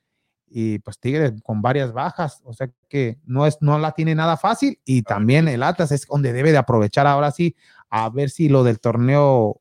Y 0.50 0.78
pues 0.80 0.98
Tigres 0.98 1.32
con 1.42 1.60
varias 1.62 1.92
bajas. 1.92 2.40
O 2.44 2.52
sea 2.52 2.70
que 2.88 3.18
no, 3.24 3.46
es, 3.46 3.58
no 3.60 3.78
la 3.78 3.92
tiene 3.92 4.14
nada 4.14 4.36
fácil. 4.36 4.78
Y 4.84 5.02
también 5.02 5.48
el 5.48 5.62
Atlas 5.62 5.92
es 5.92 6.06
donde 6.06 6.32
debe 6.32 6.52
de 6.52 6.58
aprovechar 6.58 7.06
ahora 7.06 7.30
sí 7.30 7.54
a 7.90 8.08
ver 8.10 8.30
si 8.30 8.48
lo 8.48 8.64
del 8.64 8.80
torneo 8.80 9.60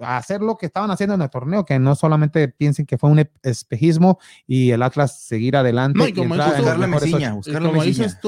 hacer 0.00 0.40
lo 0.42 0.56
que 0.56 0.66
estaban 0.66 0.90
haciendo 0.90 1.14
en 1.14 1.22
el 1.22 1.30
torneo, 1.30 1.64
que 1.64 1.78
no 1.78 1.94
solamente 1.94 2.48
piensen 2.48 2.84
que 2.84 2.98
fue 2.98 3.10
un 3.10 3.28
espejismo 3.42 4.18
y 4.44 4.72
el 4.72 4.82
Atlas 4.82 5.20
seguir 5.22 5.56
adelante. 5.56 5.96
No, 5.98 6.08
y 6.08 6.12
como 6.12 6.34
entrar 6.34 6.50
dices 6.96 7.08
tú, 7.10 7.10
mesiña. 7.12 7.28
Y 7.46 7.52
como 7.68 7.82
dices 7.84 8.20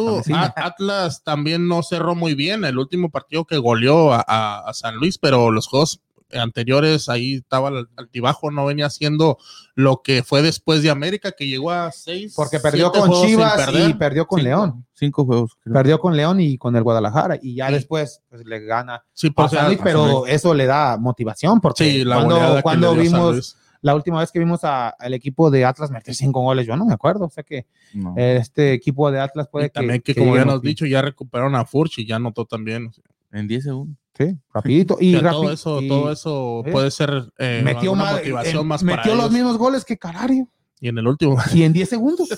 Atlas 0.57 1.25
también 1.25 1.67
no 1.67 1.83
cerró 1.83 2.15
muy 2.15 2.35
bien 2.35 2.65
el 2.65 2.79
último 2.79 3.11
partido 3.11 3.45
que 3.47 3.59
goleó 3.59 4.13
a, 4.13 4.25
a- 4.27 4.61
a 4.61 4.75
San 4.75 4.95
Luis, 4.97 5.19
pero 5.19 5.51
los 5.51 5.67
juegos 5.67 6.01
anteriores 6.33 7.09
ahí 7.09 7.35
estaba 7.37 7.69
el 7.69 7.87
altibajo, 7.97 8.51
no 8.51 8.67
venía 8.67 8.87
haciendo 8.87 9.39
lo 9.75 10.03
que 10.03 10.23
fue 10.23 10.43
después 10.43 10.83
de 10.83 10.91
América, 10.91 11.33
que 11.33 11.47
llegó 11.47 11.71
a 11.71 11.93
seis. 11.93 12.35
Porque 12.37 12.59
perdió 12.61 12.91
con 12.93 13.11
Chivas 13.23 13.69
y 13.75 13.95
perdió 13.95 14.27
con 14.27 14.41
cinco- 14.41 14.49
León. 14.49 14.87
Cinco 14.95 15.25
juegos. 15.25 15.53
creo. 15.63 15.75
Perdió 15.75 16.01
con 16.01 16.17
León 16.17 16.41
y 16.41 16.57
con 16.59 16.75
el 16.77 16.83
Guadalajara. 16.83 17.39
Y 17.41 17.57
ya 17.57 17.69
Sí. 17.69 17.75
después 17.75 18.23
pues, 18.29 18.45
le 18.47 18.61
gana 18.65 19.05
Sí, 19.13 19.31
a 19.37 19.49
San 19.49 19.67
Luis, 19.67 19.79
pero 19.83 20.27
eso 20.27 20.55
le 20.55 20.67
da 20.67 20.97
motivación. 20.99 21.61
Porque 21.61 21.85
sí, 21.85 22.05
la 22.05 22.17
cuando, 22.25 22.63
cuando 22.63 22.95
vimos 22.95 23.57
la 23.83 23.95
última 23.95 24.19
vez 24.19 24.33
que 24.33 24.39
vimos 24.39 24.65
a- 24.65 24.89
al 24.89 25.15
equipo 25.15 25.51
de 25.51 25.65
Atlas 25.65 25.91
meter 25.91 26.15
cinco 26.15 26.41
goles, 26.41 26.67
yo 26.67 26.77
no 26.77 26.87
me 26.87 26.95
acuerdo. 26.95 27.27
O 27.27 27.31
sea 27.31 27.45
que 27.45 27.67
No. 27.95 28.15
este 28.17 28.73
equipo 28.73 29.11
de 29.13 29.21
Atlas 29.21 29.49
puede 29.49 29.67
Y 29.67 29.71
también 29.71 30.01
que, 30.01 30.15
que 30.15 30.21
como 30.21 30.35
ya 30.35 30.45
nos 30.45 30.61
dicho, 30.63 30.87
ya 30.87 31.03
recuperaron 31.03 31.55
a 31.55 31.65
Furch 31.67 31.99
y 31.99 32.07
ya 32.07 32.19
notó 32.19 32.45
también. 32.47 32.91
En 33.33 33.47
10 33.49 33.65
segundos. 33.65 33.99
Sí, 34.17 34.39
rapidito. 34.53 34.97
Y 35.01 35.21
todo 35.21 35.53
eso, 35.53 35.83
y 35.83 35.89
todo 35.89 36.13
eso 36.13 36.63
¿eh? 36.67 36.73
puede 36.73 36.91
ser 36.91 37.33
eh, 37.39 37.61
metió, 37.65 37.93
una 37.93 38.13
motivación 38.13 38.65
eh, 38.65 38.69
más 38.69 38.83
para 38.83 38.97
metió 38.97 39.15
los 39.15 39.25
ellos. 39.27 39.33
mismos 39.33 39.59
goles 39.59 39.85
que 39.85 39.99
Carario. 39.99 40.49
Y 40.81 40.89
en 40.89 40.99
el 40.99 41.07
último, 41.07 41.37
Y 41.55 41.63
en 41.63 41.73
10 41.73 41.89
segundos 41.89 42.29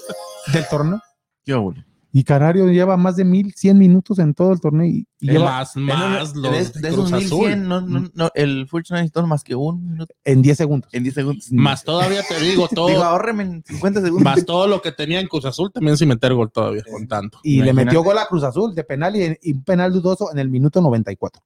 del 0.52 0.66
torneo. 0.68 1.00
Qué 1.44 1.54
bueno. 1.54 1.84
Y 2.10 2.24
Carario 2.24 2.66
lleva 2.68 2.96
más 2.96 3.16
de 3.16 3.24
1100 3.24 3.78
minutos 3.78 4.18
en 4.18 4.32
todo 4.32 4.52
el 4.52 4.60
torneo. 4.60 4.86
Y, 4.86 5.06
y 5.20 5.30
lleva 5.30 5.44
más, 5.44 5.76
más 5.76 6.32
de, 6.32 6.40
los 6.40 6.72
de 6.72 6.80
de 6.80 6.88
esos 6.88 7.10
Cruz 7.10 7.12
Azul. 7.12 7.38
1100, 7.48 7.68
no, 7.68 7.80
no, 7.82 8.08
no, 8.14 8.30
el 8.34 8.66
no 8.72 8.96
necesitó 8.96 9.26
más 9.26 9.44
que 9.44 9.54
un 9.54 9.90
minuto 9.92 10.14
en 10.24 10.40
10 10.40 10.56
segundos. 10.56 10.90
en 10.94 11.02
10 11.02 11.14
segundos. 11.14 11.48
Más 11.52 11.84
todavía 11.84 12.22
te 12.26 12.40
digo, 12.40 12.66
todo, 12.68 12.88
Digo, 12.88 13.02
ahórreme 13.02 13.42
en 13.42 13.64
50 13.64 14.00
segundos. 14.00 14.24
más 14.24 14.44
todo 14.46 14.66
lo 14.66 14.80
que 14.80 14.92
tenía 14.92 15.20
en 15.20 15.28
Cruz 15.28 15.44
Azul 15.44 15.70
también 15.70 15.96
sin 15.98 16.08
meter 16.08 16.32
gol 16.32 16.50
todavía, 16.50 16.82
con 16.90 17.06
tanto. 17.06 17.40
Y 17.42 17.60
le 17.62 17.72
metió 17.72 18.02
gol 18.02 18.16
a 18.18 18.26
Cruz 18.26 18.42
Azul 18.42 18.74
de 18.74 18.84
penal 18.84 19.14
y, 19.14 19.38
y 19.42 19.52
un 19.52 19.64
penal 19.64 19.92
dudoso 19.92 20.32
en 20.32 20.38
el 20.38 20.48
minuto 20.48 20.80
94. 20.80 21.42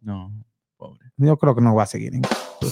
No, 0.00 0.32
pobre. 0.76 1.12
Yo 1.16 1.36
creo 1.36 1.54
que 1.54 1.60
no 1.60 1.74
va 1.74 1.84
a 1.84 1.86
seguir. 1.86 2.14
¿eh? 2.14 2.20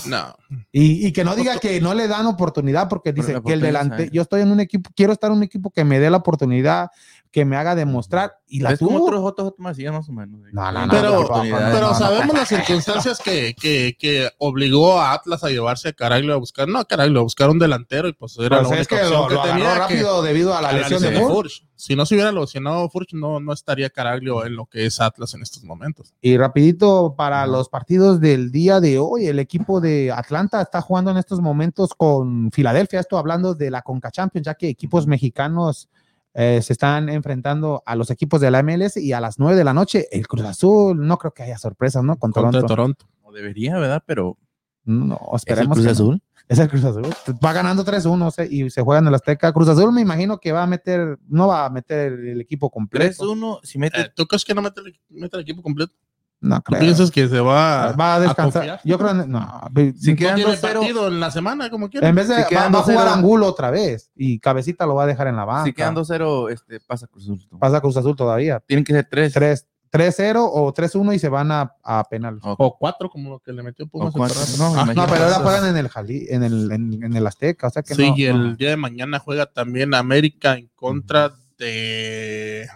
No, 0.06 0.36
Y, 0.70 1.06
y 1.06 1.12
que 1.12 1.24
no 1.24 1.34
diga 1.34 1.58
que 1.58 1.80
no 1.80 1.94
le 1.94 2.08
dan 2.08 2.26
oportunidad 2.26 2.88
porque 2.88 3.12
dice 3.12 3.40
que 3.44 3.52
el 3.52 3.60
delante, 3.60 4.10
yo 4.10 4.22
estoy 4.22 4.42
en 4.42 4.50
un 4.50 4.60
equipo, 4.60 4.90
quiero 4.94 5.12
estar 5.12 5.30
en 5.30 5.38
un 5.38 5.42
equipo 5.42 5.70
que 5.70 5.84
me 5.84 5.98
dé 5.98 6.10
la 6.10 6.18
oportunidad, 6.18 6.90
que 7.38 7.44
me 7.44 7.56
haga 7.56 7.74
demostrar 7.76 8.32
y 8.48 8.60
la 8.60 8.72
Es 8.72 8.78
como 8.80 8.98
tuvo. 8.98 9.06
otros 9.06 9.20
otros 9.24 9.54
más 9.58 9.78
o 9.78 10.12
menos. 10.12 10.40
No, 10.52 10.72
no, 10.72 10.86
no, 10.86 10.90
pero, 10.92 11.28
pero 11.42 11.70
no, 11.70 11.88
no. 11.88 11.94
sabemos 11.94 12.34
las 12.36 12.48
circunstancias 12.48 13.20
que, 13.22 13.54
que, 13.54 13.96
que 13.98 14.28
obligó 14.38 14.98
a 15.00 15.12
Atlas 15.12 15.44
a 15.44 15.50
llevarse 15.50 15.88
a 15.90 15.92
Caraglio 15.92 16.34
a 16.34 16.36
buscar, 16.36 16.66
no 16.66 16.78
a 16.80 16.84
Caraglio, 16.84 17.20
a 17.20 17.22
buscar 17.22 17.50
un 17.50 17.58
delantero 17.58 18.08
y 18.08 18.12
pues 18.12 18.36
era 18.38 18.58
Pues 18.60 18.70
la 18.70 18.76
única 18.76 18.96
que 19.02 19.08
lo, 19.10 19.28
que 19.28 19.34
lo 19.34 19.42
tenía. 19.42 19.72
que- 19.74 19.78
rápido 19.78 20.22
debido 20.22 20.54
a 20.56 20.60
la 20.62 20.70
a 20.70 20.72
la 20.72 20.78
lesión 20.78 21.00
de 21.02 21.10
lesión 21.10 21.28
de 21.28 21.34
Furch. 21.34 21.60
Furch. 21.60 21.68
Si 21.76 21.94
no 21.94 22.04
se 22.06 22.16
hubiera 22.16 22.32
lesionado 22.32 22.88
Furch, 22.88 23.12
no, 23.12 23.38
no 23.38 23.52
estaría 23.52 23.88
Caraglio 23.90 24.44
en 24.44 24.56
lo 24.56 24.66
que 24.66 24.86
es 24.86 25.00
Atlas 25.00 25.34
en 25.34 25.42
estos 25.42 25.62
momentos. 25.62 26.12
Y 26.20 26.36
rapidito 26.36 27.14
para 27.16 27.46
los 27.46 27.68
partidos 27.68 28.20
del 28.20 28.50
día 28.50 28.80
de 28.80 28.98
hoy, 28.98 29.26
el 29.28 29.38
equipo 29.38 29.80
de 29.80 30.10
Atlanta 30.10 30.60
está 30.60 30.80
jugando 30.80 31.12
en 31.12 31.18
estos 31.18 31.40
momentos 31.40 31.90
con 31.96 32.50
Filadelfia, 32.50 32.98
esto 32.98 33.16
hablando 33.16 33.54
de 33.54 33.70
la 33.70 33.82
Conca 33.82 34.10
Champions, 34.10 34.46
ya 34.46 34.54
que 34.54 34.68
equipos 34.68 35.06
mexicanos 35.06 35.88
eh, 36.34 36.60
se 36.62 36.72
están 36.72 37.08
enfrentando 37.08 37.82
a 37.86 37.96
los 37.96 38.10
equipos 38.10 38.40
de 38.40 38.50
la 38.50 38.62
MLS 38.62 38.96
y 38.98 39.12
a 39.12 39.20
las 39.20 39.38
9 39.38 39.56
de 39.56 39.64
la 39.64 39.74
noche 39.74 40.06
el 40.12 40.26
Cruz 40.28 40.44
Azul, 40.44 41.06
no 41.06 41.18
creo 41.18 41.32
que 41.32 41.42
haya 41.42 41.58
sorpresas, 41.58 42.04
¿no? 42.04 42.16
Con 42.16 42.32
Contra 42.32 42.50
Toronto. 42.60 42.66
Toronto. 42.68 43.06
No 43.24 43.32
debería, 43.32 43.78
¿verdad? 43.78 44.02
Pero 44.06 44.36
No, 44.84 45.14
es 45.16 45.20
el 45.30 45.36
esperemos 45.36 45.74
Cruz 45.76 45.82
que 45.86 45.88
no. 45.88 45.92
Azul. 45.92 46.22
Es 46.48 46.58
el 46.58 46.68
Cruz 46.70 46.84
Azul. 46.84 47.06
Va 47.44 47.52
ganando 47.52 47.84
3-1 47.84 48.30
se- 48.30 48.46
y 48.50 48.70
se 48.70 48.80
juega 48.82 49.00
en 49.00 49.06
el 49.08 49.14
Azteca. 49.14 49.52
Cruz 49.52 49.68
Azul 49.68 49.92
me 49.92 50.00
imagino 50.00 50.38
que 50.38 50.50
va 50.52 50.62
a 50.62 50.66
meter, 50.66 51.18
no 51.28 51.46
va 51.48 51.66
a 51.66 51.70
meter 51.70 52.12
el 52.12 52.40
equipo 52.40 52.70
completo. 52.70 53.04
3-1, 53.22 53.60
si 53.62 53.78
mete 53.78 54.00
Eh, 54.00 54.12
¿Tú 54.14 54.26
crees 54.26 54.44
que 54.46 54.54
no 54.54 54.62
mete 54.62 54.80
el, 54.80 54.98
mete 55.10 55.36
el 55.36 55.42
equipo 55.42 55.62
completo? 55.62 55.92
No 56.40 56.56
¿Tú 56.58 56.62
creo. 56.72 56.80
piensas 56.80 57.10
que 57.10 57.26
se 57.28 57.40
va, 57.40 57.92
Va 57.92 58.14
a 58.14 58.20
descansar. 58.20 58.62
confiar? 58.62 58.80
Yo 58.84 58.96
creo, 58.98 59.12
no. 59.14 59.60
Si 59.96 60.12
No 60.12 60.16
quedan 60.16 60.36
tiene 60.36 60.52
2-0, 60.52 60.60
partido 60.60 61.08
en 61.08 61.18
la 61.20 61.30
semana, 61.32 61.68
como 61.68 61.90
quiera. 61.90 62.08
En 62.08 62.14
vez 62.14 62.28
de 62.28 62.44
Si 62.44 62.54
va, 62.54 62.68
va 62.68 62.78
a 62.78 62.82
jugar 62.82 63.08
2-0. 63.08 63.12
Angulo 63.14 63.46
otra 63.48 63.70
vez 63.70 64.10
y 64.14 64.38
Cabecita 64.38 64.86
lo 64.86 64.94
va 64.94 65.02
a 65.02 65.06
dejar 65.06 65.26
en 65.26 65.36
la 65.36 65.44
banca. 65.44 65.64
si 65.64 65.72
quedan 65.72 65.96
2-0, 65.96 66.50
este, 66.52 66.78
pasa 66.80 67.06
Cruz 67.08 67.24
Azul. 67.24 67.40
Pasa 67.58 67.80
Cruz 67.80 67.96
Azul 67.96 68.14
todavía. 68.14 68.60
Tienen 68.66 68.84
que 68.84 68.92
ser 68.92 69.08
3. 69.10 69.32
3 69.32 69.66
3-0 69.90 70.36
o 70.52 70.74
3-1 70.74 71.14
y 71.14 71.18
se 71.18 71.30
van 71.30 71.50
a, 71.50 71.74
a 71.82 72.04
penales. 72.04 72.42
O 72.44 72.76
cuatro, 72.78 73.08
como 73.08 73.30
lo 73.30 73.38
que 73.38 73.54
le 73.54 73.62
metió 73.62 73.86
Pumas. 73.86 74.14
No, 74.58 74.78
Ah. 74.78 74.84
No, 74.94 75.06
pero 75.06 75.24
ahora 75.24 75.36
juegan 75.36 75.64
en 75.70 75.78
el 75.78 75.88
Jali, 75.88 76.26
en 76.28 76.42
el, 76.42 76.70
en, 76.70 77.02
en 77.02 77.16
el 77.16 77.26
Azteca, 77.26 77.68
o 77.68 77.70
sea 77.70 77.82
que 77.82 77.94
Sí, 77.94 78.10
no, 78.10 78.16
y 78.18 78.24
no. 78.26 78.30
el 78.50 78.56
día 78.58 78.68
de 78.68 78.76
mañana 78.76 79.18
juega 79.18 79.46
también 79.46 79.94
América 79.94 80.52
en 80.58 80.68
contra 80.74 81.32
de 81.58 82.68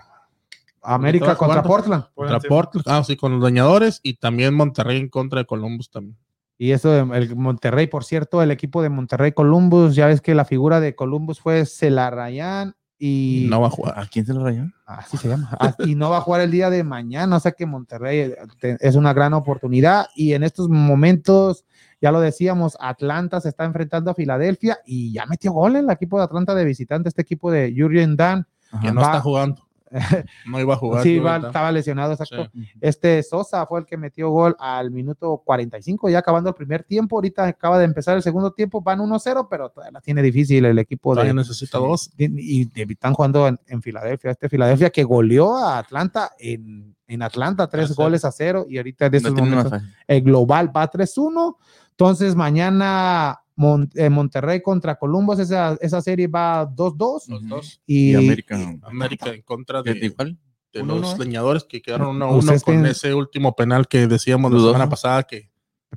América 0.82 1.32
¿Estaba 1.32 1.38
contra? 1.38 1.62
Portland. 1.62 2.04
contra 2.14 2.40
Portland, 2.40 2.84
ah, 2.88 3.04
sí, 3.04 3.16
con 3.16 3.32
los 3.32 3.42
dañadores 3.42 4.00
y 4.02 4.14
también 4.14 4.54
Monterrey 4.54 4.98
en 4.98 5.08
contra 5.08 5.40
de 5.40 5.46
Columbus 5.46 5.90
también. 5.90 6.16
Y 6.58 6.70
eso, 6.72 6.94
el 7.14 7.34
Monterrey, 7.36 7.86
por 7.88 8.04
cierto, 8.04 8.40
el 8.42 8.50
equipo 8.52 8.82
de 8.82 8.88
Monterrey 8.88 9.32
Columbus, 9.32 9.94
ya 9.96 10.06
ves 10.06 10.20
que 10.20 10.34
la 10.34 10.44
figura 10.44 10.80
de 10.80 10.94
Columbus 10.94 11.40
fue 11.40 11.64
Celarrayán 11.66 12.74
y 12.98 13.46
No 13.50 13.60
va 13.60 13.66
a 13.66 13.70
jugar. 13.70 13.98
¿A 13.98 14.06
quién 14.06 14.26
rayó? 14.42 14.64
así 14.86 15.16
se 15.16 15.28
llama. 15.28 15.48
Ah, 15.58 15.74
y 15.84 15.94
no 15.96 16.10
va 16.10 16.18
a 16.18 16.20
jugar 16.20 16.40
el 16.42 16.50
día 16.52 16.70
de 16.70 16.84
mañana, 16.84 17.36
o 17.36 17.40
sea 17.40 17.50
que 17.52 17.66
Monterrey 17.66 18.32
eh, 18.62 18.76
es 18.78 18.94
una 18.94 19.12
gran 19.12 19.32
oportunidad 19.34 20.06
y 20.14 20.34
en 20.34 20.44
estos 20.44 20.68
momentos, 20.68 21.64
ya 22.00 22.12
lo 22.12 22.20
decíamos, 22.20 22.76
Atlanta 22.78 23.40
se 23.40 23.48
está 23.48 23.64
enfrentando 23.64 24.10
a 24.10 24.14
Filadelfia 24.14 24.78
y 24.86 25.12
ya 25.12 25.26
metió 25.26 25.52
gol 25.52 25.74
el 25.76 25.90
equipo 25.90 26.18
de 26.18 26.24
Atlanta 26.24 26.54
de 26.54 26.64
visitante, 26.64 27.08
este 27.08 27.22
equipo 27.22 27.50
de 27.50 27.74
Jurgen 27.76 28.16
Dan. 28.16 28.46
Que 28.80 28.92
no 28.92 29.00
Va- 29.00 29.06
está 29.08 29.20
jugando. 29.20 29.66
No 30.46 30.60
iba 30.60 30.74
a 30.74 30.76
jugar. 30.76 31.02
sí, 31.02 31.16
estaba 31.16 31.72
lesionado, 31.72 32.12
exacto. 32.12 32.48
Sí. 32.52 32.68
Este 32.80 33.22
Sosa 33.22 33.66
fue 33.66 33.80
el 33.80 33.86
que 33.86 33.96
metió 33.96 34.30
gol 34.30 34.56
al 34.58 34.90
minuto 34.90 35.42
45, 35.44 36.08
ya 36.08 36.18
acabando 36.18 36.48
el 36.50 36.54
primer 36.54 36.82
tiempo. 36.84 37.16
Ahorita 37.16 37.46
acaba 37.46 37.78
de 37.78 37.84
empezar 37.84 38.16
el 38.16 38.22
segundo 38.22 38.52
tiempo, 38.52 38.80
van 38.80 39.00
1-0, 39.00 39.46
pero 39.50 39.68
todavía 39.70 39.92
la 39.92 40.00
tiene 40.00 40.22
difícil 40.22 40.64
el 40.64 40.78
equipo 40.78 41.12
Todavía 41.12 41.32
de. 41.32 41.36
necesita 41.36 41.78
dos. 41.78 42.10
Y, 42.16 42.62
y 42.62 42.92
están 42.92 43.14
jugando 43.14 43.48
en, 43.48 43.58
en 43.66 43.82
Filadelfia. 43.82 44.30
Este 44.30 44.48
Filadelfia 44.48 44.90
que 44.90 45.04
goleó 45.04 45.56
a 45.56 45.78
Atlanta 45.78 46.32
en, 46.38 46.94
en 47.06 47.22
Atlanta, 47.22 47.68
tres 47.68 47.88
sí. 47.88 47.94
goles 47.94 48.24
a 48.24 48.32
cero. 48.32 48.66
Y 48.68 48.78
ahorita 48.78 49.10
de 49.10 49.20
No 49.20 49.28
esos 49.28 49.40
momentos, 49.40 49.82
el 50.06 50.22
global 50.22 50.74
va 50.74 50.90
3-1. 50.90 51.56
Entonces, 51.90 52.34
mañana 52.34 53.41
Mon- 53.56 53.90
eh, 53.94 54.08
Monterrey 54.10 54.62
contra 54.62 54.96
Columbus, 54.96 55.38
esa, 55.38 55.76
esa 55.80 56.00
serie 56.00 56.26
va 56.26 56.64
2-2. 56.66 57.28
Los 57.28 57.48
dos. 57.48 57.80
Y, 57.86 58.12
Y 58.12 58.14
América. 58.14 58.58
América 58.82 59.30
en 59.30 59.42
contra 59.42 59.82
¿qué- 59.82 59.94
de, 59.94 60.06
igual? 60.06 60.38
de 60.72 60.80
Uno, 60.82 60.98
los 60.98 61.18
leñadores 61.18 61.64
que 61.64 61.82
quedaron 61.82 62.16
uno 62.16 62.24
a 62.24 62.28
Pues 62.30 62.44
uno 62.44 62.52
es 62.54 62.64
que- 62.64 62.72
con 62.72 62.86
ese 62.86 63.14
último 63.14 63.54
penal 63.54 63.86
que 63.88 64.06
decíamos 64.06 64.50
la 64.52 64.58
semana 64.60 64.88
pasada 64.88 65.22
que 65.24 65.50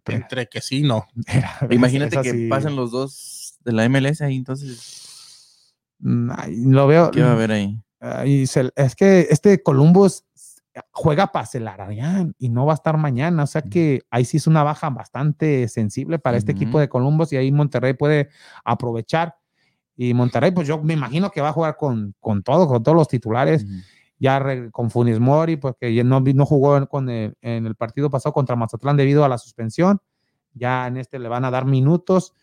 entre 0.07 0.48
que 0.49 0.60
sí 0.60 0.82
no. 0.84 1.07
Imagínate 1.69 2.18
que 2.22 2.32
sí, 2.32 2.48
pasan 2.49 2.76
los 2.76 2.91
dos 2.91 3.57
de 3.64 3.72
la 3.72 3.86
MLS 3.88 4.22
ahí, 4.22 4.36
entonces, 4.36 5.73
ay, 6.38 6.57
Lo 6.65 6.88
veo. 6.88 7.11
¿qué 7.11 7.22
va 7.22 7.30
a 7.30 7.34
haber 7.34 7.52
ahí? 7.52 7.82
ay, 8.02 8.45
se- 8.48 8.72
es 8.76 8.95
que 8.95 9.27
este 9.30 9.64
Columbus 9.64 10.26
juega 10.91 11.27
para 11.31 11.45
Celarayán 11.45 12.35
y 12.38 12.49
no 12.49 12.65
va 12.65 12.73
a 12.73 12.76
estar 12.76 12.97
mañana. 12.97 13.43
O 13.43 13.47
sea 13.47 13.61
que 13.61 14.02
ahí 14.10 14.26
sí 14.26 14.38
es 14.38 14.47
una 14.47 14.64
baja 14.64 14.89
bastante 14.89 15.68
sensible 15.68 16.19
para 16.19 16.38
este 16.38 16.52
equipo 16.52 16.80
de 16.80 16.89
Columbus 16.89 17.31
y 17.34 17.38
ahí 17.38 17.52
Monterrey 17.52 17.93
puede 17.93 18.30
aprovechar. 18.64 19.35
Y 19.95 20.14
Monterrey, 20.14 20.52
pues 20.52 20.68
yo 20.68 20.81
me 20.84 20.93
imagino 20.93 21.31
que 21.31 21.39
va 21.41 21.49
a 21.49 21.53
jugar 21.53 21.77
con, 21.77 22.14
con 22.19 22.43
todo, 22.43 22.68
con 22.68 22.84
todos 22.84 22.97
los 22.97 23.07
titulares. 23.07 23.65
Ya 24.18 24.39
re- 24.39 24.72
con 24.72 24.89
Funes 24.89 25.19
Mori, 25.19 25.57
porque 25.57 26.03
no, 26.03 26.19
no 26.22 26.45
jugó 26.45 26.77
en, 26.77 26.85
con 26.85 27.10
el- 27.10 27.35
en 27.41 27.65
el 27.65 27.76
partido 27.76 28.10
pasado 28.10 28.31
contra 28.34 28.56
Mazatlán 28.56 28.95
debido 28.97 29.23
a 29.26 29.30
la 29.30 29.38
suspensión. 29.38 29.99
Ya 30.53 30.88
en 30.88 30.97
este 30.97 31.19
le 31.19 31.27
van 31.27 31.43
a 31.45 31.52
dar 31.52 31.65
minutos, 31.65 32.34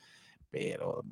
pero 0.50 1.02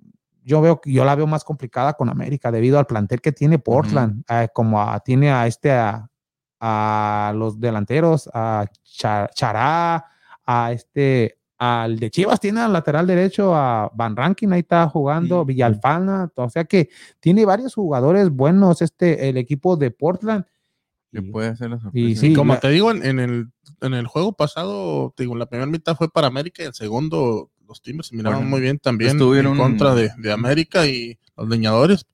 yo 0.44 0.60
veo 0.60 0.80
que 0.80 0.92
yo 0.92 1.04
la 1.04 1.14
veo 1.14 1.26
más 1.26 1.44
complicada 1.44 1.94
con 1.94 2.08
América 2.08 2.50
debido 2.50 2.78
al 2.78 2.86
plantel 2.86 3.20
que 3.20 3.32
tiene 3.32 3.58
Portland, 3.58 4.22
eh, 4.28 4.48
como 4.54 4.80
a- 4.80 5.00
tiene 5.00 5.30
a 5.30 5.46
este 5.46 5.70
a, 5.72 6.09
a 6.60 7.32
los 7.34 7.58
delanteros, 7.58 8.28
a 8.34 8.66
Cha- 8.84 9.28
Chará, 9.34 10.04
a 10.46 10.72
este 10.72 11.36
al 11.58 11.98
de 11.98 12.10
Chivas 12.10 12.40
tiene 12.40 12.60
al 12.60 12.72
lateral 12.72 13.06
derecho 13.06 13.54
a 13.54 13.90
Van 13.94 14.16
Rankin, 14.16 14.52
ahí 14.54 14.60
está 14.60 14.88
jugando, 14.88 15.42
Sí. 15.42 15.48
Villalfana, 15.48 16.30
o 16.34 16.48
sea 16.48 16.64
que 16.64 16.88
tiene 17.20 17.44
varios 17.44 17.74
jugadores 17.74 18.30
buenos 18.30 18.80
este 18.80 19.28
el 19.28 19.36
equipo 19.36 19.76
de 19.76 19.90
Portland. 19.90 20.44
Que 21.12 21.18
Y- 21.20 21.30
puede 21.30 21.48
hacer 21.48 21.68
la 21.70 21.78
sorpresa. 21.78 22.08
y 22.08 22.16
sí, 22.16 22.32
Como 22.34 22.54
la- 22.54 22.60
te 22.60 22.68
digo, 22.70 22.90
en, 22.90 23.04
en 23.04 23.18
el, 23.20 23.48
en 23.82 23.92
el 23.94 24.06
juego 24.06 24.32
pasado, 24.32 25.12
te 25.16 25.24
digo, 25.24 25.34
la 25.36 25.46
primera 25.46 25.66
mitad 25.70 25.96
fue 25.96 26.08
para 26.08 26.28
América 26.28 26.62
y 26.62 26.66
el 26.66 26.72
segundo 26.74 27.50
los 27.68 27.82
Timbers 27.82 28.08
se 28.08 28.16
miraron 28.16 28.38
Bueno, 28.38 28.50
muy 28.50 28.60
bien 28.62 28.78
también 28.78 29.12
estuvieron- 29.12 29.52
en 29.52 29.58
contra 29.58 29.94
de, 29.94 30.10
de 30.18 30.32
América 30.32 30.86
y 30.86 31.18
los 31.36 31.48
leñadores. 31.48 32.06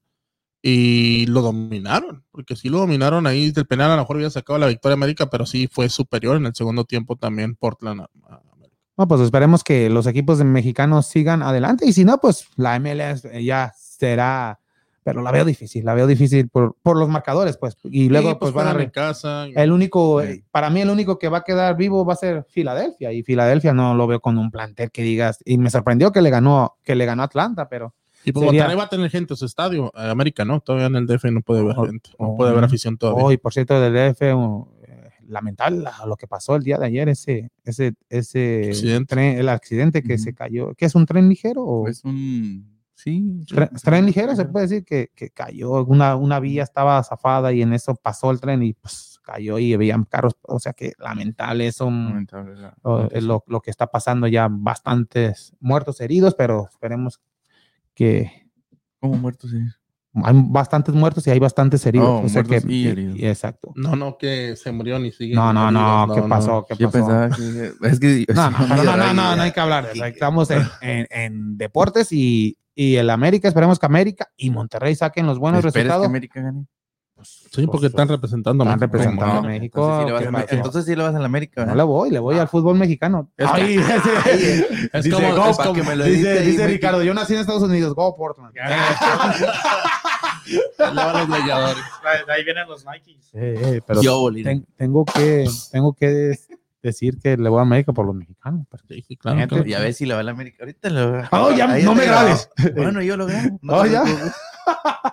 Y 0.68 1.26
lo 1.26 1.42
dominaron, 1.42 2.24
porque 2.32 2.56
sí 2.56 2.68
lo 2.68 2.78
dominaron 2.78 3.24
ahí 3.28 3.52
del 3.52 3.66
penal, 3.66 3.92
a 3.92 3.94
lo 3.94 4.02
mejor 4.02 4.16
había 4.16 4.30
sacado 4.30 4.58
la 4.58 4.66
victoria 4.66 4.94
América, 4.94 5.30
pero 5.30 5.46
sí 5.46 5.68
fue 5.70 5.88
superior 5.88 6.36
en 6.36 6.44
el 6.46 6.56
segundo 6.56 6.84
tiempo 6.84 7.14
también 7.14 7.54
Portland 7.54 8.00
a- 8.00 8.10
a 8.28 8.40
América. 8.52 8.76
No, 8.96 9.06
pues 9.06 9.20
esperemos 9.20 9.62
que 9.62 9.88
los 9.90 10.08
equipos 10.08 10.42
mexicanos 10.42 11.06
sigan 11.06 11.44
adelante 11.44 11.86
y 11.86 11.92
si 11.92 12.04
no, 12.04 12.18
pues 12.18 12.48
la 12.56 12.74
MLS 12.80 13.22
ya 13.44 13.72
será, 13.76 14.58
pero 15.04 15.22
la 15.22 15.30
veo 15.30 15.44
difícil, 15.44 15.84
la 15.84 15.94
veo 15.94 16.08
difícil 16.08 16.48
por, 16.48 16.74
por 16.82 16.96
los 16.98 17.08
marcadores, 17.08 17.56
pues, 17.58 17.76
y 17.84 18.08
luego 18.08 18.30
Sí, 18.30 18.36
pues, 18.40 18.52
van 18.52 18.76
a 18.76 18.82
en 18.82 18.90
casa. 18.90 19.46
el 19.46 19.70
único, 19.70 20.20
Sí. 20.20 20.26
eh, 20.28 20.44
para 20.50 20.68
mí 20.68 20.80
el 20.80 20.90
único 20.90 21.16
que 21.16 21.28
va 21.28 21.38
a 21.38 21.44
quedar 21.44 21.76
vivo 21.76 22.04
va 22.04 22.14
a 22.14 22.16
ser 22.16 22.44
Filadelfia 22.50 23.12
y 23.12 23.22
Filadelfia 23.22 23.72
no 23.72 23.94
lo 23.94 24.08
veo 24.08 24.18
con 24.18 24.36
un 24.36 24.50
plantel 24.50 24.90
que 24.90 25.02
digas, 25.04 25.38
y 25.44 25.58
me 25.58 25.70
sorprendió 25.70 26.10
que 26.10 26.22
le 26.22 26.30
ganó, 26.30 26.76
que 26.82 26.96
le 26.96 27.06
ganó 27.06 27.22
Atlanta, 27.22 27.68
pero 27.68 27.94
Y 28.26 28.32
pues 28.32 28.44
Sería- 28.44 28.62
Monterrey 28.62 28.76
va 28.78 28.84
a 28.84 28.88
tener 28.88 29.10
gente 29.10 29.32
en 29.34 29.36
su 29.38 29.46
estadio. 29.46 29.92
eh, 29.96 30.10
América 30.10 30.44
no, 30.44 30.60
todavía 30.60 30.86
en 30.88 30.96
el 30.96 31.06
DF 31.06 31.30
no 31.30 31.40
puede 31.42 31.60
Oh, 31.62 31.86
gente, 31.86 32.10
no 32.18 32.26
oh, 32.30 32.36
puede 32.36 32.50
haber 32.50 32.64
afición 32.64 32.98
todavía. 32.98 33.24
hoy, 33.24 33.36
por 33.38 33.52
cierto, 33.52 33.80
del 33.80 33.92
DF, 33.94 34.22
eh, 34.22 35.10
lamentable 35.28 35.78
la- 35.82 36.04
lo 36.06 36.16
que 36.16 36.26
pasó 36.26 36.56
el 36.56 36.62
día 36.62 36.76
de 36.78 36.86
ayer, 36.86 37.08
ese, 37.08 37.50
ese, 37.64 37.94
ese 38.08 38.68
Accidente. 38.70 39.14
tren, 39.14 39.38
el 39.38 39.48
accidente 39.48 40.02
que 40.02 40.18
se 40.18 40.34
cayó, 40.34 40.74
¿qué 40.74 40.84
es 40.86 40.94
un 40.94 41.06
tren 41.06 41.28
ligero? 41.28 41.62
O? 41.64 41.88
Es 41.88 42.04
un. 42.04 42.74
Sí. 42.98 43.44
Tren, 43.46 43.68
sí, 43.74 43.82
tren 43.84 44.00
sí, 44.00 44.06
ligero, 44.06 44.28
se 44.30 44.36
ligero. 44.38 44.52
puede 44.52 44.66
decir 44.68 44.84
que, 44.84 45.10
que 45.14 45.28
cayó, 45.30 45.84
una, 45.84 46.16
una 46.16 46.40
vía 46.40 46.62
estaba 46.62 47.02
zafada 47.04 47.52
y 47.52 47.60
en 47.60 47.74
eso 47.74 47.94
pasó 47.94 48.30
el 48.30 48.40
tren 48.40 48.62
y 48.62 48.72
pues 48.72 49.20
cayó 49.22 49.58
y 49.58 49.74
habían 49.74 50.04
carros, 50.04 50.34
o 50.42 50.58
sea 50.58 50.72
que 50.72 50.92
lamentable 50.98 51.66
eso, 51.66 51.84
Lamentable 51.90 52.56
la- 52.56 52.74
o- 52.82 53.08
es 53.10 53.22
lo, 53.22 53.44
lo 53.48 53.60
que 53.60 53.70
está 53.70 53.88
pasando 53.88 54.26
ya 54.28 54.48
bastantes 54.50 55.52
muertos, 55.60 56.00
heridos, 56.00 56.34
pero 56.36 56.68
esperemos 56.70 57.20
que 57.96 58.30
¿Cómo 59.00 59.14
muertos? 59.16 59.50
sí? 59.50 59.58
hay 60.24 60.34
bastantes 60.48 60.94
muertos 60.94 61.26
y 61.26 61.30
hay 61.30 61.38
bastantes 61.38 61.84
heridos. 61.84 62.08
Oh, 62.08 62.24
o 62.24 62.28
sea 62.28 62.42
muertos 62.44 62.64
que, 62.68 62.72
y 62.72 62.84
y- 62.84 62.88
heridos. 62.88 63.18
y 63.18 63.26
exacto. 63.26 63.72
No, 63.74 63.96
no, 63.96 64.16
que 64.16 64.54
se 64.56 64.70
murió 64.72 64.98
ni 64.98 65.10
sigue. 65.12 65.34
No, 65.34 65.52
no, 65.52 65.70
no, 65.70 66.14
¿qué 66.14 66.20
no, 66.22 66.28
pasó? 66.28 66.64
¿Qué 66.66 66.74
Yo 66.76 66.90
pasó? 66.90 67.06
pensaba 67.06 67.36
que. 67.36 67.72
Es 67.88 68.00
que. 68.00 68.26
No, 68.34 68.50
no, 68.50 68.66
no, 68.84 68.96
no, 68.96 69.12
no, 69.14 69.36
no 69.36 69.42
hay 69.42 69.50
que 69.52 69.60
hablar. 69.60 69.88
Estamos 69.94 70.50
en, 70.50 70.62
en- 70.80 71.06
en 71.10 71.58
deportes 71.58 72.12
y, 72.12 72.56
y 72.74 72.96
el 72.96 73.10
América, 73.10 73.48
esperemos 73.48 73.78
que 73.78 73.86
América 73.86 74.28
y 74.36 74.48
Monterrey 74.50 74.94
saquen 74.94 75.26
los 75.26 75.38
buenos 75.38 75.58
¿Esperes 75.58 75.72
que 75.74 75.80
resultados. 75.88 76.06
América 76.06 76.40
gane? 76.40 76.66
Sí, 77.22 77.66
porque 77.66 77.86
están 77.86 78.08
representando 78.08 78.62
a 78.62 78.66
Están 78.66 78.78
México. 78.80 78.92
representando 78.98 79.26
como 79.34 79.38
a 79.38 79.42
no. 79.42 79.48
México. 79.48 79.80
Entonces 79.80 80.00
sí 80.00 80.06
le 80.06 80.12
vas 80.12 80.22
¿qué 80.22 80.28
a- 80.28 80.32
pasó? 80.32 80.54
entonces 80.54 80.84
sí 80.84 80.96
le 80.96 81.02
vas 81.02 81.14
a 81.14 81.18
la 81.18 81.24
América. 81.24 81.64
No 81.66 81.74
le 81.74 81.82
voy, 81.82 82.10
le 82.10 82.18
voy 82.18 82.38
al 82.38 82.48
fútbol 82.48 82.76
mexicano. 82.76 83.30
Es 83.36 83.50
que- 83.50 83.62
Ay, 83.62 83.76
Es 84.92 85.04
dice, 85.04 85.16
como, 85.16 85.34
go, 85.34 85.50
es 85.50 85.56
para 85.56 85.70
como- 85.70 85.80
que 85.82 85.88
me 85.88 85.96
lo 85.96 86.04
dice, 86.04 86.40
dice. 86.42 86.66
Ricardo, 86.66 87.02
yo 87.02 87.14
nací 87.14 87.32
en 87.34 87.40
Estados 87.40 87.62
Unidos, 87.62 87.94
go 87.94 88.14
Portland. 88.16 88.54
Ahí 92.28 92.44
vienen 92.44 92.68
los 92.68 92.84
Nikes. 92.84 93.30
Eh, 93.34 93.54
eh, 93.76 93.80
pero 93.86 94.02
Yo, 94.02 94.30
ten- 94.32 94.66
tengo 94.76 95.04
que, 95.04 95.46
tengo 95.72 95.92
que 95.94 96.34
decir 96.82 97.18
que 97.20 97.36
le 97.36 97.48
voy 97.48 97.58
a 97.58 97.62
América 97.62 97.92
por 97.92 98.06
los 98.06 98.14
mexicanos. 98.14 98.66
pues. 98.70 98.82
Sí, 99.06 99.16
claro, 99.16 99.46
claro. 99.48 99.66
Y 99.66 99.74
a 99.74 99.80
ver 99.80 99.92
si 99.94 100.06
le 100.06 100.14
va 100.14 100.20
a 100.20 100.22
la 100.22 100.30
América. 100.32 100.58
Ahorita 100.60 100.90
lo. 100.90 101.22
Oh, 101.32 101.50
ya, 101.52 101.66
no 101.66 101.94
me 101.94 102.04
grabes. 102.04 102.48
Bueno, 102.74 103.02
yo 103.02 103.16
lo 103.16 103.26
grabo. 103.26 103.58
Oh, 103.68 103.82
te 103.82 103.90
ya. 103.90 104.04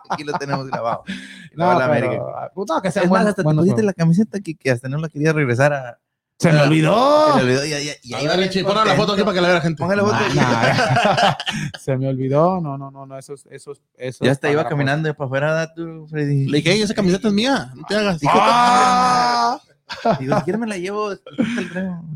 Aquí 0.09 0.23
lo 0.23 0.33
tenemos 0.33 0.67
grabado. 0.67 1.03
No, 1.55 1.67
la 1.77 1.87
pero, 1.91 2.07
América. 2.07 2.51
no, 2.55 2.81
que 2.81 2.89
sean 2.91 3.05
Es 3.05 3.11
más, 3.11 3.27
hasta 3.27 3.43
te 3.43 3.55
pusiste 3.55 3.83
la 3.83 3.93
camiseta 3.93 4.39
que, 4.39 4.55
que 4.55 4.71
hasta 4.71 4.89
no 4.89 4.97
la 4.97 5.07
quería 5.07 5.33
regresar 5.33 5.71
a. 5.71 5.99
Se 6.39 6.51
me 6.51 6.59
olvidó. 6.63 7.37
Se 7.37 7.43
le 7.43 7.59
olvidó 7.59 7.65
y, 7.65 7.69
y- 7.73 7.91
y 8.09 8.13
A 8.13 8.17
ahí 8.17 8.23
ver, 8.27 8.33
va 8.33 8.41
Richie, 8.41 8.63
bien 8.63 8.73
pon 8.73 8.87
la 8.87 8.95
foto 8.95 9.13
aquí 9.13 9.21
para 9.21 9.35
que 9.35 9.41
la 9.41 9.47
vea 9.49 9.55
la 9.57 9.61
gente. 9.61 9.79
Ponga 9.83 9.95
la 9.95 10.03
foto. 10.03 10.15
Nah, 10.35 11.33
se 11.79 11.95
me 11.95 12.07
olvidó. 12.09 12.59
No, 12.59 12.75
no, 12.75 12.89
no, 12.89 13.05
no, 13.05 13.17
esos, 13.19 13.45
esos, 13.51 13.83
esos. 13.95 14.25
Ya 14.25 14.31
hasta 14.31 14.49
iba 14.51 14.67
caminando 14.67 15.13
para 15.13 15.25
afuera, 15.27 15.73
tú, 15.75 16.07
Freddy. 16.09 16.47
Le 16.47 16.57
dije, 16.57 16.71
"Ey, 16.71 16.81
esa 16.81 16.95
camiseta 16.95 17.27
es 17.27 17.33
mía, 17.35 17.71
no 17.75 17.83
te 17.87 17.95
hagas. 17.95 18.19
¡Ah! 18.27 19.59
Digo, 20.19 20.35
si 20.37 20.43
quieres 20.43 20.59
me 20.59 20.65
la 20.67 20.77
llevo. 20.79 21.11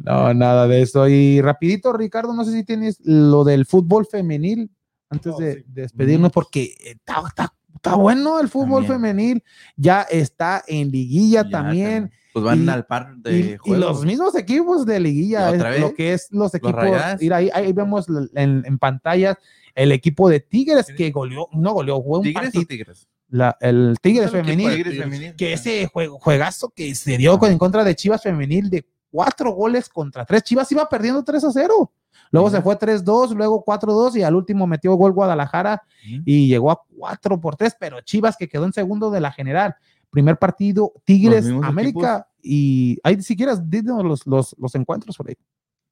No, 0.03 0.33
nada 0.33 0.67
de 0.67 0.81
eso. 0.81 1.07
Y 1.07 1.41
rapidito, 1.41 1.93
Ricardo, 1.93 2.33
no 2.33 2.43
sé 2.43 2.51
si 2.53 2.63
tienes 2.63 2.97
lo 3.03 3.43
del 3.43 3.67
fútbol 3.67 4.07
femenil 4.07 4.71
antes 5.09 5.33
Oh, 5.35 5.39
de, 5.39 5.53
sí. 5.55 5.63
de 5.67 5.81
despedirnos, 5.83 6.31
porque 6.31 6.75
está, 6.79 7.21
está, 7.27 7.53
está 7.73 7.95
bueno 7.95 8.39
el 8.39 8.47
fútbol 8.49 8.85
También. 8.85 9.15
femenil. 9.15 9.43
Ya 9.75 10.01
está 10.03 10.63
en 10.67 10.91
liguilla 10.91 11.43
Ya, 11.43 11.49
también. 11.49 12.11
Pues 12.33 12.45
van 12.45 12.65
Y- 12.65 12.69
al 12.69 12.85
par 12.85 13.15
de 13.17 13.39
y 13.39 13.57
juegos. 13.57 13.79
los 13.79 14.05
mismos 14.05 14.35
equipos 14.35 14.85
de 14.85 14.99
liguilla, 14.99 15.49
¿Y 15.51 15.55
otra 15.55 15.73
es 15.75 15.81
lo 15.81 15.93
que 15.95 16.13
es 16.13 16.27
los 16.31 16.53
equipos. 16.53 16.83
Mira, 17.19 17.37
ahí, 17.37 17.49
ahí 17.53 17.73
vemos 17.73 18.05
en, 18.35 18.63
en 18.65 18.77
pantallas 18.77 19.37
el 19.73 19.91
equipo 19.91 20.29
de 20.29 20.39
Tigres 20.39 20.87
que 20.95 21.09
goleó, 21.11 21.47
no 21.53 21.73
goleó, 21.73 21.99
jugó 22.01 22.17
un 22.19 22.23
¿Tigres 22.23 22.43
partido. 22.45 22.61
o 22.63 22.65
Tigres? 22.67 23.07
la- 23.29 23.57
el 23.59 23.95
Tigres 24.01 24.31
femenil, 24.31 24.69
de 24.69 24.75
Tigres 24.77 24.99
femenil. 24.99 25.35
que 25.35 25.53
ese 25.53 25.87
juego, 25.87 26.19
juegazo 26.19 26.69
que 26.75 26.93
se 26.95 27.17
dio 27.17 27.37
con- 27.39 27.51
en 27.51 27.57
contra 27.57 27.83
de 27.83 27.95
Chivas 27.95 28.21
femenil 28.23 28.69
de 28.69 28.85
cuatro 29.11 29.51
goles 29.51 29.89
contra 29.89 30.25
tres. 30.25 30.43
Chivas 30.43 30.71
iba 30.71 30.87
perdiendo 30.87 31.23
3 31.23 31.43
a 31.43 31.51
0. 31.51 31.91
Luego 32.31 32.49
se 32.49 32.61
fue 32.61 32.77
3-2, 32.77 33.33
luego 33.35 33.63
4-2 33.65 34.17
y 34.17 34.23
al 34.23 34.35
último 34.35 34.67
metió 34.67 34.93
gol 34.95 35.13
Guadalajara 35.13 35.81
Ujú. 36.05 36.23
y 36.25 36.47
llegó 36.47 36.71
a 36.71 36.81
4 36.97 37.39
por 37.39 37.55
3, 37.55 37.75
pero 37.79 38.01
Chivas 38.01 38.35
que 38.37 38.47
quedó 38.49 38.65
en 38.65 38.73
segundo 38.73 39.11
de 39.11 39.21
la 39.21 39.31
general. 39.31 39.75
Primer 40.09 40.37
partido, 40.37 40.93
Tigres, 41.03 41.45
América 41.63 42.27
y 42.41 42.97
ahí 43.03 43.21
si 43.21 43.35
quieres, 43.35 43.69
dinos 43.69 44.03
los, 44.03 44.25
los, 44.25 44.55
los 44.57 44.75
encuentros 44.75 45.17
por 45.17 45.29
ahí. 45.29 45.35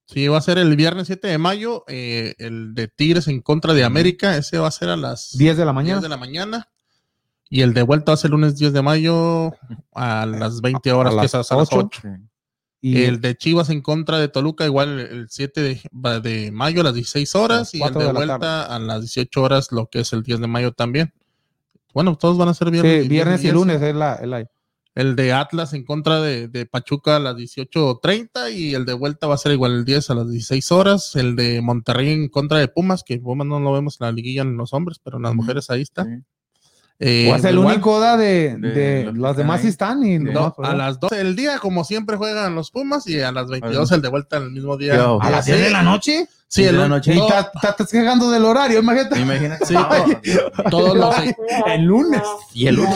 Sí, 0.07 0.27
va 0.27 0.37
a 0.37 0.41
ser 0.41 0.57
el 0.59 0.75
viernes 0.75 1.07
7 1.07 1.27
de 1.27 1.37
mayo, 1.37 1.83
eh, 1.87 2.35
el 2.37 2.75
de 2.75 2.87
Tigres 2.87 3.27
en 3.27 3.41
contra 3.41 3.73
de 3.73 3.83
América, 3.83 4.37
ese 4.37 4.59
va 4.59 4.67
a 4.67 4.71
ser 4.71 4.89
a 4.89 4.95
las 4.95 5.35
10 5.37 5.57
de 5.57 5.65
la 5.65 5.71
10 5.71 5.75
mañana. 5.75 6.01
de 6.01 6.09
la 6.09 6.17
mañana. 6.17 6.69
Y 7.49 7.61
el 7.61 7.73
de 7.73 7.81
vuelta 7.83 8.11
va 8.11 8.13
a 8.13 8.17
ser 8.17 8.29
el 8.29 8.33
lunes 8.33 8.55
10 8.57 8.73
de 8.73 8.81
mayo 8.81 9.53
a 9.93 10.25
las 10.25 10.61
20 10.61 10.91
horas, 10.91 11.13
A 11.13 11.15
que 11.17 11.21
las 11.23 11.33
es 11.33 11.51
a 11.51 11.55
las 11.55 11.69
8. 11.71 11.77
8. 11.77 12.01
Y 12.91 13.03
El 13.03 13.21
de 13.21 13.35
Chivas 13.35 13.69
en 13.69 13.81
contra 13.81 14.19
de 14.19 14.27
Toluca, 14.27 14.65
igual 14.65 14.99
el- 14.99 15.07
el 15.19 15.27
7 15.29 15.61
de, 15.61 16.51
mayo 16.51 16.81
a 16.81 16.83
las 16.83 16.93
16 16.93 17.33
horas. 17.35 17.73
Y 17.73 17.77
el 17.77 17.83
de, 17.99 18.05
la 18.05 18.11
vuelta 18.37 18.75
a 18.75 18.79
las 18.79 19.01
18 19.01 19.41
horas, 19.41 19.71
lo 19.71 19.87
que 19.87 19.99
es 20.01 20.13
el 20.13 20.21
10 20.23 20.39
de 20.39 20.47
mayo 20.47 20.71
también. 20.71 21.13
Bueno, 21.93 22.15
todos 22.17 22.37
van 22.37 22.49
a 22.49 22.53
ser 22.53 22.71
viernes. 22.71 23.03
sí, 23.03 23.09
viernes 23.09 23.43
y 23.43 23.51
lunes 23.51 23.81
es 23.81 23.95
la, 23.95 24.15
es 24.15 24.27
la- 24.27 24.45
El 24.93 25.15
de 25.15 25.33
Atlas 25.33 25.73
en 25.73 25.83
contra 25.83 26.21
de, 26.21 26.47
de 26.47 26.65
Pachuca 26.65 27.15
a 27.15 27.19
las 27.19 27.35
18.30 27.35 28.49
y 28.53 28.75
el 28.75 28.85
de 28.85 28.93
vuelta 28.93 29.27
va 29.27 29.35
a 29.35 29.37
ser 29.37 29.51
igual 29.51 29.73
el 29.73 29.85
10 29.85 30.09
a 30.09 30.15
las 30.15 30.29
16 30.29 30.71
horas. 30.71 31.15
El 31.15 31.35
de 31.35 31.61
Monterrey 31.61 32.09
en 32.13 32.29
contra 32.29 32.59
de 32.59 32.67
Pumas, 32.67 33.03
que 33.03 33.17
Pumas 33.19 33.47
no 33.47 33.59
lo 33.59 33.73
vemos 33.73 33.99
en 33.99 34.05
la 34.05 34.11
liguilla 34.11 34.41
en 34.43 34.55
los 34.57 34.73
hombres, 34.73 34.99
pero 35.03 35.17
en 35.17 35.23
las 35.23 35.33
mujeres 35.35 35.69
ahí 35.69 35.81
está. 35.81 36.03
Sí. 36.05 36.11
Eh, 36.99 37.29
O 37.31 37.35
es 37.35 37.43
el 37.43 37.55
igual, 37.55 37.73
único 37.73 37.99
da 37.99 38.15
de, 38.15 38.55
de 38.57 38.69
de 38.71 39.11
los 39.13 39.35
demás 39.35 39.61
ahí. 39.61 39.67
están 39.67 40.05
y 40.05 40.17
no, 40.17 40.31
nomás, 40.31 40.53
a 40.71 40.73
las 40.75 40.99
12 40.99 41.15
del 41.17 41.35
día, 41.35 41.59
como 41.59 41.83
siempre 41.83 42.15
juegan 42.15 42.55
los 42.55 42.71
Pumas, 42.71 43.05
y 43.07 43.19
a 43.21 43.31
las 43.33 43.47
22 43.49 43.91
el 43.91 44.01
de 44.01 44.07
vuelta 44.07 44.37
el 44.37 44.51
mismo 44.51 44.77
día. 44.77 44.95
Yo. 44.95 45.19
a 45.21 45.29
las 45.29 45.43
Sí, 45.45 45.51
10 45.51 45.63
de 45.65 45.69
la 45.71 45.83
noche. 45.83 46.27
Sí, 46.47 46.61
¿Diez 46.61 46.69
el 46.71 46.77
de 46.77 46.81
la 46.83 46.87
noche? 46.87 47.13
Y 47.13 47.17
todo- 47.17 47.27
ta- 47.27 47.51
ta- 47.61 47.69
estás 47.71 47.91
quejando 47.91 48.31
del 48.31 48.45
horario, 48.45 48.79
imagínate. 48.79 49.19
Imagínate. 49.19 49.65
Sí, 49.65 49.73
No, 50.63 50.69
todos 50.69 50.95
los, 50.95 51.13
El 51.67 51.81
lunes. 51.83 52.21
y 52.53 52.67
el 52.67 52.75
lunes. 52.75 52.95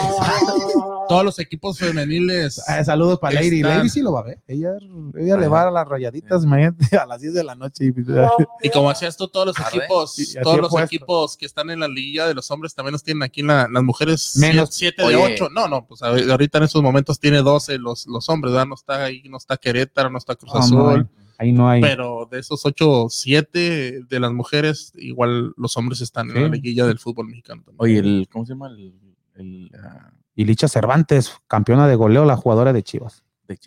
Todos 1.10 1.26
los 1.26 1.40
equipos 1.40 1.78
femeniles. 1.78 2.60
Eh, 2.70 2.86
saludos 2.86 3.20
para 3.20 3.34
Lady. 3.36 3.58
Están- 3.58 3.78
Lady 3.80 3.90
sí 3.90 4.02
lo 4.02 4.14
va 4.14 4.22
a 4.22 4.24
ver. 4.24 4.40
Ella, 4.48 4.70
ella 5.18 5.38
le 5.38 5.48
va 5.48 5.68
a 5.68 5.72
las 5.72 5.88
rayaditas, 5.88 6.44
imagínate, 6.44 6.78
a 6.98 7.06
las 7.06 7.20
10 7.20 7.34
de 7.34 7.44
la 7.44 7.56
noche. 7.56 7.86
y- 7.86 8.68
Y 8.68 8.70
como 8.70 8.90
hacías 8.90 9.18
tú, 9.18 9.28
todos 9.28 9.48
los 9.48 9.56
equipos, 9.60 10.14
Sí, 10.14 10.36
todos 10.42 10.58
los 10.60 10.70
puesto. 10.70 10.86
equipos 10.86 11.36
que 11.36 11.46
están 11.46 11.70
en 11.70 11.80
la 11.82 11.88
liguilla 11.88 12.28
de 12.28 12.34
los 12.34 12.50
hombres 12.52 12.74
también 12.74 12.94
los 12.94 13.04
tienen 13.04 13.24
aquí 13.24 13.42
en 13.42 13.48
la- 13.48 13.68
las 13.70 13.84
mujeres 13.84 14.38
Menos. 14.38 14.70
7 14.72 15.02
de 15.02 15.16
Oye. 15.16 15.34
8. 15.34 15.50
No, 15.50 15.68
no, 15.68 15.86
pues 15.86 16.02
ahorita 16.02 16.60
en 16.60 16.64
estos 16.64 16.82
momentos 16.82 17.20
tiene 17.20 17.40
12 17.42 17.78
los, 17.80 18.08
los 18.08 18.30
hombres, 18.30 18.54
¿verdad? 18.54 18.68
No 18.68 18.76
está 18.76 19.04
ahí, 19.06 19.24
no 19.30 19.38
está 19.38 19.58
Querétaro, 19.58 20.10
no 20.10 20.18
está 20.20 20.36
Cruz 20.36 20.52
Ah, 20.54 20.60
no 20.72 20.90
Azul. 20.90 21.10
Ahí 21.42 21.54
no 21.54 21.70
hay. 21.70 21.82
Pero 21.82 22.28
de 22.30 22.40
esos 22.40 22.66
8, 22.66 23.08
7 23.10 24.02
de 24.10 24.20
las 24.20 24.32
mujeres, 24.34 24.92
igual 24.96 25.54
los 25.56 25.76
hombres 25.78 26.02
están 26.02 26.30
Sí. 26.30 26.36
en 26.38 26.44
la 26.44 26.50
liguilla 26.50 26.86
del 26.86 27.00
fútbol 27.00 27.28
mexicano 27.28 27.62
también. 27.64 27.78
Oye, 27.80 27.98
el, 28.00 28.28
¿cómo 28.30 28.46
se 28.46 28.52
llama? 28.54 28.68
El, 28.68 28.94
el, 29.36 29.72
ah, 29.82 30.12
Y 30.40 30.46
Licha 30.46 30.70
Cervantes, 30.70 31.34
campeona 31.48 31.86
de 31.86 31.96
goleo, 31.96 32.24
la 32.24 32.38
jugadora 32.38 32.72
de 32.72 32.82
Chivas. 32.82 33.24
de- 33.46 33.60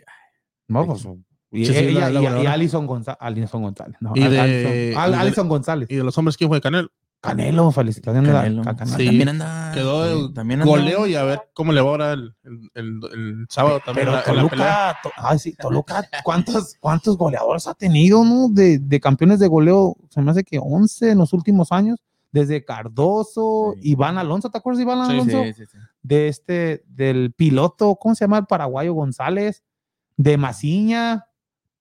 No, 0.69 0.86
pues. 0.86 1.07
Y, 1.51 1.66
Sí, 1.66 1.73
sí, 1.74 1.78
ella- 1.81 2.01
la- 2.01 2.11
la 2.11 2.20
y- 2.20 2.23
y 2.23 2.27
goleadora. 2.27 2.53
Alison, 2.55 2.86
Gonza- 2.86 3.16
Alison 3.20 3.62
González. 3.62 3.97
no, 4.01 4.12
Y 4.15 4.23
Al- 4.23 4.31
de- 4.31 4.97
Alison, 4.97 5.44
Al- 5.44 5.49
González. 5.51 5.89
Y 5.90 5.97
de 5.97 6.03
los 6.05 6.16
hombres, 6.16 6.39
¿quién 6.39 6.49
fue? 6.49 6.62
Canel. 6.62 6.90
Canelo, 7.20 7.70
felicitaciones 7.73 8.31
a- 8.31 8.43
Canelo. 8.44 8.62
a 8.62 8.74
Canelo. 8.74 8.97
Sí. 8.97 9.05
También 9.07 9.28
anda. 9.28 9.70
Quedó 9.74 10.07
sí, 10.19 10.24
el 10.28 10.32
también 10.32 10.62
anda- 10.62 10.70
goleo 10.73 11.07
y 11.07 11.15
a 11.15 11.24
ver 11.24 11.43
cómo 11.53 11.73
le 11.73 11.82
va 11.82 11.90
ahora 11.90 12.12
el, 12.15 12.35
el, 12.43 12.70
el- 12.74 13.01
el 13.12 13.47
sábado 13.51 13.81
también. 13.85 14.07
Pero 14.09 14.12
la- 14.12 14.19
la 14.19 14.24
pelea. 14.24 14.49
Toluca, 14.49 14.99
to- 15.03 15.11
ay, 15.19 15.39
sí, 15.39 15.55
Toluca, 15.61 16.09
¿cuántos, 16.24 16.74
¿cuántos 16.81 17.19
goleadores 17.19 17.66
ha 17.66 17.74
tenido, 17.74 18.24
no? 18.24 18.49
De, 18.49 18.78
de 18.78 18.99
campeones 19.01 19.40
de 19.40 19.47
goleo, 19.49 19.94
se 20.09 20.23
me 20.23 20.31
hace 20.31 20.43
que 20.43 20.59
11 20.59 21.11
en 21.11 21.19
los 21.19 21.35
últimos 21.35 21.70
años, 21.70 21.99
desde 22.32 22.65
Cardoso, 22.65 23.74
Sí. 23.77 23.90
Iván 23.90 24.16
Alonso, 24.16 24.49
¿te 24.51 24.57
acuerdas 24.57 24.78
de 24.78 24.85
Iván 24.85 25.07
Sí, 25.07 25.12
Alonso? 25.12 25.43
Sí, 25.44 25.53
sí, 25.53 25.65
sí. 25.70 25.78
De 26.03 26.29
este, 26.29 26.85
del 26.89 27.33
piloto, 27.33 27.97
¿cómo 27.97 28.15
se 28.15 28.24
llama? 28.24 28.39
El 28.39 28.47
paraguayo 28.47 28.93
González, 28.93 29.62
de 30.16 30.37
Maciña, 30.37 31.27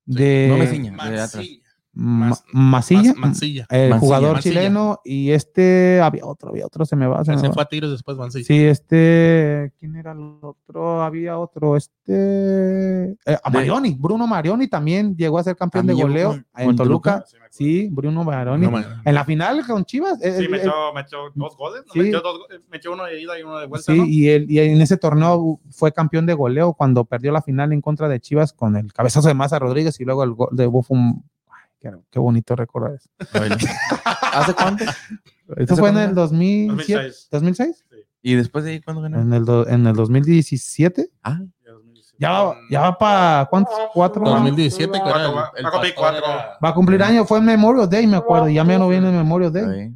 de 0.06 0.48
No 0.50 0.58
de 0.58 1.61
Mas- 1.94 2.44
Masilla, 2.54 3.14
Mancilla. 3.18 3.68
el 3.70 3.90
Mancilla, 3.90 4.00
jugador 4.00 4.34
Mancilla. 4.36 4.56
chileno, 4.62 5.00
y 5.04 5.32
este, 5.32 6.00
había 6.02 6.26
otro, 6.26 6.50
había 6.50 6.66
otro, 6.66 6.86
se 6.86 6.96
me 6.96 7.06
va, 7.06 7.24
se 7.26 7.32
me 7.32 7.38
Se 7.40 7.48
va. 7.50 7.54
fue 7.54 7.64
a 7.64 7.66
tiros 7.66 7.92
después 7.92 8.18
Mancilla. 8.18 8.46
Sí, 8.46 8.64
este, 8.66 9.74
¿quién 9.78 9.98
era 9.98 10.14
el 10.14 10.38
otro? 10.42 11.02
Había 11.04 11.38
otro, 11.38 11.76
este, 11.76 13.12
eh, 13.12 13.38
a 13.44 13.50
Marioni, 13.50 13.96
Bruno 14.00 14.26
Marioni 14.28 14.68
también 14.68 15.16
llegó 15.18 15.38
a 15.40 15.44
ser 15.44 15.56
campeón 15.56 15.86
de 15.88 15.94
goleo 15.94 16.30
con- 16.30 16.46
en 16.58 16.66
con 16.68 16.76
Toluca. 16.78 17.26
Toluca. 17.30 17.48
Sí, 17.50 17.90
Bruno 17.92 18.24
Marioni. 18.24 18.68
No, 18.68 18.80
en 19.04 19.14
la 19.14 19.26
final 19.26 19.66
con 19.68 19.84
Chivas. 19.84 20.22
eh, 20.24 20.38
Sí, 20.38 20.46
eh, 20.46 20.50
metió, 20.50 20.72
metió 20.96 21.18
dos 21.36 21.58
goles. 21.58 21.84
¿no? 21.88 21.94
sí. 21.94 22.00
Metió, 22.00 22.22
dos- 22.22 22.40
metió 22.70 22.94
uno 22.94 23.04
de 23.04 23.22
ida 23.22 23.38
y 23.38 23.44
uno 23.44 23.58
de 23.60 23.68
vuelta. 23.68 23.92
sí, 23.92 23.98
¿no? 23.98 24.06
y, 24.06 24.30
él, 24.30 24.46
y 24.50 24.60
en 24.60 24.80
ese 24.82 24.96
torneo 24.96 25.60
fue 25.72 25.92
campeón 25.92 26.26
de 26.26 26.34
goleo 26.34 26.74
cuando 26.74 27.04
perdió 27.04 27.34
la 27.34 27.42
final 27.42 27.74
en 27.74 27.82
contra 27.82 28.08
de 28.08 28.22
Chivas 28.22 28.54
con 28.54 28.78
el 28.78 28.94
cabezazo 28.94 29.28
de 29.28 29.34
Maza 29.34 29.60
Rodríguez 29.60 30.00
y 30.00 30.06
luego 30.06 30.24
el 30.24 30.32
gol 30.32 30.50
de 30.54 30.68
Buffon. 30.68 31.24
Qué, 31.82 31.90
qué 32.12 32.20
bonito 32.20 32.56
recordar 32.56 32.94
eso. 32.94 33.10
¿Hace 34.34 34.54
cuánto? 34.54 34.86
Esto 35.58 35.76
fue 35.76 35.90
en 35.90 35.98
el 35.98 36.16
2007, 36.16 37.02
2006. 37.02 37.28
2006, 37.32 37.86
¿Y 38.22 38.36
después 38.36 38.64
de 38.64 38.72
ahí 38.72 38.82
cuándo 38.82 39.02
ganó? 39.02 39.20
en 39.20 39.34
el, 39.34 39.44
do- 39.46 39.68
en 39.68 39.88
el 39.88 39.96
2017. 39.96 41.10
Ah, 41.24 41.40
Ya 42.20 42.30
va, 42.32 42.56
ya 42.70 42.82
va 42.82 42.98
para 42.98 43.48
cuántos? 43.50 43.74
Cuatro. 43.94 44.24
2017, 44.24 44.92
que 44.92 45.10
era 45.10 45.26
el, 45.26 45.36
va- 45.36 45.52
el 45.56 45.66
va 45.66 45.70
a 45.70 45.72
cumplir 45.72 45.94
cuatro. 45.96 46.18
era- 46.24 46.58
Va 46.64 46.70
a 46.70 46.74
cumplir 46.76 47.02
año, 47.04 47.26
fue 47.26 47.40
en 47.40 47.46
Memorial 47.46 47.90
Day, 47.90 48.06
me 48.06 48.18
acuerdo. 48.18 48.48
Ya 48.48 48.64
me 48.64 48.78
no 48.78 48.88
viene 48.88 49.10
en 49.10 49.18
Memorial 49.18 49.52
Day. 49.52 49.92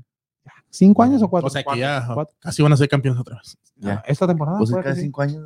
¿Cinco 0.72 1.04
años 1.04 1.22
o 1.22 1.30
cuatro? 1.30 1.48
O 1.48 1.50
sea 1.52 1.64
que 1.64 1.78
ya 1.80 2.06
Cuatro. 2.14 2.36
casi 2.40 2.62
van 2.64 2.74
a 2.74 2.78
ser 2.78 2.90
campeones 2.90 3.22
otra 3.22 3.38
vez. 3.38 3.58
Ya. 3.78 4.04
Esta 4.08 4.28
temporada. 4.28 4.58
Pues 4.58 4.72
cada 4.72 4.94
sí. 4.96 5.02
cinco 5.02 5.22
años. 5.22 5.42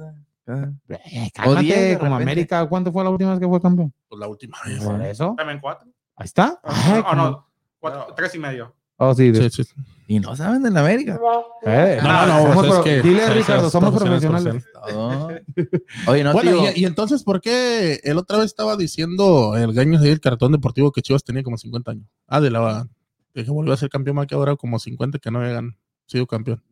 Eh, 0.47 1.29
cálmate, 1.35 1.97
como 1.99 2.11
repente. 2.15 2.23
América, 2.23 2.65
¿cuánto 2.67 2.91
fue 2.91 3.03
la 3.03 3.11
última 3.11 3.31
vez 3.31 3.39
que 3.39 3.47
fue 3.47 3.61
campeón? 3.61 3.93
Pues 4.07 4.19
la 4.19 4.27
última 4.27 4.57
vez. 4.65 4.83
Por 4.83 4.99
eso. 5.03 5.35
También 5.37 5.59
cuatro. 5.59 5.87
Ahí 6.19 6.25
está. 6.25 6.59
Ah, 6.63 7.03
como- 7.09 7.15
no, 7.23 7.47
cuatro, 7.79 8.13
tres 8.15 8.35
y 8.35 8.39
medio. 8.39 8.75
Oh, 8.97 9.13
sí. 9.15 9.31
de- 9.31 9.49
Sí, 9.49 9.63
sí. 9.63 9.73
Y 10.07 10.19
no 10.19 10.35
saben 10.35 10.61
de 10.63 10.71
la 10.71 10.81
América. 10.81 11.19
Eh, 11.65 11.99
No, 12.03 12.25
no, 12.25 12.27
no, 12.27 12.39
somos 12.39 12.55
pues 12.55 12.67
es 12.67 12.73
pro- 12.73 12.83
que- 12.83 13.01
Dile, 13.01 13.29
Ricardo, 13.29 13.69
somos 13.69 13.93
profesionales. 13.95 14.65
Oye, 16.07 16.23
no, 16.23 16.33
bueno, 16.33 16.51
tío. 16.51 16.71
y, 16.75 16.81
y 16.81 16.85
entonces, 16.85 17.23
¿por 17.23 17.39
qué 17.41 17.99
el 18.03 18.17
otra 18.17 18.37
vez 18.37 18.47
estaba 18.47 18.75
diciendo 18.75 19.55
el 19.55 19.73
gaño 19.73 19.99
ahí 19.99 20.09
el 20.09 20.19
cartón 20.19 20.51
deportivo 20.51 20.91
que 20.91 21.01
Chivas 21.01 21.23
tenía 21.23 21.43
como 21.43 21.57
50 21.57 21.91
años? 21.91 22.07
Ah, 22.27 22.41
de 22.41 22.51
la 22.51 22.87
de 23.33 23.45
que 23.45 23.51
volvió 23.51 23.71
a 23.73 23.77
ser 23.77 23.89
campeón 23.89 24.15
más 24.17 24.27
que 24.27 24.35
ahora 24.35 24.55
como 24.55 24.79
50 24.79 25.19
que 25.19 25.31
no 25.31 25.39
habían 25.39 25.77
sido 26.07 26.25
campeón. 26.27 26.63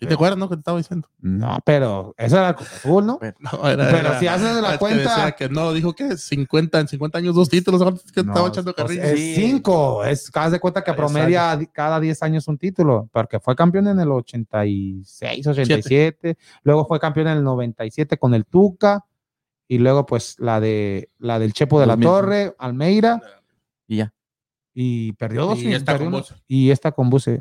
¿Sí 0.00 0.06
te 0.06 0.14
acuerdas, 0.14 0.38
no? 0.38 0.48
Que 0.48 0.54
te 0.54 0.60
estaba 0.60 0.78
diciendo. 0.78 1.08
No, 1.20 1.58
pero 1.64 2.14
eso 2.16 2.36
era 2.36 2.50
el 2.50 2.54
Cruz 2.54 2.72
Azul, 2.72 3.04
¿no? 3.06 3.18
No, 3.40 3.68
era- 3.68 3.84
Pero 3.86 3.98
era- 3.98 4.20
si 4.20 4.28
haces 4.28 4.54
de 4.54 4.62
la 4.62 4.72
que 4.72 4.78
cuenta- 4.78 4.98
decía 5.16 5.32
que 5.32 5.48
no, 5.48 5.72
dijo 5.72 5.92
que 5.92 6.16
50, 6.16 6.78
en 6.80 6.86
50 6.88 7.18
años 7.18 7.34
dos 7.34 7.48
títulos, 7.48 7.82
que 8.12 8.22
No, 8.22 8.32
estaba 8.32 8.48
echando 8.48 8.72
pues, 8.74 8.86
carrilla. 8.86 9.04
Es 9.12 9.18
Sí. 9.18 9.34
cinco. 9.34 10.04
Es, 10.04 10.30
haz 10.32 10.52
de 10.52 10.60
cuenta 10.60 10.84
que 10.84 10.92
promedia 10.94 11.56
di- 11.56 11.66
cada 11.66 11.98
10 11.98 12.22
años 12.22 12.46
un 12.46 12.58
título, 12.58 13.08
porque 13.12 13.40
fue 13.40 13.56
campeón 13.56 13.88
en 13.88 13.98
el 13.98 14.08
86, 14.12 15.46
87, 15.46 16.36
luego 16.62 16.86
fue 16.86 17.00
campeón 17.00 17.28
en 17.28 17.38
el 17.38 17.44
97 17.44 18.18
con 18.18 18.34
el 18.34 18.44
Tuca, 18.46 19.04
y 19.66 19.78
luego 19.78 20.06
pues 20.06 20.36
la 20.38 20.60
de 20.60 21.10
la 21.18 21.38
del 21.38 21.52
Chepo 21.52 21.80
de 21.80 21.86
la 21.86 21.94
2000. 21.94 22.08
Torre, 22.08 22.54
Almeida, 22.58 23.20
Y 23.86 23.96
ya. 23.98 24.12
Y 24.80 25.12
perdió 25.14 25.44
dos. 25.44 25.58
Y 25.58 25.74
esta 25.74 25.98
con 25.98 26.12
Buse. 26.12 26.34
y 26.46 26.70
esta 26.70 26.92
con 26.92 27.10
Buse. 27.10 27.40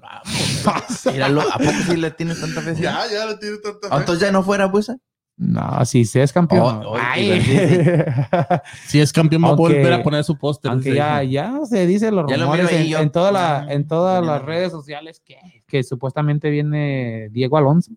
Míralo, 1.13 1.41
¿a 1.41 1.59
poco 1.59 1.71
sí 1.87 1.95
le 1.95 2.09
tienes 2.09 2.41
tanta 2.41 2.61
fe? 2.61 2.73
Ya, 2.81 3.03
ya 3.13 3.27
lo 3.27 3.37
tiene 3.37 3.57
tanta 3.57 3.89
fe. 3.89 3.95
Entonces 3.95 4.21
ya 4.25 4.31
no 4.31 4.41
fuera, 4.41 4.71
pues. 4.71 4.91
No, 5.35 5.85
si 5.85 6.03
se 6.05 6.23
es 6.23 6.33
campeón. 6.33 6.81
Oh, 6.83 6.93
oh, 6.93 6.97
Ay. 6.99 7.39
Si 8.87 8.99
es 8.99 9.13
campeón, 9.13 9.43
va 9.43 9.49
a 9.49 9.53
volver 9.53 9.93
a 9.93 10.01
poner 10.01 10.23
su 10.23 10.35
póster. 10.35 10.71
Aunque 10.71 10.95
ya, 10.95 11.21
ya 11.21 11.59
se 11.69 11.85
dice 11.85 12.09
los 12.09 12.25
Ya 12.27 12.37
lo 12.37 12.45
rumores 12.45 12.71
en, 12.71 12.87
yo. 12.87 12.97
en 12.97 13.11
toda 13.11 13.31
la, 13.31 13.67
en 13.69 13.87
todas 13.87 14.25
las 14.25 14.41
redes 14.41 14.71
sociales 14.71 15.21
que, 15.23 15.37
que 15.67 15.83
supuestamente 15.83 16.49
viene 16.49 17.29
Diego 17.29 17.59
Alonso. 17.59 17.91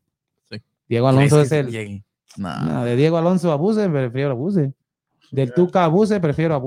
Sí. 0.51 0.61
Diego 0.87 1.09
¿Crees 1.09 1.33
Alonso 1.33 1.37
que 1.37 1.43
es 1.43 1.53
el. 1.53 2.05
No. 2.37 2.61
No, 2.61 2.85
de 2.85 2.95
Diego 2.95 3.17
Alonso 3.17 3.51
a 3.53 3.57
Buse, 3.57 3.89
prefiero 3.89 4.33
a 4.33 4.35
Buse. 4.35 4.75
Del 5.31 5.55
Tuca 5.55 5.85
a 5.85 5.89
Buse, 5.89 6.21
prefiero 6.21 6.55
a 6.55 6.59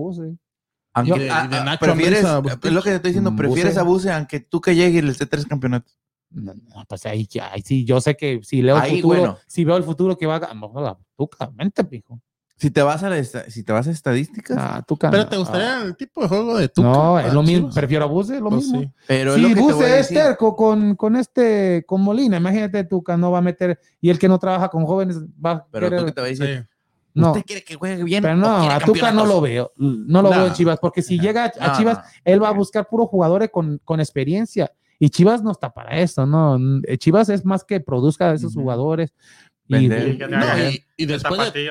Buse. 1.02 1.12
Aunque, 1.12 1.26
Y 1.26 1.28
de- 1.28 1.32
ah, 1.32 1.48
de 1.48 1.58
ah, 1.58 1.64
Nacho 1.64 1.80
prefieres, 1.86 2.20
es 2.24 2.72
lo 2.72 2.82
que 2.82 2.90
te 2.92 2.96
estoy 2.98 3.10
diciendo, 3.12 3.36
prefieres 3.36 3.74
Buse. 3.74 3.80
a 3.80 3.84
Buse 3.84 4.12
aunque 4.12 4.40
tú 4.40 4.62
que 4.62 4.76
llegue 4.76 5.00
y 5.00 5.02
le 5.02 5.12
esté 5.12 5.26
tres 5.26 5.46
campeonatos. 5.46 5.98
No, 6.30 6.54
no, 6.54 6.86
pues 6.88 7.06
ahí, 7.06 7.28
ahí 7.52 7.62
sí, 7.64 7.86
yo 7.86 8.02
sé 8.02 8.16
que 8.16 8.40
si 8.44 8.62
leo 8.64 8.76
el 8.78 8.82
Ahí, 8.82 9.02
futuro, 9.02 9.20
bueno. 9.20 9.38
si 9.46 9.64
veo 9.66 9.78
el 9.78 9.84
futuro 9.84 10.18
que 10.18 10.26
va 10.26 10.38
a 10.38 10.40
ganar, 10.40 10.98
Tuca, 11.16 11.52
vente, 11.54 11.84
pijo. 11.84 12.20
Si 12.56 12.72
te 12.72 12.82
vas 12.82 13.04
a, 13.04 13.10
la 13.10 13.22
si 13.24 13.64
te 13.64 13.74
vas 13.74 13.88
a 13.88 13.92
estadísticas, 13.92 14.58
Ah, 14.60 14.84
Tuca. 14.88 15.12
Pero 15.12 15.24
no. 15.24 15.30
te 15.30 15.38
gustaría 15.38 15.84
el 15.84 15.96
tipo 15.96 16.22
de 16.22 16.28
juego 16.30 16.58
de 16.58 16.70
Tuca. 16.70 16.88
No, 16.88 17.20
es 17.20 17.34
lo 17.34 17.42
mismo, 17.44 17.62
Chivas? 17.68 17.76
prefiero 17.76 18.06
a 18.06 18.08
Buse, 18.08 18.40
lo 18.40 18.50
Pues 18.50 18.64
mismo. 18.64 18.82
sí. 18.82 18.92
pero 19.08 19.36
es 19.36 19.42
Si 19.46 19.54
Buse 19.54 20.00
es 20.00 20.08
terco 20.10 20.56
con, 20.56 20.96
con 20.96 21.16
este, 21.16 21.84
con 21.86 22.02
Molina, 22.02 22.38
imagínate 22.38 22.84
Tuca 22.86 23.18
no 23.18 23.32
va 23.32 23.40
a 23.40 23.42
meter, 23.42 23.80
y 24.02 24.10
el 24.10 24.18
que 24.18 24.28
no 24.28 24.40
trabaja 24.40 24.70
con 24.70 24.86
jóvenes 24.86 25.18
va 25.44 25.52
a 25.52 25.68
Pero 25.72 25.88
querer- 25.88 26.00
tú 26.00 26.06
que 26.06 26.12
te 26.14 26.22
voy 26.22 26.28
a 26.30 26.32
decir, 26.32 26.58
Sí. 26.70 26.73
No, 27.14 27.32
¿usted 27.32 27.46
quiere 27.46 27.64
que 27.64 27.76
juegue 27.76 28.04
bien? 28.04 28.22
pero 28.24 28.36
no, 28.36 28.70
a 28.70 28.80
Tuca 28.80 29.12
no 29.12 29.26
lo 29.26 29.40
veo, 29.42 29.72
no 29.78 30.22
lo 30.22 30.30
No. 30.30 30.36
veo 30.38 30.48
en 30.48 30.54
Chivas, 30.54 30.80
porque 30.80 31.02
si 31.02 31.20
llega 31.20 31.52
a, 31.60 31.78
Chivas, 31.78 31.98
no. 31.98 32.04
él 32.26 32.42
va 32.44 32.50
a 32.50 32.54
buscar 32.54 32.88
puros 32.88 33.08
jugadores 33.10 33.50
con, 33.52 33.80
con 33.84 34.00
experiencia, 34.00 34.72
y 35.00 35.10
Chivas 35.10 35.44
no 35.44 35.52
está 35.52 35.70
para 35.72 35.98
eso, 36.00 36.26
no, 36.26 36.58
Chivas 36.98 37.30
es 37.30 37.46
más 37.46 37.64
que 37.64 37.80
produzca 37.80 38.32
a 38.32 38.34
esos 38.34 38.54
jugadores, 38.54 39.14
y, 39.68 39.88
Vender. 39.88 40.08
Y 40.10 40.76
y, 40.98 41.04
y 41.04 41.06
después, 41.06 41.54
de, 41.54 41.70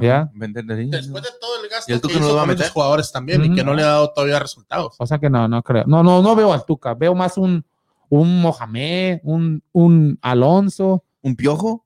Ya. 0.00 0.30
Vender 0.34 0.64
de 0.64 0.74
ahí. 0.74 0.90
después 0.90 1.22
de 1.22 1.30
todo 1.40 1.62
el 1.62 1.68
gasto 1.68 1.90
¿Y 1.90 1.94
el 1.94 2.00
Tuca 2.00 2.14
que 2.14 2.20
no 2.20 2.28
lo 2.28 2.34
va 2.34 2.40
a 2.40 2.42
con 2.44 2.48
meter? 2.50 2.62
esos 2.64 2.72
jugadores 2.74 3.12
también 3.12 3.44
y 3.44 3.54
que 3.54 3.64
no 3.64 3.74
le 3.74 3.82
ha 3.82 3.86
dado 3.86 4.12
todavía 4.12 4.38
resultados. 4.38 4.94
o 4.98 5.06
sea 5.06 5.18
que 5.18 5.28
no, 5.30 5.46
no 5.48 5.62
creo, 5.62 5.84
no, 5.86 6.02
no, 6.02 6.22
no 6.22 6.36
veo 6.36 6.52
al 6.52 6.64
Tuca, 6.64 6.94
veo 6.94 7.14
más 7.14 7.36
un, 7.38 7.64
un 8.08 8.40
Mohamed, 8.40 9.20
un, 9.24 9.62
un 9.72 10.18
Alonso, 10.22 11.04
¿Un 11.22 11.36
piojo? 11.36 11.83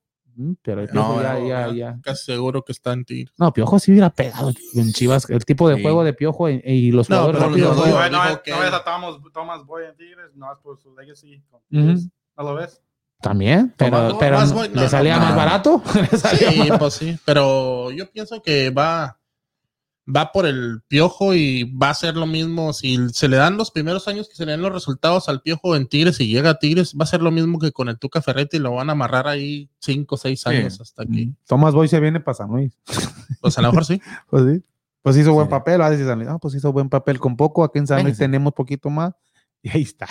Pero 0.63 0.83
el 0.83 0.87
No, 0.93 0.93
Piojo 1.15 1.23
ya, 1.23 1.35
No, 1.35 1.49
ya, 1.49 1.73
ya. 1.73 1.99
Casi 2.03 2.25
seguro 2.25 2.63
que 2.65 2.73
está 2.73 2.93
en 2.93 3.05
Tigres. 3.05 3.35
No, 3.39 3.53
Piojo 3.53 3.79
sí 3.79 3.91
hubiera 3.91 4.11
pegado 4.11 4.53
en 4.75 4.93
Chivas. 4.93 5.29
El 5.31 5.45
tipo 5.45 5.69
de 5.69 5.77
Sí. 5.77 5.83
juego 5.83 6.05
de 6.05 6.13
Piojo 6.13 6.49
y, 6.49 6.61
y 6.65 6.91
los 6.93 7.09
No, 7.11 7.17
jugadores. 7.17 7.43
pero. 7.43 7.55
Piojo- 7.75 7.87
No, 7.87 8.11
no, 8.11 8.29
no, 8.31 8.43
que- 8.43 8.53
ves 8.53 8.73
a 8.73 8.85
Thomas, 8.85 9.15
Thomas 9.33 9.65
Boy 9.67 9.85
en 9.87 9.97
Tigres, 9.97 10.31
no 10.35 10.53
es 10.53 10.59
por 10.61 10.79
su 10.79 10.95
legacy. 10.95 11.43
Ujú. 11.51 11.61
Tigres. 11.71 12.09
¿No 12.37 12.45
lo 12.45 12.55
ves? 12.55 12.81
También, 13.21 13.75
pero, 13.77 13.97
Tomás- 14.11 14.17
pero 14.21 14.37
más 14.39 14.53
Boy- 14.53 14.69
no, 14.73 14.81
le 14.81 14.89
salía 14.89 15.17
no, 15.17 15.23
más 15.23 15.31
no. 15.33 15.37
barato. 15.37 15.83
Le 16.13 16.17
salía 16.19 16.51
Sí, 16.53 16.69
más- 16.71 16.79
pues 16.79 16.95
sí, 16.95 17.19
pero 17.25 17.91
yo 17.91 18.09
pienso 18.13 18.41
que 18.41 18.71
va, 18.71 19.18
va 20.15 20.33
por 20.33 20.47
el 20.47 20.81
piojo 20.89 21.35
y 21.35 21.65
va 21.65 21.91
a 21.91 21.95
ser 21.95 22.17
lo 22.17 22.27
mismo. 22.27 22.73
Si 22.73 22.97
se 23.11 23.29
le 23.29 23.37
dan 23.37 23.57
los 23.57 23.71
primeros 23.71 24.09
años 24.09 24.29
que 24.29 24.35
se 24.35 24.47
le 24.47 24.53
den 24.53 24.63
los 24.63 24.73
resultados 24.73 25.29
al 25.29 25.43
piojo 25.43 25.77
en 25.77 25.87
Tigres 25.87 26.19
y 26.21 26.29
llega 26.29 26.51
a 26.51 26.59
Tigres, 26.59 26.95
va 26.99 27.05
a 27.05 27.07
ser 27.07 27.21
lo 27.23 27.31
mismo 27.31 27.59
que 27.59 27.73
con 27.73 27.89
el 27.89 27.99
Tuca 27.99 28.23
Ferretti 28.23 28.57
y 28.57 28.61
lo 28.61 28.73
van 28.75 28.89
a 28.89 28.93
amarrar 28.93 29.29
ahí 29.29 29.69
cinco 29.81 30.15
o 30.15 30.19
seis 30.19 30.47
años 30.47 30.81
hasta 30.81 31.03
aquí. 31.03 31.35
Tomás 31.47 31.75
Boy 31.75 31.89
se 31.89 32.01
viene 32.01 32.21
para 32.21 32.35
San 32.35 32.49
Luis. 32.51 32.73
Pues 33.41 33.57
a 33.59 33.63
lo 33.63 33.69
mejor 33.69 33.85
sí. 33.85 34.01
Pues 34.31 34.45
sí. 34.45 34.65
Pues 35.03 35.17
hizo 35.17 35.33
buen 35.33 35.47
Sí. 35.47 35.51
papel, 35.51 35.81
a 35.83 35.97
San 35.97 36.19
Luis. 36.19 36.29
Ah, 36.29 36.39
pues 36.39 36.55
hizo 36.55 36.73
buen 36.73 36.89
papel 36.89 37.19
con 37.21 37.37
poco. 37.37 37.63
Aquí 37.63 37.79
en 37.79 37.87
San 37.87 37.97
Luis 37.99 38.07
Véngase. 38.19 38.25
tenemos 38.25 38.53
poquito 38.55 38.91
más. 38.91 39.13
Y 39.63 39.69
ahí 39.71 39.83
está. 39.83 40.09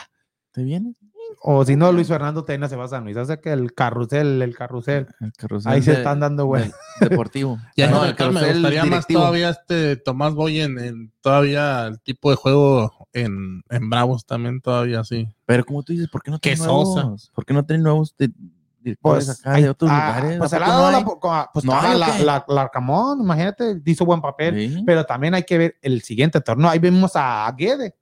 ¿Te 0.52 0.64
vienes? 0.64 0.96
O 1.42 1.64
si 1.66 1.76
no, 1.76 1.92
Luis 1.92 2.08
Fernando 2.08 2.44
Tena 2.44 2.68
se 2.68 2.76
va 2.76 2.86
a 2.86 2.88
San 2.88 3.04
Luis. 3.04 3.16
Hace 3.18 3.40
que 3.40 3.52
el 3.54 3.74
carrusel, 3.74 4.42
el 4.42 4.56
carrusel. 4.56 5.08
El 5.20 5.32
carrusel 5.34 5.72
Ahí 5.72 5.82
se 5.82 5.94
están 5.94 6.20
dando 6.20 6.46
bueno. 6.48 6.72
del 7.00 7.10
Deportivo. 7.10 7.58
Ya 7.76 7.90
No, 7.90 7.98
no, 7.98 8.04
el 8.06 8.10
me 8.12 8.16
carrusel 8.16 8.54
gustaría 8.54 8.86
más 8.86 9.08
todavía 9.08 9.50
este 9.50 9.96
Tomás 9.98 10.34
Boy 10.34 10.62
en, 10.62 10.80
en 10.80 11.14
todavía 11.22 11.88
el 11.88 12.00
tipo 12.02 12.30
de 12.32 12.36
juego 12.38 13.08
en, 13.14 13.62
en 13.70 13.90
Bravos 13.90 14.26
también 14.26 14.62
todavía 14.62 15.04
sí. 15.04 15.28
Pero 15.46 15.64
como 15.66 15.84
tú 15.84 15.94
dices, 15.94 16.10
¿por 16.10 16.22
qué 16.24 16.32
no 16.32 16.40
sosa. 16.42 17.02
nuevos? 17.04 17.32
¿Por 17.36 17.46
qué 17.46 17.54
no 17.54 17.66
traen 17.66 17.84
nuevos 17.84 18.16
de- 18.18 18.32
directores 18.80 19.26
Pues, 19.26 19.40
acá 19.42 19.54
hay- 19.54 19.64
de 19.64 19.70
otros 19.70 19.92
ah, 19.94 19.96
lugares? 20.20 20.38
pues 20.40 20.54
¿A 20.54 20.56
se 20.56 20.60
le 20.60 20.66
poco 20.66 20.72
ha 20.72 20.82
dado 20.82 20.92
no 20.92 21.20
la, 21.34 21.50
pues 21.54 21.66
¿No 21.66 21.74
la, 21.74 22.20
la, 22.20 22.46
la 22.48 22.62
Arcamón, 22.62 23.20
imagínate, 23.22 23.82
hizo 23.86 24.06
buen 24.06 24.22
papel. 24.22 24.56
Sí. 24.74 24.84
Pero 24.86 25.06
también 25.06 25.34
hay 25.34 25.44
que 25.44 25.58
ver 25.58 25.76
el 25.82 26.02
siguiente 26.04 26.40
torneo. 26.42 26.70
Ahí 26.70 26.80
vemos 26.80 27.12
a 27.16 27.54
Guede. 27.58 27.96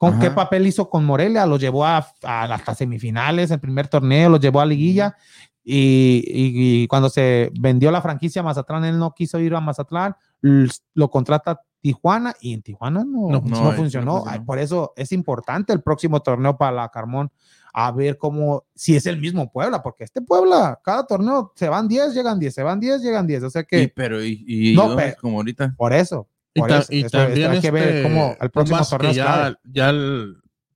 ¿Con 0.00 0.14
Ajá. 0.14 0.20
qué 0.22 0.30
papel 0.30 0.66
hizo 0.66 0.88
con 0.88 1.04
Morelia? 1.04 1.44
Lo 1.44 1.58
llevó 1.58 1.84
a, 1.84 1.98
a 2.22 2.44
hasta 2.54 2.74
semifinales, 2.74 3.50
el 3.50 3.60
primer 3.60 3.86
torneo, 3.86 4.30
lo 4.30 4.38
llevó 4.38 4.62
a 4.62 4.64
liguilla. 4.64 5.14
Y, 5.62 6.24
y- 6.26 6.82
y 6.84 6.86
cuando 6.86 7.10
se 7.10 7.50
vendió 7.60 7.90
la 7.90 8.00
franquicia 8.00 8.40
a 8.40 8.44
Mazatlán, 8.44 8.86
él 8.86 8.98
no 8.98 9.12
quiso 9.12 9.38
ir 9.38 9.54
a 9.54 9.60
Mazatlán, 9.60 10.16
lo 10.40 11.10
contrata 11.10 11.60
Tijuana 11.82 12.34
y 12.40 12.54
en 12.54 12.62
Tijuana 12.62 13.04
no, 13.04 13.28
No, 13.28 13.40
no, 13.40 13.42
no, 13.44 13.64
no 13.64 13.72
funcionó. 13.72 14.24
Ay, 14.26 14.40
por 14.40 14.58
eso 14.58 14.94
es 14.96 15.12
importante 15.12 15.74
el 15.74 15.82
próximo 15.82 16.20
torneo 16.20 16.56
para 16.56 16.72
la 16.72 16.88
Carmón, 16.88 17.30
a 17.74 17.92
ver 17.92 18.16
cómo, 18.16 18.64
si 18.74 18.96
es 18.96 19.04
el 19.04 19.20
mismo 19.20 19.52
Puebla, 19.52 19.82
porque 19.82 20.04
este 20.04 20.22
Puebla, 20.22 20.80
cada 20.82 21.06
torneo 21.06 21.52
se 21.54 21.68
van 21.68 21.88
10, 21.88 22.14
llegan 22.14 22.38
10, 22.38 22.54
se 22.54 22.62
van 22.62 22.80
10, 22.80 23.02
llegan 23.02 23.26
10. 23.26 23.42
O 23.44 23.50
sea 23.50 23.64
que 23.64 23.82
Y, 23.82 23.86
pero, 23.88 24.24
y, 24.24 24.44
y 24.46 24.74
No, 24.74 24.96
pero- 24.96 25.14
como 25.20 25.36
ahorita. 25.36 25.74
por 25.76 25.92
eso. 25.92 26.26
Y, 26.54 26.62
ta- 26.62 26.84
y 26.88 27.04
también 27.04 27.50
hay 27.52 27.60
que 27.60 27.70
ver 27.70 27.88
este, 27.88 28.02
cómo 28.02 28.36
el 28.40 28.50
próximo 28.50 28.76
Pumas, 28.78 28.90
torneo 28.90 29.10
que 29.10 29.16
ya, 29.16 29.54
ya 29.64 29.92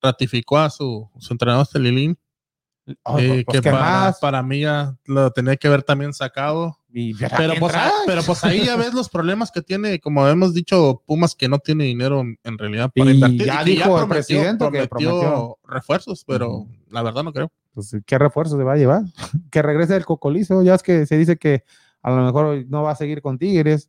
ratificó 0.03 0.59
a 0.59 0.71
su, 0.71 1.09
su 1.19 1.33
entrenador 1.35 1.63
este 1.65 1.79
Lilín, 1.79 2.19
Oh, 3.03 3.19
eh, 3.19 3.45
pues, 3.47 3.63
que 3.63 3.63
¿qué 3.63 3.71
para, 3.73 3.83
más? 3.83 4.19
para 4.21 4.43
mí 4.43 4.61
ya 4.61 4.95
lo 5.07 5.31
tenía 5.31 5.57
que 5.57 5.71
ver 5.71 5.83
también 5.83 6.13
sacado. 6.13 6.77
Y 6.93 7.15
Pero 7.15 7.55
pues, 7.59 7.73
trae. 7.73 7.89
a- 7.89 7.93
pero 8.07 8.23
pues 8.23 8.45
ahí 8.45 8.63
ya 8.63 8.77
ves 8.77 8.93
los 8.93 9.09
problemas 9.09 9.51
que 9.51 9.63
tiene, 9.63 9.99
como 10.01 10.29
hemos 10.29 10.53
dicho, 10.53 11.03
Pumas 11.07 11.35
que 11.35 11.49
no 11.49 11.59
tiene 11.61 11.85
dinero 11.85 12.21
en, 12.21 12.59
realidad 12.59 12.91
para 12.95 13.11
Y 13.11 13.15
invertir. 13.15 13.47
ya 13.47 13.65
que 13.65 13.71
dijo 13.71 14.03
el 14.03 14.07
presidente 14.09 14.71
que 14.71 14.87
prometió 14.87 15.19
prometió. 15.19 15.59
refuerzos, 15.67 16.25
pero 16.27 16.67
la 16.91 17.01
verdad 17.01 17.23
no 17.25 17.33
creo. 17.33 17.51
Pues, 17.73 17.97
¿qué 18.05 18.19
refuerzo 18.19 18.59
se 18.59 18.65
va 18.65 18.75
a 18.75 18.77
llevar? 18.77 19.01
que 19.51 19.63
regrese 19.63 19.97
el 19.97 20.05
cocolizo. 20.05 20.63
Ya 20.63 20.75
es 20.75 20.83
que 20.83 21.07
se 21.07 21.17
dice 21.17 21.39
que 21.39 21.65
a 22.03 22.11
lo 22.11 22.23
mejor 22.23 22.67
no 22.69 22.83
va 22.83 22.91
a 22.91 22.97
seguir 22.97 23.23
con 23.23 23.39
Tigres. 23.39 23.89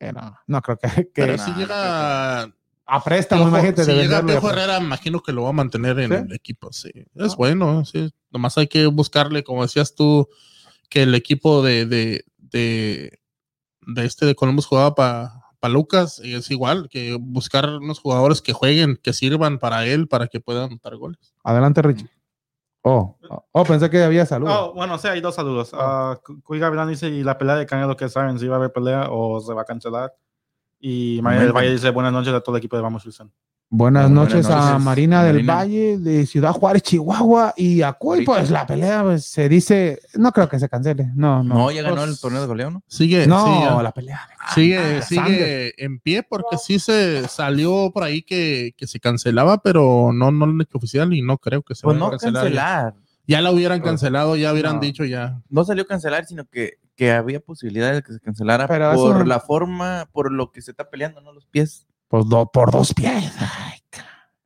Pero 0.00 0.34
no 0.46 0.62
creo 0.62 0.78
que, 0.78 0.88
que 1.14 1.26
Pero 1.26 1.36
si 1.38 1.52
llega 1.52 2.42
a 2.86 3.04
préstamo, 3.04 3.46
imagínate. 3.46 3.84
si 3.84 3.92
llega. 3.92 4.24
Piojo 4.24 4.50
Herrera, 4.50 4.78
imagino 4.78 5.20
que 5.20 5.32
lo 5.32 5.42
va 5.42 5.50
a 5.50 5.52
mantener 5.52 6.00
en 6.00 6.08
¿Sí? 6.10 6.16
el 6.16 6.32
equipo. 6.32 6.72
Sí, 6.72 6.90
es 7.14 7.36
bueno. 7.36 7.84
Sí. 7.84 8.10
Nomás 8.30 8.56
hay 8.56 8.66
que 8.66 8.86
buscarle, 8.86 9.44
como 9.44 9.62
decías 9.62 9.94
tú, 9.94 10.26
que 10.88 11.02
el 11.02 11.14
equipo 11.14 11.62
de, 11.62 11.84
de, 11.84 12.24
de, 12.38 13.20
de 13.86 14.04
este 14.06 14.24
de 14.24 14.34
Columbus 14.34 14.66
jugaba 14.66 14.94
para 14.94 15.72
Lucas 15.72 16.20
y 16.24 16.34
es 16.34 16.50
igual, 16.50 16.88
que 16.88 17.16
buscar 17.20 17.68
unos 17.68 18.00
jugadores 18.00 18.40
que 18.40 18.54
jueguen, 18.54 18.98
que 19.02 19.12
sirvan 19.12 19.58
para 19.58 19.86
él, 19.86 20.08
para 20.08 20.26
que 20.28 20.40
puedan 20.40 20.64
anotar 20.64 20.96
goles. 20.96 21.34
Adelante, 21.44 21.82
Richie. 21.82 22.08
Oh, 22.82 23.16
oh, 23.28 23.44
oh, 23.52 23.64
pensé 23.64 23.90
que 23.90 24.02
había 24.02 24.24
salud. 24.24 24.48
Oh, 24.50 24.72
bueno, 24.72 24.96
sí, 24.98 25.06
hay 25.08 25.20
dos 25.20 25.34
saludos. 25.34 25.72
Cu- 26.24 26.40
Cuy 26.42 26.58
Gavilán 26.58 26.88
dice, 26.88 27.08
¿y 27.08 27.22
la 27.22 27.36
pelea 27.36 27.56
de 27.56 27.66
Canelo 27.66 27.96
que 27.96 28.08
saben 28.08 28.38
si 28.38 28.48
va 28.48 28.54
a 28.56 28.58
haber 28.58 28.72
pelea 28.72 29.08
o 29.10 29.38
se 29.40 29.52
va 29.52 29.62
a 29.62 29.64
cancelar? 29.66 30.14
Y 30.78 31.20
María 31.22 31.40
del. 31.40 31.52
Valle 31.52 31.72
dice, 31.72 31.90
buenas 31.90 32.12
noches 32.12 32.32
a 32.32 32.40
todo 32.40 32.56
el 32.56 32.60
equipo 32.60 32.76
de 32.76 32.82
Vamos 32.82 33.02
Houston. 33.02 33.30
Buenas 33.72 34.10
Buenas 34.10 34.32
noches 34.32 34.46
a 34.50 34.70
noches, 34.72 34.84
Marina 34.84 35.22
del 35.22 35.34
Marina. 35.44 35.54
Valle 35.54 35.98
de 35.98 36.26
Ciudad 36.26 36.50
Juárez, 36.52 36.82
Chihuahua 36.82 37.54
y 37.56 37.82
a 37.82 37.92
Cuy. 37.92 38.24
Pues 38.24 38.50
la 38.50 38.66
pelea 38.66 39.04
pues, 39.04 39.24
se 39.26 39.48
dice, 39.48 40.00
no 40.14 40.32
creo 40.32 40.48
que 40.48 40.58
se 40.58 40.68
cancele. 40.68 41.12
No, 41.14 41.44
no. 41.44 41.54
No, 41.54 41.70
ya 41.70 41.82
ganó 41.82 41.94
Pues, 41.98 42.10
el 42.10 42.18
torneo 42.20 42.40
de 42.40 42.46
goleo, 42.48 42.70
¿no? 42.72 42.82
Sigue, 42.88 43.28
No, 43.28 43.80
la 43.80 43.92
pelea. 43.92 44.28
sigue, 44.56 44.76
Ah, 44.98 45.02
sigue 45.02 45.84
en 45.84 46.00
pie 46.00 46.24
porque 46.28 46.58
sí 46.58 46.80
se 46.80 47.28
salió 47.28 47.92
por 47.94 48.02
ahí 48.02 48.22
que, 48.22 48.74
que 48.76 48.88
se 48.88 48.98
cancelaba, 48.98 49.58
pero 49.62 50.10
no, 50.12 50.32
no 50.32 50.46
lo 50.46 50.52
han 50.52 50.60
hecho 50.62 50.76
oficial 50.78 51.12
y 51.14 51.22
no 51.22 51.38
creo 51.38 51.62
que 51.62 51.76
se 51.76 51.82
Pues 51.82 51.94
vaya 51.96 52.06
a 52.06 52.06
no 52.06 52.10
cancelar. 52.18 52.42
cancelar. 52.42 52.94
Ya 53.28 53.40
la 53.40 53.52
hubieran 53.52 53.80
cancelado, 53.82 54.34
ya 54.34 54.52
hubieran 54.52 54.74
No. 54.76 54.80
dicho 54.80 55.04
ya. 55.04 55.40
No 55.48 55.62
salió 55.64 55.86
cancelar, 55.86 56.26
sino 56.26 56.44
que, 56.46 56.78
que 56.96 57.12
había 57.12 57.38
posibilidad 57.38 57.92
de 57.92 58.02
que 58.02 58.14
se 58.14 58.18
cancelara 58.20 58.66
Pero 58.66 58.92
por 58.94 59.16
eso- 59.18 59.24
la 59.24 59.38
forma, 59.38 60.08
por 60.12 60.32
lo 60.32 60.50
que 60.50 60.60
se 60.60 60.72
está 60.72 60.90
peleando, 60.90 61.20
¿no? 61.20 61.32
Los 61.32 61.46
pies. 61.46 61.86
Pues 62.10 62.28
do- 62.28 62.50
por 62.52 62.72
dos 62.72 62.92
pies. 62.92 63.32
Ay, 63.38 63.78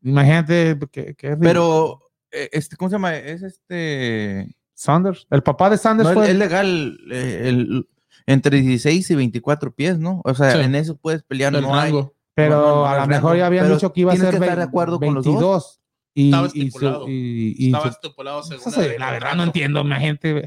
Imagínate 0.03 0.79
que, 0.93 1.15
que 1.15 1.35
Pero, 1.39 1.99
eh, 2.31 2.51
este, 2.53 2.77
¿cómo 2.77 2.91
se 2.91 2.97
llama? 2.97 3.17
Es 3.17 3.43
este. 3.43 4.55
Sanders, 4.75 5.27
el 5.31 5.43
papá 5.43 5.71
de 5.71 5.79
Sanders 5.79 6.09
No, 6.09 6.11
es, 6.11 6.15
fue 6.19 6.31
es 6.31 6.37
legal 6.37 6.99
eh, 7.11 7.43
el- 7.47 7.89
entre 8.27 8.61
16 8.61 9.11
y 9.11 9.15
24 9.15 9.75
pies, 9.75 9.99
¿no? 9.99 10.21
O 10.25 10.35
sea, 10.35 10.53
Sí. 10.53 10.59
en 10.61 10.75
eso 10.75 10.97
puedes 10.97 11.23
pelear, 11.23 11.55
El 11.55 11.63
no 11.63 11.75
hay. 11.75 11.93
pero 12.35 12.57
no, 12.57 12.61
no, 12.63 12.75
no 12.77 12.87
a 12.87 12.99
lo 13.01 13.07
mejor 13.07 13.37
ya 13.39 13.47
habían 13.47 13.65
pero 13.65 13.77
dicho 13.77 13.93
que 13.93 14.01
iba 14.03 14.13
a 14.13 14.15
tienes 14.15 14.31
ser 14.33 14.41
que 14.41 14.45
estar 14.45 14.59
de 14.59 14.65
acuerdo 14.65 14.99
con 15.01 15.15
los 15.15 15.25
dos. 15.25 15.35
22 15.35 15.81
y, 16.15 16.25
Estaba 16.27 16.47
estipulado. 16.49 17.09
y- 17.09 17.55
y 17.59 17.67
Estaba 17.67 17.89
estipulado 17.91 18.43
según 18.43 18.73
se- 18.73 18.99
la 18.99 19.11
verdad 19.13 19.35
no 19.37 19.45
entiendo, 19.45 19.81
imagínate. 19.81 20.45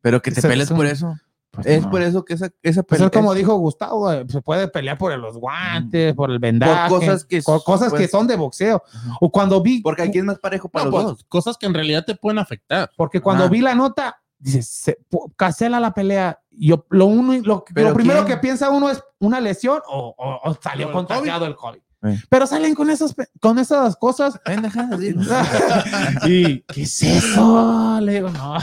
Pero 0.00 0.22
que 0.22 0.30
te 0.30 0.38
Ese- 0.40 0.48
pelees 0.48 0.68
es 0.68 0.70
un- 0.70 0.76
por 0.78 0.86
eso. 0.86 1.14
Pues 1.54 1.66
es 1.66 1.82
no. 1.84 1.90
por 1.90 2.02
eso 2.02 2.24
que 2.24 2.34
esa, 2.34 2.50
esa 2.62 2.82
Pues 2.82 2.98
pelea. 2.98 3.06
es 3.06 3.12
como 3.12 3.34
dijo 3.34 3.54
Gustavo, 3.56 4.12
eh, 4.12 4.24
se 4.28 4.40
puede 4.42 4.68
pelear 4.68 4.98
por 4.98 5.16
los 5.18 5.36
guantes, 5.36 6.14
por 6.14 6.30
el 6.30 6.38
vendaje, 6.38 6.88
cosas 6.88 7.24
que- 7.24 7.42
por 7.42 7.62
cosas 7.64 7.92
que 7.92 7.98
pues- 7.98 8.10
son 8.10 8.26
de 8.26 8.36
boxeo. 8.36 8.82
O 9.20 9.30
cuando 9.30 9.60
vi, 9.62 9.80
Porque 9.80 10.02
aquí 10.02 10.18
es 10.18 10.24
más 10.24 10.38
parejo 10.38 10.68
para 10.68 10.86
No, 10.86 10.90
los 10.90 11.02
pues, 11.02 11.16
dos. 11.16 11.24
cosas 11.28 11.56
que 11.56 11.66
en 11.66 11.74
realidad 11.74 12.04
te 12.04 12.14
pueden 12.16 12.38
afectar. 12.38 12.90
porque 12.96 13.20
cuando 13.20 13.44
Ajá. 13.44 13.50
vi 13.52 13.60
la 13.60 13.74
nota, 13.74 14.16
dice, 14.38 14.62
se, 14.62 14.98
cancela 15.36 15.80
la 15.80 15.94
pelea. 15.94 16.40
Yo 16.50 16.86
lo 16.90 17.06
uno, 17.06 17.32
lo, 17.42 17.64
¿Pero 17.74 17.88
lo 17.90 17.94
primero 17.94 18.24
quién? 18.24 18.36
que 18.36 18.40
piensa 18.42 18.70
uno 18.70 18.90
es 18.90 19.02
una 19.18 19.40
lesión 19.40 19.80
o, 19.88 20.14
o- 20.18 20.50
o 20.50 20.54
salió 20.62 20.88
el 20.88 20.92
contagiado 20.92 21.46
el 21.46 21.56
COVID. 21.56 21.80
Pero 22.28 22.46
salen 22.46 22.74
con 22.74 22.90
esas, 22.90 23.14
con 23.40 23.58
esas 23.58 23.96
cosas. 23.96 24.38
Y 26.26 26.60
¿qué 26.62 26.82
es 26.82 27.02
eso? 27.02 27.98
Le 28.00 28.12
digo, 28.14 28.28
no, 28.30 28.56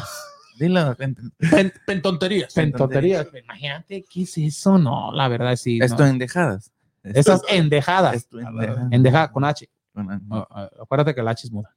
Dilo, 0.61 0.95
pen- 0.95 1.15
Pen, 1.49 1.73
pentonterías. 1.88 2.55
en 2.57 2.71
tonterías. 2.71 3.27
Imagínate, 3.43 4.05
¿qué 4.09 4.21
es 4.23 4.38
eso? 4.38 4.77
No, 4.77 5.11
la 5.11 5.27
verdad 5.27 5.55
sí. 5.55 5.79
no. 5.79 5.85
Esto 5.85 6.05
endejadas. 6.05 6.71
Esas 7.03 7.41
endejadas. 7.49 8.15
Esto 8.15 8.39
endejadas. 8.39 8.88
Endeja 8.91 9.31
con 9.31 9.43
H. 9.43 9.67
Ah, 9.95 10.19
ah, 10.51 10.69
acuérdate 10.81 11.15
que 11.15 11.21
el 11.21 11.27
H 11.27 11.47
es 11.47 11.51
muda. 11.51 11.75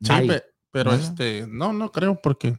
Sí, 0.00 0.12
pe- 0.26 0.42
pero 0.70 0.90
Ah. 0.92 0.96
este, 0.96 1.46
no, 1.48 1.72
no 1.72 1.90
creo 1.92 2.20
porque. 2.20 2.58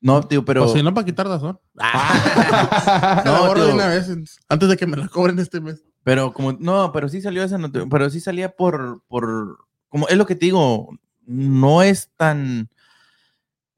No, 0.00 0.20
tío, 0.22 0.44
pero. 0.44 0.62
Pues 0.64 0.72
si 0.72 0.82
no, 0.82 0.92
para 0.92 1.04
quitar 1.04 1.28
razón. 1.28 1.60
No, 3.24 3.24
No, 3.24 3.46
borro 3.46 3.60
de 3.60 3.66
tío. 3.66 3.74
una 3.76 3.86
vez 3.86 4.10
antes 4.48 4.68
de 4.68 4.76
que 4.76 4.86
me 4.86 4.96
la 4.96 5.08
cobren 5.08 5.38
este 5.38 5.60
mes. 5.60 5.84
Pero 6.02 6.32
como, 6.32 6.52
no, 6.54 6.90
pero 6.92 7.08
sí 7.08 7.20
salió 7.20 7.44
esa 7.44 7.58
noti- 7.58 7.86
pero 7.88 8.10
sí 8.10 8.18
salía 8.20 8.50
por, 8.50 9.02
por, 9.06 9.58
como 9.88 10.08
es 10.08 10.16
lo 10.16 10.26
que 10.26 10.34
te 10.34 10.46
digo, 10.46 10.88
no 11.24 11.82
es 11.82 12.10
tan, 12.16 12.68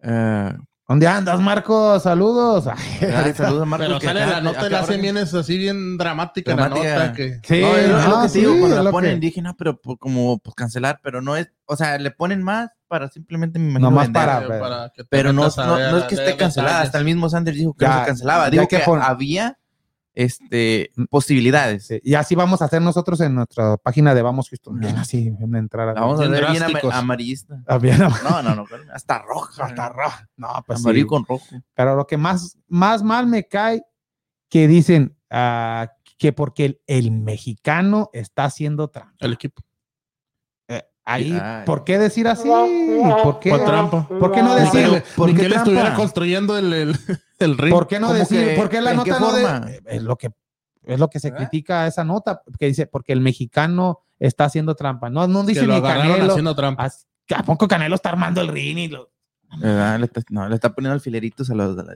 eh, 0.04 0.52
¿Dónde 0.86 1.06
andas, 1.06 1.40
Marco? 1.40 1.98
Saludos. 1.98 2.66
Ay, 3.00 3.08
ay, 3.10 3.32
saludos 3.32 3.62
a 3.62 3.64
Marcos. 3.64 3.86
Pero 3.88 4.00
sale 4.02 4.22
acá- 4.22 4.32
la 4.32 4.40
nota 4.42 4.66
y 4.66 4.70
la 4.70 4.80
hacen 4.80 5.00
bien, 5.00 5.16
es 5.16 5.32
así 5.32 5.56
bien 5.56 5.96
dramática, 5.96 6.50
la 6.54 6.68
Dramática. 6.68 6.94
nota. 6.98 7.12
Que, 7.14 7.40
Sí, 7.42 7.60
no, 7.62 7.74
es, 7.76 7.88
lo- 7.88 7.98
es 7.98 8.04
lo 8.04 8.10
no, 8.10 8.22
que 8.22 8.28
te 8.28 8.38
digo, 8.38 8.52
sí, 8.52 8.58
cuando 8.60 8.82
la 8.82 8.90
ponen, 8.90 9.14
que- 9.14 9.20
dije, 9.26 9.40
no, 9.40 9.56
pero 9.56 9.80
por- 9.80 9.98
como 9.98 10.38
pues, 10.40 10.54
cancelar, 10.54 11.00
pero 11.02 11.22
no 11.22 11.36
es, 11.36 11.50
o 11.64 11.74
sea, 11.76 11.96
le 11.96 12.10
ponen 12.10 12.42
más 12.42 12.68
para 12.86 13.08
simplemente 13.08 13.58
me 13.58 13.70
imagino 13.70 13.90
Nomás 13.90 14.08
vender, 14.12 14.22
para- 14.26 14.44
eh, 14.44 14.60
para 14.60 14.92
pero 15.08 15.32
no, 15.32 15.48
no, 15.56 15.78
no 15.90 15.96
es 15.98 16.04
que 16.04 16.16
esté 16.16 16.36
cancelada, 16.36 16.82
hasta 16.82 16.98
el 16.98 17.06
mismo 17.06 17.30
Sanders 17.30 17.56
dijo 17.56 17.72
que 17.74 17.86
Ya, 17.86 17.94
no 17.94 18.00
se 18.00 18.06
cancelaba, 18.06 18.44
hay 18.44 18.50
que 18.50 18.66
que, 18.68 18.78
pon- 18.80 19.00
había 19.02 19.58
este, 20.14 20.92
posibilidades. 21.10 21.86
Sí, 21.86 22.00
Y 22.04 22.14
así 22.14 22.34
vamos 22.34 22.62
a 22.62 22.66
hacer 22.66 22.80
nosotros 22.82 23.20
en 23.20 23.34
nuestra 23.34 23.76
página 23.76 24.14
de 24.14 24.22
Vamos 24.22 24.48
Houston. 24.48 24.78
Bien, 24.78 24.96
así, 24.96 25.30
bien 25.30 25.54
entrar 25.56 25.88
a 25.88 25.92
La 25.94 26.00
vamos 26.00 26.20
a 26.20 26.28
Bien 26.28 26.32
ver 26.32 26.92
amarillista. 26.92 27.62
Ah, 27.66 27.78
bien, 27.78 27.98
No, 27.98 28.42
no, 28.42 28.54
no, 28.54 28.64
hasta 28.92 29.18
roja. 29.22 29.64
hasta 29.64 29.88
rojo. 29.88 30.18
No, 30.36 30.48
pues 30.66 30.78
sí. 30.80 30.84
Amarillo 30.86 31.06
con 31.06 31.24
rojo. 31.26 31.44
Pero 31.74 31.96
lo 31.96 32.06
que 32.06 32.16
más, 32.16 32.58
más 32.68 33.02
mal 33.02 33.26
me 33.26 33.46
cae 33.48 33.82
que 34.48 34.68
dicen 34.68 35.16
ah, 35.30 35.90
que 36.16 36.32
porque 36.32 36.64
el, 36.66 36.80
el 36.86 37.10
mexicano 37.10 38.10
está 38.12 38.44
haciendo 38.44 38.88
trampa. 38.88 39.16
El 39.18 39.32
equipo. 39.32 39.62
Ahí, 41.06 41.38
Ay. 41.38 41.64
¿por 41.66 41.84
qué 41.84 41.98
decir 41.98 42.26
así? 42.28 42.48
¿Por 42.48 43.38
qué? 43.38 43.50
Trampa. 43.50 44.08
¿Por 44.08 44.32
qué 44.32 44.42
no 44.42 44.54
decir? 44.54 44.88
que- 44.88 45.02
¿Por 45.14 45.28
ni 45.28 45.34
qué 45.34 45.40
que 45.40 45.46
él 45.48 45.52
estuviera 45.52 45.94
construyendo 45.94 46.56
el, 46.56 46.72
el, 46.72 46.98
el 47.44 47.56
ring. 47.58 47.72
¿Por 47.74 47.86
qué 47.86 48.00
no 48.00 48.08
¿Cómo 48.08 48.18
decir? 48.18 48.48
que- 48.48 48.54
¿Por 48.56 48.68
qué 48.68 48.80
la 48.80 48.92
en 48.92 49.02
qué 49.02 49.10
nota 49.10 49.20
no 49.60 49.66
de-? 49.66 49.80
Es 49.86 50.02
lo 50.02 50.16
que 50.16 50.30
es 50.84 50.98
lo 51.00 51.08
que 51.08 51.18
se 51.20 51.30
¿Verdad? 51.30 51.48
critica 51.48 51.82
a 51.84 51.86
esa 51.86 52.04
nota, 52.04 52.42
que 52.58 52.66
dice 52.66 52.86
porque 52.86 53.12
el 53.14 53.20
mexicano 53.20 54.00
está 54.18 54.44
haciendo 54.44 54.74
trampa. 54.74 55.08
No, 55.08 55.26
no 55.26 55.42
que 55.46 55.52
dice 55.54 55.66
lo 55.66 55.74
ni 55.76 55.82
Canelo. 55.82 56.30
haciendo 56.32 56.54
trampa. 56.54 56.90
¿A 57.34 57.42
poco 57.42 57.66
Canelo 57.68 57.94
está 57.94 58.10
armando 58.10 58.40
el 58.42 58.48
ring? 58.48 58.76
y 58.78 58.88
lo- 58.88 59.10
¿Verdad? 59.58 59.98
Le 60.00 60.06
está, 60.06 60.20
no, 60.30 60.48
le 60.48 60.54
está 60.56 60.74
poniendo 60.74 60.94
alfileritos 60.94 61.48
a 61.48 61.54
los. 61.54 61.78
a 61.78 61.82
la- 61.84 61.94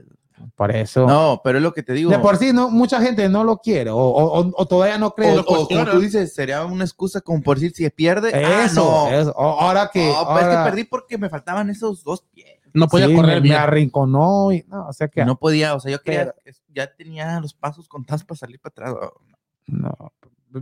Por 0.55 0.71
eso. 0.73 1.05
No, 1.05 1.41
pero 1.43 1.57
es 1.57 1.63
lo 1.63 1.73
que 1.73 1.83
te 1.83 1.91
digo. 1.93 2.09
de 2.09 2.17
por 2.19 2.37
sí, 2.37 2.53
no, 2.53 2.69
mucha 2.69 3.01
gente 3.01 3.27
no 3.27 3.43
lo 3.43 3.57
quiere 3.57 3.89
o, 3.89 3.97
o- 3.97 4.39
o- 4.41 4.53
o 4.55 4.65
todavía 4.65 4.97
no 4.97 5.11
cree. 5.11 5.33
o, 5.33 5.35
lo 5.35 5.41
o 5.41 5.67
como 5.67 5.85
tú 5.85 5.99
dices, 5.99 6.33
sería 6.33 6.63
una 6.63 6.85
excusa 6.85 7.19
como 7.21 7.41
por 7.43 7.59
decir 7.59 7.73
si 7.75 7.89
pierde. 7.89 8.31
ah, 8.33 8.63
eso, 8.65 9.07
no. 9.09 9.15
eso. 9.15 9.33
O- 9.35 9.59
ahora 9.59 9.89
que. 9.93 10.07
No, 10.07 10.25
pues 10.25 10.37
es 10.43 10.47
que 10.47 10.55
ahora- 10.55 10.63
perdí 10.63 10.83
porque 10.85 11.17
me 11.17 11.29
faltaban 11.29 11.69
esos 11.69 12.03
dos 12.03 12.23
pies. 12.33 12.58
No 12.73 12.87
podía 12.87 13.07
sí, 13.07 13.15
correr 13.15 13.35
me, 13.35 13.41
bien. 13.41 13.55
me 13.55 13.59
arrinconó 13.59 14.51
y 14.51 14.63
no, 14.67 14.87
o 14.87 14.93
sea 14.93 15.07
que 15.07 15.23
No 15.25 15.37
podía, 15.37 15.75
o 15.75 15.79
sea, 15.79 15.91
yo 15.91 16.01
quería, 16.01 16.33
Pero- 16.43 16.57
ya 16.69 16.87
tenía 16.93 17.39
los 17.39 17.53
pasos 17.53 17.87
contados 17.87 18.23
para 18.23 18.37
salir 18.37 18.59
para 18.59 18.71
atrás. 18.91 19.09
no, 19.67 20.11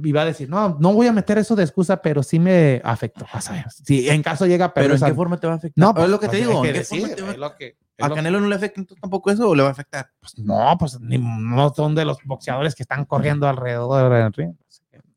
iba 0.03 0.21
a 0.21 0.25
decir, 0.25 0.49
no, 0.49 0.77
no 0.79 0.93
voy 0.93 1.07
a 1.07 1.13
meter 1.13 1.37
eso 1.37 1.55
de 1.55 1.63
excusa, 1.63 2.01
pero 2.01 2.21
sí 2.23 2.39
me 2.39 2.81
afectó. 2.83 3.25
ver. 3.51 3.65
Si 3.71 4.09
en 4.09 4.21
caso 4.21 4.45
llega 4.45 4.73
Pero 4.73 4.73
perder 4.73 4.91
¿en 4.91 4.95
esa- 4.97 5.05
qué 5.07 5.13
forma 5.13 5.37
te 5.39 5.47
va 5.47 5.53
a 5.53 5.55
afectar? 5.57 5.81
No, 5.81 5.93
No, 5.93 6.03
es 6.03 6.09
lo 6.09 6.19
que 6.19 6.27
pues, 6.27 6.37
te 6.39 6.45
digo. 6.45 6.61
hay 6.61 6.67
¿en 6.69 6.73
que 6.73 6.79
qué 6.79 6.85
forma 6.85 7.01
decir, 7.07 7.15
te 7.15 7.21
va- 7.23 7.31
es 7.31 7.37
lo 7.37 7.55
que- 7.55 7.77
es 7.97 8.05
¿A 8.05 8.09
Canelo 8.13 8.39
no 8.41 8.47
le 8.47 8.55
afecta 8.55 8.79
entonces 8.81 9.01
tampoco 9.01 9.31
eso 9.31 9.49
o 9.49 9.55
le 9.55 9.63
va 9.63 9.69
a 9.69 9.71
afectar? 9.71 10.11
pues, 10.19 10.37
no, 10.39 10.75
pues 10.77 10.99
ni- 10.99 11.17
no 11.17 11.73
son 11.73 11.95
de 11.95 12.05
los 12.05 12.17
boxeadores 12.25 12.75
que 12.75 12.83
están 12.83 13.05
corriendo 13.05 13.47
alrededor 13.47 14.11
del 14.13 14.33
ring. 14.33 14.53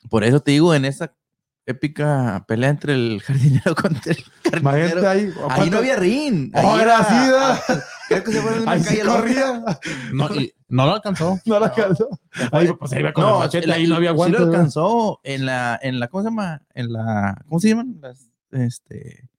Por 0.08 0.24
eso 0.24 0.40
te 0.40 0.52
digo, 0.52 0.74
en 0.74 0.84
esa 0.86 1.12
épica 1.70 2.44
pelea 2.46 2.70
entre 2.70 2.94
el 2.94 3.20
jardinero 3.26 3.74
contra 3.74 4.12
el 4.12 4.24
carnicero, 4.42 5.08
ahí. 5.08 5.32
ahí 5.48 5.70
no 5.70 5.78
había 5.78 5.96
ring. 5.96 6.50
Oh, 6.54 6.74
ahí 6.74 6.80
era 6.82 6.98
así. 6.98 7.82
Creo 8.08 8.24
que 8.24 8.32
se 8.32 8.40
fue 8.42 8.60
una 8.60 8.72
Ahí 8.72 8.82
calle 8.82 9.00
sí 9.02 9.06
corría. 9.06 9.62
No, 10.12 10.34
y 10.34 10.52
no 10.68 10.86
lo 10.86 10.94
alcanzó. 10.94 11.40
No 11.46 11.58
la 11.60 11.66
alcanzó. 11.66 12.08
Ahí, 12.52 12.72
pues 12.78 12.92
ahí 12.92 13.00
iba 13.00 13.12
con 13.12 13.24
el 13.26 13.34
machete, 13.38 13.64
el- 13.66 13.70
ahí 13.72 13.86
no 13.86 13.96
había 13.96 14.10
sí 14.10 14.16
guantes. 14.16 14.40
lo 14.40 14.46
alcanzó 14.46 15.20
en 15.24 15.46
la, 15.46 15.78
en 15.82 16.00
la, 16.00 16.08
¿cómo 16.08 16.22
se 16.22 16.28
llama? 16.30 16.62
En 16.74 16.92
la, 16.92 17.42
¿cómo 17.48 17.60
se 17.60 17.68
llaman? 17.68 17.96
Las, 18.00 18.28
este, 18.52 19.29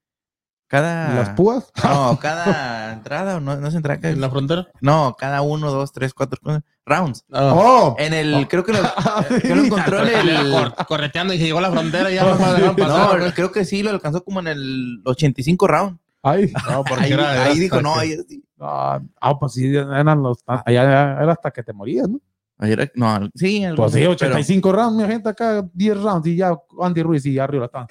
cada... 0.71 1.13
Las 1.13 1.29
púas. 1.31 1.69
No, 1.83 2.17
cada 2.21 2.93
entrada, 2.93 3.35
o 3.35 3.39
no, 3.41 3.55
no 3.57 3.67
es 3.67 3.75
entrada, 3.75 3.99
cada- 3.99 4.13
En 4.13 4.21
la 4.21 4.29
frontera. 4.29 4.67
no, 4.81 5.15
cada 5.19 5.41
uno, 5.41 5.69
dos, 5.69 5.91
tres, 5.91 6.13
cuatro, 6.13 6.39
rounds. 6.85 7.23
Ah. 7.31 7.51
Oh, 7.53 7.95
En 7.99 8.13
el, 8.13 8.47
creo 8.47 8.63
que 8.63 8.71
lo, 8.73 8.79
que 9.41 9.53
lo 9.55 9.63
encontró 9.65 10.07
en 10.07 10.27
el... 10.29 10.51
Cor- 10.51 10.75
correteando 10.87 11.33
y 11.33 11.37
llegó 11.37 11.59
a 11.59 11.61
la 11.63 11.71
frontera 11.71 12.09
y 12.09 12.15
ya 12.15 12.23
no 12.23 12.75
pasar. 12.75 13.19
No, 13.19 13.33
creo 13.33 13.51
que 13.51 13.65
sí, 13.65 13.83
lo 13.83 13.89
alcanzó 13.91 14.23
como 14.23 14.39
en 14.39 14.47
el 14.47 15.01
85 15.05 15.67
round. 15.67 15.97
ahí. 16.23 16.51
No, 16.69 16.83
porque 16.83 17.03
Ahí, 17.05 17.11
era, 17.13 17.43
ahí 17.43 17.59
dijo, 17.59 17.81
no, 17.81 17.93
ahí 17.95 18.17
sí. 18.27 18.43
Ah, 18.59 18.99
ah, 19.19 19.37
pues 19.39 19.53
sí, 19.53 19.75
eran 19.75 20.21
los. 20.23 20.37
Allá 20.47 20.83
era 21.21 21.31
hasta 21.33 21.51
que 21.51 21.63
te 21.63 21.73
morías, 21.73 22.07
¿no? 22.07 22.19
No, 22.95 23.29
sí, 23.33 23.63
el- 23.63 23.75
Pues 23.75 23.91
sí, 23.93 23.99
pero- 23.99 24.11
85 24.11 24.71
rounds, 24.71 24.95
mi 25.01 25.05
gente 25.11 25.29
acá, 25.29 25.67
10 25.73 25.97
rounds 26.01 26.27
y 26.27 26.35
ya 26.35 26.55
Andy 26.81 27.01
Ruiz 27.01 27.25
y 27.25 27.33
ya 27.33 27.43
arriba 27.45 27.65
están. 27.65 27.87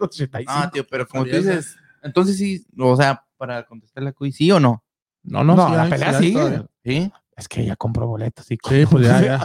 85. 0.00 0.52
Ah, 0.52 0.70
tío, 0.72 0.84
pero 0.90 1.06
como 1.06 1.24
tú 1.24 1.30
dices, 1.36 1.76
entonces 2.02 2.36
sí, 2.36 2.66
o 2.78 2.96
sea, 2.96 3.24
para 3.36 3.64
contestarle 3.64 4.10
a 4.10 4.12
Cuy, 4.12 4.32
¿sí 4.32 4.50
o 4.50 4.58
no? 4.60 4.82
No, 5.22 5.42
no, 5.44 5.54
No, 5.56 5.68
sí 5.68 5.74
la 5.74 5.82
hay, 5.84 5.90
pelea 5.90 6.18
sí. 6.18 6.36
¿Sí? 6.84 7.12
Es 7.36 7.48
que 7.48 7.64
ya 7.64 7.76
compró 7.76 8.06
boletos 8.06 8.50
y 8.50 8.58
Sí, 8.68 8.86
pues 8.90 9.06
ya, 9.06 9.20
ya. 9.22 9.44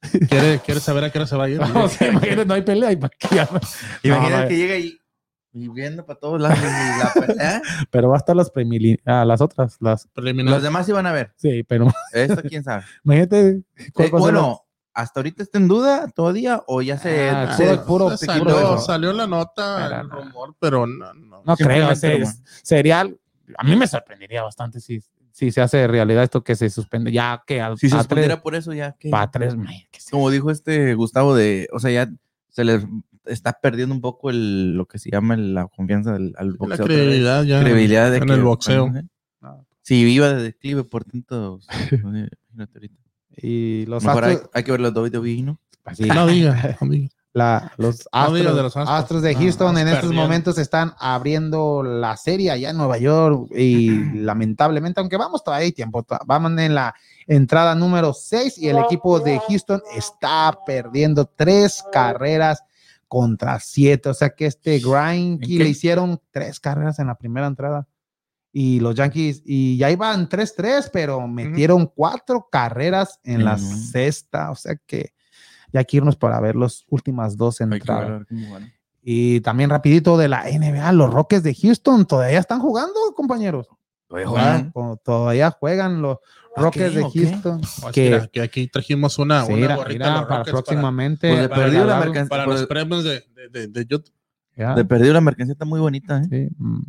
¿Quiere, 0.28 0.60
quiere 0.60 0.80
saber 0.80 1.04
a 1.04 1.10
qué 1.10 1.18
hora 1.18 1.26
se 1.26 1.36
va 1.36 1.44
a 1.44 1.48
ir? 1.48 1.58
No, 1.60 1.88
sí, 1.88 2.04
imagínate, 2.04 2.46
no 2.46 2.54
hay 2.54 2.62
pelea. 2.62 2.92
Imagina 2.92 4.42
no, 4.42 4.48
que 4.48 4.56
llega 4.56 4.76
y, 4.78 4.96
y 5.52 5.68
viendo 5.68 6.04
para 6.04 6.18
todos 6.18 6.40
lados 6.40 6.58
la 6.60 7.26
pelea. 7.26 7.62
Pero 7.90 8.08
va 8.10 8.16
a 8.16 8.18
estar 8.18 8.36
las 8.36 8.52
ah, 9.06 9.24
las 9.24 9.40
otras, 9.40 9.76
las. 9.80 10.08
Los 10.14 10.62
demás 10.62 10.88
iban 10.88 11.06
a 11.06 11.12
ver. 11.12 11.32
Sí, 11.36 11.62
pero 11.64 11.88
Esto 12.12 12.42
quién 12.48 12.62
sabe. 12.62 12.84
imagínate. 13.04 13.62
cuál 13.94 14.08
Eh, 14.08 14.10
va 14.12 14.18
a 14.18 14.22
ser 14.22 14.34
la- 14.34 14.40
bueno, 14.40 14.62
¿hasta 14.94 15.20
ahorita 15.20 15.42
está 15.42 15.58
en 15.58 15.68
duda 15.68 16.08
todavía 16.14 16.62
o 16.66 16.82
ya 16.82 16.98
se, 16.98 17.30
Ah, 17.30 17.54
se- 17.56 17.64
puro- 17.64 17.84
puro- 17.86 18.16
Se 18.16 18.26
puro 18.26 18.38
salió, 18.50 18.58
eso. 18.74 18.78
salió 18.80 19.12
la 19.12 19.26
nota, 19.26 19.88
Pero 19.88 20.00
el 20.02 20.08
no. 20.08 20.14
rumor, 20.16 20.56
pero 20.58 20.86
no, 20.86 21.14
no. 21.14 21.42
No 21.44 21.56
creo, 21.56 21.94
Simplemente 21.94 21.96
se- 21.96 22.12
rumor. 22.18 22.32
sería. 22.62 23.00
A 23.56 23.64
mí 23.64 23.74
me 23.76 23.86
sorprendería 23.86 24.42
bastante 24.42 24.78
si, 24.80 25.00
si 25.32 25.50
se 25.50 25.60
hace 25.62 25.86
realidad 25.86 26.24
esto 26.24 26.44
que 26.44 26.54
se 26.56 26.68
suspende, 26.68 27.10
ya 27.10 27.42
que 27.46 27.60
al, 27.62 27.78
si 27.78 27.88
se 27.88 27.96
suspendiera 27.96 28.34
tres, 28.34 28.42
por 28.42 28.54
eso 28.54 28.72
ya 28.74 28.92
que 28.98 29.08
pa' 29.08 29.30
tres 29.30 29.56
meses, 29.56 30.08
como 30.10 30.28
dijo 30.30 30.50
este 30.50 30.94
Gustavo 30.94 31.34
de, 31.34 31.66
o 31.72 31.78
sea, 31.78 31.90
ya 31.90 32.10
se 32.50 32.64
le 32.64 32.86
está 33.28 33.52
perdiendo 33.60 33.94
un 33.94 34.00
poco 34.00 34.30
el, 34.30 34.74
lo 34.74 34.86
que 34.86 34.98
se 34.98 35.10
llama 35.10 35.34
el- 35.34 35.54
la 35.54 35.66
confianza 35.68 36.12
del, 36.12 36.34
al 36.38 36.48
La 36.50 36.56
boxeo. 36.58 36.86
vez. 36.86 36.96
credibilidad 36.96 37.42
ya. 37.44 37.60
credibilidad 37.60 38.10
de 38.10 38.16
en 38.18 38.26
que- 38.26 38.32
el 38.34 38.42
boxeo. 38.42 38.86
Ajá. 38.86 39.02
No. 39.40 39.66
Si 39.82 39.94
iba 39.96 40.28
de 40.28 40.42
declive 40.42 40.84
por 40.84 41.04
ahorita. 42.74 42.96
Y 43.40 43.86
los 43.86 44.02
Mejor 44.04 44.24
hay, 44.24 44.32
astros, 44.34 44.50
hay 44.54 44.62
que 44.64 44.72
ver 44.72 44.80
los 44.80 44.92
WWE, 44.94 45.42
¿no? 45.42 45.60
así, 45.84 46.02
No 46.08 46.26
diga, 46.26 46.76
la- 47.34 47.72
los 47.76 47.98
No 48.12 48.20
astros, 48.20 48.56
de 48.56 48.62
los 48.62 48.76
Astros. 48.76 48.88
astros 48.88 49.22
de 49.22 49.34
No, 49.34 49.40
Houston 49.40 49.74
no, 49.74 49.78
en 49.80 49.86
estos 49.88 50.00
perdiendo. 50.00 50.22
momentos 50.22 50.58
están 50.58 50.92
abriendo 50.98 51.82
la 51.84 52.16
serie 52.16 52.50
allá 52.50 52.70
en 52.70 52.76
Nueva 52.76 52.98
York 52.98 53.48
y 53.56 53.88
lamentablemente, 54.18 54.98
aunque 55.00 55.16
vamos 55.16 55.44
todavía 55.44 55.66
hay 55.66 55.72
tiempo, 55.72 56.04
vamos 56.26 56.52
en 56.58 56.74
la 56.74 56.94
entrada 57.28 57.74
número 57.76 58.12
6 58.12 58.58
y 58.58 58.68
el 58.68 58.78
equipo 58.78 59.20
de 59.20 59.38
Houston 59.48 59.80
está 59.94 60.58
perdiendo 60.66 61.26
tres 61.26 61.84
carreras 61.92 62.62
contra 63.08 63.58
siete, 63.58 64.10
o 64.10 64.14
sea 64.14 64.30
que 64.30 64.46
este 64.46 64.78
Grindkey 64.78 65.58
qué? 65.58 65.64
le 65.64 65.70
hicieron 65.70 66.20
tres 66.30 66.60
carreras 66.60 66.98
en 66.98 67.08
la 67.08 67.16
primera 67.16 67.46
entrada 67.46 67.88
y 68.52 68.80
los 68.80 68.94
Yankees 68.94 69.42
y 69.44 69.76
ya 69.76 69.90
iban 69.90 70.28
3-3, 70.28 70.90
pero 70.92 71.26
metieron 71.28 71.86
cuatro 71.86 72.48
carreras 72.50 73.20
en 73.22 73.44
la 73.44 73.58
sexta, 73.58 74.50
o 74.50 74.54
sea 74.54 74.76
que 74.86 75.12
ya 75.72 75.80
hay 75.80 75.86
que 75.86 75.98
irnos 75.98 76.16
para 76.16 76.40
ver 76.40 76.56
las 76.56 76.84
últimas 76.88 77.36
dos 77.36 77.60
entradas. 77.60 78.24
ver. 78.28 78.72
Y 79.02 79.40
también 79.42 79.70
rapidito 79.70 80.16
de 80.16 80.28
la 80.28 80.44
NBA, 80.44 80.92
los 80.92 81.12
Rockets 81.12 81.42
de 81.42 81.54
Houston 81.54 82.06
todavía 82.06 82.38
están 82.38 82.60
jugando, 82.60 82.94
compañeros. 83.14 83.68
Todavía 84.06 84.28
juegan. 84.28 84.72
todavía 85.04 85.50
juegan 85.50 86.02
los 86.02 86.18
Rockets 86.62 86.94
de. 86.94 87.02
Houston. 87.02 87.60
Oh, 87.82 87.90
Que- 87.90 88.10
mira, 88.10 88.26
que 88.28 88.40
aquí 88.40 88.66
trajimos 88.68 89.18
una, 89.18 89.44
Sí, 89.44 89.52
una 89.52 89.76
gorrita 89.76 90.04
mira, 90.10 90.26
para 90.28 90.38
Rockets 90.38 90.52
próximamente. 90.52 91.28
Pues 91.28 91.40
de 91.42 91.48
para 91.48 91.68
la 91.68 92.26
para, 92.28 92.44
pues- 92.44 92.60
los 92.60 92.68
premios 92.68 93.04
de, 93.04 93.24
de, 93.34 93.48
de, 93.50 93.66
de 93.68 93.86
YouTube. 93.86 94.12
Ya, 94.56 94.74
De 94.74 94.84
perdido 94.84 95.14
la 95.14 95.20
mercancía 95.20 95.52
está 95.52 95.64
muy 95.64 95.78
bonita, 95.78 96.20
¿eh? 96.20 96.26
sí, 96.30 96.54
mm. 96.58 96.80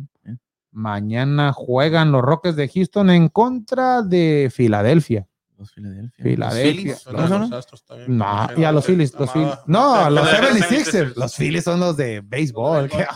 Mañana 0.72 1.52
juegan 1.52 2.12
los 2.12 2.22
Rockets 2.22 2.54
de 2.56 2.68
Houston 2.68 3.10
en 3.10 3.28
contra 3.28 4.02
de 4.02 4.50
Filadelfia. 4.54 5.26
Los 5.60 5.72
Filadelfia. 5.72 6.24
Filadelfia. 6.24 6.96
Los. 7.12 8.08
No, 8.08 8.48
y 8.56 8.64
a 8.64 8.72
los 8.72 8.86
Phillies, 8.86 9.12
los. 9.12 9.30
Phillies. 9.30 9.52
No, 9.66 10.08
los 10.08 10.24
Los 10.24 10.32
76ers. 10.32 11.14
Los 11.16 11.36
Phillies 11.36 11.64
son 11.64 11.80
los 11.80 11.98
de 11.98 12.22
béisbol. 12.22 12.88
que- 12.88 13.06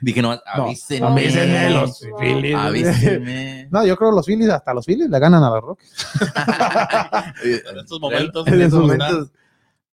Dije, 0.00 0.20
no, 0.20 0.34
No, 0.34 0.40
avísenme. 0.64 1.06
avísenme 1.06 1.70
los 1.70 2.00
Phillies. 2.18 2.56
Avísenme. 2.56 3.68
No, 3.70 3.86
yo 3.86 3.96
creo 3.96 4.10
que 4.10 4.16
los 4.16 4.26
Phillies, 4.26 4.48
hasta 4.50 4.74
los 4.74 4.84
Phillies 4.84 5.08
le 5.08 5.18
ganan 5.20 5.44
a 5.44 5.50
los 5.50 5.60
Rockets. 5.62 6.06
En 7.44 7.78
estos 7.78 8.00
momentos. 8.00 8.46
En 8.48 8.60
estos 8.60 8.80
pues, 8.84 8.98
momentos. 8.98 9.32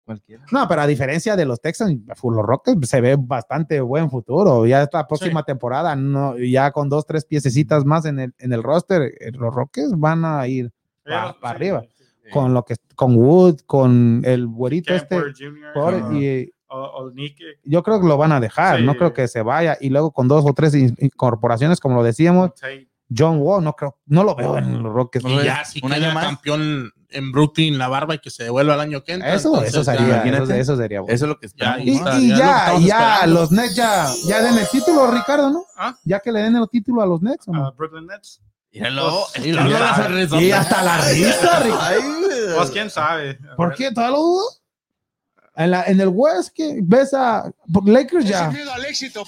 Cualquiera. 0.04 0.44
No, 0.52 0.68
pero 0.68 0.82
a 0.82 0.88
diferencia 0.88 1.36
de 1.36 1.46
los 1.46 1.62
Texans, 1.62 2.00
los 2.08 2.44
Rockets 2.46 2.90
se 2.90 3.02
ve 3.02 3.18
bastante 3.20 3.80
buen 3.82 4.10
futuro. 4.10 4.66
Ya 4.66 4.82
esta 4.82 5.06
próxima 5.08 5.44
temporada, 5.44 5.96
no, 5.96 6.38
ya 6.40 6.72
con 6.72 6.90
dos, 6.90 7.06
tres 7.06 7.24
piececitas 7.24 7.86
más 7.86 8.06
en 8.06 8.20
el, 8.20 8.34
en 8.40 8.52
el 8.52 8.64
roster, 8.64 9.14
eh, 9.20 9.32
los 9.32 9.54
Rockets 9.54 9.92
van 9.96 10.26
a 10.26 10.46
ir 10.48 10.72
pa- 11.04 11.38
para 11.40 11.58
sí, 11.60 11.64
arriba. 11.66 11.82
sí. 11.84 12.30
con 12.32 12.54
lo 12.54 12.64
que 12.64 12.76
con 12.96 13.16
Wood, 13.16 13.62
con 13.66 14.22
el 14.26 14.48
güerito 14.48 14.94
este. 14.94 15.16
Y 16.12 16.52
o, 16.68 16.78
o 16.80 17.12
Nick, 17.12 17.38
yo 17.64 17.84
creo 17.84 18.02
que 18.02 18.08
lo 18.08 18.18
van 18.18 18.32
a 18.32 18.40
dejar, 18.40 18.80
Sí. 18.80 18.84
no 18.86 18.96
creo 18.96 19.14
que 19.14 19.28
se 19.28 19.42
vaya. 19.44 19.78
Y 19.80 19.90
luego 19.90 20.12
con 20.12 20.28
dos 20.28 20.44
o 20.48 20.54
tres 20.54 20.74
in- 20.74 20.96
incorporaciones, 21.00 21.80
como 21.80 21.96
lo 21.96 22.04
decíamos. 22.04 22.52
John 23.16 23.38
Wall, 23.40 23.64
no 23.64 23.74
creo, 23.74 24.00
no 24.08 24.24
lo 24.24 24.34
veo 24.34 24.58
en 24.58 24.82
los 24.82 24.92
Rockets. 24.92 25.24
Y 25.26 25.44
ya, 25.44 25.64
si 25.66 25.80
¿Un 25.86 25.94
año 25.94 26.12
más? 26.16 26.26
campeón 26.26 26.92
en 27.10 27.32
Brooklyn, 27.32 27.78
la 27.78 27.88
barba 27.88 28.16
y 28.16 28.20
que 28.20 28.32
se 28.32 28.46
devuelva 28.46 28.74
al 28.74 28.80
año 28.80 29.04
que 29.04 29.14
entra. 29.14 29.36
Eso, 29.36 29.50
entonces 29.50 29.70
eso 29.76 29.84
ya- 29.84 29.92
sería, 29.98 30.08
eso, 30.18 30.26
imagínate. 30.28 30.60
eso 30.60 30.78
sería 30.78 31.02
bueno. 31.02 31.14
Eso 31.14 31.26
es 31.26 31.30
lo 31.30 31.38
que 31.38 31.48
Ya, 31.50 31.74
está. 31.78 31.80
Y, 31.84 31.90
está, 31.92 32.20
y 32.20 32.28
ya 32.30 32.38
ya, 32.38 32.80
ya, 33.22 33.28
los 33.28 33.52
Nets 33.52 33.76
ya, 33.76 34.08
ya 34.26 34.42
den 34.42 34.58
el 34.58 34.68
título, 34.68 35.12
Ricardo, 35.12 35.52
¿no? 35.52 35.64
¿Ah? 35.78 35.96
Ya 36.06 36.20
que 36.22 36.32
le 36.32 36.40
den 36.40 36.56
el 36.56 36.68
título 36.70 37.04
a 37.04 37.06
los 37.06 37.22
Nets. 37.22 37.48
¿o 37.48 37.52
no? 37.52 37.70
uh, 37.70 37.72
Brooklyn 37.76 38.08
Nets. 38.08 38.42
Míralo. 38.74 39.26
Y 39.44 39.52
la- 39.52 39.68
y 40.42 40.52
hasta 40.52 40.84
la 40.84 40.98
risa, 41.02 41.64
Pues 42.58 42.72
quién 42.72 42.90
sabe. 42.90 43.38
¿Por 43.56 43.76
qué? 43.76 43.92
¿Todavía 43.92 44.18
lo 44.18 44.24
dudo? 44.24 44.44
En, 45.56 45.70
la, 45.70 45.84
en 45.84 46.02
el 46.02 46.08
West, 46.08 46.50
que 46.56 46.80
ves 46.82 47.14
a 47.14 47.54
Lakers 47.86 48.26
ya. 48.26 48.52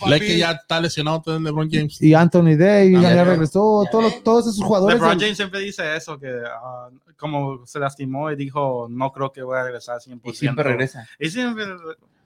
Lakers 0.07 0.37
ya 0.37 0.51
está 0.53 0.81
lesionado 0.81 1.21
todo 1.21 1.39
LeBron 1.39 1.69
James. 1.69 2.01
Y 2.01 2.15
Anthony 2.15 2.57
Davis 2.57 2.99
ya, 2.99 3.23
regresó. 3.23 3.83
ya 3.83 3.91
todos, 3.91 4.23
todos 4.23 4.47
esos 4.47 4.63
jugadores. 4.63 4.95
LeBron 4.99 5.19
James 5.19 5.37
siempre 5.37 5.59
dice 5.59 5.95
eso, 5.95 6.17
que 6.17 6.41
ah, 6.47 6.89
como 7.15 7.63
se 7.67 7.79
lastimó 7.79 8.31
y 8.31 8.35
dijo, 8.35 8.87
no 8.89 9.11
creo 9.11 9.31
que 9.31 9.43
voy 9.43 9.59
a 9.59 9.63
regresar 9.63 9.99
100%. 9.99 10.21
Y 10.23 10.33
siempre 10.33 10.63
regresa. 10.63 11.07
Y 11.19 11.29
siempre, 11.29 11.65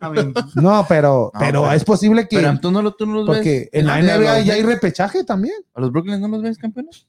I 0.01 0.09
mean, 0.09 0.33
No, 0.55 0.85
pero, 0.87 1.31
No, 1.33 1.39
pero 1.39 1.61
pero- 1.63 1.71
es 1.73 1.83
posible 1.83 2.27
que. 2.27 2.37
Pero 2.37 2.59
tú 2.59 2.71
no, 2.71 2.81
lo- 2.81 2.93
tú 2.93 3.05
no 3.05 3.15
los 3.15 3.25
porque 3.25 3.69
ves. 3.71 3.81
en 3.81 3.85
la 3.87 3.95
¿A 3.95 4.01
los 4.01 4.17
NBA 4.19 4.39
ya 4.41 4.53
hay 4.53 4.63
repechaje 4.63 5.23
también. 5.23 5.55
¿A 5.73 5.81
los 5.81 5.91
Brooklyn 5.91 6.19
no 6.21 6.27
los 6.27 6.41
ves 6.41 6.57
campeones? 6.57 7.07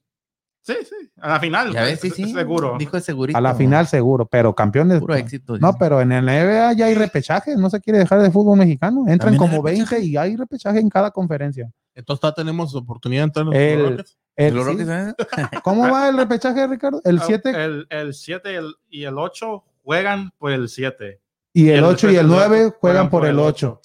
sí, 0.62 0.74
sí, 0.84 0.94
a 1.16 1.28
la 1.30 1.40
final. 1.40 1.72
Ya 1.72 1.82
ves, 1.84 2.00
sí, 2.00 2.10
se- 2.10 2.16
sí. 2.16 2.32
Seguro. 2.32 2.76
Dijo 2.78 2.96
de 2.96 3.02
segurito. 3.02 3.36
A 3.36 3.40
la 3.40 3.54
final 3.54 3.86
seguro, 3.86 4.26
pero 4.26 4.54
campeones. 4.54 5.00
Puro 5.00 5.14
éxito. 5.14 5.58
No, 5.58 5.74
pero 5.78 6.00
en 6.00 6.10
la 6.10 6.20
NBA 6.20 6.72
ya 6.74 6.86
hay 6.86 6.94
repechaje. 6.94 7.56
No 7.56 7.70
se 7.70 7.80
quiere 7.80 7.98
dejar 7.98 8.20
de 8.22 8.30
fútbol 8.30 8.58
mexicano. 8.58 9.00
Entran 9.08 9.18
¿También 9.18 9.42
hay 9.42 9.48
como 9.50 9.62
20 9.62 10.00
y 10.00 10.16
hay 10.16 10.36
repechaje 10.36 10.78
en 10.78 10.88
cada 10.88 11.10
conferencia. 11.10 11.70
Entonces 11.94 12.20
todavía 12.20 12.36
tenemos 12.36 12.74
oportunidad 12.74 13.22
de 13.22 13.24
entrar 13.24 13.46
en 13.46 13.50
los 13.50 13.56
El- 13.58 13.90
Rockets. 13.90 14.18
El- 14.36 14.54
Los 14.54 14.64
sí. 14.66 14.70
Rockets, 14.72 14.90
¿eh? 14.90 15.14
¿Cómo 15.64 15.90
va 15.90 16.08
el 16.08 16.16
repechaje, 16.16 16.66
Ricardo? 16.66 17.00
El 17.04 17.18
Ah, 17.18 17.24
7 17.26 17.50
El, 17.64 17.86
el 17.90 18.14
7 18.14 18.52
y 18.52 18.54
el- 18.56 18.74
y 18.88 19.04
el 19.04 19.18
8 19.18 19.64
juegan 19.82 20.30
por 20.38 20.52
el 20.52 20.68
7. 20.68 21.20
Y 21.52 21.68
el 21.70 21.78
el 21.78 21.84
8 21.84 22.10
y 22.10 22.16
el 22.16 22.28
resto 22.28 22.48
9 22.48 22.72
juegan 22.80 23.10
por 23.10 23.26
el 23.26 23.38
8. 23.38 23.80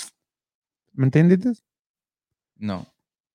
¿Me 0.93 1.05
entiendes? 1.05 1.63
No. 2.57 2.85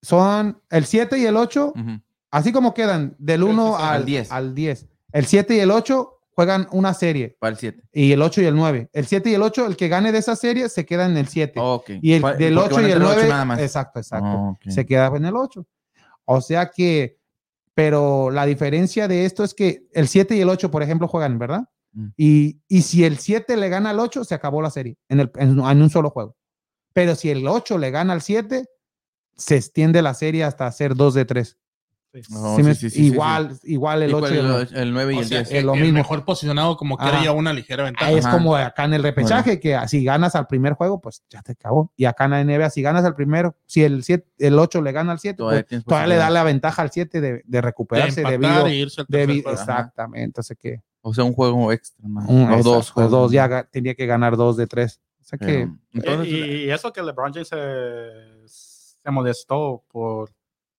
Son 0.03 0.61
el 0.71 0.85
7 0.87 1.19
y 1.19 1.27
el 1.27 1.37
8, 1.37 1.73
Ujú. 1.77 2.01
así 2.31 2.53
como 2.53 2.73
quedan 2.73 3.15
del 3.19 3.43
1 3.43 3.77
Al 3.77 3.85
al 3.97 4.05
10. 4.05 4.33
Al 4.33 4.55
10. 4.55 4.87
El 5.13 5.27
7 5.27 5.57
y 5.57 5.61
el 5.61 5.71
8 5.71 6.17
juegan 6.31 6.69
una 6.73 6.95
serie. 6.95 7.37
Para 7.39 7.51
el 7.53 7.59
7. 7.59 7.83
Y 7.93 8.13
el 8.13 8.23
8 8.23 8.41
y 8.41 8.45
el 8.47 8.55
9. 8.55 8.89
El 8.93 9.07
7 9.07 9.31
y 9.31 9.35
el 9.35 9.43
8, 9.43 9.67
el 9.67 9.77
que 9.77 9.89
gane 9.89 10.11
de 10.13 10.19
esa 10.19 10.37
serie 10.37 10.69
se 10.69 10.87
queda 10.87 11.05
en 11.07 11.17
el 11.17 11.29
7. 11.29 11.61
ok. 11.61 11.91
y 12.01 12.13
el 12.15 12.23
del 12.39 12.55
porque 12.55 12.75
8 12.75 12.75
van 12.77 12.83
y 12.83 12.87
el 12.87 12.93
entre 12.93 13.15
9. 13.15 13.29
nada 13.29 13.45
más. 13.45 13.59
Exacto, 13.61 13.99
exacto. 13.99 14.27
Oh, 14.29 14.51
ok. 14.53 14.71
Se 14.71 14.87
queda 14.87 15.09
en 15.15 15.25
el 15.27 15.37
8. 15.37 15.67
O 16.25 16.41
sea 16.41 16.71
que, 16.71 17.19
pero 17.75 18.31
la 18.31 18.47
diferencia 18.47 19.07
de 19.09 19.25
esto 19.27 19.45
es 19.45 19.53
que 19.53 19.87
el 19.93 20.09
7 20.09 20.35
y 20.37 20.41
el 20.41 20.49
8, 20.49 20.71
por 20.71 20.83
ejemplo, 20.83 21.09
juegan, 21.09 21.39
¿verdad? 21.39 21.65
Mm. 21.93 22.07
Y, 22.17 22.61
y 22.69 22.83
si 22.83 23.05
el 23.05 23.19
7 23.19 23.57
le 23.57 23.69
gana 23.69 23.91
al 23.91 23.99
8, 24.01 24.25
se 24.25 24.35
acabó 24.35 24.63
la 24.63 24.71
serie 24.71 24.97
en, 25.09 25.21
el, 25.21 25.31
en, 25.37 25.59
en 25.59 25.83
un 25.83 25.91
solo 25.91 26.11
juego. 26.11 26.37
Pero 26.93 27.15
si 27.15 27.31
el 27.31 27.47
8 27.47 27.79
le 27.79 27.91
gana 27.91 28.13
al 28.13 28.23
7, 28.23 28.67
se 29.37 29.57
extiende 29.57 30.03
la 30.03 30.15
serie 30.15 30.45
hasta 30.45 30.67
hacer 30.67 30.95
2 30.95 31.15
de 31.15 31.25
3. 31.25 31.57
Oh, 32.35 32.57
Sí 32.57 32.65
sí, 32.65 32.75
sí, 32.75 32.75
sí, 32.75 32.91
sí, 32.91 33.07
igual, 33.07 33.57
igual 33.63 34.03
el 34.03 34.11
¿Y 34.11 34.15
8 34.15 34.21
cuál 34.21 34.33
y 34.33 34.37
es 34.37 34.41
el 34.41 34.47
el, 34.47 34.51
9. 34.51 34.65
och- 34.65 34.77
el 34.83 34.93
9 34.93 35.15
y 35.15 35.17
O 35.17 35.21
el 35.21 35.27
sea, 35.27 35.39
10. 35.39 35.49
que 35.49 35.59
es 35.59 35.65
lo 35.65 35.75
el 35.75 35.81
mismo. 35.81 35.99
mejor 35.99 36.25
posicionado 36.25 36.77
como 36.77 36.97
quiera 36.99 37.15
Ajá. 37.19 37.25
ya 37.27 37.31
una 37.33 37.53
ligera 37.53 37.85
ventaja. 37.85 38.07
Ah, 38.07 38.11
es 38.13 38.27
Ajá. 38.27 38.37
como 38.37 38.57
acá 38.57 38.85
en 38.85 38.95
el 38.95 39.03
repechaje, 39.05 39.61
que 39.61 39.79
si 39.87 40.03
ganas 40.05 40.35
al 40.35 40.49
primer 40.49 40.73
juego, 40.73 41.01
pues 41.01 41.23
ya 41.31 41.41
te 41.43 41.53
acabó. 41.53 41.93
Y 41.97 42.07
acá 42.07 42.25
en 42.25 42.31
la 42.33 42.41
NBA, 42.45 42.71
si 42.71 42.83
ganas 42.83 43.05
al 43.05 43.15
primero, 43.15 43.57
si 43.67 43.85
el, 43.85 44.03
7, 44.03 44.27
el 44.39 44.59
8 44.59 44.83
le 44.83 44.91
gana 44.91 45.13
al 45.13 45.21
7, 45.21 45.37
Todavía 45.37 45.65
pues, 45.69 45.85
todavía 45.85 46.07
le 46.09 46.17
da 46.17 46.31
la 46.31 46.43
ventaja 46.43 46.83
al 46.83 46.91
7 46.91 47.21
de, 47.21 47.43
de 47.47 47.61
recuperarse 47.61 48.25
de 48.25 48.31
debido, 48.33 48.67
e 48.67 48.75
irse 48.75 49.03
al 49.03 49.07
tercer 49.07 49.29
debi- 49.29 49.43
juego. 49.45 49.59
exactamente. 49.61 50.25
Entonces 50.25 50.57
que 50.61 50.83
O 51.03 51.15
sea, 51.15 51.25
un 51.25 51.33
juego 51.33 51.73
extra. 51.73 52.07
más. 52.09 52.29
un- 52.29 52.41
o 52.43 52.43
exacto, 52.45 52.69
dos 52.71 52.91
o 52.91 52.93
juegos. 52.95 53.13
dos 53.13 53.33
ya 53.33 53.65
tenía 53.71 53.95
que 53.95 54.07
ganar 54.07 54.37
dos 54.37 54.57
de 54.57 54.67
tres. 54.67 55.01
O 55.21 55.25
sea 55.25 55.39
que 55.39 55.47
Pero, 55.47 55.79
entonces, 55.93 56.33
y, 56.33 56.37
y 56.65 56.71
eso 56.71 56.93
que 56.93 57.03
LeBron 57.03 57.33
James 57.33 57.49
se, 57.49 58.99
se 59.03 59.11
molestó 59.11 59.85
por, 59.91 60.31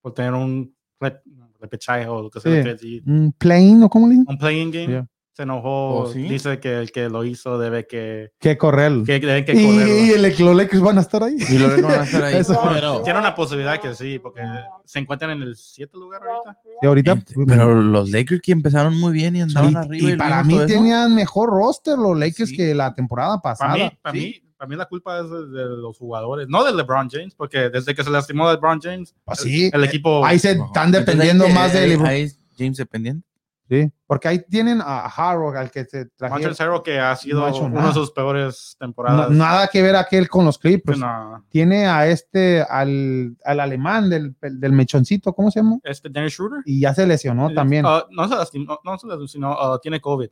por 0.02 0.14
tener 0.14 0.34
un 0.34 0.76
re- 1.00 1.22
repechaje 1.60 2.08
o 2.08 2.24
lo 2.24 2.30
que 2.30 2.40
sea, 2.40 2.78
sí, 2.78 3.02
un 3.06 3.34
plane 3.38 3.84
o 3.84 3.90
cómo 3.90 4.08
le 4.08 4.14
dicen, 4.16 4.26
un 4.30 4.38
playing 4.38 4.72
game. 4.72 4.88
Yeah. 4.88 5.08
Se 5.34 5.44
enojó. 5.44 6.00
¿Oh, 6.02 6.12
sí? 6.12 6.24
Dice 6.24 6.60
que 6.60 6.78
el 6.80 6.92
que 6.92 7.08
lo 7.08 7.24
hizo 7.24 7.58
debe 7.58 7.88
que, 7.88 8.32
que 8.38 8.58
correr. 8.58 8.92
que, 9.06 9.18
debe 9.20 9.46
que 9.46 9.54
y, 9.54 10.10
el, 10.12 10.22
los 10.40 10.56
Lakers 10.56 10.82
van 10.82 10.98
a 10.98 11.02
estar 11.02 11.24
ahí. 11.24 11.36
y 11.38 11.58
los 11.58 11.70
Lakers 11.70 11.84
van 11.84 12.00
a 12.00 12.04
estar 12.04 12.24
ahí. 12.26 12.36
Eso. 12.40 12.60
Pero 12.74 13.02
Tiene 13.02 13.20
una 13.20 13.34
posibilidad 13.34 13.80
que 13.80 13.94
sí, 13.96 14.20
porque 14.20 14.42
se 14.84 15.00
encuentran 15.00 15.32
en 15.32 15.44
el 15.44 15.56
7 15.56 15.90
lugar 15.98 16.22
ahorita. 16.22 16.60
Y 16.82 16.86
ahorita, 16.86 17.16
Ent- 17.16 17.46
Pero 17.48 17.82
los 17.82 18.10
Lakers 18.12 18.42
que 18.42 18.52
empezaron 18.52 19.00
muy 19.00 19.14
bien 19.14 19.36
y 19.38 19.42
andaban 19.42 19.72
y, 19.72 19.76
arriba. 19.78 20.10
y 20.10 20.14
y 20.14 20.18
para 20.18 20.44
mí 20.44 20.58
tenían 20.68 21.16
mejor 21.16 21.50
roster 21.50 21.98
los 21.98 22.18
Lakers 22.18 22.50
Sí. 22.50 22.58
que 22.58 22.76
la 22.76 22.94
temporada 22.94 23.40
pasada. 23.40 23.72
Para 23.72 23.84
mí, 23.86 23.92
para, 24.02 24.14
sí. 24.14 24.20
mí, 24.44 24.52
para 24.58 24.68
mí 24.70 24.76
la 24.76 24.86
culpa 24.86 25.20
es 25.20 25.30
de, 25.30 25.64
los 25.78 25.98
jugadores, 25.98 26.48
no 26.50 26.66
de 26.66 26.74
LeBron 26.74 27.10
James, 27.10 27.34
porque 27.36 27.70
desde 27.70 27.96
que 27.96 28.04
se 28.04 28.10
lastimó 28.10 28.52
LeBron 28.52 28.82
James, 28.82 29.16
Pues 29.24 29.40
sí. 29.40 29.70
el 29.74 29.84
equipo... 29.86 30.26
Ahí 30.26 30.38
se 30.40 30.52
están 30.52 30.92
dependiendo 30.92 31.48
más 31.48 31.72
de 31.72 31.80
ahí- 31.80 31.90
LeBron. 31.92 32.08
ahí 32.08 32.22
es 32.24 32.38
James 32.58 32.76
dependiente. 32.78 33.26
Sí, 33.72 33.90
porque 34.06 34.28
ahí 34.28 34.40
tienen 34.50 34.82
a 34.82 35.06
Harrow, 35.06 35.56
al 35.56 35.72
que 35.72 35.86
se 35.86 36.08
trajeron. 36.18 36.54
Harrell, 36.60 36.82
que 36.84 37.00
ha 37.00 37.16
sido 37.16 37.40
No 37.40 37.46
ha 37.46 37.62
una 37.62 37.88
de 37.88 37.94
sus 37.94 38.12
peores 38.12 38.76
No- 38.82 38.86
temporadas. 38.86 39.30
nada 39.30 39.68
que 39.70 39.82
ver 39.82 39.96
aquel 39.96 40.28
con 40.28 40.44
los 40.44 40.58
Clippers. 40.60 41.00
No, 41.00 41.46
Tiene 41.48 41.88
a 41.88 42.06
este, 42.06 42.62
al, 42.70 43.38
al 43.46 43.60
alemán 43.62 44.10
del, 44.10 44.36
del 44.42 44.74
mechoncito, 44.74 45.32
¿cómo 45.32 45.50
se 45.52 45.62
llama? 45.62 45.78
este 45.86 46.10
Dennis 46.10 46.34
Schroeder. 46.34 46.64
Y 46.66 46.82
ya 46.82 46.94
se 46.94 47.08
lesionó 47.08 47.54
también. 47.54 47.86
Ah, 47.88 48.06
no 48.12 48.28
se 48.28 48.36
lastimó, 48.36 48.78
no 48.84 48.98
se 48.98 49.08
lastimó, 49.08 49.28
sino, 49.30 49.52
ah, 49.54 49.80
tiene 49.82 50.02
COVID. 50.02 50.28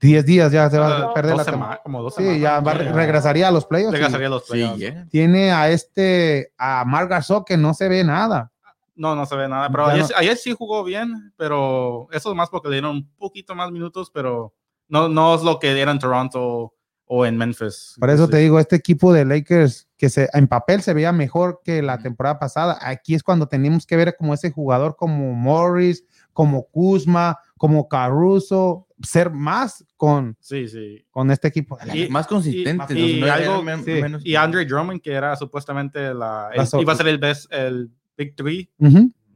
10 0.00 0.26
días 0.26 0.50
ya 0.50 0.68
se 0.68 0.78
va 0.80 0.88
Ah, 0.88 1.10
a 1.10 1.14
perder 1.14 1.36
dos 1.36 1.38
la 1.38 1.44
sema- 1.44 1.52
temporada. 1.52 1.80
como 1.84 2.02
dos 2.02 2.14
Sí, 2.16 2.22
semanas. 2.24 2.40
ya 2.42 2.60
va- 2.60 2.74
regresaría 2.74 3.46
a 3.46 3.50
los 3.52 3.64
playoffs. 3.66 3.92
Regresaría 3.92 4.26
a 4.26 4.30
los 4.30 4.44
Sí, 4.44 4.50
playoffs. 4.50 4.78
llega. 4.78 5.06
Tiene 5.08 5.52
a 5.52 5.70
este, 5.70 6.52
a 6.58 6.84
Marc 6.84 7.10
Gasol, 7.10 7.44
que 7.44 7.56
no 7.56 7.74
se 7.74 7.88
ve 7.88 8.02
nada. 8.02 8.50
No, 8.96 9.14
no 9.14 9.26
se 9.26 9.36
ve 9.36 9.46
nada. 9.48 9.68
Pero 9.70 9.86
ayer, 9.86 10.02
no- 10.10 10.16
ayer 10.16 10.36
sí 10.36 10.54
jugó 10.56 10.82
bien, 10.82 11.32
pero 11.36 12.08
eso 12.12 12.30
es 12.30 12.36
más 12.36 12.48
porque 12.50 12.68
le 12.68 12.76
dieron 12.76 12.96
un 12.96 13.10
poquito 13.16 13.54
más 13.54 13.70
minutos, 13.70 14.10
pero 14.12 14.54
no, 14.88 15.08
no 15.08 15.34
es 15.34 15.42
lo 15.42 15.58
que 15.58 15.78
era 15.78 15.92
en 15.92 15.98
Toronto 15.98 16.72
o 17.08 17.24
en 17.26 17.36
Memphis. 17.36 17.94
Por 18.00 18.10
eso 18.10 18.24
Sí. 18.24 18.32
te 18.32 18.36
digo, 18.38 18.58
este 18.58 18.74
equipo 18.74 19.12
de 19.12 19.24
Lakers, 19.24 19.86
que 19.96 20.08
se, 20.08 20.28
en 20.32 20.48
papel 20.48 20.82
se 20.82 20.92
veía 20.92 21.12
mejor 21.12 21.60
que 21.64 21.80
la 21.82 21.98
temporada 21.98 22.38
pasada, 22.40 22.78
aquí 22.80 23.14
es 23.14 23.22
cuando 23.22 23.46
tenemos 23.46 23.86
que 23.86 23.96
ver 23.96 24.16
como 24.16 24.34
ese 24.34 24.50
jugador 24.50 24.96
como 24.96 25.32
Morris, 25.32 26.04
como 26.32 26.64
Kuzma, 26.66 27.38
como 27.56 27.86
Caruso, 27.88 28.88
ser 29.02 29.30
más 29.30 29.84
con, 29.96 30.36
Sí, 30.40 30.68
sí. 30.68 31.06
con 31.10 31.30
este 31.30 31.48
equipo. 31.48 31.78
Y- 31.94 32.08
más 32.08 32.26
consistentes. 32.26 32.96
y 32.96 33.20
sea, 33.20 33.38
no 33.40 33.60
algo- 33.60 33.84
sí. 33.84 33.90
menos- 34.02 34.24
Y 34.26 34.34
Andre 34.34 34.64
Drummond, 34.64 35.00
que 35.00 35.12
era 35.12 35.36
supuestamente 35.36 36.12
la, 36.14 36.48
el- 36.52 36.58
La 36.58 36.66
so- 36.66 36.80
iba 36.80 36.92
a 36.92 36.96
ser 36.96 37.08
el 37.08 37.18
best, 37.18 37.52
el 37.52 37.90
Big 38.16 38.34
Three, 38.36 38.70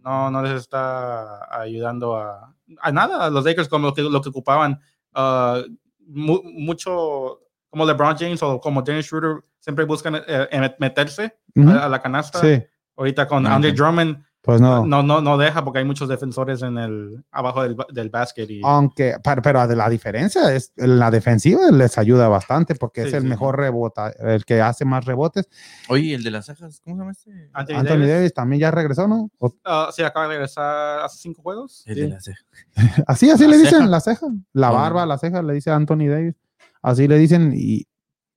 no, 0.03 0.31
no 0.31 0.43
les 0.43 0.53
está 0.53 1.47
ayudando 1.61 2.17
a, 2.17 2.55
a 2.81 2.93
nada 2.93 3.25
a 3.27 3.31
los 3.31 3.45
Lakers 3.45 3.69
como 3.69 3.89
lo 3.89 3.95
que, 3.95 4.03
lo 4.03 4.21
que 4.21 4.29
ocupaban. 4.31 4.81
Ah, 5.15 5.61
mu- 6.07 6.43
mucho 6.45 7.41
como 7.69 7.85
LeBron 7.85 8.17
James 8.17 8.43
o 8.43 8.61
como 8.61 8.83
Dennis 8.83 9.07
Schroeder 9.07 9.45
siempre 9.59 9.85
buscan 9.85 10.15
eh, 10.17 10.23
eh, 10.27 10.75
meterse 10.79 11.37
a, 11.69 11.85
a 11.85 11.89
la 11.89 12.01
canasta. 12.01 12.41
Sí, 12.41 12.63
Ahorita 12.97 13.27
con 13.29 13.47
Ah, 13.47 13.55
Andre. 13.57 13.73
Drummond 13.73 14.25
pues 14.43 14.61
no. 14.61 14.87
no, 14.87 15.03
no, 15.03 15.21
no 15.21 15.37
deja 15.37 15.63
porque 15.65 15.81
hay 15.81 15.85
muchos 15.85 16.09
defensores 16.09 16.63
en 16.63 16.79
el 16.79 17.25
abajo 17.31 17.63
del, 17.63 17.77
del 17.93 18.09
basket 18.09 18.47
y 18.49 18.61
Aunque, 18.65 19.17
pero, 19.23 19.43
pero 19.43 19.69
de 19.69 19.77
la 19.77 19.89
diferencia 19.91 20.55
es 20.55 20.73
en 20.77 20.99
la 20.99 21.11
defensiva 21.11 21.71
les 21.71 21.99
ayuda 21.99 22.27
bastante 22.29 22.75
porque 22.75 23.03
es 23.03 23.11
Sí, 23.11 23.17
el 23.17 23.23
sí. 23.23 23.29
mejor 23.29 23.59
rebota, 23.59 24.11
el 24.19 24.45
que 24.47 24.63
hace 24.63 24.85
más 24.87 25.05
rebotes. 25.05 25.47
Oye, 25.89 26.15
el 26.15 26.23
de 26.23 26.31
las 26.31 26.47
cejas, 26.47 26.81
¿cómo 26.83 26.97
se 26.97 27.01
llama 27.01 27.11
este? 27.13 27.51
Anthony, 27.53 27.75
Anthony 27.77 27.89
Davis, 27.99 28.09
Davis 28.09 28.35
también 28.35 28.61
ya 28.61 28.71
regresó, 28.71 29.07
¿no? 29.07 29.31
O- 29.39 29.55
ah, 29.65 29.91
sí, 29.93 30.03
acaba 30.03 30.27
de 30.27 30.33
regresar 30.35 31.01
hace 31.01 31.19
cinco 31.19 31.43
juegos. 31.43 31.83
El 31.87 31.95
Sí. 31.97 32.01
de 32.01 32.09
las 32.09 32.25
cejas. 32.25 32.45
Así, 33.07 33.31
así 33.31 33.45
La 33.45 33.51
le 33.51 33.59
ceja. 33.59 33.71
dicen, 33.77 33.91
la 33.91 34.01
ceja, 34.01 34.27
la 34.55 34.71
barba, 34.71 35.05
la 35.05 35.19
ceja, 35.19 35.43
le 35.43 35.53
dice 35.53 35.71
Anthony 35.71 36.09
Davis. 36.09 36.35
Así 36.83 37.07
le 37.07 37.19
dicen, 37.19 37.53
y, 37.55 37.87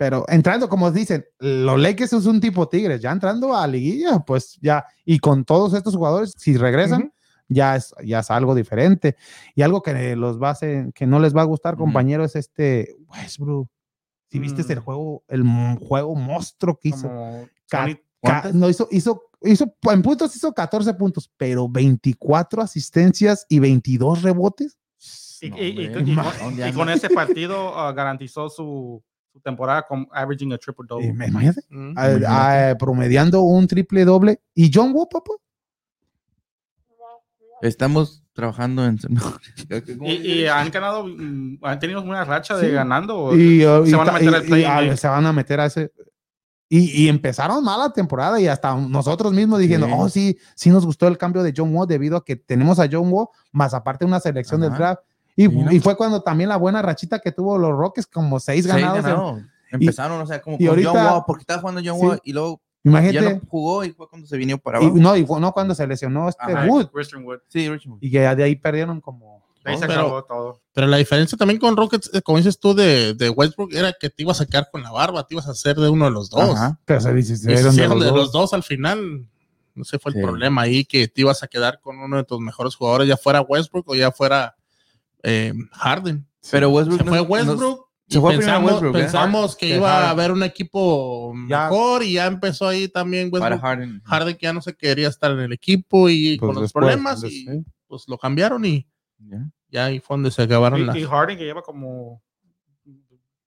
pero 0.04 0.26
entrando, 0.28 0.68
como 0.68 0.92
dicen, 0.92 1.24
los 1.40 1.80
Lakers 1.80 2.12
es 2.12 2.26
un 2.26 2.42
tipo 2.42 2.68
Tigres, 2.68 3.00
ya 3.00 3.10
entrando 3.10 3.56
a 3.56 3.66
liguilla, 3.66 4.20
pues 4.20 4.58
ya, 4.62 4.86
y 5.06 5.18
con 5.20 5.46
todos 5.46 5.74
estos 5.74 5.96
jugadores, 5.96 6.34
si 6.38 6.58
regresan, 6.58 7.14
ya, 7.48 7.78
es, 7.78 7.96
ya 8.04 8.20
es 8.20 8.30
algo 8.30 8.54
diferente. 8.54 9.16
Y 9.56 9.62
algo 9.62 9.82
que 9.82 10.18
los 10.18 10.42
va 10.44 10.50
a 10.50 10.52
hacer- 10.52 10.92
que 10.92 11.08
no 11.08 11.20
les 11.22 11.34
va 11.34 11.40
a 11.40 11.46
gustar, 11.46 11.78
compañero, 11.78 12.26
es 12.26 12.36
este 12.36 12.94
Westbrook. 13.08 13.70
Si 14.30 14.40
viste 14.40 14.62
Mm. 14.64 14.72
el 14.74 14.80
juego, 14.80 15.24
el 15.30 15.44
juego 15.80 16.16
monstruo 16.16 16.78
que 16.78 16.90
hizo. 16.90 17.08
Como 17.08 17.48
Ca- 17.70 17.86
20 17.86 18.02
Ca- 18.02 18.08
¿Cuántas? 18.20 18.56
no 18.56 18.68
hizo, 18.70 18.90
hizo, 18.92 19.22
hizo, 19.44 19.74
en 19.90 20.02
puntos 20.02 20.36
hizo 20.36 20.52
14 20.54 20.94
puntos, 20.96 21.32
pero 21.38 21.70
24 21.70 22.62
asistencias 22.62 23.46
y 23.48 23.60
22 23.60 24.22
rebotes. 24.22 24.78
Y, 25.42 26.72
con 26.74 26.90
ese 26.90 27.10
partido 27.10 27.78
ah, 27.78 27.92
garantizó 27.94 28.50
su, 28.50 29.02
su 29.34 29.40
temporada 29.42 29.82
con 29.88 30.08
averaging 30.12 30.54
a 30.54 30.58
triple 30.60 30.86
Eh, 30.86 30.88
double. 30.90 31.08
imagínate, 31.28 31.62
Mm. 31.70 31.98
a- 31.98 32.10
Imagínate. 32.12 32.26
a- 32.72 32.78
promediando 32.78 33.42
un 33.42 33.66
triple 33.68 34.06
doble. 34.06 34.40
¿Y 34.54 34.70
John 34.74 34.92
Wall, 34.94 35.08
papá? 35.12 35.34
Estamos 37.62 38.24
trabajando 38.34 38.86
en. 38.86 39.00
Y, 40.02 40.12
y 40.42 40.48
han 40.48 40.70
ganado, 40.70 41.06
mm, 41.08 41.60
han 41.62 41.80
tenido 41.80 42.02
una 42.02 42.26
racha 42.26 42.58
de 42.58 42.68
Sí. 42.68 42.74
ganando. 42.74 43.36
Y, 43.36 43.66
uh, 43.66 43.86
se 43.86 43.92
y 43.92 43.94
van 43.94 44.10
a 44.10 44.12
meter 44.14 44.36
al 44.66 44.98
se 44.98 45.08
van 45.08 45.26
a 45.26 45.34
meter 45.34 45.60
a 45.60 45.66
ese. 45.66 45.92
Y, 46.70 47.04
y 47.04 47.08
empezaron 47.08 47.64
mal 47.64 47.80
la 47.80 47.94
temporada 47.94 48.40
y 48.42 48.48
hasta 48.48 48.76
nosotros 48.76 49.32
mismos 49.32 49.60
diciendo, 49.60 49.86
Sí. 49.88 49.94
oh, 49.96 50.10
sí, 50.10 50.38
sí 50.56 50.70
nos 50.72 50.86
gustó 50.86 51.08
el 51.08 51.18
cambio 51.20 51.44
de 51.44 51.54
John 51.56 51.74
Wall 51.74 51.88
debido 51.88 52.18
a 52.18 52.26
que 52.26 52.36
tenemos 52.36 52.80
a 52.80 52.88
John 52.92 53.10
Wall, 53.12 53.28
más 53.52 53.74
aparte 53.76 54.06
una 54.06 54.20
selección 54.20 54.60
del 54.62 54.72
Ajá. 54.72 54.78
draft. 54.80 55.02
Y, 55.36 55.48
Sí, 55.48 55.56
¿no? 55.56 55.72
y 55.72 55.80
fue 55.80 55.96
cuando 55.98 56.22
también 56.22 56.50
la 56.50 56.58
buena 56.58 56.82
rachita 56.82 57.20
que 57.20 57.32
tuvo 57.32 57.58
los 57.58 57.72
Rockets, 57.72 58.08
como 58.08 58.40
seis 58.40 58.66
Seis 58.66 58.76
ganados. 58.76 58.98
en- 58.98 59.04
ganados. 59.04 59.42
Empezaron, 59.72 60.22
o 60.22 60.28
sea, 60.28 60.40
como 60.42 60.58
y 60.60 60.66
con 60.68 60.76
John 60.78 60.86
ahorita- 60.88 61.14
Wall, 61.14 61.24
porque 61.26 61.42
estaba 61.42 61.60
jugando 61.62 61.82
John 61.84 62.00
Sí. 62.00 62.06
Wall 62.06 62.22
y 62.24 62.34
luego 62.34 62.62
Imagínate. 62.84 63.26
ya 63.28 63.34
no 63.34 63.42
jugó 63.50 63.84
y 63.84 63.92
fue 63.92 64.08
cuando 64.08 64.28
se 64.28 64.38
vino 64.38 64.58
para 64.60 64.80
y, 64.80 64.84
abajo. 64.86 64.98
no, 65.00 65.16
y 65.18 65.26
fue- 65.26 65.40
no 65.40 65.52
cuando 65.52 65.74
se 65.74 65.88
lesionó 65.88 66.30
este 66.30 66.44
Ajá. 66.44 66.66
Wood. 66.68 66.90
Wood. 66.94 67.40
Sí, 67.48 67.68
Richmond. 67.70 68.04
Y 68.04 68.12
que 68.12 68.22
ya 68.22 68.36
de 68.36 68.44
ahí 68.44 68.56
perdieron 68.56 69.02
como. 69.02 69.42
De 69.66 69.72
ahí 69.72 69.78
se 69.78 69.88
pero- 69.88 70.02
acabó 70.02 70.24
todo. 70.26 70.62
Pero 70.74 70.88
la 70.88 70.98
diferencia 70.98 71.38
también 71.38 71.58
con 71.60 71.76
Rockets, 71.78 72.12
eh, 72.14 72.22
como 72.22 72.38
dices 72.38 72.60
tú, 72.60 72.74
de, 72.76 73.14
de 73.14 73.30
Westbrook, 73.30 73.74
era 73.74 73.94
que 73.98 74.10
te 74.10 74.22
ibas 74.24 74.42
a 74.42 74.46
quedar 74.46 74.68
con 74.70 74.84
la 74.84 74.92
barba, 74.92 75.26
te 75.26 75.34
ibas 75.36 75.48
a 75.48 75.52
hacer 75.52 75.78
de 75.78 75.88
uno 75.90 76.04
de 76.06 76.12
los 76.12 76.30
dos. 76.30 76.50
Ajá. 76.50 76.78
Pero 76.86 77.00
se 77.00 77.10
Y 77.12 77.14
dieron 77.24 77.64
de 77.64 77.70
hicieron 77.70 77.98
los 77.98 78.04
de 78.04 78.10
dos. 78.12 78.18
los 78.18 78.32
dos 78.34 78.54
al 78.54 78.62
final. 78.64 79.26
No 79.74 79.84
sé, 79.86 79.98
fue 79.98 80.12
el 80.12 80.18
Sí. 80.18 80.22
problema 80.22 80.62
ahí, 80.64 80.84
que 80.86 81.08
te 81.08 81.22
ibas 81.22 81.42
a 81.42 81.48
quedar 81.48 81.80
con 81.82 81.98
uno 81.98 82.18
de 82.18 82.24
tus 82.26 82.40
mejores 82.40 82.76
jugadores, 82.76 83.08
ya 83.08 83.18
fuera 83.18 83.42
Westbrook 83.42 83.90
o 83.90 83.96
ya 83.96 84.12
fuera 84.12 84.56
eh, 85.24 85.54
Harden. 85.72 86.26
Pero 86.52 86.70
Westbrook 86.70 87.00
Se 87.02 87.06
fue 87.08 87.22
Westbrook. 87.22 87.88
se 88.08 88.18
y 88.18 88.22
fue 88.22 88.30
primero 88.32 88.38
pensamos, 88.52 88.72
Westbrook, 88.74 88.96
¿eh? 88.96 89.00
pensamos 89.00 89.56
que 89.56 89.68
Que 89.68 89.76
iba 89.78 90.08
a 90.08 90.10
haber 90.10 90.32
un 90.32 90.44
equipo 90.44 91.34
Ya. 91.48 91.64
mejor 91.70 92.04
y 92.04 92.14
ya 92.14 92.26
empezó 92.28 92.68
ahí 92.68 92.88
también 92.90 93.32
para 93.32 93.56
Westbrook. 93.56 93.62
Harden. 93.62 94.02
Harden 94.04 94.36
que 94.38 94.44
ya 94.44 94.54
no 94.54 94.62
se 94.62 94.76
quería 94.76 95.08
estar 95.08 95.32
en 95.32 95.40
el 95.40 95.54
equipo 95.54 96.10
y 96.10 96.38
Pues 96.38 96.48
con 96.48 96.56
los 96.56 96.64
después, 96.64 96.82
problemas 96.84 97.22
pues, 97.22 97.32
y 97.34 97.46
sí. 97.46 97.64
pues 97.88 98.04
lo 98.08 98.18
cambiaron 98.18 98.64
y 98.66 98.86
Ya. 99.20 99.50
ya 99.70 99.86
ahí 99.86 100.00
fue 100.00 100.16
donde 100.16 100.32
se 100.32 100.42
acabaron 100.44 100.86
las... 100.86 100.96
Y, 100.96 101.00
y 101.00 101.04
Harden 101.06 101.38
que 101.38 101.46
lleva 101.46 101.62
como 101.62 102.22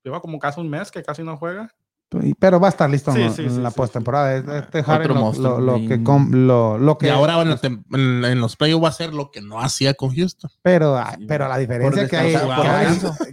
lleva 0.03 0.21
como 0.21 0.39
casi 0.39 0.61
un 0.61 0.71
mes 0.71 0.91
que 0.91 1.03
casi 1.03 1.23
no 1.23 1.37
juega. 1.37 1.75
Y- 2.23 2.35
Pero 2.35 2.61
va 2.61 2.69
a 2.69 2.71
estar 2.71 2.89
listo 2.89 3.13
Sí, 3.13 3.21
en, 3.21 3.33
sí, 3.33 3.43
en 3.43 3.51
sí, 3.57 3.61
la 3.61 3.71
sí, 3.71 3.77
postemporada. 3.77 4.37
Este 4.61 4.83
Harden 4.85 5.17
Otro 5.17 5.61
lo, 5.61 5.75
que 5.89 6.03
com- 6.05 6.31
lo, 6.31 6.79
lo 6.79 6.97
que 6.99 7.07
Y 7.07 7.11
ahora 7.11 7.41
en, 7.43 7.51
la 7.51 7.61
tem- 7.61 7.83
en- 7.93 8.25
en 8.25 8.41
los 8.41 8.55
playoffs 8.57 8.85
va 8.85 8.89
a 8.91 8.93
ser 8.93 9.13
lo 9.13 9.31
que 9.33 9.41
no 9.41 9.61
hacía 9.61 9.93
con 9.95 10.15
Houston. 10.15 10.51
pero, 10.63 10.97
Sí. 11.19 11.25
pero 11.27 11.49
la 11.49 11.59
diferencia 11.59 12.07
que, 12.09 12.17
hay, 12.17 12.33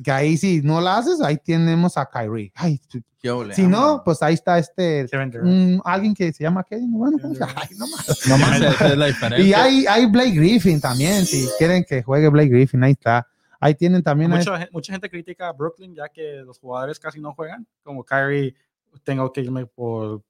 que, 0.03 0.11
hay, 0.11 0.27
ahí 0.29 0.37
si 0.37 0.61
no 0.61 0.81
la 0.81 0.97
haces, 0.97 1.21
ahí 1.21 1.37
tenemos 1.37 1.97
a 1.97 2.07
Kyrie. 2.07 2.51
Ay, 2.55 2.81
si- 2.89 3.03
Qué 3.21 3.29
ole, 3.31 3.55
si 3.55 3.65
no, 3.67 4.01
pues 4.03 4.21
ahí 4.21 4.33
está 4.33 4.57
este 4.59 5.05
alguien 5.85 6.13
que 6.13 6.33
se 6.33 6.43
llama 6.43 6.61
Kevin. 6.65 6.91
Bueno, 6.91 7.17
¿cómo 7.21 7.33
se 7.33 7.39
llama? 7.39 7.53
Ay, 7.55 7.69
no 7.77 7.87
más. 7.87 8.19
No 8.27 8.37
más 8.37 8.59
esa 8.61 8.87
es 8.89 8.97
la 8.97 9.05
diferencia. 9.05 9.47
Y 9.47 9.53
hay, 9.53 9.85
hay 9.87 10.05
Blake 10.07 10.31
Griffin 10.31 10.81
también. 10.81 11.25
Si 11.25 11.47
quieren 11.57 11.85
que 11.87 12.03
juegue 12.03 12.27
Blake 12.27 12.49
Griffin, 12.49 12.83
ahí 12.83 12.91
está. 12.91 13.25
Ahí 13.64 13.76
tienen 13.76 14.03
también. 14.03 14.31
a 14.34 14.38
Mucha, 14.38 14.57
gen- 14.57 14.69
mucha 14.72 14.91
gente 14.94 15.10
critica 15.10 15.48
a 15.49 15.53
Brooklyn 15.53 15.94
ya 15.95 16.10
que 16.10 16.41
los 16.45 16.60
jugadores 16.60 16.99
casi 16.99 17.19
no 17.19 17.34
juegan. 17.34 17.65
Como 17.84 18.03
Kyrie, 18.03 18.56
tengo 19.03 19.31
que 19.31 19.41
irme 19.41 19.65
por 19.65 20.22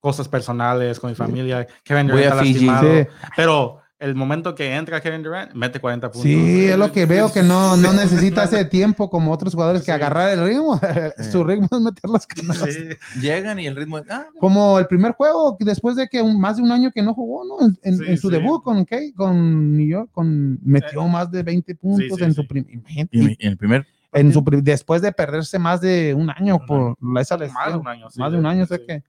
cosas 0.00 0.28
personales 0.28 0.98
con 0.98 1.10
mi 1.10 1.14
familia. 1.16 1.66
Kevin 1.84 2.08
Durant 2.08 2.24
a 2.24 2.28
está 2.28 2.44
lastimado. 2.44 2.82
Sí. 3.02 3.08
Pero 3.36 3.81
el 4.02 4.14
momento 4.14 4.54
que 4.54 4.74
entra 4.74 5.00
Kevin 5.00 5.22
Durant, 5.22 5.52
mete 5.54 5.80
40 5.80 6.08
puntos. 6.10 6.22
Sí, 6.22 6.66
es 6.66 6.76
lo 6.76 6.90
que 6.92 7.06
veo 7.06 7.32
que 7.32 7.42
no, 7.42 7.76
no 7.76 7.92
necesita 7.92 8.44
ese 8.44 8.64
tiempo 8.64 9.08
como 9.08 9.32
otros 9.32 9.54
jugadores 9.54 9.82
que 9.82 9.92
agarrar 9.92 10.30
el 10.30 10.44
ritmo. 10.44 10.78
Su 11.32 11.44
ritmo 11.44 11.68
es 11.70 11.80
meter 11.80 12.10
las 12.10 12.26
canastas. 12.26 12.74
Sí. 12.74 13.20
Llegan 13.20 13.58
y 13.60 13.66
el 13.66 13.76
ritmo 13.76 13.98
es. 13.98 14.04
Ah, 14.10 14.26
Como 14.40 14.78
el 14.78 14.86
primer 14.86 15.12
juego, 15.12 15.56
después 15.60 15.96
de 15.96 16.08
que 16.08 16.20
un- 16.20 16.40
más 16.40 16.56
de 16.56 16.62
un 16.62 16.72
año 16.72 16.90
que 16.92 17.02
no 17.02 17.14
jugó, 17.14 17.44
¿no? 17.44 17.66
En, 17.66 17.78
en- 17.82 17.98
Sí, 17.98 18.04
en 18.08 18.18
su 18.18 18.28
sí. 18.28 18.34
debut 18.34 18.62
con, 18.62 18.84
¿qué? 18.84 19.12
con 19.14 19.76
New 19.76 19.86
York, 19.86 20.10
con, 20.12 20.58
metió 20.62 21.02
Eh, 21.06 21.08
más 21.08 21.30
de 21.30 21.42
20 21.42 21.74
puntos 21.76 22.18
sí, 22.18 22.24
en 22.24 22.30
sí. 22.34 22.42
su 22.42 22.46
primer. 22.46 22.68
y 23.10 23.20
en 23.20 23.36
el 23.52 23.56
primer. 23.56 23.86
En 24.12 24.32
su, 24.32 24.44
después 24.62 25.00
de 25.00 25.10
perderse 25.12 25.58
más 25.58 25.80
de 25.80 26.12
un 26.14 26.28
año 26.28 26.58
por 26.66 26.96
la- 27.00 27.20
esa 27.22 27.36
Más 27.36 27.40
de 27.40 27.46
lesión. 27.46 27.80
un 27.80 27.88
año. 27.88 28.10
sí, 28.10 28.20
más 28.20 28.32
de 28.32 28.38
un 28.38 28.46
año, 28.46 28.66
sí. 28.66 28.74
sé 28.74 28.84
que 28.84 29.02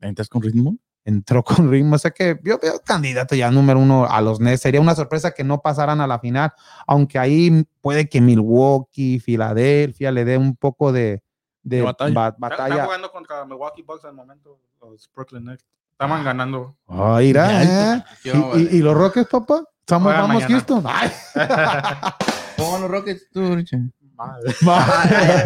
¿Entras 0.00 0.28
con 0.28 0.42
ritmo? 0.42 0.76
Entró 1.06 1.42
con 1.42 1.70
ritmo. 1.70 1.96
Sé 1.96 2.12
que 2.12 2.38
yo 2.44 2.58
veo 2.58 2.78
candidato 2.84 3.34
ya 3.34 3.50
número 3.50 3.78
uno 3.80 4.04
a 4.06 4.20
los 4.20 4.40
Nets. 4.40 4.60
Sería 4.60 4.80
una 4.80 4.94
sorpresa 4.94 5.30
que 5.32 5.44
no 5.44 5.60
pasaran 5.62 6.00
a 6.02 6.06
la 6.06 6.18
final, 6.18 6.52
aunque 6.86 7.18
ahí 7.18 7.64
puede 7.80 8.08
que 8.08 8.20
Milwaukee, 8.20 9.18
Filadelfia 9.20 10.10
le 10.12 10.24
dé 10.24 10.36
un 10.36 10.54
poco 10.56 10.92
de, 10.92 11.22
de 11.62 11.76
De 11.78 11.82
batalla. 11.82 12.12
ba- 12.14 12.28
Están- 12.28 12.50
Están 12.52 12.58
batalla. 12.68 12.84
jugando 12.84 13.10
contra 13.12 13.44
Milwaukee 13.46 13.82
Bucks 13.82 14.04
al 14.04 14.12
momento, 14.14 14.58
los 14.82 15.08
Brooklyn 15.14 15.44
Nets. 15.46 15.64
Estaban 15.92 16.22
ganando. 16.24 16.76
Ah, 16.88 17.16
mira, 17.20 17.62
¿eh? 17.62 18.04
¿Y, 18.24 18.28
y- 18.28 18.68
y 18.76 18.78
los 18.80 18.94
Rockets, 18.94 19.30
papá? 19.30 19.62
Estamos, 19.80 20.12
vamos, 20.12 20.28
mañana. 20.28 20.48
Houston. 20.48 20.82
Ay. 20.84 21.10
¿Cómo 22.56 22.72
van 22.72 22.80
los 22.82 22.90
Rockets 22.90 23.30
tú, 23.32 23.54
Richard? 23.54 23.80
Madre. 24.16 24.54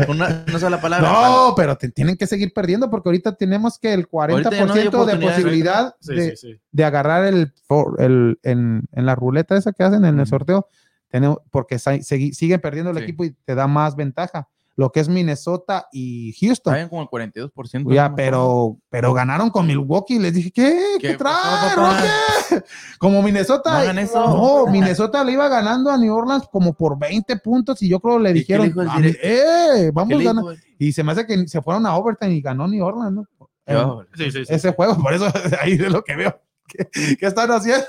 Con 0.07 0.17
una, 0.17 0.45
una 0.49 0.59
sola 0.59 0.81
palabra. 0.81 1.11
No, 1.11 1.55
pero 1.57 1.77
te 1.77 1.89
tienen 1.91 2.17
que 2.17 2.27
seguir 2.27 2.53
perdiendo 2.53 2.89
porque 2.91 3.09
ahorita 3.09 3.37
tenemos 3.37 3.79
que 3.79 3.93
el 3.93 4.09
40% 4.09 4.31
Ahorita 4.31 4.51
ya 4.51 4.91
no 4.91 5.05
de 5.07 5.17
posibilidad 5.17 5.95
Sí, 6.01 6.15
de, 6.15 6.37
sí, 6.37 6.53
sí. 6.53 6.61
de 6.71 6.85
agarrar 6.85 7.25
el, 7.25 7.53
for- 7.67 8.01
el 8.01 8.39
en, 8.43 8.85
en 8.93 9.07
la 9.07 9.15
ruleta 9.15 9.57
esa 9.57 9.73
que 9.73 9.83
hacen 9.83 10.05
en 10.05 10.19
el 10.21 10.27
sorteo, 10.27 10.69
tenemos, 11.09 11.39
porque 11.51 11.79
sa- 11.79 11.95
segui- 11.97 12.33
siguen 12.33 12.61
perdiendo 12.61 12.91
el 12.93 12.99
Sí. 12.99 13.03
equipo 13.03 13.25
y 13.25 13.31
te 13.45 13.55
da 13.55 13.67
más 13.67 13.97
ventaja. 13.97 14.49
Lo 14.81 14.91
que 14.91 15.01
es 15.01 15.11
Minnesota 15.11 15.89
y 15.93 16.33
Houston. 16.41 16.89
Como 16.89 17.03
el 17.03 17.09
42%. 17.09 17.93
Ya, 17.93 18.15
pero, 18.15 18.79
pero 18.89 19.13
ganaron 19.13 19.51
con 19.51 19.67
Milwaukee. 19.67 20.19
Les 20.19 20.33
dije, 20.33 20.51
¿qué? 20.51 20.97
¿Qué, 20.99 21.09
¿Qué 21.09 21.15
trae? 21.19 21.77
Roque? 21.77 22.65
Como 22.99 23.23
Minnesota. 23.23 23.73
No 23.73 23.77
hagan 23.77 23.99
eso. 23.99 24.27
No, 24.27 24.73
Minnesota 24.73 25.23
le 25.23 25.33
iba 25.33 25.49
ganando 25.49 25.91
a 25.91 25.99
New 25.99 26.15
Orleans 26.15 26.49
como 26.51 26.73
por 26.73 26.99
20 26.99 27.37
puntos 27.41 27.83
y 27.83 27.91
yo 27.91 28.01
creo 28.01 28.19
le 28.19 28.31
¿Y 28.31 28.33
qué 28.33 28.39
dijeron, 28.39 28.63
le 28.63 28.69
dijo 28.69 28.81
el 28.81 28.89
"Ah, 28.89 28.97
directo? 28.97 29.21
eh, 29.23 29.71
¿Qué 29.75 29.91
vamos 29.93 30.25
ganando. 30.25 30.55
Y 30.79 30.93
se 30.93 31.05
me 31.05 31.13
hace 31.13 31.27
que 31.27 31.47
se 31.47 31.61
fueron 31.61 31.85
a 31.85 31.95
overtime 31.99 32.33
y 32.33 32.41
ganó 32.41 32.67
New 32.67 32.83
Orleans, 32.83 33.13
¿no? 33.13 34.07
Sí, 34.15 34.31
sí, 34.31 34.47
sí. 34.47 34.55
ese 34.55 34.73
juego, 34.73 34.97
por 34.97 35.13
eso 35.13 35.27
ahí 35.61 35.73
es 35.73 35.93
lo 35.93 36.03
que 36.03 36.17
veo. 36.17 36.41
¿Qué, 36.67 36.89
qué 37.19 37.27
están 37.27 37.51
haciendo? 37.51 37.85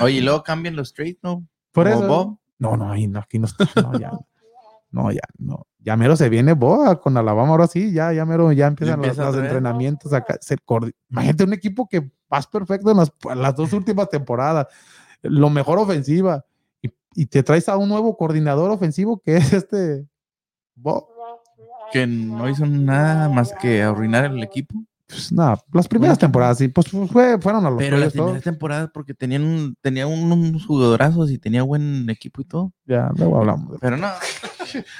Oye, 0.00 0.14
y 0.16 0.20
luego 0.22 0.42
cambian 0.42 0.76
los 0.76 0.94
trades, 0.94 1.18
¿no? 1.22 1.46
Por 1.72 1.88
eso. 1.88 2.08
Bob. 2.08 2.38
No, 2.58 2.74
no, 2.74 2.90
ahí 2.90 3.06
no, 3.06 3.20
aquí 3.20 3.38
no 3.38 3.44
está. 3.44 3.68
No, 3.82 3.98
ya. 3.98 4.12
No, 4.96 5.12
ya, 5.12 5.20
no. 5.38 5.66
Ya 5.78 5.96
mero 5.96 6.16
se 6.16 6.28
viene 6.28 6.54
Boa 6.54 7.00
con 7.00 7.16
Alabama, 7.16 7.50
ahora 7.50 7.66
sí, 7.66 7.92
ya, 7.92 8.12
ya 8.12 8.24
mero, 8.24 8.50
ya 8.52 8.66
empiezan 8.66 8.98
los, 8.98 9.08
empieza 9.08 9.22
los 9.22 9.30
otra 9.30 9.42
vez. 9.42 9.50
entrenamientos 9.50 10.12
acá. 10.12 10.36
Se 10.40 10.56
Imagínate 11.10 11.44
un 11.44 11.52
equipo 11.52 11.86
que 11.88 12.10
vas 12.28 12.46
perfecto 12.46 12.90
en 12.90 12.96
las, 12.96 13.12
las 13.36 13.54
dos 13.54 13.72
últimas 13.72 14.08
temporadas, 14.08 14.66
lo 15.22 15.48
mejor 15.50 15.78
ofensiva, 15.78 16.44
y, 16.82 16.90
y 17.14 17.26
te 17.26 17.42
traes 17.42 17.68
a 17.68 17.76
un 17.76 17.88
nuevo 17.88 18.16
coordinador 18.16 18.70
ofensivo 18.70 19.20
que 19.24 19.36
es 19.36 19.52
este 19.52 20.06
Bo. 20.74 21.08
Que 21.92 22.06
no 22.06 22.48
hizo 22.48 22.66
nada 22.66 23.28
más 23.28 23.54
que 23.54 23.82
arruinar 23.82 24.24
el 24.24 24.42
equipo. 24.42 24.74
Pues 25.06 25.30
nada, 25.30 25.62
las 25.72 25.86
primeras 25.86 26.16
Bueno, 26.16 26.26
temporadas, 26.26 26.58
sí, 26.58 26.66
pues 26.66 26.88
fue, 26.88 27.38
fueron 27.40 27.64
a 27.64 27.70
los 27.70 27.78
Pero 27.78 27.96
las 27.96 28.12
primeras 28.12 28.42
temporadas, 28.42 28.90
porque 28.92 29.14
tenían, 29.14 29.44
un, 29.44 29.76
tenía 29.80 30.04
un- 30.08 30.32
unos 30.32 30.66
jugadorazos 30.66 31.30
y 31.30 31.38
tenía 31.38 31.62
buen 31.62 32.10
equipo 32.10 32.40
y 32.40 32.44
todo. 32.44 32.72
Ya, 32.86 33.12
luego 33.16 33.38
hablamos. 33.38 33.76
Pero 33.80 33.96
no. 33.96 34.08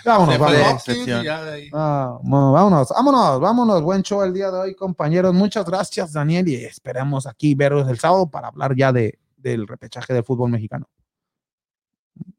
Vámonos, 0.05 0.39
vámonos. 0.39 1.71
Ah, 1.73 2.19
vámonos, 2.23 2.89
vámonos, 2.91 3.41
vámonos. 3.41 3.83
Buen 3.83 4.03
show 4.03 4.23
el 4.23 4.33
día 4.33 4.51
de 4.51 4.59
hoy, 4.59 4.75
compañeros. 4.75 5.35
Muchas 5.35 5.65
gracias, 5.65 6.13
Daniel, 6.13 6.49
y 6.49 6.57
esperamos 6.57 7.27
aquí 7.27 7.55
veros 7.55 7.89
el 7.89 7.99
sábado 7.99 8.29
para 8.31 8.49
hablar 8.49 8.75
ya 8.77 8.93
de, 8.93 9.19
del 9.37 9.67
repechaje 9.67 10.13
del 10.15 10.25
fútbol 10.25 10.51
mexicano. 10.51 10.89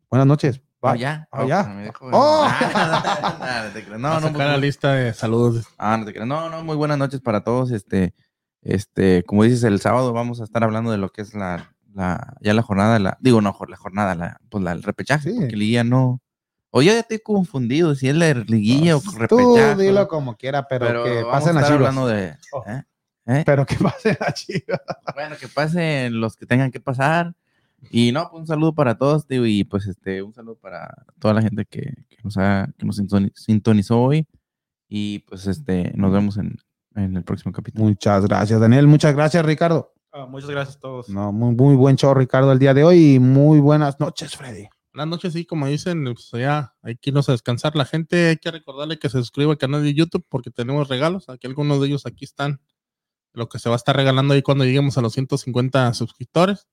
Buenas 0.09 0.27
noches. 0.27 0.61
Oh, 0.79 0.91
Bye. 0.91 0.99
ya. 0.99 1.27
Oh, 1.31 1.45
ya. 1.45 1.91
Oh. 2.11 2.45
Ah, 2.47 3.69
no. 3.73 3.97
No, 3.97 3.97
No, 3.97 4.19
no, 4.19 4.21
sacar 4.27 4.47
la 4.47 4.53
muy- 4.53 4.61
lista 4.61 4.93
de 4.93 5.13
saludos. 5.13 5.65
Ah, 5.77 5.97
no 5.97 6.05
te 6.05 6.13
creas. 6.13 6.27
No, 6.27 6.49
no, 6.49 6.63
muy 6.63 6.75
buenas 6.75 6.97
noches 6.97 7.19
para 7.19 7.43
todos. 7.43 7.71
Este, 7.71 8.13
este, 8.61 9.23
como 9.23 9.43
dices, 9.43 9.63
el 9.63 9.81
sábado 9.81 10.13
vamos 10.13 10.39
a 10.39 10.43
estar 10.43 10.63
hablando 10.63 10.91
de 10.91 10.97
lo 10.97 11.09
que 11.09 11.21
es 11.23 11.33
la, 11.33 11.73
la 11.93 12.35
ya 12.41 12.53
la 12.53 12.61
jornada, 12.61 12.99
la, 12.99 13.17
digo, 13.21 13.41
no, 13.41 13.55
la 13.67 13.77
jornada, 13.77 14.15
la, 14.15 14.39
pues 14.49 14.63
la, 14.63 14.71
el 14.71 14.83
repechaje, 14.83 15.31
Sí. 15.31 15.37
porque 15.39 15.55
liguilla 15.55 15.83
no. 15.83 16.21
O 16.77 16.81
yo 16.81 16.91
ya 16.93 16.99
estoy 16.99 17.19
confundido 17.19 17.95
si 17.95 18.07
es 18.09 18.15
la 18.15 18.33
liguilla 18.33 18.97
o 18.97 19.01
Tú 19.01 19.11
repechaje. 19.17 19.81
dilo 19.83 20.07
como 20.07 20.35
quiera, 20.35 20.67
pero, 20.67 20.85
pero 20.85 21.03
que 21.03 21.23
pasen 21.25 21.57
a 21.57 21.61
Chivas. 21.63 21.71
hablando 21.71 22.07
de. 22.07 22.35
Oh. 22.51 22.63
¿eh? 22.67 22.83
¿Eh? 23.25 23.43
Pero 23.45 23.65
que 23.65 23.75
pasen 23.83 24.17
a 24.19 24.31
Chivas. 24.31 24.81
Bueno, 25.15 25.35
que 25.39 25.47
pasen 25.47 26.19
los 26.19 26.35
que 26.35 26.45
tengan 26.45 26.71
que 26.71 26.79
pasar. 26.79 27.33
Y 27.91 28.11
no, 28.11 28.27
pues 28.29 28.41
un 28.41 28.47
saludo 28.47 28.73
para 28.73 28.97
todos, 28.97 29.27
digo, 29.27 29.45
y 29.45 29.63
pues 29.63 29.85
este, 29.87 30.21
un 30.23 30.33
saludo 30.33 30.55
para 30.55 31.05
toda 31.19 31.33
la 31.35 31.41
gente 31.41 31.65
que, 31.65 31.81
que 32.09 32.17
nos 32.23 32.37
ha, 32.37 32.67
que 32.77 32.85
nos 32.85 32.99
sintoni- 32.99 33.31
sintonizó 33.35 33.99
hoy. 34.01 34.27
Y 34.89 35.19
pues 35.19 35.45
este, 35.47 35.91
nos 35.95 36.11
vemos 36.11 36.37
en, 36.37 36.57
en 36.95 37.15
el 37.17 37.23
próximo 37.23 37.51
capítulo. 37.51 37.85
Muchas 37.85 38.25
gracias, 38.25 38.59
Daniel. 38.59 38.87
Muchas 38.87 39.13
gracias, 39.15 39.45
Ricardo. 39.45 39.93
Ah, 40.11 40.25
muchas 40.25 40.49
gracias 40.49 40.77
a 40.77 40.79
todos. 40.79 41.09
No, 41.09 41.31
muy, 41.31 41.53
muy 41.53 41.75
buen 41.75 41.95
show, 41.97 42.13
Ricardo, 42.13 42.51
el 42.51 42.59
día 42.59 42.73
de 42.73 42.83
hoy. 42.83 43.15
Y 43.15 43.19
muy 43.19 43.59
buenas 43.59 43.99
noches, 43.99 44.35
Freddy. 44.35 44.67
Buenas 44.97 45.11
noches, 45.11 45.33
sí, 45.33 45.45
como 45.45 45.67
dicen, 45.67 46.05
pues 46.05 46.31
ya 46.31 46.73
hay 46.81 46.95
que 46.95 47.11
irnos 47.11 47.29
a 47.29 47.33
descansar. 47.33 47.75
La 47.75 47.85
gente 47.85 48.29
hay 48.29 48.37
que 48.37 48.49
recordarle 48.49 48.97
que 48.97 49.09
se 49.09 49.19
suscriba 49.19 49.51
al 49.51 49.59
canal 49.59 49.83
de 49.83 49.93
YouTube 49.93 50.25
porque 50.27 50.49
tenemos 50.49 50.87
regalos. 50.87 51.29
Aquí 51.29 51.45
algunos 51.45 51.79
de 51.79 51.85
ellos 51.85 52.07
aquí 52.07 52.25
están. 52.25 52.61
Lo 53.31 53.47
que 53.47 53.59
se 53.59 53.69
va 53.69 53.75
a 53.75 53.77
estar 53.77 53.95
regalando 53.95 54.33
ahí 54.33 54.41
cuando 54.41 54.65
lleguemos 54.65 54.97
a 54.97 55.01
los 55.01 55.13
150 55.13 55.93
suscriptores. 55.93 56.67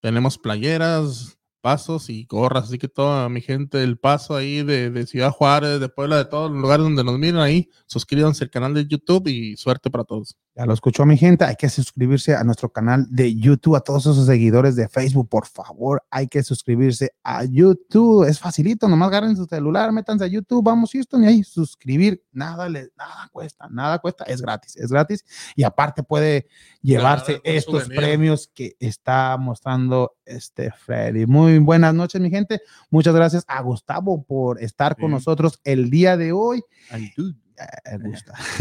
Tenemos 0.00 0.38
playeras, 0.38 1.40
pasos 1.60 2.08
y 2.08 2.24
gorras. 2.26 2.66
Así 2.66 2.78
que 2.78 2.86
toda 2.86 3.28
mi 3.28 3.40
gente 3.40 3.78
del 3.78 3.98
paso 3.98 4.36
ahí 4.36 4.62
de, 4.62 4.90
de 4.90 5.04
Ciudad 5.04 5.32
Juárez, 5.32 5.80
de 5.80 5.88
Puebla, 5.88 6.18
de 6.18 6.26
todos 6.26 6.52
los 6.52 6.60
lugares 6.60 6.84
donde 6.84 7.02
nos 7.02 7.18
miren 7.18 7.40
ahí, 7.40 7.68
suscríbanse 7.86 8.44
al 8.44 8.50
canal 8.50 8.74
de 8.74 8.86
YouTube 8.86 9.26
y 9.26 9.56
suerte 9.56 9.90
para 9.90 10.04
todos. 10.04 10.36
Ya 10.56 10.64
lo 10.64 10.72
escuchó 10.72 11.04
mi 11.04 11.18
gente, 11.18 11.44
hay 11.44 11.56
que 11.56 11.68
suscribirse 11.68 12.34
a 12.34 12.42
nuestro 12.42 12.70
canal 12.70 13.06
de 13.10 13.34
YouTube, 13.34 13.76
a 13.76 13.80
todos 13.80 14.06
esos 14.06 14.24
seguidores 14.24 14.74
de 14.74 14.88
Facebook, 14.88 15.28
por 15.28 15.46
favor, 15.46 16.02
hay 16.10 16.28
que 16.28 16.42
suscribirse 16.42 17.12
a 17.22 17.44
YouTube, 17.44 18.24
es 18.24 18.40
facilito, 18.40 18.88
nomás 18.88 19.08
agarren 19.08 19.36
su 19.36 19.44
celular, 19.44 19.92
métanse 19.92 20.24
a 20.24 20.28
YouTube, 20.28 20.64
vamos 20.64 20.94
y 20.94 21.00
ahí 21.26 21.44
suscribir, 21.44 22.22
nada 22.32 22.70
le, 22.70 22.88
nada 22.96 23.28
cuesta, 23.32 23.68
nada 23.70 23.98
cuesta, 23.98 24.24
es 24.24 24.40
gratis, 24.40 24.76
es 24.76 24.90
gratis. 24.90 25.26
Y 25.54 25.62
aparte 25.62 26.02
puede 26.02 26.48
llevarse 26.80 27.42
estos 27.44 27.82
souvenir. 27.82 27.98
premios 27.98 28.50
que 28.54 28.76
está 28.80 29.36
mostrando 29.36 30.16
este 30.24 30.70
Freddy. 30.70 31.26
Muy 31.26 31.58
buenas 31.58 31.92
noches, 31.94 32.18
mi 32.18 32.30
gente, 32.30 32.62
muchas 32.88 33.14
gracias 33.14 33.44
a 33.46 33.60
Gustavo 33.60 34.24
por 34.24 34.62
estar 34.62 34.96
con 34.96 35.10
nosotros 35.10 35.60
el 35.64 35.90
día 35.90 36.16
de 36.16 36.32
hoy. 36.32 36.62
Ay, 36.90 37.12
Eh, 37.58 37.98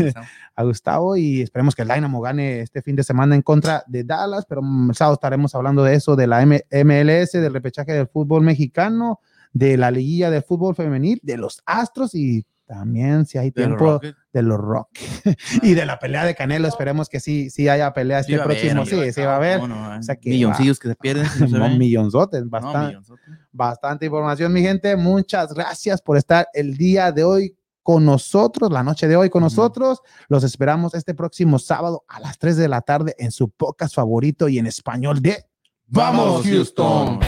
a 0.56 0.64
Gustavo 0.64 1.16
y 1.18 1.42
esperemos 1.42 1.76
que 1.76 1.82
el 1.82 1.88
Dynamo 1.88 2.22
gane 2.22 2.62
este 2.62 2.82
fin 2.82 2.96
de 2.96 3.04
semana 3.04 3.36
en 3.36 3.42
contra 3.42 3.84
de 3.88 4.04
Dallas, 4.04 4.46
pero 4.48 4.62
el 4.90 4.96
sábado 4.96 5.16
estaremos 5.16 5.54
hablando 5.56 5.84
de 5.84 5.96
eso, 5.96 6.16
de 6.16 6.28
la 6.28 6.42
M- 6.42 6.64
MLS, 6.72 7.34
del 7.34 7.54
repechaje 7.54 7.94
del 7.94 8.08
fútbol 8.08 8.44
mexicano, 8.44 9.20
de 9.54 9.78
la 9.78 9.92
liguilla 9.92 10.30
del 10.30 10.44
fútbol 10.44 10.76
femenil, 10.76 11.20
de 11.24 11.38
los 11.38 11.62
Astros 11.66 12.14
y 12.16 12.46
también 12.68 13.28
si 13.28 13.38
hay 13.38 13.52
tiempo 13.52 14.00
de 14.34 14.42
los 14.42 14.58
Rockets 14.60 15.06
y 15.62 15.76
de 15.76 15.86
la 15.86 16.00
pelea 16.00 16.26
de 16.26 16.34
Canelo, 16.34 16.68
esperemos 16.68 17.10
que 17.10 17.20
sí, 17.20 17.52
sí 17.52 17.70
haya 17.70 17.94
pelea 17.94 18.22
este 18.22 18.40
próximo, 18.40 18.86
sí, 18.88 19.14
sí 19.14 19.22
va 19.22 19.34
a 19.34 19.36
haber. 19.36 19.60
No, 19.60 19.68
no, 19.68 20.00
O 20.00 20.02
sea 20.02 20.16
que 20.16 20.32
milloncillos 20.32 20.80
que 20.80 20.88
se 20.88 20.96
pierden. 20.96 21.28
si 21.28 21.44
no 21.44 21.68
se. 21.70 21.78
Millonzotes, 21.78 22.50
bastante 22.50 22.88
millonzotes. 22.88 23.26
bastante 23.52 24.06
información, 24.08 24.52
mi 24.52 24.62
gente. 24.64 24.96
Muchas 24.96 25.54
gracias 25.54 26.02
por 26.02 26.18
estar 26.18 26.48
el 26.56 26.76
día 26.76 27.12
de 27.12 27.24
hoy 27.24 27.56
con 27.86 28.04
nosotros, 28.04 28.72
la 28.72 28.82
noche 28.82 29.08
de 29.08 29.16
hoy 29.16 29.30
con 29.30 29.44
nosotros. 29.44 30.02
Los 30.28 30.44
esperamos 30.44 30.96
este 30.96 31.14
próximo 31.14 31.60
sábado 31.60 32.04
a 32.08 32.20
las 32.20 32.40
3 32.40 32.58
de 32.58 32.68
la 32.68 32.82
tarde 32.82 33.14
en 33.20 33.32
su 33.32 33.52
podcast 33.52 33.94
favorito 33.94 34.50
y 34.50 34.58
en 34.58 34.66
español 34.66 35.22
de 35.22 35.46
Vamos, 35.86 36.44
Houston. 36.48 37.20